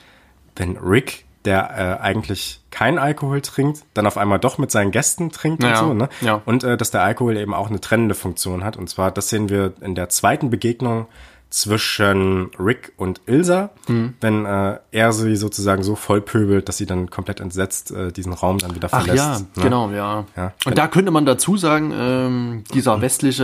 wenn 0.55 0.77
Rick, 0.77 1.25
der 1.45 1.97
äh, 1.99 2.01
eigentlich 2.03 2.61
kein 2.71 2.97
Alkohol 2.99 3.41
trinkt, 3.41 3.83
dann 3.93 4.05
auf 4.07 4.17
einmal 4.17 4.39
doch 4.39 4.57
mit 4.57 4.71
seinen 4.71 4.91
Gästen 4.91 5.31
trinkt 5.31 5.63
Ja, 5.63 5.79
und 5.81 5.87
so, 5.87 5.93
ne? 5.93 6.09
ja. 6.21 6.41
Und 6.45 6.63
äh, 6.63 6.77
dass 6.77 6.91
der 6.91 7.01
Alkohol 7.03 7.35
eben 7.37 7.53
auch 7.53 7.69
eine 7.69 7.81
trennende 7.81 8.15
Funktion 8.15 8.63
hat. 8.63 8.77
Und 8.77 8.89
zwar, 8.89 9.11
das 9.11 9.29
sehen 9.29 9.49
wir 9.49 9.73
in 9.81 9.95
der 9.95 10.09
zweiten 10.09 10.49
Begegnung 10.49 11.07
zwischen 11.49 12.49
Rick 12.57 12.93
und 12.95 13.19
Ilsa, 13.25 13.71
Mhm. 13.87 14.13
wenn 14.21 14.45
äh, 14.45 14.77
er 14.91 15.11
sie 15.11 15.35
sozusagen 15.35 15.83
so 15.83 15.95
vollpöbelt, 15.95 16.69
dass 16.69 16.77
sie 16.77 16.85
dann 16.85 17.09
komplett 17.09 17.41
entsetzt 17.41 17.91
äh, 17.91 18.11
diesen 18.13 18.31
Raum 18.31 18.57
dann 18.57 18.73
wieder 18.73 18.87
Ach 18.91 19.03
verlässt. 19.03 19.17
ja, 19.17 19.39
ne? 19.39 19.45
genau, 19.63 19.89
ja. 19.91 20.25
Ja. 20.37 20.53
Und 20.65 20.77
da 20.77 20.87
könnte 20.87 21.11
man 21.11 21.25
dazu 21.25 21.57
sagen, 21.57 21.91
ähm, 21.93 22.63
dieser 22.73 23.01
westliche 23.01 23.43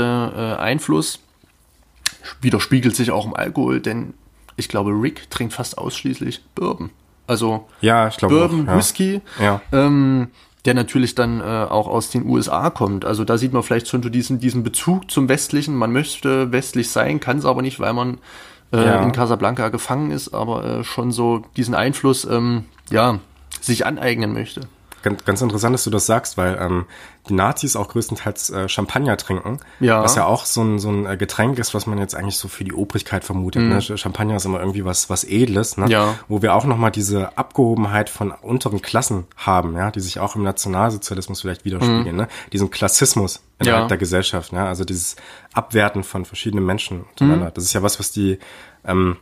äh, 0.58 0.62
Einfluss 0.62 1.20
widerspiegelt 2.42 2.96
sich 2.96 3.12
auch 3.12 3.26
im 3.26 3.36
Alkohol, 3.36 3.82
denn 3.82 4.14
ich 4.56 4.70
glaube, 4.70 4.92
Rick 4.92 5.30
trinkt 5.30 5.54
fast 5.54 5.78
ausschließlich 5.78 6.44
Bourbon. 6.56 6.90
Also 7.28 7.68
Ja, 7.82 8.08
ich 8.08 8.18
glaube 8.18 8.36
Bourbon, 8.36 8.66
ja. 8.66 8.78
Whisky, 8.78 9.22
Ja. 9.40 9.62
ähm, 9.72 10.30
der 10.66 10.74
natürlich 10.74 11.16
dann 11.16 11.40
äh, 11.40 11.44
auch 11.44 11.88
aus 11.88 12.10
den 12.10 12.26
USA 12.26 12.70
kommt. 12.70 13.06
Also 13.06 13.24
da 13.24 13.38
sieht 13.38 13.54
man 13.54 13.64
vielleicht 13.64 13.88
schon 13.88 14.02
so 14.04 14.10
diesen, 14.10 14.40
diesen 14.40 14.64
Bezug 14.64 15.10
zum 15.12 15.30
Westlichen. 15.30 15.76
Man 15.76 15.92
möchte 15.94 16.52
westlich 16.52 16.90
sein, 16.90 17.20
kann 17.20 17.38
es 17.38 17.46
aber 17.46 17.62
nicht, 17.62 17.80
weil 17.80 17.94
man 17.94 18.18
äh, 18.74 18.84
Ja. 18.86 19.02
in 19.02 19.12
Casablanca 19.14 19.70
gefangen 19.70 20.12
ist, 20.12 20.34
aber 20.34 20.66
äh, 20.66 20.84
schon 20.84 21.12
so 21.12 21.44
diesen 21.56 21.74
Einfluss, 21.76 22.26
ähm, 22.26 22.66
ja, 22.90 23.20
sich 23.62 23.86
aneignen 23.86 24.34
möchte. 24.34 24.62
Ganz, 25.10 25.26
ganz 25.26 25.42
interessant, 25.42 25.74
dass 25.74 25.84
du 25.84 25.90
das 25.90 26.06
sagst, 26.06 26.38
weil 26.38 26.58
ähm, 26.60 26.86
die 27.30 27.34
Nazis 27.34 27.76
auch 27.76 27.88
größtenteils 27.90 28.50
äh, 28.50 28.70
Champagner 28.70 29.18
trinken, 29.18 29.60
Ja. 29.80 30.02
was 30.04 30.16
ja 30.16 30.26
auch 30.26 30.46
so 30.46 30.62
ein, 30.64 30.80
so 30.80 30.90
ein 30.90 31.06
äh, 31.06 31.18
Getränk 31.18 31.60
ist, 31.60 31.74
was 31.74 31.86
man 31.88 31.98
jetzt 31.98 32.16
eigentlich 32.16 32.38
so 32.38 32.48
für 32.48 32.64
die 32.64 32.74
Obrigkeit 32.74 33.24
vermutet. 33.24 33.62
Ne? 33.64 33.82
Champagner 33.82 34.36
ist 34.38 34.46
immer 34.46 34.60
irgendwie 34.60 34.86
was, 34.86 35.10
was 35.10 35.24
Edles, 35.24 35.78
ne? 35.78 35.86
Mhm. 35.86 35.92
Ja. 35.92 36.16
wo 36.28 36.42
wir 36.42 36.54
auch 36.54 36.66
nochmal 36.66 36.92
diese 36.92 37.38
Abgehobenheit 37.38 38.10
von 38.10 38.32
unteren 38.32 38.82
Klassen 38.82 39.26
haben, 39.38 39.76
ja, 39.76 39.92
die 39.92 40.00
sich 40.00 40.20
auch 40.20 40.36
im 40.36 40.44
Nationalsozialismus 40.44 41.42
vielleicht 41.42 41.66
widerspiegeln, 41.66 42.16
ne? 42.16 42.28
diesen 42.54 42.70
Klassismus 42.72 43.42
innerhalb 43.60 43.78
Mhm. 43.80 43.84
Ja. 43.86 43.88
der 43.88 43.98
Gesellschaft, 43.98 44.52
ja? 44.54 44.66
also 44.68 44.84
dieses 44.86 45.16
Abwerten 45.54 46.04
von 46.04 46.26
verschiedenen 46.26 46.66
Menschen 46.66 47.02
untereinander. 47.10 47.48
Mhm. 47.48 47.54
Das 47.54 47.64
ist 47.64 47.74
ja 47.74 47.82
was, 47.84 48.00
was 48.00 48.12
die 48.12 48.40
ähm, 48.86 49.18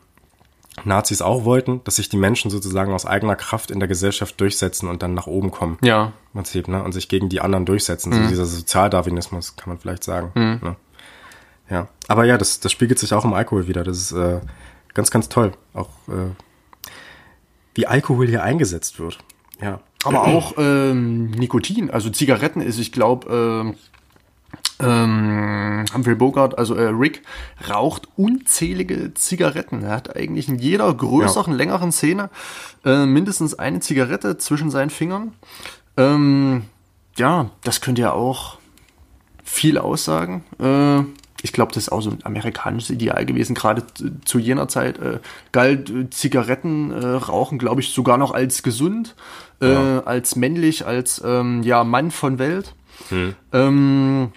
Nazis 0.83 1.21
auch 1.21 1.45
wollten, 1.45 1.81
dass 1.83 1.95
sich 1.95 2.09
die 2.09 2.17
Menschen 2.17 2.51
sozusagen 2.51 2.93
aus 2.93 3.05
eigener 3.05 3.35
Kraft 3.35 3.71
in 3.71 3.79
der 3.79 3.87
Gesellschaft 3.87 4.39
durchsetzen 4.41 4.89
und 4.89 5.01
dann 5.01 5.13
nach 5.13 5.27
oben 5.27 5.51
kommen. 5.51 5.77
Ja, 5.81 6.11
Im 6.33 6.41
Prinzip, 6.41 6.67
ne? 6.67 6.83
Und 6.83 6.91
sich 6.91 7.07
gegen 7.07 7.29
die 7.29 7.41
anderen 7.41 7.65
durchsetzen. 7.65 8.11
So 8.11 8.27
dieser 8.27 8.45
Sozialdarwinismus, 8.45 9.55
kann 9.55 9.69
man 9.69 9.79
vielleicht 9.79 10.03
sagen. 10.03 10.31
Ne? 10.35 10.75
Ja. 11.69 11.87
Aber 12.07 12.25
ja, 12.25 12.37
das, 12.37 12.59
das 12.59 12.71
spiegelt 12.71 12.99
sich 12.99 13.13
auch 13.13 13.25
im 13.25 13.33
Alkohol 13.33 13.67
wieder. 13.67 13.83
Das 13.83 13.97
ist 13.97 14.11
äh, 14.11 14.41
ganz, 14.93 15.11
ganz 15.11 15.29
toll. 15.29 15.53
Auch 15.73 15.89
äh, 16.07 16.31
wie 17.73 17.87
Alkohol 17.87 18.27
hier 18.27 18.43
eingesetzt 18.43 18.99
wird. 18.99 19.19
Ja. 19.61 19.79
aber 20.03 20.27
auch 20.27 20.55
ähm, 20.57 21.31
Nikotin, 21.31 21.89
also 21.89 22.09
Zigaretten 22.09 22.59
ist, 22.59 22.77
ich 22.77 22.91
glaube, 22.91 23.63
ähm, 23.63 23.75
ähm, 24.79 25.85
Humphrey 25.93 26.15
Bogart, 26.15 26.57
also 26.57 26.75
äh, 26.75 26.87
Rick, 26.89 27.21
raucht 27.69 28.07
unzählige 28.17 29.13
Zigaretten. 29.13 29.83
Er 29.83 29.91
hat 29.91 30.15
eigentlich 30.15 30.47
in 30.49 30.59
jeder 30.59 30.93
größeren, 30.93 31.53
längeren 31.53 31.91
Szene 31.91 32.29
äh, 32.83 33.05
mindestens 33.05 33.53
eine 33.57 33.79
Zigarette 33.79 34.37
zwischen 34.37 34.69
seinen 34.69 34.89
Fingern. 34.89 35.33
Ähm, 35.97 36.63
ja, 37.17 37.49
das 37.63 37.79
könnte 37.81 38.01
ja 38.01 38.11
auch 38.11 38.57
viel 39.43 39.77
aussagen. 39.77 40.43
Äh, 40.59 41.01
ich 41.41 41.53
glaube, 41.53 41.71
das 41.73 41.83
ist 41.83 41.91
auch 41.91 42.01
so 42.01 42.09
ein 42.09 42.19
amerikanisches 42.23 42.89
Ideal 42.89 43.25
gewesen. 43.25 43.53
Gerade 43.53 43.83
zu- 44.25 44.39
jener 44.39 44.67
Zeit 44.67 44.97
äh, 44.97 45.19
galt 45.51 45.89
äh, 45.89 46.09
Zigaretten 46.09 46.91
äh, 46.91 47.05
rauchen, 47.05 47.59
glaube 47.59 47.81
ich, 47.81 47.93
sogar 47.93 48.17
noch 48.17 48.33
als 48.33 48.63
gesund, 48.63 49.15
äh, 49.61 49.67
als 49.67 50.35
männlich, 50.35 50.85
als 50.87 51.21
ähm, 51.23 51.61
ja 51.63 51.83
Mann 51.83 52.09
von 52.11 52.39
Welt. 52.39 52.73
Ähm, 53.53 54.31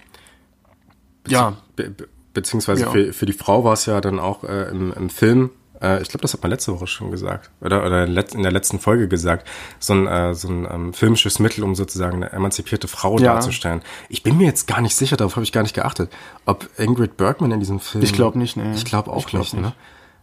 ja, 1.27 1.53
Be 1.75 1.89
be 1.89 2.07
beziehungsweise 2.33 2.83
Ja. 2.83 2.91
für, 2.91 3.11
für 3.13 3.25
die 3.25 3.33
Frau 3.33 3.63
war 3.63 3.73
es 3.73 3.85
ja 3.85 3.99
dann 4.01 4.19
auch 4.19 4.43
äh, 4.43 4.69
im, 4.69 4.93
im 4.93 5.09
Film, 5.09 5.49
äh, 5.81 6.01
ich 6.01 6.09
glaube, 6.09 6.21
das 6.21 6.33
hat 6.33 6.41
man 6.43 6.51
letzte 6.51 6.71
Woche 6.71 6.85
schon 6.87 7.09
gesagt, 7.11 7.49
oder, 7.59 7.83
oder 7.85 8.05
in 8.05 8.43
der 8.43 8.51
letzten 8.51 8.79
Folge 8.79 9.07
gesagt, 9.07 9.47
so 9.79 9.93
ein, 9.93 10.07
äh, 10.07 10.33
so 10.35 10.47
ein 10.47 10.67
ähm, 10.69 10.93
filmisches 10.93 11.39
Mittel, 11.39 11.63
um 11.63 11.73
sozusagen 11.75 12.17
eine 12.17 12.31
emanzipierte 12.31 12.87
Frau 12.87 13.17
Ja. 13.17 13.33
darzustellen. 13.33 13.81
Ich 14.09 14.21
bin 14.23 14.37
mir 14.37 14.45
jetzt 14.45 14.67
gar 14.67 14.79
nicht 14.81 14.95
sicher, 14.95 15.17
darauf 15.17 15.35
habe 15.35 15.43
ich 15.43 15.51
gar 15.51 15.63
nicht 15.63 15.73
geachtet, 15.73 16.11
ob 16.45 16.69
Ingrid 16.77 17.17
Bergman 17.17 17.51
in 17.51 17.59
diesem 17.59 17.79
Film. 17.79 18.03
Ich 18.03 18.13
glaub 18.13 18.35
nicht, 18.35 18.55
nee. 18.57 18.73
Ich 18.75 18.85
glaube 18.85 19.11
auch 19.11 19.17
Ich 19.21 19.25
glaub 19.25 19.41
nicht, 19.41 19.53
nicht. 19.53 19.63
ne? 19.63 19.73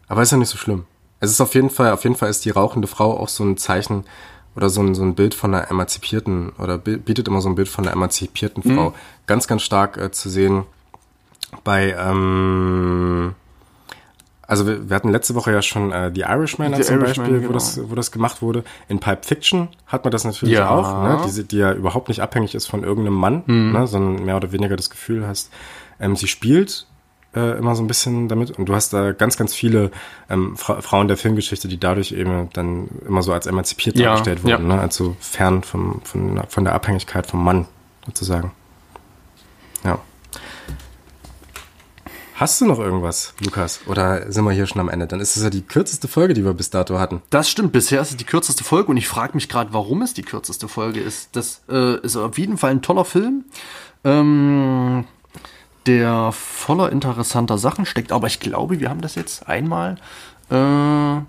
Aber 0.07 0.23
ist 0.23 0.31
ja 0.31 0.39
nicht 0.39 0.49
so 0.49 0.57
schlimm. 0.59 0.85
Es 1.19 1.31
ist 1.31 1.41
auf 1.41 1.55
jeden 1.55 1.71
Fall, 1.71 1.91
auf 1.91 2.05
jeden 2.05 2.15
Fall 2.17 2.31
ist 2.31 2.45
die 2.45 2.51
rauchende 2.51 2.87
Frau 2.87 3.19
auch 3.19 3.29
so 3.29 3.43
ein 3.43 3.57
Zeichen 3.57 4.05
oder 4.55 4.71
so 4.71 4.81
ein, 4.81 4.95
so 4.95 5.03
ein 5.03 5.15
Bild 5.17 5.35
von 5.35 5.53
einer 5.55 5.69
emanzipierten 5.71 6.51
oder 6.59 6.79
bi- 6.79 6.99
bietet 6.99 7.27
immer 7.27 7.41
so 7.41 7.49
ein 7.49 7.57
Bild 7.57 7.69
von 7.69 7.85
einer 7.85 7.93
emanzipierten 7.93 8.63
Mhm. 8.65 8.75
Frau. 8.77 8.95
Ganz, 9.27 9.49
ganz 9.49 9.63
stark 9.63 9.97
äh, 9.97 10.13
zu 10.13 10.31
sehen 10.31 10.65
bei 11.65 11.95
ähm, 11.99 13.35
Also 14.49 14.67
wir, 14.67 14.89
wir 14.89 14.95
hatten 14.97 15.11
letzte 15.11 15.35
Woche 15.35 15.53
ja 15.53 15.63
schon 15.63 15.91
äh, 15.93 16.11
The 16.15 16.21
Irishman 16.23 16.69
The 16.71 16.75
als 16.77 16.87
zum 16.87 17.01
Irishman, 17.01 17.27
Beispiel, 17.27 17.39
wo, 17.39 17.47
genau. 17.49 17.53
das, 17.55 17.81
wo 17.91 17.95
das 17.95 18.13
gemacht 18.13 18.43
wurde. 18.43 18.63
In 18.89 19.01
Pulp 19.01 19.25
Fiction 19.25 19.69
hat 19.87 20.05
man 20.05 20.11
das 20.13 20.25
natürlich 20.25 20.55
Ja. 20.55 20.71
auch, 20.71 21.03
ne? 21.03 21.31
die, 21.33 21.45
die 21.45 21.57
ja 21.59 21.73
überhaupt 21.73 22.09
nicht 22.09 22.21
abhängig 22.21 22.55
ist 22.55 22.67
von 22.67 22.85
irgendeinem 22.85 23.15
Mann, 23.19 23.43
Mhm. 23.47 23.73
ne? 23.73 23.87
sondern 23.87 24.25
mehr 24.25 24.37
oder 24.37 24.53
weniger 24.53 24.77
das 24.77 24.91
Gefühl 24.91 25.27
hast, 25.27 25.53
ähm, 26.01 26.15
sie 26.17 26.29
spielt 26.29 26.87
äh, 27.35 27.59
immer 27.59 27.75
so 27.75 27.83
ein 27.83 27.87
bisschen 27.87 28.29
damit 28.29 28.53
und 28.53 28.67
du 28.69 28.75
hast 28.75 28.93
da 28.95 29.13
ganz, 29.13 29.37
ganz 29.37 29.53
viele 29.55 29.91
ähm, 30.31 30.57
Fra 30.57 30.81
Frauen 30.81 31.07
der 31.09 31.17
Filmgeschichte, 31.19 31.69
die 31.69 31.79
dadurch 31.79 32.13
eben 32.13 32.49
dann 32.55 32.89
immer 33.07 33.23
so 33.23 33.33
als 33.33 33.47
emanzipiert 33.47 33.99
Ja, 33.99 34.07
dargestellt 34.11 34.43
wurden, 34.45 34.51
ja. 34.71 34.77
ne? 34.77 34.81
also 34.81 35.17
fern 35.21 35.63
vom, 35.63 36.01
von, 36.03 36.41
von 36.49 36.65
der 36.65 36.75
Abhängigkeit 36.75 37.27
vom 37.27 37.45
Mann 37.45 37.67
sozusagen. 38.07 38.53
Ja. 39.85 39.99
Hast 42.39 42.61
du 42.61 42.67
noch 42.67 42.79
irgendwas, 42.79 43.33
Lukas? 43.43 43.81
Oder 43.87 44.31
sind 44.31 44.45
wir 44.45 44.53
hier 44.53 44.67
schon 44.67 44.83
am 44.83 44.91
Ende? 44.91 45.07
Dann 45.07 45.21
ist 45.21 45.37
es 45.37 45.43
ja 45.43 45.49
die 45.49 45.63
kürzeste 45.63 46.07
Folge, 46.07 46.35
die 46.35 46.45
wir 46.45 46.53
bis 46.53 46.69
dato 46.69 46.99
hatten. 46.99 47.23
Das 47.31 47.49
stimmt, 47.49 47.73
bisher 47.73 48.03
ist 48.03 48.11
es 48.11 48.17
die 48.19 48.25
kürzeste 48.25 48.63
Folge 48.63 48.91
und 48.91 48.99
ich 48.99 49.09
frage 49.09 49.33
mich 49.35 49.49
gerade, 49.49 49.73
warum 49.73 50.03
es 50.03 50.13
die 50.13 50.23
kürzeste 50.23 50.69
Folge 50.69 51.01
ist. 51.01 51.35
Das 51.35 51.63
äh, 51.71 51.99
ist 52.01 52.15
auf 52.15 52.37
jeden 52.37 52.59
Fall 52.59 52.73
ein 52.73 52.83
toller 52.83 53.07
Film, 53.07 53.47
ähm, 54.05 55.07
der 55.87 56.31
voller 56.33 56.93
interessanter 56.93 57.57
Sachen 57.57 57.87
steckt, 57.87 58.13
aber 58.13 58.27
ich 58.27 58.39
glaube, 58.39 58.81
wir 58.81 58.91
haben 58.91 59.01
das 59.01 59.15
jetzt 59.15 59.49
einmal 59.49 59.97
äh, 60.51 61.21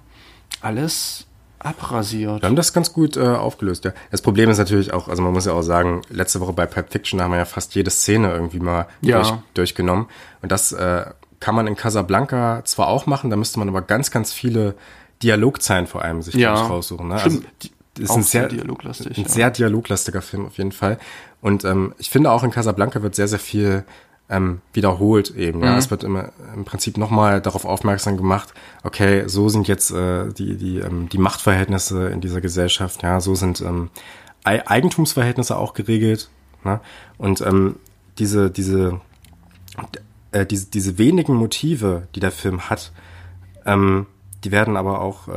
alles 0.60 1.27
abrasiert. 1.68 2.42
Wir 2.42 2.48
haben 2.48 2.56
das 2.56 2.74
ganz 2.74 2.94
gut 2.94 3.18
äh, 3.18 3.22
aufgelöst, 3.22 3.86
ja. 3.86 3.94
Das 4.12 4.22
Problem 4.22 4.50
ist 4.50 4.58
natürlich 4.58 4.94
auch, 4.94 5.08
also 5.08 5.22
man 5.22 5.34
muss 5.34 5.46
ja 5.46 5.54
auch 5.54 5.62
sagen, 5.62 6.02
letzte 6.10 6.40
Woche 6.40 6.54
bei 6.54 6.66
Pulp 6.66 6.92
Fiction 6.92 7.22
haben 7.22 7.32
wir 7.32 7.38
ja 7.38 7.46
fast 7.46 7.76
jede 7.76 7.90
Szene 7.92 8.32
irgendwie 8.32 8.60
mal 8.60 8.88
Ja. 9.02 9.20
durch, 9.22 9.34
durchgenommen. 9.54 10.08
Und 10.42 10.52
das 10.52 10.72
äh, 10.72 11.06
kann 11.40 11.56
man 11.56 11.68
in 11.68 11.76
Casablanca 11.76 12.62
zwar 12.66 12.88
auch 12.88 13.06
machen, 13.06 13.30
da 13.30 13.36
müsste 13.36 13.60
man 13.60 13.70
aber 13.70 13.82
ganz, 13.82 14.12
ganz 14.12 14.34
viele 14.34 14.76
Dialogzeilen 15.24 15.88
vor 15.88 16.02
allem 16.04 16.22
sich 16.22 16.36
Ja. 16.36 16.54
raussuchen. 16.54 17.08
Ne? 17.08 17.20
Stimmt. 17.20 17.46
Also, 17.46 17.74
das 17.96 18.04
ist 18.04 18.12
ein 18.12 18.24
sehr 18.24 18.42
sehr, 18.42 18.50
dialoglastig, 18.50 19.18
ein 19.18 19.24
ja. 19.24 19.30
sehr 19.30 19.50
dialoglastiger 19.52 20.22
Film 20.22 20.46
auf 20.46 20.58
jeden 20.60 20.72
Fall. 20.72 21.00
Und 21.42 21.66
ähm, 21.66 21.96
ich 21.98 22.10
finde 22.12 22.32
auch 22.32 22.44
in 22.44 22.52
Casablanca 22.52 23.02
wird 23.02 23.16
sehr, 23.16 23.28
sehr 23.28 23.40
viel 23.40 23.84
ähm, 24.30 24.62
wiederholt 24.74 25.36
eben. 25.36 25.60
Mhm. 25.60 25.66
Ja, 25.66 25.78
es 25.78 25.90
wird 25.90 26.04
immer 26.04 26.32
im 26.54 26.66
Prinzip 26.66 26.98
nochmal 26.98 27.42
darauf 27.42 27.66
aufmerksam 27.66 28.18
gemacht. 28.18 28.54
Okay, 28.84 29.24
so 29.28 29.50
sind 29.50 29.68
jetzt 29.68 29.92
äh, 29.92 30.32
die 30.34 30.58
die 30.58 30.80
ähm, 30.80 31.08
die 31.10 31.18
Machtverhältnisse 31.18 32.08
in 32.10 32.22
dieser 32.22 32.42
Gesellschaft. 32.42 33.04
Ja, 33.04 33.20
so 33.22 33.36
sind 33.36 33.62
ähm, 33.62 33.90
Ei- 34.44 34.66
Eigentumsverhältnisse 34.68 35.58
auch 35.58 35.74
geregelt. 35.74 36.30
Ne? 36.64 36.80
Und 37.18 37.42
ähm, 37.42 37.78
diese 38.18 38.50
diese 38.52 39.00
äh, 40.32 40.46
diese 40.46 40.68
diese 40.72 40.98
wenigen 40.98 41.34
Motive, 41.36 42.08
die 42.16 42.20
der 42.20 42.32
Film 42.32 42.70
hat, 42.70 42.92
ähm, 43.66 44.08
die 44.44 44.52
werden 44.52 44.78
aber 44.78 45.02
auch, 45.02 45.28
äh, 45.28 45.34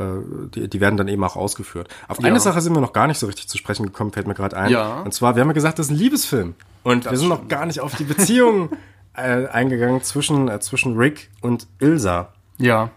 die, 0.53 0.67
die 0.69 0.79
werden 0.79 0.95
dann 0.97 1.07
eben 1.07 1.23
auch 1.23 1.35
ausgeführt. 1.35 1.87
Auf 2.07 2.19
Ja. 2.19 2.27
eine 2.27 2.39
Sache 2.39 2.61
sind 2.61 2.73
wir 2.75 2.81
noch 2.81 2.93
gar 2.93 3.07
nicht 3.07 3.17
so 3.19 3.25
richtig 3.27 3.47
zu 3.47 3.57
sprechen 3.57 3.85
gekommen, 3.85 4.11
fällt 4.11 4.27
mir 4.27 4.35
gerade 4.35 4.55
ein. 4.57 4.69
Ja. 4.71 5.01
Und 5.01 5.13
zwar, 5.13 5.35
wir 5.35 5.41
haben 5.41 5.49
ja 5.49 5.53
gesagt, 5.53 5.79
das 5.79 5.87
ist 5.87 5.91
ein 5.91 5.97
Liebesfilm. 5.97 6.55
Und 6.83 7.09
wir 7.09 7.17
sind 7.17 7.29
noch 7.29 7.47
gar 7.47 7.65
nicht 7.65 7.79
auf 7.79 7.95
die 7.95 8.03
Beziehung 8.03 8.69
äh, 9.13 9.47
eingegangen 9.47 10.01
zwischen, 10.03 10.47
äh, 10.47 10.59
zwischen 10.59 10.97
Rick 10.97 11.29
und 11.41 11.67
Ilsa. 11.79 12.33
Ja, 12.57 12.91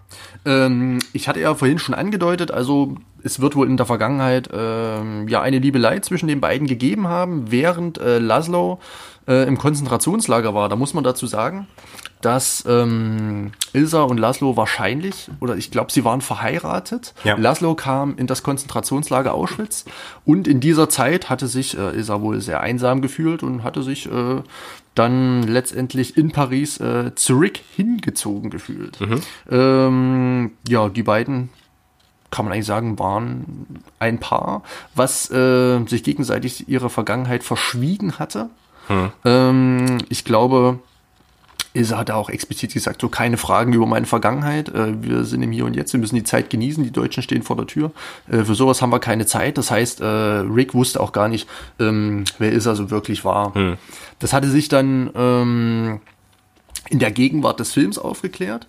ähm, 0.44 0.98
ich 1.14 1.26
hatte 1.26 1.40
ja 1.40 1.54
vorhin 1.54 1.78
schon 1.78 1.94
angedeutet, 1.94 2.50
also 2.50 2.96
es 3.22 3.40
wird 3.40 3.56
wohl 3.56 3.66
in 3.66 3.78
der 3.78 3.86
Vergangenheit 3.86 4.50
ähm, 4.52 5.26
ja 5.26 5.40
eine 5.40 5.58
Liebelei 5.58 6.00
zwischen 6.00 6.28
den 6.28 6.40
beiden 6.40 6.66
gegeben 6.66 7.08
haben, 7.08 7.50
während 7.50 7.96
äh, 7.96 8.18
Laszlo 8.18 8.78
äh, 9.26 9.46
im 9.46 9.58
Konzentrationslager 9.58 10.54
war. 10.54 10.68
Da 10.68 10.76
muss 10.76 10.94
man 10.94 11.04
dazu 11.04 11.26
sagen, 11.26 11.66
dass 12.20 12.64
ähm, 12.66 13.52
Ilsa 13.72 14.02
und 14.02 14.18
Laszlo 14.18 14.56
wahrscheinlich, 14.56 15.30
oder 15.40 15.56
ich 15.56 15.70
glaube, 15.70 15.92
sie 15.92 16.04
waren 16.04 16.22
verheiratet. 16.22 17.14
Ja. 17.22 17.36
Laszlo 17.36 17.74
kam 17.74 18.16
in 18.16 18.26
das 18.26 18.42
Konzentrationslager 18.42 19.34
Auschwitz 19.34 19.84
und 20.24 20.48
in 20.48 20.60
dieser 20.60 20.88
Zeit 20.88 21.28
hatte 21.28 21.48
sich 21.48 21.76
äh, 21.76 21.90
Ilsa 21.90 22.22
wohl 22.22 22.40
sehr 22.40 22.60
einsam 22.60 23.02
gefühlt 23.02 23.42
und 23.42 23.62
hatte 23.62 23.82
sich 23.82 24.10
äh, 24.10 24.42
dann 24.94 25.42
letztendlich 25.42 26.16
in 26.16 26.30
Paris 26.30 26.78
äh, 26.80 27.14
zurück 27.14 27.58
hingezogen 27.76 28.48
gefühlt. 28.50 28.98
Ähm, 29.50 30.52
ja, 30.66 30.88
die 30.88 31.02
beiden 31.02 31.50
kann 32.30 32.46
man 32.46 32.54
eigentlich 32.54 32.66
sagen, 32.66 32.98
waren 32.98 33.84
ein 34.00 34.18
Paar, 34.18 34.62
was 34.96 35.30
äh, 35.30 35.84
sich 35.86 36.02
gegenseitig 36.02 36.68
ihre 36.68 36.90
Vergangenheit 36.90 37.44
verschwiegen 37.44 38.18
hatte. 38.18 38.50
Ähm, 39.24 39.98
ich 40.08 40.24
glaube, 40.24 40.78
Ilse 41.74 41.98
hat 41.98 42.10
auch 42.10 42.30
explizit 42.30 42.72
gesagt, 42.72 43.00
so 43.00 43.08
keine 43.08 43.36
Fragen 43.36 43.72
über 43.72 43.86
meine 43.86 44.06
Vergangenheit. 44.06 44.68
Äh, 44.68 45.02
wir 45.02 45.24
sind 45.24 45.42
im 45.42 45.50
Hier 45.50 45.66
und 45.66 45.74
Jetzt, 45.74 45.92
wir 45.92 46.00
müssen 46.00 46.14
die 46.14 46.24
Zeit 46.24 46.48
genießen, 46.48 46.84
die 46.84 46.92
Deutschen 46.92 47.22
stehen 47.22 47.42
vor 47.42 47.56
der 47.56 47.66
Tür. 47.66 47.90
Äh, 48.30 48.44
für 48.44 48.54
sowas 48.54 48.80
haben 48.80 48.90
wir 48.90 49.00
keine 49.00 49.26
Zeit. 49.26 49.58
Das 49.58 49.70
heißt, 49.70 50.00
äh, 50.00 50.06
Rick 50.06 50.72
wusste 50.72 51.00
auch 51.00 51.12
gar 51.12 51.28
nicht, 51.28 51.48
ähm, 51.80 52.24
wer 52.38 52.52
Ilsa 52.52 52.76
so 52.76 52.90
wirklich 52.90 53.24
war. 53.24 53.52
Das 54.20 54.32
hatte 54.32 54.48
sich 54.48 54.68
dann 54.68 55.10
ähm, 55.16 56.00
in 56.88 57.00
der 57.00 57.10
Gegenwart 57.10 57.60
des 57.60 57.72
Films 57.72 57.98
aufgeklärt. 57.98 58.66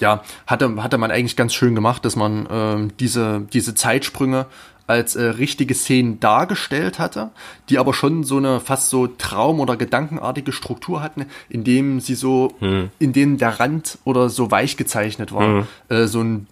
Ja, 0.00 0.22
hatte, 0.46 0.82
hatte 0.82 0.98
man 0.98 1.10
eigentlich 1.10 1.36
ganz 1.36 1.54
schön 1.54 1.74
gemacht, 1.74 2.04
dass 2.04 2.16
man 2.16 2.90
diese, 2.98 3.42
diese 3.52 3.74
Zeitsprünge 3.74 4.46
als 4.92 5.16
äh, 5.16 5.22
richtige 5.22 5.74
Szenen 5.74 6.20
dargestellt 6.20 6.98
hatte, 6.98 7.30
die 7.68 7.78
aber 7.78 7.94
schon 7.94 8.24
so 8.24 8.36
eine 8.36 8.60
fast 8.60 8.90
so 8.90 9.06
Traum- 9.06 9.60
oder 9.60 9.76
gedankenartige 9.76 10.52
Struktur 10.52 11.02
hatten, 11.02 11.26
in 11.48 11.64
dem 11.64 12.00
sie 12.00 12.14
so, 12.14 12.54
in 12.60 13.12
denen 13.12 13.38
der 13.38 13.60
Rand 13.60 13.98
oder 14.04 14.28
so 14.28 14.50
weich 14.50 14.76
gezeichnet 14.76 15.32
war. 15.32 15.66
Äh, 15.88 16.06
so 16.06 16.20
ein 16.20 16.46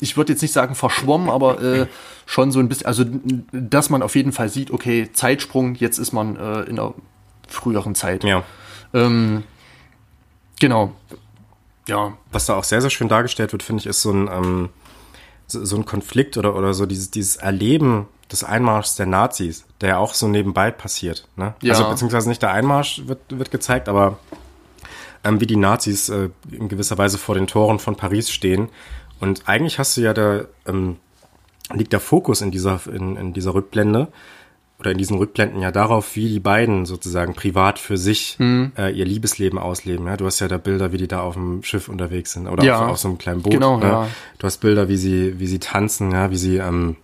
ich 0.00 0.16
würde 0.16 0.32
jetzt 0.32 0.42
nicht 0.42 0.52
sagen 0.52 0.74
verschwommen, 0.74 1.28
aber 1.28 1.62
äh, 1.62 1.86
schon 2.26 2.50
so 2.50 2.58
ein 2.58 2.68
bisschen, 2.68 2.86
also 2.86 3.04
dass 3.52 3.90
man 3.90 4.02
auf 4.02 4.16
jeden 4.16 4.32
Fall 4.32 4.48
sieht, 4.48 4.70
okay, 4.70 5.10
Zeitsprung, 5.12 5.74
jetzt 5.76 5.98
ist 5.98 6.12
man 6.12 6.36
äh, 6.36 6.62
in 6.62 6.78
einer 6.78 6.94
früheren 7.48 7.94
Zeit. 7.94 8.24
Ja. 8.24 8.42
Ähm, 8.92 9.44
genau. 10.58 10.92
Ja. 11.88 12.16
Was 12.32 12.46
da 12.46 12.56
auch 12.56 12.64
sehr, 12.64 12.80
sehr 12.80 12.90
schön 12.90 13.08
dargestellt 13.08 13.52
wird, 13.52 13.62
finde 13.62 13.80
ich, 13.80 13.86
ist 13.86 14.02
so 14.02 14.12
ein, 14.12 14.28
ähm, 14.28 14.68
so, 15.50 15.64
so 15.64 15.76
ein 15.76 15.84
Konflikt 15.84 16.36
oder, 16.36 16.56
oder 16.56 16.74
so 16.74 16.86
dieses, 16.86 17.10
dieses 17.10 17.36
Erleben 17.36 18.06
des 18.30 18.44
Einmarschs 18.44 18.96
der 18.96 19.06
Nazis, 19.06 19.64
der 19.80 19.90
ja 19.90 19.98
auch 19.98 20.14
so 20.14 20.28
nebenbei 20.28 20.70
passiert. 20.70 21.26
Ne? 21.36 21.54
Ja. 21.62 21.74
Also 21.74 21.88
beziehungsweise 21.88 22.28
nicht 22.28 22.42
der 22.42 22.52
Einmarsch 22.52 23.02
wird, 23.06 23.20
wird 23.30 23.50
gezeigt, 23.50 23.88
aber 23.88 24.18
ähm, 25.24 25.40
wie 25.40 25.46
die 25.46 25.56
Nazis 25.56 26.08
äh, 26.08 26.30
in 26.50 26.68
gewisser 26.68 26.96
Weise 26.98 27.18
vor 27.18 27.34
den 27.34 27.46
Toren 27.46 27.78
von 27.78 27.96
Paris 27.96 28.30
stehen. 28.30 28.68
Und 29.18 29.48
eigentlich 29.48 29.78
hast 29.78 29.96
du 29.96 30.00
ja 30.00 30.14
da, 30.14 30.44
ähm, 30.66 30.96
liegt 31.72 31.92
der 31.92 32.00
Fokus 32.00 32.40
in 32.40 32.50
dieser, 32.50 32.80
in, 32.86 33.16
in 33.16 33.32
dieser 33.32 33.54
Rückblende 33.54 34.08
oder 34.80 34.90
in 34.92 34.98
diesen 34.98 35.16
Rückblenden 35.18 35.60
ja 35.62 35.70
darauf, 35.70 36.16
wie 36.16 36.28
die 36.28 36.40
beiden 36.40 36.86
sozusagen 36.86 37.34
privat 37.34 37.78
für 37.78 37.96
sich 37.98 38.36
Mhm. 38.38 38.72
äh, 38.78 38.90
ihr 38.90 39.04
Liebesleben 39.04 39.58
ausleben. 39.58 40.06
Ja? 40.06 40.16
Du 40.16 40.26
hast 40.26 40.40
ja 40.40 40.48
da 40.48 40.56
Bilder, 40.58 40.90
wie 40.90 40.96
die 40.96 41.06
da 41.08 41.20
auf 41.20 41.34
dem 41.34 41.62
Schiff 41.62 41.88
unterwegs 41.88 42.32
sind 42.32 42.48
oder 42.48 42.64
Ja. 42.64 42.80
auf, 42.84 42.90
auf 42.92 42.98
so 42.98 43.08
einem 43.08 43.18
kleinen 43.18 43.42
Boot. 43.42 43.52
Genau, 43.52 43.76
ne? 43.76 43.84
ja. 43.84 44.08
Du 44.38 44.46
hast 44.46 44.58
Bilder, 44.58 44.88
wie 44.88 44.96
sie, 44.96 45.38
wie 45.38 45.46
sie 45.46 45.58
tanzen, 45.58 46.10
ja, 46.12 46.30
wie 46.30 46.36
sie 46.38 46.56
ähm, 46.56 46.96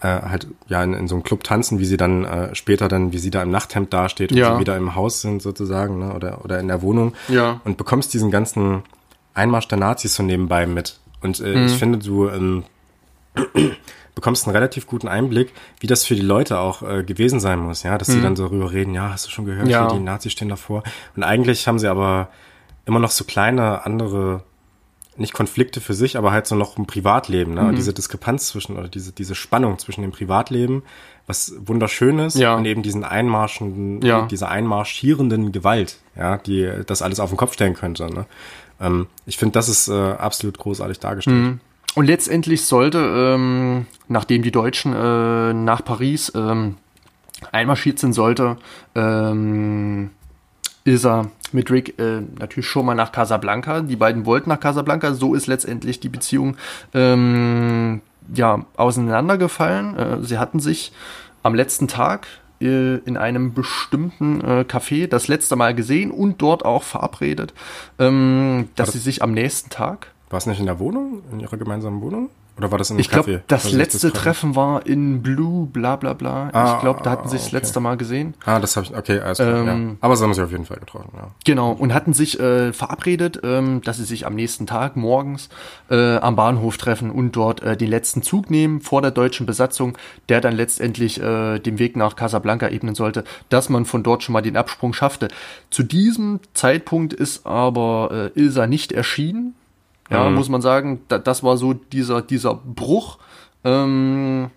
äh, 0.00 0.06
halt 0.08 0.46
ja 0.68 0.82
in, 0.82 0.94
in 0.94 1.06
so 1.06 1.14
einem 1.14 1.22
Club 1.22 1.44
tanzen, 1.44 1.78
wie 1.78 1.84
sie 1.84 1.96
dann 1.98 2.24
äh, 2.24 2.54
später 2.54 2.88
dann, 2.88 3.12
wie 3.12 3.18
sie 3.18 3.30
da 3.30 3.42
im 3.42 3.50
Nachthemd 3.50 3.92
dasteht 3.92 4.32
und 4.32 4.38
Ja. 4.38 4.54
sie 4.54 4.60
wieder 4.60 4.76
im 4.76 4.94
Haus 4.94 5.20
sind 5.20 5.42
sozusagen, 5.42 5.98
ne? 5.98 6.14
oder 6.14 6.44
oder 6.44 6.58
in 6.60 6.68
der 6.68 6.80
Wohnung. 6.82 7.12
Ja. 7.28 7.60
Und 7.64 7.76
bekommst 7.76 8.12
diesen 8.14 8.30
ganzen 8.30 8.82
Einmarsch 9.34 9.68
der 9.68 9.78
Nazis 9.78 10.14
so 10.14 10.22
nebenbei 10.22 10.66
mit. 10.66 10.98
Und 11.20 11.40
äh, 11.40 11.56
Mhm. 11.56 11.66
ich 11.66 11.72
finde, 11.76 11.98
du 11.98 12.28
ähm, 12.28 12.64
bekommst 14.14 14.46
einen 14.46 14.54
relativ 14.56 14.86
guten 14.86 15.08
Einblick, 15.08 15.52
wie 15.80 15.86
das 15.86 16.04
für 16.06 16.14
die 16.14 16.22
Leute 16.22 16.58
auch 16.58 16.82
äh, 16.82 17.02
gewesen 17.02 17.40
sein 17.40 17.58
muss, 17.58 17.82
ja, 17.82 17.98
dass 17.98 18.08
sie 18.08 18.20
dann 18.22 18.36
so 18.36 18.46
rüber 18.46 18.70
reden, 18.72 18.94
ja, 18.94 19.10
hast 19.10 19.26
du 19.26 19.30
schon 19.30 19.44
gehört, 19.44 19.64
Mhm. 19.64 19.70
Ja. 19.70 19.88
die 19.88 19.98
Nazis 19.98 20.32
stehen 20.32 20.48
davor. 20.48 20.82
Und 21.16 21.24
eigentlich 21.24 21.66
haben 21.66 21.78
sie 21.78 21.88
aber 21.88 22.28
immer 22.86 23.00
noch 23.00 23.10
so 23.10 23.24
kleine 23.24 23.84
andere, 23.84 24.42
nicht 25.16 25.32
Konflikte 25.32 25.80
für 25.80 25.94
sich, 25.94 26.16
aber 26.16 26.32
halt 26.32 26.46
so 26.46 26.54
noch 26.54 26.76
ein 26.76 26.86
Privatleben, 26.86 27.54
ne? 27.54 27.62
Mhm. 27.62 27.68
Und 27.70 27.76
diese 27.76 27.92
Diskrepanz 27.92 28.48
zwischen, 28.48 28.76
oder 28.76 28.88
diese, 28.88 29.12
diese 29.12 29.34
Spannung 29.34 29.78
zwischen 29.78 30.02
dem 30.02 30.10
Privatleben, 30.12 30.82
was 31.26 31.54
wunderschön 31.64 32.18
ist, 32.18 32.36
Ja. 32.36 32.54
und 32.56 32.64
eben 32.66 32.82
diesen 32.82 33.02
einmarschenden, 33.04 34.02
Ja. 34.02 34.26
dieser 34.26 34.48
einmarschierenden 34.48 35.52
Gewalt, 35.52 35.98
ja, 36.16 36.36
die 36.38 36.68
das 36.86 37.00
alles 37.02 37.20
auf 37.20 37.30
den 37.30 37.36
Kopf 37.36 37.54
stellen 37.54 37.74
könnte, 37.74 38.06
ne? 38.12 38.26
Ähm, 38.80 39.06
ich 39.24 39.38
finde, 39.38 39.52
das 39.52 39.68
ist 39.68 39.88
äh, 39.88 39.92
absolut 39.92 40.58
großartig 40.58 40.98
dargestellt. 41.00 41.58
Und 41.94 42.06
letztendlich 42.06 42.64
sollte, 42.64 42.98
ähm, 42.98 43.86
nachdem 44.08 44.42
die 44.42 44.50
Deutschen 44.50 44.92
äh, 44.92 45.52
nach 45.52 45.84
Paris 45.84 46.32
ähm, 46.34 46.76
einmarschiert 47.52 47.98
sind, 47.98 48.12
sollte 48.12 48.56
ähm, 48.94 50.10
Ilsa 50.84 51.30
mit 51.52 51.70
Rick 51.70 51.98
äh, 51.98 52.20
natürlich 52.38 52.68
schon 52.68 52.86
mal 52.86 52.94
nach 52.94 53.12
Casablanca. 53.12 53.80
Die 53.80 53.96
beiden 53.96 54.26
wollten 54.26 54.50
nach 54.50 54.60
Casablanca. 54.60 55.14
So 55.14 55.34
ist 55.34 55.46
letztendlich 55.46 56.00
die 56.00 56.08
Beziehung 56.08 56.56
ähm, 56.92 58.00
ja 58.34 58.66
auseinandergefallen. 58.76 59.96
Äh, 59.96 60.22
sie 60.22 60.38
hatten 60.38 60.58
sich 60.58 60.92
am 61.42 61.54
letzten 61.54 61.86
Tag 61.86 62.26
äh, 62.60 62.96
in 62.96 63.16
einem 63.16 63.54
bestimmten 63.54 64.40
äh, 64.40 64.64
Café 64.68 65.06
das 65.06 65.28
letzte 65.28 65.54
Mal 65.54 65.74
gesehen 65.74 66.10
und 66.10 66.42
dort 66.42 66.64
auch 66.64 66.82
verabredet, 66.82 67.54
ähm, 67.98 68.68
dass 68.74 68.92
sie 68.92 68.98
sich 68.98 69.22
am 69.22 69.32
nächsten 69.32 69.70
Tag 69.70 70.08
War 70.34 70.38
es 70.38 70.46
nicht 70.46 70.58
in 70.58 70.66
der 70.66 70.80
Wohnung, 70.80 71.22
in 71.30 71.38
ihrer 71.38 71.56
gemeinsamen 71.56 72.00
Wohnung? 72.02 72.28
Oder 72.58 72.72
war 72.72 72.78
das 72.78 72.90
in 72.90 72.94
einem 72.94 73.02
Ich 73.02 73.08
glaube, 73.08 73.30
Café? 73.30 73.40
das 73.46 73.66
Also 73.66 73.76
letzte 73.76 73.98
Treffen? 74.10 74.16
Treffen 74.16 74.56
war 74.56 74.84
in 74.84 75.22
Blue, 75.22 75.66
bla 75.66 75.94
bla 75.94 76.12
bla. 76.12 76.50
Ah, 76.52 76.74
ich 76.74 76.80
glaube, 76.80 77.02
da 77.04 77.10
hatten 77.12 77.28
sie 77.28 77.36
sich 77.36 77.42
das 77.42 77.48
okay. 77.52 77.56
letzte 77.58 77.78
Mal 77.78 77.96
gesehen. 77.96 78.34
Ah, 78.44 78.58
das 78.58 78.74
habe 78.76 78.84
ich, 78.86 78.96
okay, 78.96 79.20
alles 79.20 79.38
klar, 79.38 79.64
ja. 79.64 79.72
Ähm, 79.72 79.96
Aber 80.00 80.16
sie 80.16 80.24
haben 80.24 80.34
sich 80.34 80.42
auf 80.42 80.50
jeden 80.50 80.64
Fall 80.64 80.78
getroffen, 80.78 81.10
ja. 81.16 81.28
Genau, 81.44 81.70
und 81.70 81.94
hatten 81.94 82.14
sich 82.14 82.40
äh, 82.40 82.72
verabredet, 82.72 83.42
ähm, 83.44 83.80
dass 83.84 83.98
sie 83.98 84.04
sich 84.04 84.26
am 84.26 84.34
nächsten 84.34 84.66
Tag 84.66 84.96
morgens 84.96 85.50
äh, 85.88 86.16
am 86.16 86.34
Bahnhof 86.34 86.78
treffen 86.78 87.12
und 87.12 87.30
dort 87.36 87.62
äh, 87.62 87.76
den 87.76 87.88
letzten 87.88 88.22
Zug 88.22 88.50
nehmen 88.50 88.80
vor 88.80 89.02
der 89.02 89.12
deutschen 89.12 89.46
Besatzung, 89.46 89.96
der 90.28 90.40
dann 90.40 90.56
letztendlich 90.56 91.22
äh, 91.22 91.60
den 91.60 91.78
Weg 91.78 91.94
nach 91.94 92.16
Casablanca 92.16 92.68
ebnen 92.70 92.96
sollte, 92.96 93.22
dass 93.50 93.68
man 93.68 93.84
von 93.84 94.02
dort 94.02 94.24
schon 94.24 94.32
mal 94.32 94.42
den 94.42 94.56
Absprung 94.56 94.94
schaffte. 94.94 95.28
Zu 95.70 95.84
diesem 95.84 96.40
Zeitpunkt 96.54 97.12
ist 97.12 97.46
aber 97.46 98.30
äh, 98.34 98.40
Ilsa 98.40 98.66
nicht 98.66 98.90
erschienen. 98.90 99.54
Ja, 100.10 100.28
Mhm. 100.28 100.34
muss 100.34 100.48
man 100.48 100.60
sagen, 100.62 101.00
da, 101.08 101.18
das 101.18 101.42
war 101.42 101.56
so 101.56 101.72
dieser, 101.72 102.20
dieser 102.22 102.54
Bruch 102.54 103.18
ähm, 103.64 104.50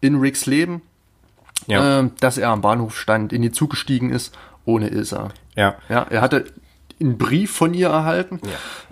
in 0.00 0.16
Ricks 0.16 0.46
Leben, 0.46 0.82
Ja, 1.66 1.98
ähm, 2.00 2.12
dass 2.20 2.38
er 2.38 2.48
am 2.50 2.60
Bahnhof 2.62 2.96
stand, 2.96 3.32
in 3.32 3.42
den 3.42 3.52
Zug 3.52 3.70
gestiegen 3.70 4.10
ist, 4.10 4.34
ohne 4.64 4.88
Ilsa. 4.88 5.28
ja. 5.56 5.74
Ja, 5.88 6.02
er 6.08 6.20
hatte 6.22 6.44
einen 7.00 7.18
Brief 7.18 7.52
von 7.52 7.74
ihr 7.74 7.88
erhalten. 7.88 8.40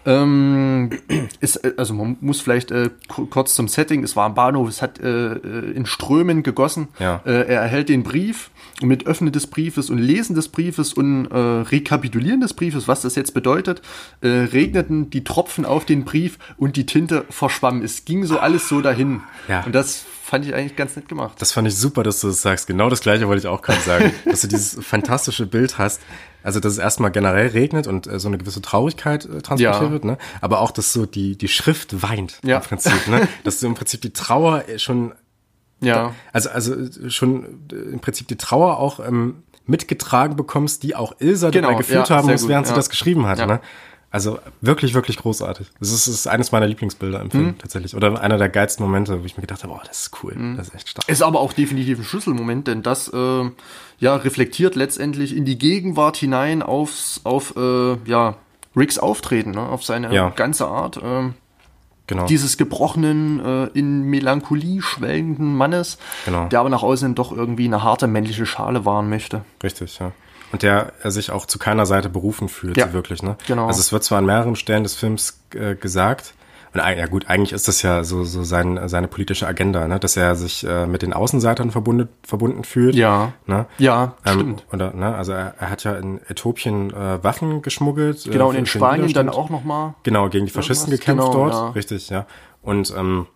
Ähm, 0.04 0.90
ist, 1.40 1.56
äh, 1.64 1.74
also 1.76 1.94
man 1.94 2.16
muss 2.20 2.40
vielleicht 2.40 2.70
äh, 2.70 2.90
ku- 3.08 3.26
kurz 3.26 3.54
zum 3.54 3.66
Setting. 3.66 4.04
Es 4.04 4.14
war 4.14 4.26
am 4.26 4.34
Bahnhof, 4.34 4.68
es 4.68 4.80
hat 4.82 5.00
äh, 5.00 5.32
äh, 5.32 5.70
in 5.72 5.86
Strömen 5.86 6.42
gegossen. 6.42 6.88
Ja. 6.98 7.20
Äh, 7.24 7.32
er 7.48 7.62
erhält 7.62 7.88
den 7.88 8.04
Brief 8.04 8.50
und 8.80 8.88
mit 8.88 9.06
Öffnen 9.06 9.32
des 9.32 9.48
Briefes 9.48 9.90
und 9.90 9.98
Lesen 9.98 10.36
des 10.36 10.48
Briefes 10.48 10.92
und 10.92 11.26
äh, 11.26 11.36
Rekapitulieren 11.36 12.40
des 12.40 12.54
Briefes, 12.54 12.86
was 12.86 13.00
das 13.02 13.16
jetzt 13.16 13.34
bedeutet, 13.34 13.82
äh, 14.20 14.28
regneten 14.28 15.10
die 15.10 15.24
Tropfen 15.24 15.64
auf 15.64 15.84
den 15.84 16.04
Brief 16.04 16.38
und 16.56 16.76
die 16.76 16.86
Tinte 16.86 17.24
verschwamm. 17.30 17.82
Es 17.82 18.04
ging 18.04 18.24
so 18.24 18.38
alles 18.38 18.68
so 18.68 18.80
dahin. 18.80 19.22
Ja. 19.48 19.64
Und 19.64 19.74
das 19.74 20.04
fand 20.26 20.44
ich 20.44 20.52
eigentlich 20.54 20.74
ganz 20.76 20.96
nett 20.96 21.08
gemacht. 21.08 21.40
Das 21.40 21.52
fand 21.52 21.68
ich 21.68 21.76
super, 21.76 22.02
dass 22.02 22.20
du 22.20 22.26
das 22.26 22.42
sagst. 22.42 22.66
Genau 22.66 22.90
das 22.90 23.00
gleiche 23.00 23.28
wollte 23.28 23.40
ich 23.40 23.46
auch 23.46 23.62
gerade 23.62 23.80
sagen. 23.80 24.12
dass 24.24 24.40
du 24.40 24.48
dieses 24.48 24.84
fantastische 24.84 25.46
Bild 25.46 25.78
hast. 25.78 26.00
Also, 26.42 26.58
dass 26.60 26.72
es 26.72 26.78
erstmal 26.78 27.10
generell 27.12 27.48
regnet 27.48 27.86
und 27.86 28.06
äh, 28.06 28.18
so 28.18 28.28
eine 28.28 28.36
gewisse 28.38 28.60
Traurigkeit 28.60 29.24
äh, 29.24 29.40
transportiert 29.40 29.82
Ja. 29.82 29.90
wird, 29.90 30.04
ne? 30.04 30.18
Aber 30.40 30.60
auch, 30.60 30.70
dass 30.72 30.92
so 30.92 31.06
die, 31.06 31.36
die 31.38 31.48
Schrift 31.48 32.02
weint 32.02 32.40
Ja. 32.44 32.56
im 32.58 32.62
Prinzip, 32.62 33.06
ne? 33.08 33.28
Dass 33.44 33.60
du 33.60 33.66
im 33.66 33.74
Prinzip 33.74 34.00
die 34.00 34.12
Trauer 34.12 34.68
äh, 34.68 34.78
schon, 34.80 35.12
Ja. 35.80 36.12
also, 36.32 36.50
also 36.50 36.74
äh, 36.74 37.10
schon 37.10 37.68
äh, 37.72 37.74
im 37.76 38.00
Prinzip 38.00 38.26
die 38.28 38.36
Trauer 38.36 38.78
auch 38.78 39.00
ähm, 39.00 39.42
mitgetragen 39.66 40.36
bekommst, 40.36 40.82
die 40.82 40.94
auch 40.96 41.14
Ilsa 41.20 41.50
Genau, 41.50 41.68
dabei 41.68 41.78
geführt 41.78 42.08
ja, 42.08 42.16
haben 42.16 42.28
muss, 42.30 42.46
während 42.48 42.66
sie 42.66 42.74
das 42.74 42.90
geschrieben 42.90 43.26
hat, 43.26 43.38
Ja. 43.38 43.46
ne? 43.46 43.60
Also 44.10 44.38
wirklich, 44.60 44.94
wirklich 44.94 45.18
großartig. 45.18 45.66
Das 45.80 45.90
ist, 45.90 46.06
ist 46.06 46.26
eines 46.26 46.52
meiner 46.52 46.66
Lieblingsbilder 46.66 47.18
im 47.20 47.26
Mhm. 47.26 47.30
Film 47.30 47.58
tatsächlich. 47.58 47.94
Oder 47.94 48.20
einer 48.20 48.38
der 48.38 48.48
geilsten 48.48 48.84
Momente, 48.86 49.20
wo 49.20 49.26
ich 49.26 49.36
mir 49.36 49.42
gedacht 49.42 49.62
habe, 49.62 49.74
boah, 49.74 49.82
das 49.86 50.02
ist 50.02 50.22
cool. 50.22 50.34
Mhm. 50.34 50.56
Das 50.56 50.68
ist 50.68 50.74
echt 50.74 50.88
stark. 50.88 51.08
Ist 51.08 51.22
aber 51.22 51.40
auch 51.40 51.52
definitiv 51.52 51.98
ein 51.98 52.04
Schlüsselmoment, 52.04 52.66
denn 52.68 52.82
das 52.82 53.08
äh, 53.12 53.50
ja 53.98 54.16
reflektiert 54.16 54.74
letztendlich 54.76 55.36
in 55.36 55.44
die 55.44 55.58
Gegenwart 55.58 56.16
hinein 56.16 56.62
aufs, 56.62 57.20
auf 57.24 57.54
äh, 57.56 57.96
ja, 58.08 58.36
Ricks 58.76 58.98
Auftreten, 58.98 59.50
ne? 59.50 59.60
auf 59.68 59.84
seine 59.84 60.14
Ja. 60.14 60.30
ganze 60.30 60.66
Art. 60.66 60.98
ähm, 61.02 61.34
Genau. 62.08 62.26
dieses 62.26 62.56
gebrochenen, 62.56 63.44
äh, 63.44 63.64
in 63.76 64.02
Melancholie 64.04 64.80
schwellenden 64.80 65.56
Mannes, 65.56 65.98
Genau. 66.24 66.46
der 66.46 66.60
aber 66.60 66.68
nach 66.68 66.84
außen 66.84 67.16
doch 67.16 67.32
irgendwie 67.36 67.64
eine 67.64 67.82
harte 67.82 68.06
männliche 68.06 68.46
Schale 68.46 68.84
wahren 68.84 69.08
möchte. 69.10 69.44
Richtig, 69.60 69.98
ja. 69.98 70.12
Und 70.52 70.62
der 70.62 70.92
er 71.02 71.10
sich 71.10 71.30
auch 71.30 71.46
zu 71.46 71.58
keiner 71.58 71.86
Seite 71.86 72.08
berufen 72.08 72.48
fühlt, 72.48 72.76
Ja, 72.76 72.86
so 72.88 72.92
wirklich, 72.92 73.22
ne? 73.22 73.36
genau. 73.46 73.66
Also 73.66 73.80
es 73.80 73.92
wird 73.92 74.04
zwar 74.04 74.18
an 74.18 74.26
mehreren 74.26 74.56
Stellen 74.56 74.84
des 74.84 74.94
Films 74.94 75.40
äh, 75.54 75.74
gesagt, 75.74 76.34
und 76.74 76.82
ja 76.82 77.06
gut, 77.06 77.24
eigentlich 77.30 77.52
ist 77.54 77.68
das 77.68 77.80
ja 77.80 78.04
so, 78.04 78.22
so 78.24 78.42
sein, 78.44 78.78
seine 78.88 79.08
politische 79.08 79.46
Agenda, 79.46 79.88
ne? 79.88 79.98
Dass 79.98 80.14
er 80.14 80.34
sich 80.34 80.62
äh, 80.66 80.86
mit 80.86 81.00
den 81.00 81.14
Außenseitern 81.14 81.70
verbunden, 81.70 82.10
verbunden 82.22 82.64
fühlt. 82.64 82.94
Ja. 82.94 83.32
Ne? 83.46 83.64
Ja, 83.78 84.14
Ähm, 84.26 84.34
stimmt. 84.34 84.66
oder, 84.72 84.92
ne? 84.92 85.14
Also 85.14 85.32
er, 85.32 85.54
er 85.58 85.70
hat 85.70 85.84
ja 85.84 85.94
in 85.94 86.20
Äthiopien 86.28 86.90
äh, 86.92 87.24
Waffen 87.24 87.62
geschmuggelt. 87.62 88.26
äh, 88.26 88.30
Genau, 88.30 88.50
und 88.50 88.56
in 88.56 88.66
Spanien 88.66 89.10
dann 89.14 89.30
auch 89.30 89.48
nochmal. 89.48 89.94
Genau, 90.02 90.28
gegen 90.28 90.44
die 90.44 90.52
Faschisten 90.52 90.92
Irgendwas, 90.92 91.06
gekämpft 91.06 91.32
genau, 91.32 91.44
dort. 91.48 91.54
ja. 91.54 91.68
Richtig, 91.70 92.10
ja. 92.10 92.26
Und 92.60 92.92
ähm, 92.94 93.26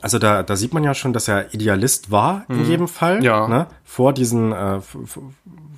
also 0.00 0.18
da, 0.18 0.42
da 0.42 0.56
sieht 0.56 0.72
man 0.72 0.82
ja 0.82 0.94
schon, 0.94 1.12
dass 1.12 1.28
er 1.28 1.52
Idealist 1.52 2.10
war 2.10 2.46
in 2.48 2.64
jedem 2.64 2.88
Fall. 2.88 3.18
Mhm. 3.18 3.22
Ja. 3.24 3.48
Ne? 3.48 3.66
Vor 3.84 4.14
diesen, 4.14 4.52
äh, 4.52 4.80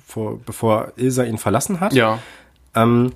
vor, 0.05 0.39
bevor 0.45 0.91
Ilsa 0.95 1.23
ihn 1.23 1.37
verlassen 1.37 1.79
hat. 1.79 1.93
Ja. 1.93 2.19
Ähm, 2.75 3.13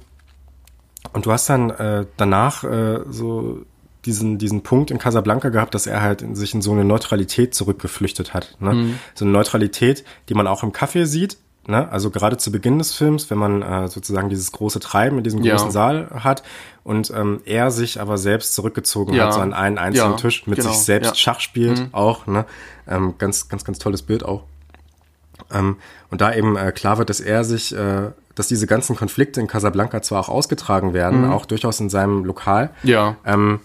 und 1.14 1.26
du 1.26 1.32
hast 1.32 1.50
dann 1.50 1.70
äh, 1.70 2.06
danach 2.18 2.64
äh, 2.64 3.00
so 3.10 3.60
diesen, 4.06 4.38
diesen 4.38 4.64
Punkt 4.64 4.92
in 4.92 4.98
Casablanca 4.98 5.50
gehabt, 5.50 5.74
dass 5.76 5.88
er 5.88 6.02
halt 6.02 6.22
in 6.22 6.36
sich 6.36 6.54
in 6.54 6.62
so 6.62 6.72
eine 6.72 6.86
Neutralität 6.86 7.54
zurückgeflüchtet 7.54 8.34
hat. 8.34 8.56
Ne? 8.60 8.74
Mhm. 8.74 9.00
So 9.14 9.26
eine 9.26 9.32
Neutralität, 9.32 10.04
die 10.30 10.34
man 10.34 10.48
auch 10.48 10.64
im 10.64 10.72
Café 10.72 11.06
sieht. 11.06 11.38
Ne? 11.68 11.90
Also 11.92 12.10
gerade 12.10 12.38
zu 12.38 12.52
Beginn 12.52 12.80
des 12.80 12.94
Films, 12.96 13.30
wenn 13.30 13.38
man 13.38 13.62
äh, 13.62 13.88
sozusagen 13.88 14.30
dieses 14.30 14.52
große 14.52 14.80
Treiben 14.80 15.18
in 15.18 15.24
diesem 15.24 15.44
Ja. 15.44 15.56
großen 15.56 15.72
Saal 15.72 16.10
hat 16.24 16.44
und 16.84 17.12
ähm, 17.16 17.42
er 17.46 17.72
sich 17.72 18.00
aber 18.02 18.18
selbst 18.18 18.56
zurückgezogen 18.56 19.14
Ja. 19.14 19.26
hat, 19.28 19.34
so 19.34 19.42
an 19.42 19.54
einen 19.54 19.78
einzelnen 19.78 20.12
Ja, 20.12 20.18
Tisch 20.18 20.48
mit 20.48 20.58
genau, 20.60 20.72
sich 20.72 20.80
selbst 20.80 21.08
ja. 21.08 21.12
Mhm. 21.12 21.16
Schach 21.16 21.40
spielt 21.42 21.90
auch. 21.92 22.26
Ne? 22.26 22.46
Ähm, 22.88 23.16
ganz, 23.18 23.50
ganz, 23.50 23.64
ganz 23.66 23.80
tolles 23.80 24.02
Bild 24.02 24.24
auch. 24.24 24.44
Ähm, 25.54 25.78
und 26.12 26.22
da 26.22 26.34
eben 26.34 26.56
äh, 26.56 26.72
klar 26.72 26.98
wird, 26.98 27.10
dass 27.10 27.20
er 27.20 27.44
sich, 27.44 27.76
äh, 27.76 28.12
dass 28.36 28.48
diese 28.48 28.68
ganzen 28.68 28.96
Konflikte 28.96 29.40
in 29.42 29.48
Casablanca 29.48 30.02
zwar 30.02 30.20
auch 30.22 30.30
ausgetragen 30.30 30.94
werden, 30.94 31.26
Mhm. 31.26 31.32
auch 31.32 31.46
durchaus 31.46 31.80
in 31.80 31.90
seinem 31.90 32.24
Lokal, 32.26 32.70
Ja. 32.84 33.16
ähm, 33.26 33.60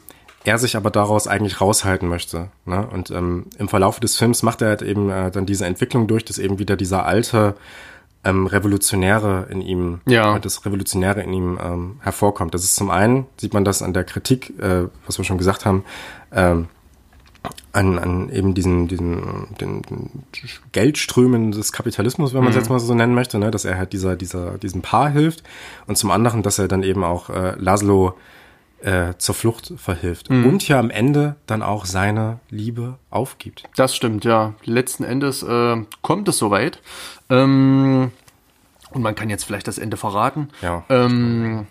er 0.44 0.58
sich 0.58 0.76
aber 0.76 0.90
daraus 0.90 1.26
eigentlich 1.26 1.60
raushalten 1.60 2.08
möchte. 2.08 2.48
Ne? 2.66 2.86
Und 2.92 3.10
ähm, 3.10 3.46
im 3.58 3.68
Verlauf 3.68 3.98
des 4.00 4.16
Films 4.18 4.42
macht 4.42 4.60
er 4.62 4.68
halt 4.68 4.82
eben 4.82 5.08
äh, 5.10 5.30
dann 5.30 5.46
diese 5.46 5.64
Entwicklung 5.64 6.06
durch, 6.06 6.24
dass 6.24 6.38
eben 6.38 6.58
wieder 6.58 6.76
dieser 6.76 7.06
alte 7.06 7.54
ähm, 8.26 8.46
Revolutionäre 8.46 9.46
in 9.50 9.60
ihm, 9.60 10.00
Ja. 10.06 10.36
äh, 10.36 10.40
das 10.40 10.64
Revolutionäre 10.64 11.22
in 11.22 11.32
ihm 11.34 11.58
ähm, 11.62 11.96
hervorkommt. 12.00 12.54
Das 12.54 12.64
ist 12.64 12.74
zum 12.76 12.90
einen, 12.90 13.26
sieht 13.38 13.52
man 13.54 13.64
das 13.64 13.82
an 13.82 13.92
der 13.92 14.04
Kritik, 14.04 14.52
äh, 14.60 14.88
was 15.06 15.18
wir 15.18 15.24
schon 15.26 15.36
gesagt 15.38 15.64
haben, 15.66 15.84
ähm, 16.32 16.68
an, 17.72 17.98
an 17.98 18.30
eben 18.30 18.54
diesen, 18.54 18.88
diesen 18.88 19.48
den, 19.60 19.82
den 19.82 20.24
Geldströmen 20.72 21.52
des 21.52 21.72
Kapitalismus, 21.72 22.32
wenn 22.32 22.40
man 22.40 22.50
es 22.50 22.56
jetzt 22.56 22.70
mal 22.70 22.78
so 22.78 22.94
nennen 22.94 23.14
möchte, 23.14 23.38
ne? 23.38 23.50
dass 23.50 23.64
er 23.64 23.76
halt 23.76 23.92
dieser, 23.92 24.16
dieser, 24.16 24.58
diesem 24.58 24.82
Paar 24.82 25.10
hilft 25.10 25.42
und 25.86 25.96
zum 25.96 26.10
anderen, 26.10 26.42
dass 26.42 26.58
er 26.58 26.68
dann 26.68 26.82
eben 26.82 27.04
auch 27.04 27.30
äh, 27.30 27.54
Laszlo 27.58 28.16
äh, 28.80 29.14
zur 29.18 29.34
Flucht 29.34 29.72
verhilft 29.76 30.28
und 30.28 30.68
ja 30.68 30.78
am 30.78 30.90
Ende 30.90 31.36
dann 31.46 31.62
auch 31.62 31.86
seine 31.86 32.38
Liebe 32.50 32.98
aufgibt. 33.10 33.64
Das 33.76 33.96
stimmt, 33.96 34.24
ja. 34.24 34.54
Letzten 34.64 35.04
Endes 35.04 35.42
äh, 35.42 35.76
kommt 36.02 36.28
es 36.28 36.38
soweit. 36.38 36.80
Ähm, 37.30 38.12
und 38.90 39.02
man 39.02 39.14
kann 39.14 39.30
jetzt 39.30 39.44
vielleicht 39.44 39.66
das 39.66 39.78
Ende 39.78 39.96
verraten. 39.96 40.48
Ja. 40.62 40.84
Ähm, 40.88 41.66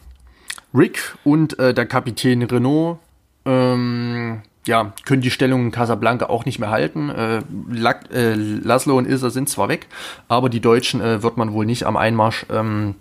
Rick 0.73 1.15
und 1.23 1.57
äh, 1.59 1.73
der 1.73 1.85
Kapitän 1.85 2.41
Renault 2.41 2.97
ähm, 3.45 4.41
ja, 4.65 4.94
können 5.06 5.22
die 5.22 5.31
Stellung 5.31 5.65
in 5.65 5.72
Casablanca 5.72 6.27
auch 6.27 6.45
nicht 6.45 6.60
mehr 6.60 6.69
halten. 6.69 7.10
Äh, 7.10 7.41
Lack, 7.69 8.11
äh, 8.14 8.34
Laszlo 8.34 8.98
und 8.98 9.07
Ilsa 9.07 9.30
sind 9.30 9.49
zwar 9.49 9.69
weg, 9.69 9.88
aber 10.27 10.49
die 10.49 10.61
Deutschen 10.61 11.02
äh, 11.02 11.22
wird 11.22 11.38
man 11.38 11.53
wohl 11.53 11.65
nicht 11.65 11.85
am 11.85 11.98
Einmarsch 11.98 12.45
ähm, 12.49 12.95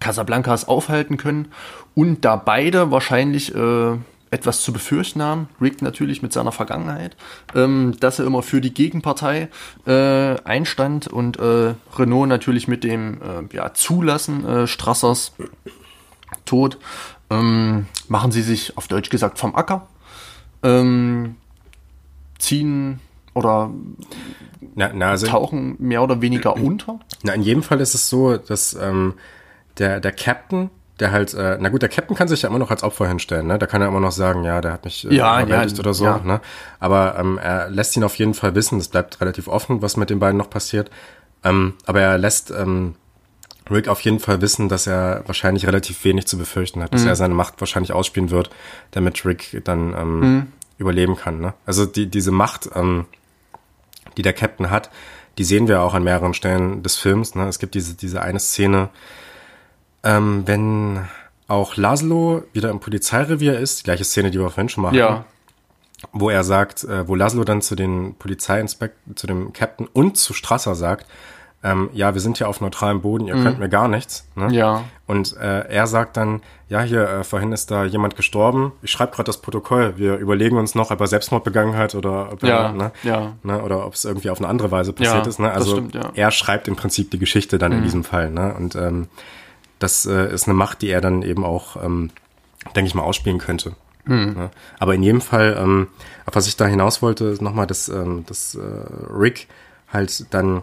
Casablancas 0.00 0.66
aufhalten 0.68 1.16
können. 1.16 1.48
Und 1.94 2.24
da 2.24 2.36
beide 2.36 2.90
wahrscheinlich 2.90 3.54
äh, 3.54 3.96
etwas 4.34 4.62
zu 4.62 4.72
befürchten 4.72 5.22
haben, 5.22 5.48
Rick 5.60 5.80
natürlich 5.80 6.20
mit 6.20 6.32
seiner 6.32 6.50
Vergangenheit, 6.50 7.16
ähm, 7.54 7.94
dass 8.00 8.18
er 8.18 8.26
immer 8.26 8.42
für 8.42 8.60
die 8.60 8.74
Gegenpartei 8.74 9.48
äh, 9.86 10.36
einstand 10.42 11.06
und 11.06 11.38
äh, 11.38 11.74
Renault 11.96 12.28
natürlich 12.28 12.66
mit 12.66 12.82
dem 12.82 13.20
äh, 13.22 13.54
ja, 13.54 13.72
Zulassen 13.74 14.44
äh, 14.44 14.66
Strassers 14.66 15.32
Tod, 16.44 16.78
ähm, 17.30 17.86
machen 18.08 18.32
sie 18.32 18.42
sich 18.42 18.76
auf 18.76 18.88
Deutsch 18.88 19.08
gesagt 19.08 19.38
vom 19.38 19.54
Acker, 19.54 19.86
ähm, 20.64 21.36
ziehen 22.38 22.98
oder 23.34 23.70
Na, 24.74 24.90
na, 24.92 25.10
also, 25.10 25.26
tauchen 25.26 25.76
mehr 25.78 26.02
oder 26.02 26.20
weniger 26.20 26.56
unter. 26.56 26.98
na, 27.22 27.32
in 27.34 27.42
jedem 27.42 27.62
Fall 27.62 27.80
ist 27.80 27.94
es 27.94 28.08
so, 28.08 28.36
dass 28.36 28.74
ähm, 28.74 29.14
der, 29.78 30.00
der 30.00 30.12
Captain, 30.12 30.70
der 31.00 31.10
halt, 31.12 31.34
äh, 31.34 31.58
na 31.60 31.68
gut, 31.68 31.82
der 31.82 31.88
Captain 31.88 32.16
kann 32.16 32.28
sich 32.28 32.42
ja 32.42 32.48
immer 32.48 32.58
noch 32.58 32.70
als 32.70 32.82
Opfer 32.84 33.08
hinstellen, 33.08 33.46
ne? 33.48 33.58
Da 33.58 33.66
kann 33.66 33.82
er 33.82 33.88
immer 33.88 34.00
noch 34.00 34.12
sagen, 34.12 34.44
ja, 34.44 34.60
der 34.60 34.72
hat 34.72 34.84
mich 34.84 35.04
äh, 35.08 35.14
Ja, 35.14 35.42
überwältigt 35.42 35.76
ja, 35.78 35.80
oder 35.80 35.94
so, 35.94 36.04
ja. 36.04 36.18
ne? 36.24 36.40
Aber 36.80 37.16
ähm, 37.18 37.38
er 37.38 37.68
lässt 37.70 37.96
ihn 37.96 38.04
auf 38.04 38.16
jeden 38.16 38.34
Fall 38.34 38.54
wissen, 38.54 38.78
das 38.78 38.88
bleibt 38.88 39.20
relativ 39.20 39.48
offen, 39.48 39.82
was 39.82 39.96
mit 39.96 40.10
den 40.10 40.20
beiden 40.20 40.36
noch 40.38 40.50
passiert. 40.50 40.90
Ähm, 41.42 41.74
aber 41.86 42.00
er 42.00 42.16
lässt 42.18 42.50
ähm, 42.52 42.94
Rick 43.70 43.88
auf 43.88 44.00
jeden 44.02 44.20
Fall 44.20 44.40
wissen, 44.40 44.68
dass 44.68 44.86
er 44.86 45.22
wahrscheinlich 45.26 45.66
relativ 45.66 46.04
wenig 46.04 46.26
zu 46.26 46.36
befürchten 46.36 46.82
hat, 46.82 46.92
dass 46.92 47.02
Mhm. 47.02 47.08
er 47.08 47.16
seine 47.16 47.34
Macht 47.34 47.60
wahrscheinlich 47.60 47.92
ausspielen 47.92 48.30
wird, 48.30 48.50
damit 48.90 49.24
Rick 49.24 49.62
dann 49.64 49.94
ähm, 49.94 50.20
Mhm. 50.20 50.46
überleben 50.78 51.16
kann. 51.16 51.40
Ne? 51.40 51.54
Also 51.64 51.86
die, 51.86 52.06
diese 52.06 52.30
Macht, 52.30 52.68
ähm, 52.74 53.06
die 54.16 54.22
der 54.22 54.34
Captain 54.34 54.70
hat, 54.70 54.90
die 55.38 55.44
sehen 55.44 55.66
wir 55.66 55.80
auch 55.82 55.94
an 55.94 56.04
mehreren 56.04 56.34
Stellen 56.34 56.82
des 56.82 56.96
Films. 56.96 57.34
Ne? 57.34 57.48
Es 57.48 57.58
gibt 57.58 57.74
diese, 57.74 57.94
diese 57.94 58.20
eine 58.22 58.38
Szene, 58.38 58.90
ähm, 60.02 60.42
wenn 60.46 61.06
auch 61.48 61.76
Laszlo 61.76 62.42
wieder 62.52 62.70
im 62.70 62.80
Polizeirevier 62.80 63.58
ist, 63.58 63.80
die 63.80 63.84
gleiche 63.84 64.04
Szene, 64.04 64.30
die 64.30 64.38
wir 64.38 64.48
vorhin 64.50 64.68
schon 64.68 64.82
mal 64.82 64.94
Ja. 64.94 65.10
hatten, 65.10 65.24
wo 66.12 66.30
er 66.30 66.44
sagt, 66.44 66.84
äh, 66.84 67.08
wo 67.08 67.14
Laszlo 67.14 67.44
dann 67.44 67.62
zu 67.62 67.74
den 67.76 68.14
Polizeiinspektoren, 68.16 69.16
zu 69.16 69.26
dem 69.26 69.52
Captain 69.52 69.86
und 69.92 70.16
zu 70.16 70.34
Strasser 70.34 70.74
sagt, 70.74 71.06
ähm, 71.64 71.88
ja, 71.94 72.12
wir 72.12 72.20
sind 72.20 72.36
hier 72.36 72.48
auf 72.48 72.60
neutralem 72.60 73.00
Boden, 73.00 73.26
ihr 73.26 73.34
könnt 73.42 73.58
mir 73.58 73.70
gar 73.70 73.88
nichts. 73.88 74.28
Ne? 74.36 74.48
Mhm. 74.48 74.52
Ja. 74.52 74.84
Und 75.06 75.34
äh, 75.38 75.66
er 75.66 75.86
sagt 75.86 76.18
dann, 76.18 76.42
ja, 76.68 76.82
hier, 76.82 77.08
äh, 77.08 77.24
vorhin 77.24 77.52
ist 77.52 77.70
da 77.70 77.84
jemand 77.84 78.16
gestorben. 78.16 78.72
Ich 78.82 78.90
schreibe 78.90 79.12
gerade 79.12 79.24
das 79.24 79.38
Protokoll. 79.38 79.94
Wir 79.96 80.16
überlegen 80.16 80.58
uns 80.58 80.74
noch, 80.74 80.90
ob 80.90 81.00
er 81.00 81.06
Selbstmord 81.06 81.42
begangen 81.42 81.74
hat 81.74 81.94
oder 81.94 82.32
ob 82.32 82.42
Ja, 82.42 82.66
er, 82.66 82.72
ne, 82.72 82.92
ja. 83.02 83.32
Ne, 83.42 83.62
oder 83.62 83.86
ob 83.86 83.94
es 83.94 84.04
irgendwie 84.04 84.28
auf 84.28 84.38
eine 84.38 84.48
andere 84.48 84.70
Weise 84.70 84.92
passiert 84.92 85.24
Ja, 85.24 85.28
ist. 85.28 85.38
Ne? 85.38 85.50
Also 85.50 85.72
stimmt, 85.72 85.94
ja. 85.94 86.08
Mhm. 86.08 86.12
er 86.14 86.30
schreibt 86.30 86.68
im 86.68 86.76
Prinzip 86.76 87.10
die 87.10 87.18
Geschichte 87.18 87.56
dann 87.56 87.72
in 87.72 87.82
diesem 87.82 88.04
Fall. 88.04 88.30
Ne? 88.30 88.54
Und 88.54 88.76
ähm, 88.76 89.08
das 89.78 90.04
äh, 90.04 90.32
ist 90.34 90.46
eine 90.46 90.54
Macht, 90.54 90.82
die 90.82 90.90
er 90.90 91.00
dann 91.00 91.22
eben 91.22 91.44
auch, 91.44 91.82
ähm, 91.82 92.10
denke 92.76 92.88
ich 92.88 92.94
mal, 92.94 93.02
ausspielen 93.04 93.38
könnte. 93.38 93.72
Mhm. 94.04 94.34
Ne? 94.36 94.50
Aber 94.78 94.94
in 94.94 95.02
jedem 95.02 95.22
Fall, 95.22 95.56
ähm, 95.58 95.88
auf 96.26 96.34
was 96.34 96.46
ich 96.46 96.56
da 96.58 96.66
hinaus 96.66 97.00
wollte, 97.00 97.24
ist 97.24 97.40
nochmal, 97.40 97.66
dass, 97.66 97.88
ähm, 97.88 98.24
dass 98.26 98.54
äh, 98.54 98.60
Rick 99.10 99.48
halt 99.90 100.26
dann 100.34 100.62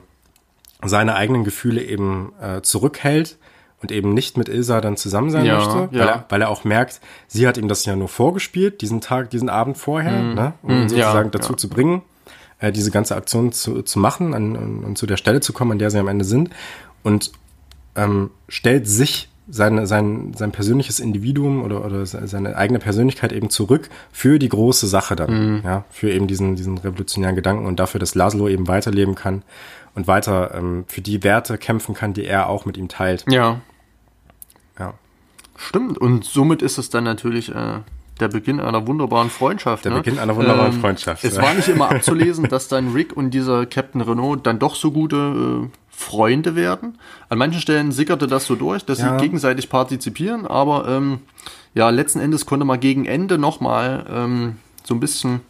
seine 0.84 1.16
eigenen 1.16 1.44
Gefühle 1.44 1.84
eben 1.84 2.34
äh, 2.42 2.62
zurückhält 2.62 3.38
und 3.82 3.92
eben 3.92 4.14
nicht 4.14 4.38
mit 4.38 4.48
Ilsa 4.50 4.80
dann 4.82 4.98
zusammen 4.98 5.32
sein 5.32 5.46
Ja, 5.46 5.56
möchte, 5.58 5.90
weil, 5.92 6.00
ja. 6.00 6.06
er, 6.06 6.26
weil 6.30 6.42
er 6.42 6.50
auch 6.50 6.64
merkt, 6.64 7.02
sie 7.28 7.48
hat 7.48 7.58
ihm 7.58 7.68
das 7.68 7.86
ja 7.86 7.96
nur 7.96 8.10
vorgespielt, 8.10 8.82
diesen 8.82 9.02
Tag, 9.02 9.30
diesen 9.32 9.50
Abend 9.50 9.78
vorher, 9.78 10.22
ne, 10.22 10.54
um 10.62 10.70
ihn 10.72 10.78
Mm, 10.78 10.82
ja, 10.82 10.88
sozusagen 10.88 11.32
dazu 11.32 11.54
ja. 11.54 11.58
zu 11.58 11.70
bringen, 11.70 12.02
äh, 12.60 12.72
diese 12.72 12.92
ganze 12.92 13.16
Aktion 13.16 13.52
zu, 13.52 13.82
zu 13.82 14.00
machen 14.00 14.34
an, 14.34 14.56
an, 14.56 14.84
und 14.84 14.98
zu 14.98 15.08
der 15.08 15.18
Stelle 15.18 15.40
zu 15.40 15.52
kommen, 15.54 15.72
an 15.74 15.80
der 15.80 15.90
sie 15.90 15.98
am 16.00 16.08
Ende 16.08 16.26
sind. 16.26 16.52
Und 17.04 17.32
ähm, 17.96 18.30
stellt 18.48 18.88
sich 18.88 19.30
seine, 19.50 19.86
sein, 19.88 20.34
sein 20.38 20.52
persönliches 20.52 21.00
Individuum 21.00 21.64
oder, 21.64 21.84
oder 21.84 22.06
se- 22.06 22.26
seine 22.28 22.56
eigene 22.56 22.80
Persönlichkeit 22.80 23.34
eben 23.34 23.50
zurück 23.50 23.90
für 24.12 24.38
die 24.40 24.48
große 24.48 24.88
Sache 24.88 25.16
dann, 25.16 25.62
ja, 25.66 25.84
für 25.90 26.12
eben 26.12 26.28
diesen, 26.28 26.56
diesen 26.56 26.78
revolutionären 26.78 27.36
Gedanken 27.36 27.66
und 27.66 27.80
dafür, 27.80 28.00
dass 28.00 28.14
Laszlo 28.16 28.48
eben 28.48 28.68
weiterleben 28.68 29.16
kann 29.16 29.42
und 29.96 30.08
weiter 30.08 30.54
ähm, 30.56 30.86
für 30.88 31.02
die 31.02 31.24
Werte 31.24 31.58
kämpfen 31.58 31.96
kann, 31.96 32.14
die 32.14 32.26
er 32.26 32.48
auch 32.50 32.66
mit 32.66 32.78
ihm 32.78 32.88
teilt. 32.88 33.26
Ja. 33.30 33.60
Ja. 34.80 34.94
Stimmt. 35.58 35.98
Und 35.98 36.24
somit 36.26 36.62
ist 36.62 36.78
es 36.78 36.90
dann 36.90 37.04
natürlich 37.04 37.54
äh, 37.54 37.80
der 38.20 38.28
Beginn 38.28 38.60
einer 38.60 38.88
wunderbaren 38.88 39.30
Freundschaft. 39.30 39.86
Der 39.86 39.92
ne? 39.92 39.98
Beginn 40.00 40.20
einer 40.20 40.36
wunderbaren 40.36 40.74
Freundschaft, 40.74 41.24
Es 41.24 41.36
ja. 41.36 41.42
war 41.42 41.54
nicht 41.54 41.68
immer 41.68 41.90
abzulesen, 41.92 42.48
dass 42.48 42.68
dann 42.68 42.94
Rick 42.94 43.16
und 43.18 43.32
dieser 43.32 43.66
Captain 43.66 44.02
Renault 44.02 44.46
dann 44.46 44.60
doch 44.60 44.76
so 44.76 44.92
gute 44.92 45.70
äh, 45.70 45.78
Freunde 45.90 46.56
werden. 46.56 46.98
An 47.30 47.38
manchen 47.38 47.62
Stellen 47.62 47.92
sickerte 47.92 48.28
das 48.28 48.46
so 48.46 48.56
durch, 48.56 48.86
dass 48.86 49.00
Ja. 49.00 49.18
sie 49.18 49.24
gegenseitig 49.24 49.70
partizipieren, 49.70 50.48
aber 50.48 50.88
ähm, 50.88 51.20
ja, 51.74 51.90
letzten 51.90 52.20
Endes 52.20 52.46
konnte 52.46 52.66
man 52.66 52.80
gegen 52.80 53.06
Ende 53.06 53.38
nochmal 53.38 54.06
ähm, 54.10 54.56
so 54.84 54.94
ein 54.96 55.00
bisschen 55.00 55.42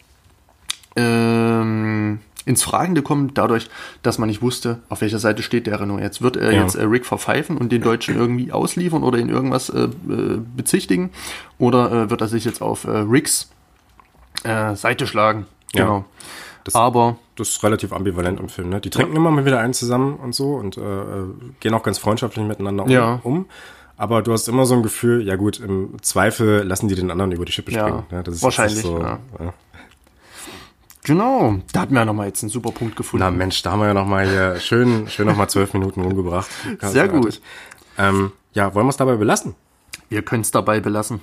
ähm, 0.96 2.20
ins 2.46 2.64
Fragende 2.64 3.02
kommen, 3.04 3.34
dadurch, 3.34 3.70
dass 4.02 4.18
man 4.18 4.28
nicht 4.28 4.42
wusste, 4.42 4.80
auf 4.90 5.02
welcher 5.02 5.20
Seite 5.20 5.44
steht 5.44 5.68
der 5.68 5.80
Renault 5.80 6.02
jetzt. 6.02 6.22
Wird 6.22 6.38
er 6.38 6.52
Ja. 6.52 6.64
jetzt 6.64 6.76
äh, 6.76 6.84
Rick 6.84 7.06
verpfeifen 7.06 7.58
und 7.58 7.72
den 7.72 7.82
Deutschen 7.82 8.16
irgendwie 8.16 8.52
ausliefern 8.52 9.04
oder 9.04 9.20
ihn 9.20 9.30
irgendwas 9.30 9.70
äh, 9.70 9.84
äh, 9.84 9.90
bezichtigen? 10.56 11.12
Oder 11.60 11.92
äh, 11.92 12.10
wird 12.10 12.22
er 12.22 12.28
sich 12.28 12.44
jetzt 12.46 12.62
auf 12.62 12.86
äh, 12.86 12.90
Ricks 12.90 13.50
äh, 14.44 14.76
Seite 14.76 15.06
schlagen? 15.08 15.46
Ja. 15.74 15.84
Genau. 15.86 16.06
Das- 16.64 16.76
Aber 16.76 17.18
Das 17.36 17.50
ist 17.50 17.64
relativ 17.64 17.92
ambivalent 17.94 18.40
im 18.40 18.50
Film. 18.50 18.70
Ne? 18.70 18.82
Die 18.82 18.90
trinken 18.92 19.16
immer 19.16 19.32
mal 19.32 19.46
wieder 19.46 19.60
einen 19.60 19.74
zusammen 19.74 20.16
und 20.18 20.36
so 20.36 20.54
und 20.56 20.78
gehen 21.60 21.74
auch 21.74 21.82
ganz 21.84 21.98
freundschaftlich 21.98 22.46
miteinander 22.46 22.84
um, 22.84 22.90
Ja. 22.90 23.20
um. 23.24 23.46
Aber 23.98 24.22
du 24.24 24.32
hast 24.34 24.48
immer 24.48 24.66
so 24.66 24.74
ein 24.76 24.84
Gefühl, 24.84 25.26
ja 25.28 25.36
gut, 25.36 25.60
im 25.60 26.02
Zweifel 26.02 26.64
lassen 26.64 26.88
die 26.88 26.96
den 26.96 27.10
anderen 27.12 27.32
über 27.32 27.46
die 27.46 27.52
Schippe 27.52 27.72
Ja, 27.72 27.88
springen. 27.88 28.04
Ne? 28.12 28.24
Das 28.24 28.36
ist 28.36 28.44
wahrscheinlich, 28.44 28.78
jetzt 28.78 28.86
nicht 28.86 28.96
so, 28.98 29.02
ja. 29.02 29.20
ja. 29.40 29.54
Genau, 31.04 31.60
da 31.74 31.82
hatten 31.82 31.94
wir 31.94 32.06
nochmal 32.06 32.28
jetzt 32.28 32.44
einen 32.44 32.50
super 32.50 32.72
Punkt 32.72 32.96
gefunden. 32.96 33.24
Na 33.24 33.32
Mensch, 33.32 33.62
da 33.62 33.72
haben 33.72 33.80
wir 33.80 33.88
ja 33.88 33.94
nochmal 33.94 34.28
hier 34.28 34.60
schön, 34.60 35.08
schön 35.08 35.28
nochmal 35.28 35.50
zwölf 35.50 35.74
Minuten 35.74 36.02
rumgebracht. 36.02 36.50
Sehr 36.82 37.08
gut. 37.08 37.42
Ähm, 37.98 38.32
ja, 38.54 38.74
wollen 38.74 38.86
wir 38.86 38.92
es 38.92 38.98
dabei 38.98 39.16
belassen? 39.16 39.56
Wir 40.10 40.22
können 40.22 40.42
es 40.42 40.52
dabei 40.52 40.80
belassen. 40.80 41.22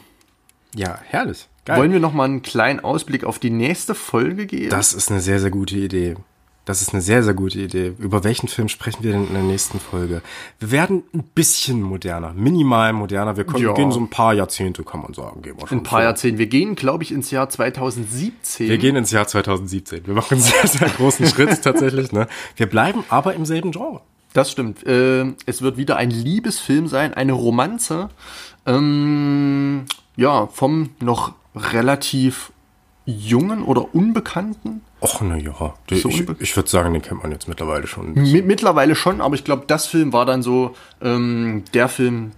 Ja, 0.75 0.99
herrlich. 1.05 1.49
Geil. 1.65 1.79
Wollen 1.79 1.93
wir 1.93 2.01
nochmal 2.01 2.27
einen 2.27 2.43
kleinen 2.43 2.81
Ausblick 2.81 3.25
auf 3.25 3.39
die 3.39 3.51
nächste 3.51 3.95
Folge 3.95 4.47
geben? 4.47 4.71
Das 4.71 4.95
ist 4.95 5.11
eine 5.11 5.21
sehr, 5.21 5.41
sehr 5.41 5.51
gute 5.51 5.77
Idee. 5.77 6.17
Das 6.69 6.83
ist 6.83 6.93
eine 6.93 7.01
sehr, 7.01 7.23
sehr 7.23 7.33
gute 7.33 7.59
Idee. 7.59 7.95
Über 7.99 8.25
welchen 8.25 8.47
Film 8.47 8.69
sprechen 8.69 9.03
wir 9.03 9.13
denn 9.13 9.27
in 9.29 9.33
der 9.33 9.43
nächsten 9.43 9.81
Folge? 9.81 10.21
Wir 10.61 10.71
werden 10.71 11.03
ein 11.15 11.23
bisschen 11.35 11.81
moderner, 11.81 12.35
minimal 12.35 12.93
moderner. 12.93 13.39
Wir 13.39 13.45
können, 13.45 13.65
Ja. 13.65 13.73
gehen 13.73 13.91
so 13.91 13.99
ein 13.99 14.11
paar 14.11 14.35
Jahrzehnte, 14.35 14.85
kann 14.85 15.01
man 15.01 15.15
sagen. 15.15 15.41
Gehen 15.41 15.57
wir 15.59 15.67
schon 15.67 15.79
ein 15.79 15.83
paar 15.83 16.01
vor. 16.01 16.03
Jahrzehnte. 16.03 16.39
Wir 16.39 16.47
gehen, 16.47 16.75
glaube 16.75 17.05
ich, 17.05 17.11
ins 17.11 17.31
Jahr 17.31 17.49
2017. 17.49 18.69
Wir 18.69 18.77
gehen 18.77 18.97
ins 18.97 19.11
Jahr 19.13 19.27
2017. 19.27 20.07
Wir 20.07 20.13
machen 20.13 20.35
einen 20.35 20.43
sehr, 20.43 20.67
sehr 20.67 20.91
großen 20.91 21.25
Schritt 21.29 21.63
tatsächlich. 21.63 22.13
Ne? 22.13 22.29
Wir 22.57 22.67
bleiben 22.67 23.03
aber 23.09 23.33
im 23.33 23.47
selben 23.47 23.73
Genre. 23.73 24.03
Das 24.35 24.51
stimmt. 24.53 24.87
Äh, 24.87 25.25
es 25.47 25.63
wird 25.63 25.79
wieder 25.79 25.97
ein 25.97 26.11
Liebesfilm 26.11 26.87
sein, 26.87 27.15
eine 27.15 27.33
Romanze. 27.33 28.11
Ähm, 28.67 29.87
ja, 30.17 30.49
vom 30.49 30.91
noch 31.01 31.33
relativ 31.57 32.53
jungen 33.07 33.63
oder 33.65 33.95
unbekannten. 33.95 34.83
Och, 35.01 35.21
na 35.23 35.37
ja. 35.37 35.53
So 35.91 36.09
Ich, 36.09 36.29
ich 36.41 36.57
würde 36.57 36.69
sagen, 36.69 36.93
den 36.93 37.03
kennt 37.03 37.23
man 37.23 37.31
jetzt 37.33 37.47
mittlerweile 37.49 37.87
schon. 37.87 38.15
Mi- 38.15 38.43
Mittlerweile 38.43 38.95
schon, 38.95 39.21
aber 39.21 39.35
ich 39.35 39.45
glaube, 39.45 39.65
das 39.67 39.87
Film 39.87 40.13
war 40.13 40.27
dann 40.27 40.43
so 40.43 40.75
ähm, 41.01 41.63
der 41.73 41.89
Film, 41.89 42.33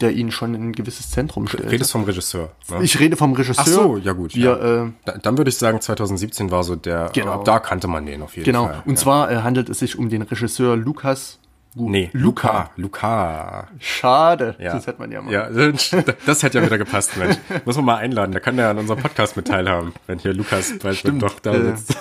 der 0.00 0.12
ihn 0.12 0.30
schon 0.30 0.54
in 0.54 0.68
ein 0.68 0.72
gewisses 0.72 1.10
Zentrum 1.10 1.46
stellt. 1.48 1.70
Redest 1.70 1.92
vom 1.92 2.04
Regisseur. 2.04 2.50
Ne? 2.70 2.82
Ich 2.82 2.98
rede 3.00 3.16
vom 3.16 3.32
Regisseur. 3.32 3.64
Ach 3.64 3.66
so, 3.66 3.96
ja 3.96 4.12
gut. 4.12 4.34
Wir, 4.34 4.44
ja. 4.44 4.84
Äh, 4.86 4.90
Da- 5.04 5.18
Dann 5.18 5.36
würde 5.38 5.48
ich 5.50 5.56
sagen, 5.56 5.80
2017 5.80 6.50
war 6.50 6.64
so 6.64 6.74
der, 6.76 7.10
Genau. 7.12 7.32
ab 7.32 7.44
da 7.44 7.58
kannte 7.60 7.86
man 7.88 8.06
den 8.06 8.22
auf 8.22 8.34
jeden 8.36 8.44
genau. 8.44 8.66
Fall. 8.66 8.82
Und 8.86 8.94
ja. 8.94 9.00
zwar 9.00 9.30
äh, 9.30 9.36
handelt 9.42 9.68
es 9.68 9.78
sich 9.80 9.96
um 9.98 10.08
den 10.08 10.22
Regisseur 10.22 10.76
Lukas. 10.76 11.38
Nee, 11.76 12.10
Luca. 12.12 12.70
Luca. 12.76 13.66
Schade. 13.80 14.54
Ja. 14.60 14.74
Das 14.74 14.86
hätte 14.86 15.00
man 15.00 15.10
ja 15.10 15.20
mal. 15.20 15.32
Ja, 15.32 15.50
das 15.50 16.42
hätte 16.42 16.58
ja 16.58 16.64
wieder 16.64 16.78
gepasst, 16.78 17.16
Mensch. 17.16 17.36
Muss 17.64 17.74
man 17.76 17.84
mal 17.84 17.96
einladen. 17.96 18.30
Da 18.32 18.38
kann 18.38 18.56
der 18.56 18.68
an 18.70 18.78
unserem 18.78 19.00
Podcast 19.00 19.36
mit 19.36 19.48
teilhaben, 19.48 19.92
wenn 20.06 20.20
hier 20.20 20.32
Lukas 20.34 20.72
bald 20.78 20.96
Stimmt, 20.96 21.22
doch 21.22 21.40
da 21.40 21.52
äh, 21.52 21.76
sitzt. 21.76 21.98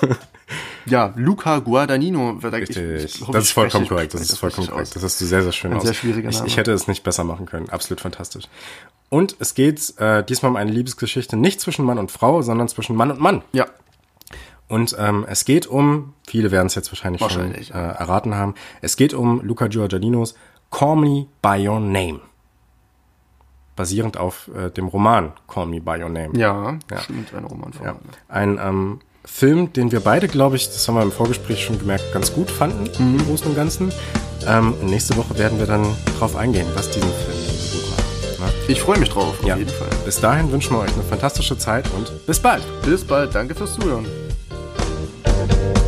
Ja, 0.85 1.13
Luca 1.15 1.59
Guadagnino. 1.59 2.37
Ich, 2.37 2.43
Richtig. 2.53 3.15
ich 3.15 3.21
hoffe, 3.21 3.31
das 3.31 3.43
ich 3.45 3.49
ist 3.49 3.53
vollkommen 3.53 3.87
korrekt. 3.87 4.13
Das 4.13 4.21
ist 4.21 4.37
vollkommen 4.37 4.67
korrekt. 4.67 4.89
aus. 4.89 4.93
Das 4.93 5.03
hast 5.03 5.21
du 5.21 5.25
sehr, 5.25 5.41
sehr 5.41 5.51
schön 5.51 5.71
Ein 5.71 5.77
aus. 5.77 5.83
sehr 5.85 5.93
schwieriger 5.93 6.29
ich, 6.29 6.35
Name. 6.35 6.47
ich 6.47 6.57
hätte 6.57 6.71
es 6.71 6.87
nicht 6.87 7.03
besser 7.03 7.23
machen 7.23 7.45
können. 7.47 7.69
Absolut 7.69 8.01
fantastisch. 8.01 8.45
Und 9.09 9.35
es 9.39 9.55
geht 9.55 9.93
äh, 9.99 10.23
diesmal 10.23 10.51
um 10.51 10.55
eine 10.55 10.71
Liebesgeschichte 10.71 11.37
nicht 11.37 11.61
zwischen 11.61 11.85
Mann 11.85 11.97
und 11.97 12.11
Frau, 12.11 12.41
sondern 12.41 12.67
zwischen 12.67 12.95
Mann 12.95 13.11
und 13.11 13.19
Mann. 13.19 13.41
Ja, 13.53 13.65
Und 14.73 14.95
ähm, 14.97 15.23
es 15.29 15.45
geht 15.45 15.67
um, 15.67 16.13
viele 16.27 16.49
werden 16.49 16.65
es 16.65 16.73
jetzt 16.73 16.91
wahrscheinlich, 16.91 17.21
Wahrscheinlich, 17.21 17.67
schon 17.67 17.75
äh, 17.77 17.89
erraten 17.93 18.33
haben, 18.33 18.55
es 18.81 18.95
geht 18.97 19.13
um 19.13 19.39
Luca 19.43 19.67
Giorgianinos 19.67 20.33
Call 20.71 20.95
Me 20.95 21.27
By 21.43 21.67
Your 21.67 21.79
Name. 21.79 22.19
Basierend 23.75 24.17
auf 24.17 24.49
äh, 24.55 24.71
dem 24.71 24.87
Roman 24.87 25.33
Call 25.47 25.67
Me 25.67 25.79
By 25.79 26.01
Your 26.01 26.09
Name. 26.09 26.29
ja, 26.35 26.77
stimmt, 27.01 27.33
ein 27.35 27.43
Roman 27.45 27.71
von. 27.73 27.85
Ja. 27.85 27.95
Ein 28.29 28.57
ähm, 28.59 28.99
Film, 29.25 29.71
den 29.73 29.91
wir 29.91 29.99
beide, 29.99 30.27
glaube 30.27 30.55
ich, 30.55 30.65
das 30.67 30.87
haben 30.87 30.95
wir 30.95 31.03
im 31.03 31.11
Vorgespräch 31.11 31.63
schon 31.63 31.77
gemerkt, 31.77 32.11
ganz 32.11 32.33
gut 32.33 32.49
fanden, 32.49 32.89
Mhm. 32.97 33.19
im 33.19 33.25
Großen 33.27 33.47
und 33.47 33.55
Ganzen. 33.55 33.91
Ähm, 34.47 34.73
nächste 34.85 35.15
Woche 35.17 35.37
werden 35.37 35.59
wir 35.59 35.67
dann 35.67 35.85
drauf 36.17 36.35
eingehen, 36.35 36.67
was 36.73 36.89
diesen 36.89 37.11
Film 37.11 37.37
so 37.37 37.77
gut 37.77 37.89
macht. 37.91 38.39
Ne? 38.39 38.71
Ich 38.71 38.81
freue 38.81 38.97
mich 38.97 39.09
drauf, 39.09 39.39
auf 39.39 39.45
Ja. 39.45 39.55
jeden 39.55 39.69
Fall. 39.69 39.89
Bis 40.03 40.19
dahin 40.19 40.51
wünschen 40.51 40.75
wir 40.75 40.79
euch 40.81 40.93
eine 40.93 41.03
fantastische 41.03 41.57
Zeit 41.59 41.85
und 41.95 42.25
bis 42.25 42.39
bald. 42.39 42.63
Bis 42.83 43.03
bald, 43.05 43.35
danke 43.35 43.53
fürs 43.53 43.75
Zuhören. 43.75 44.07
Bye. 45.47 45.82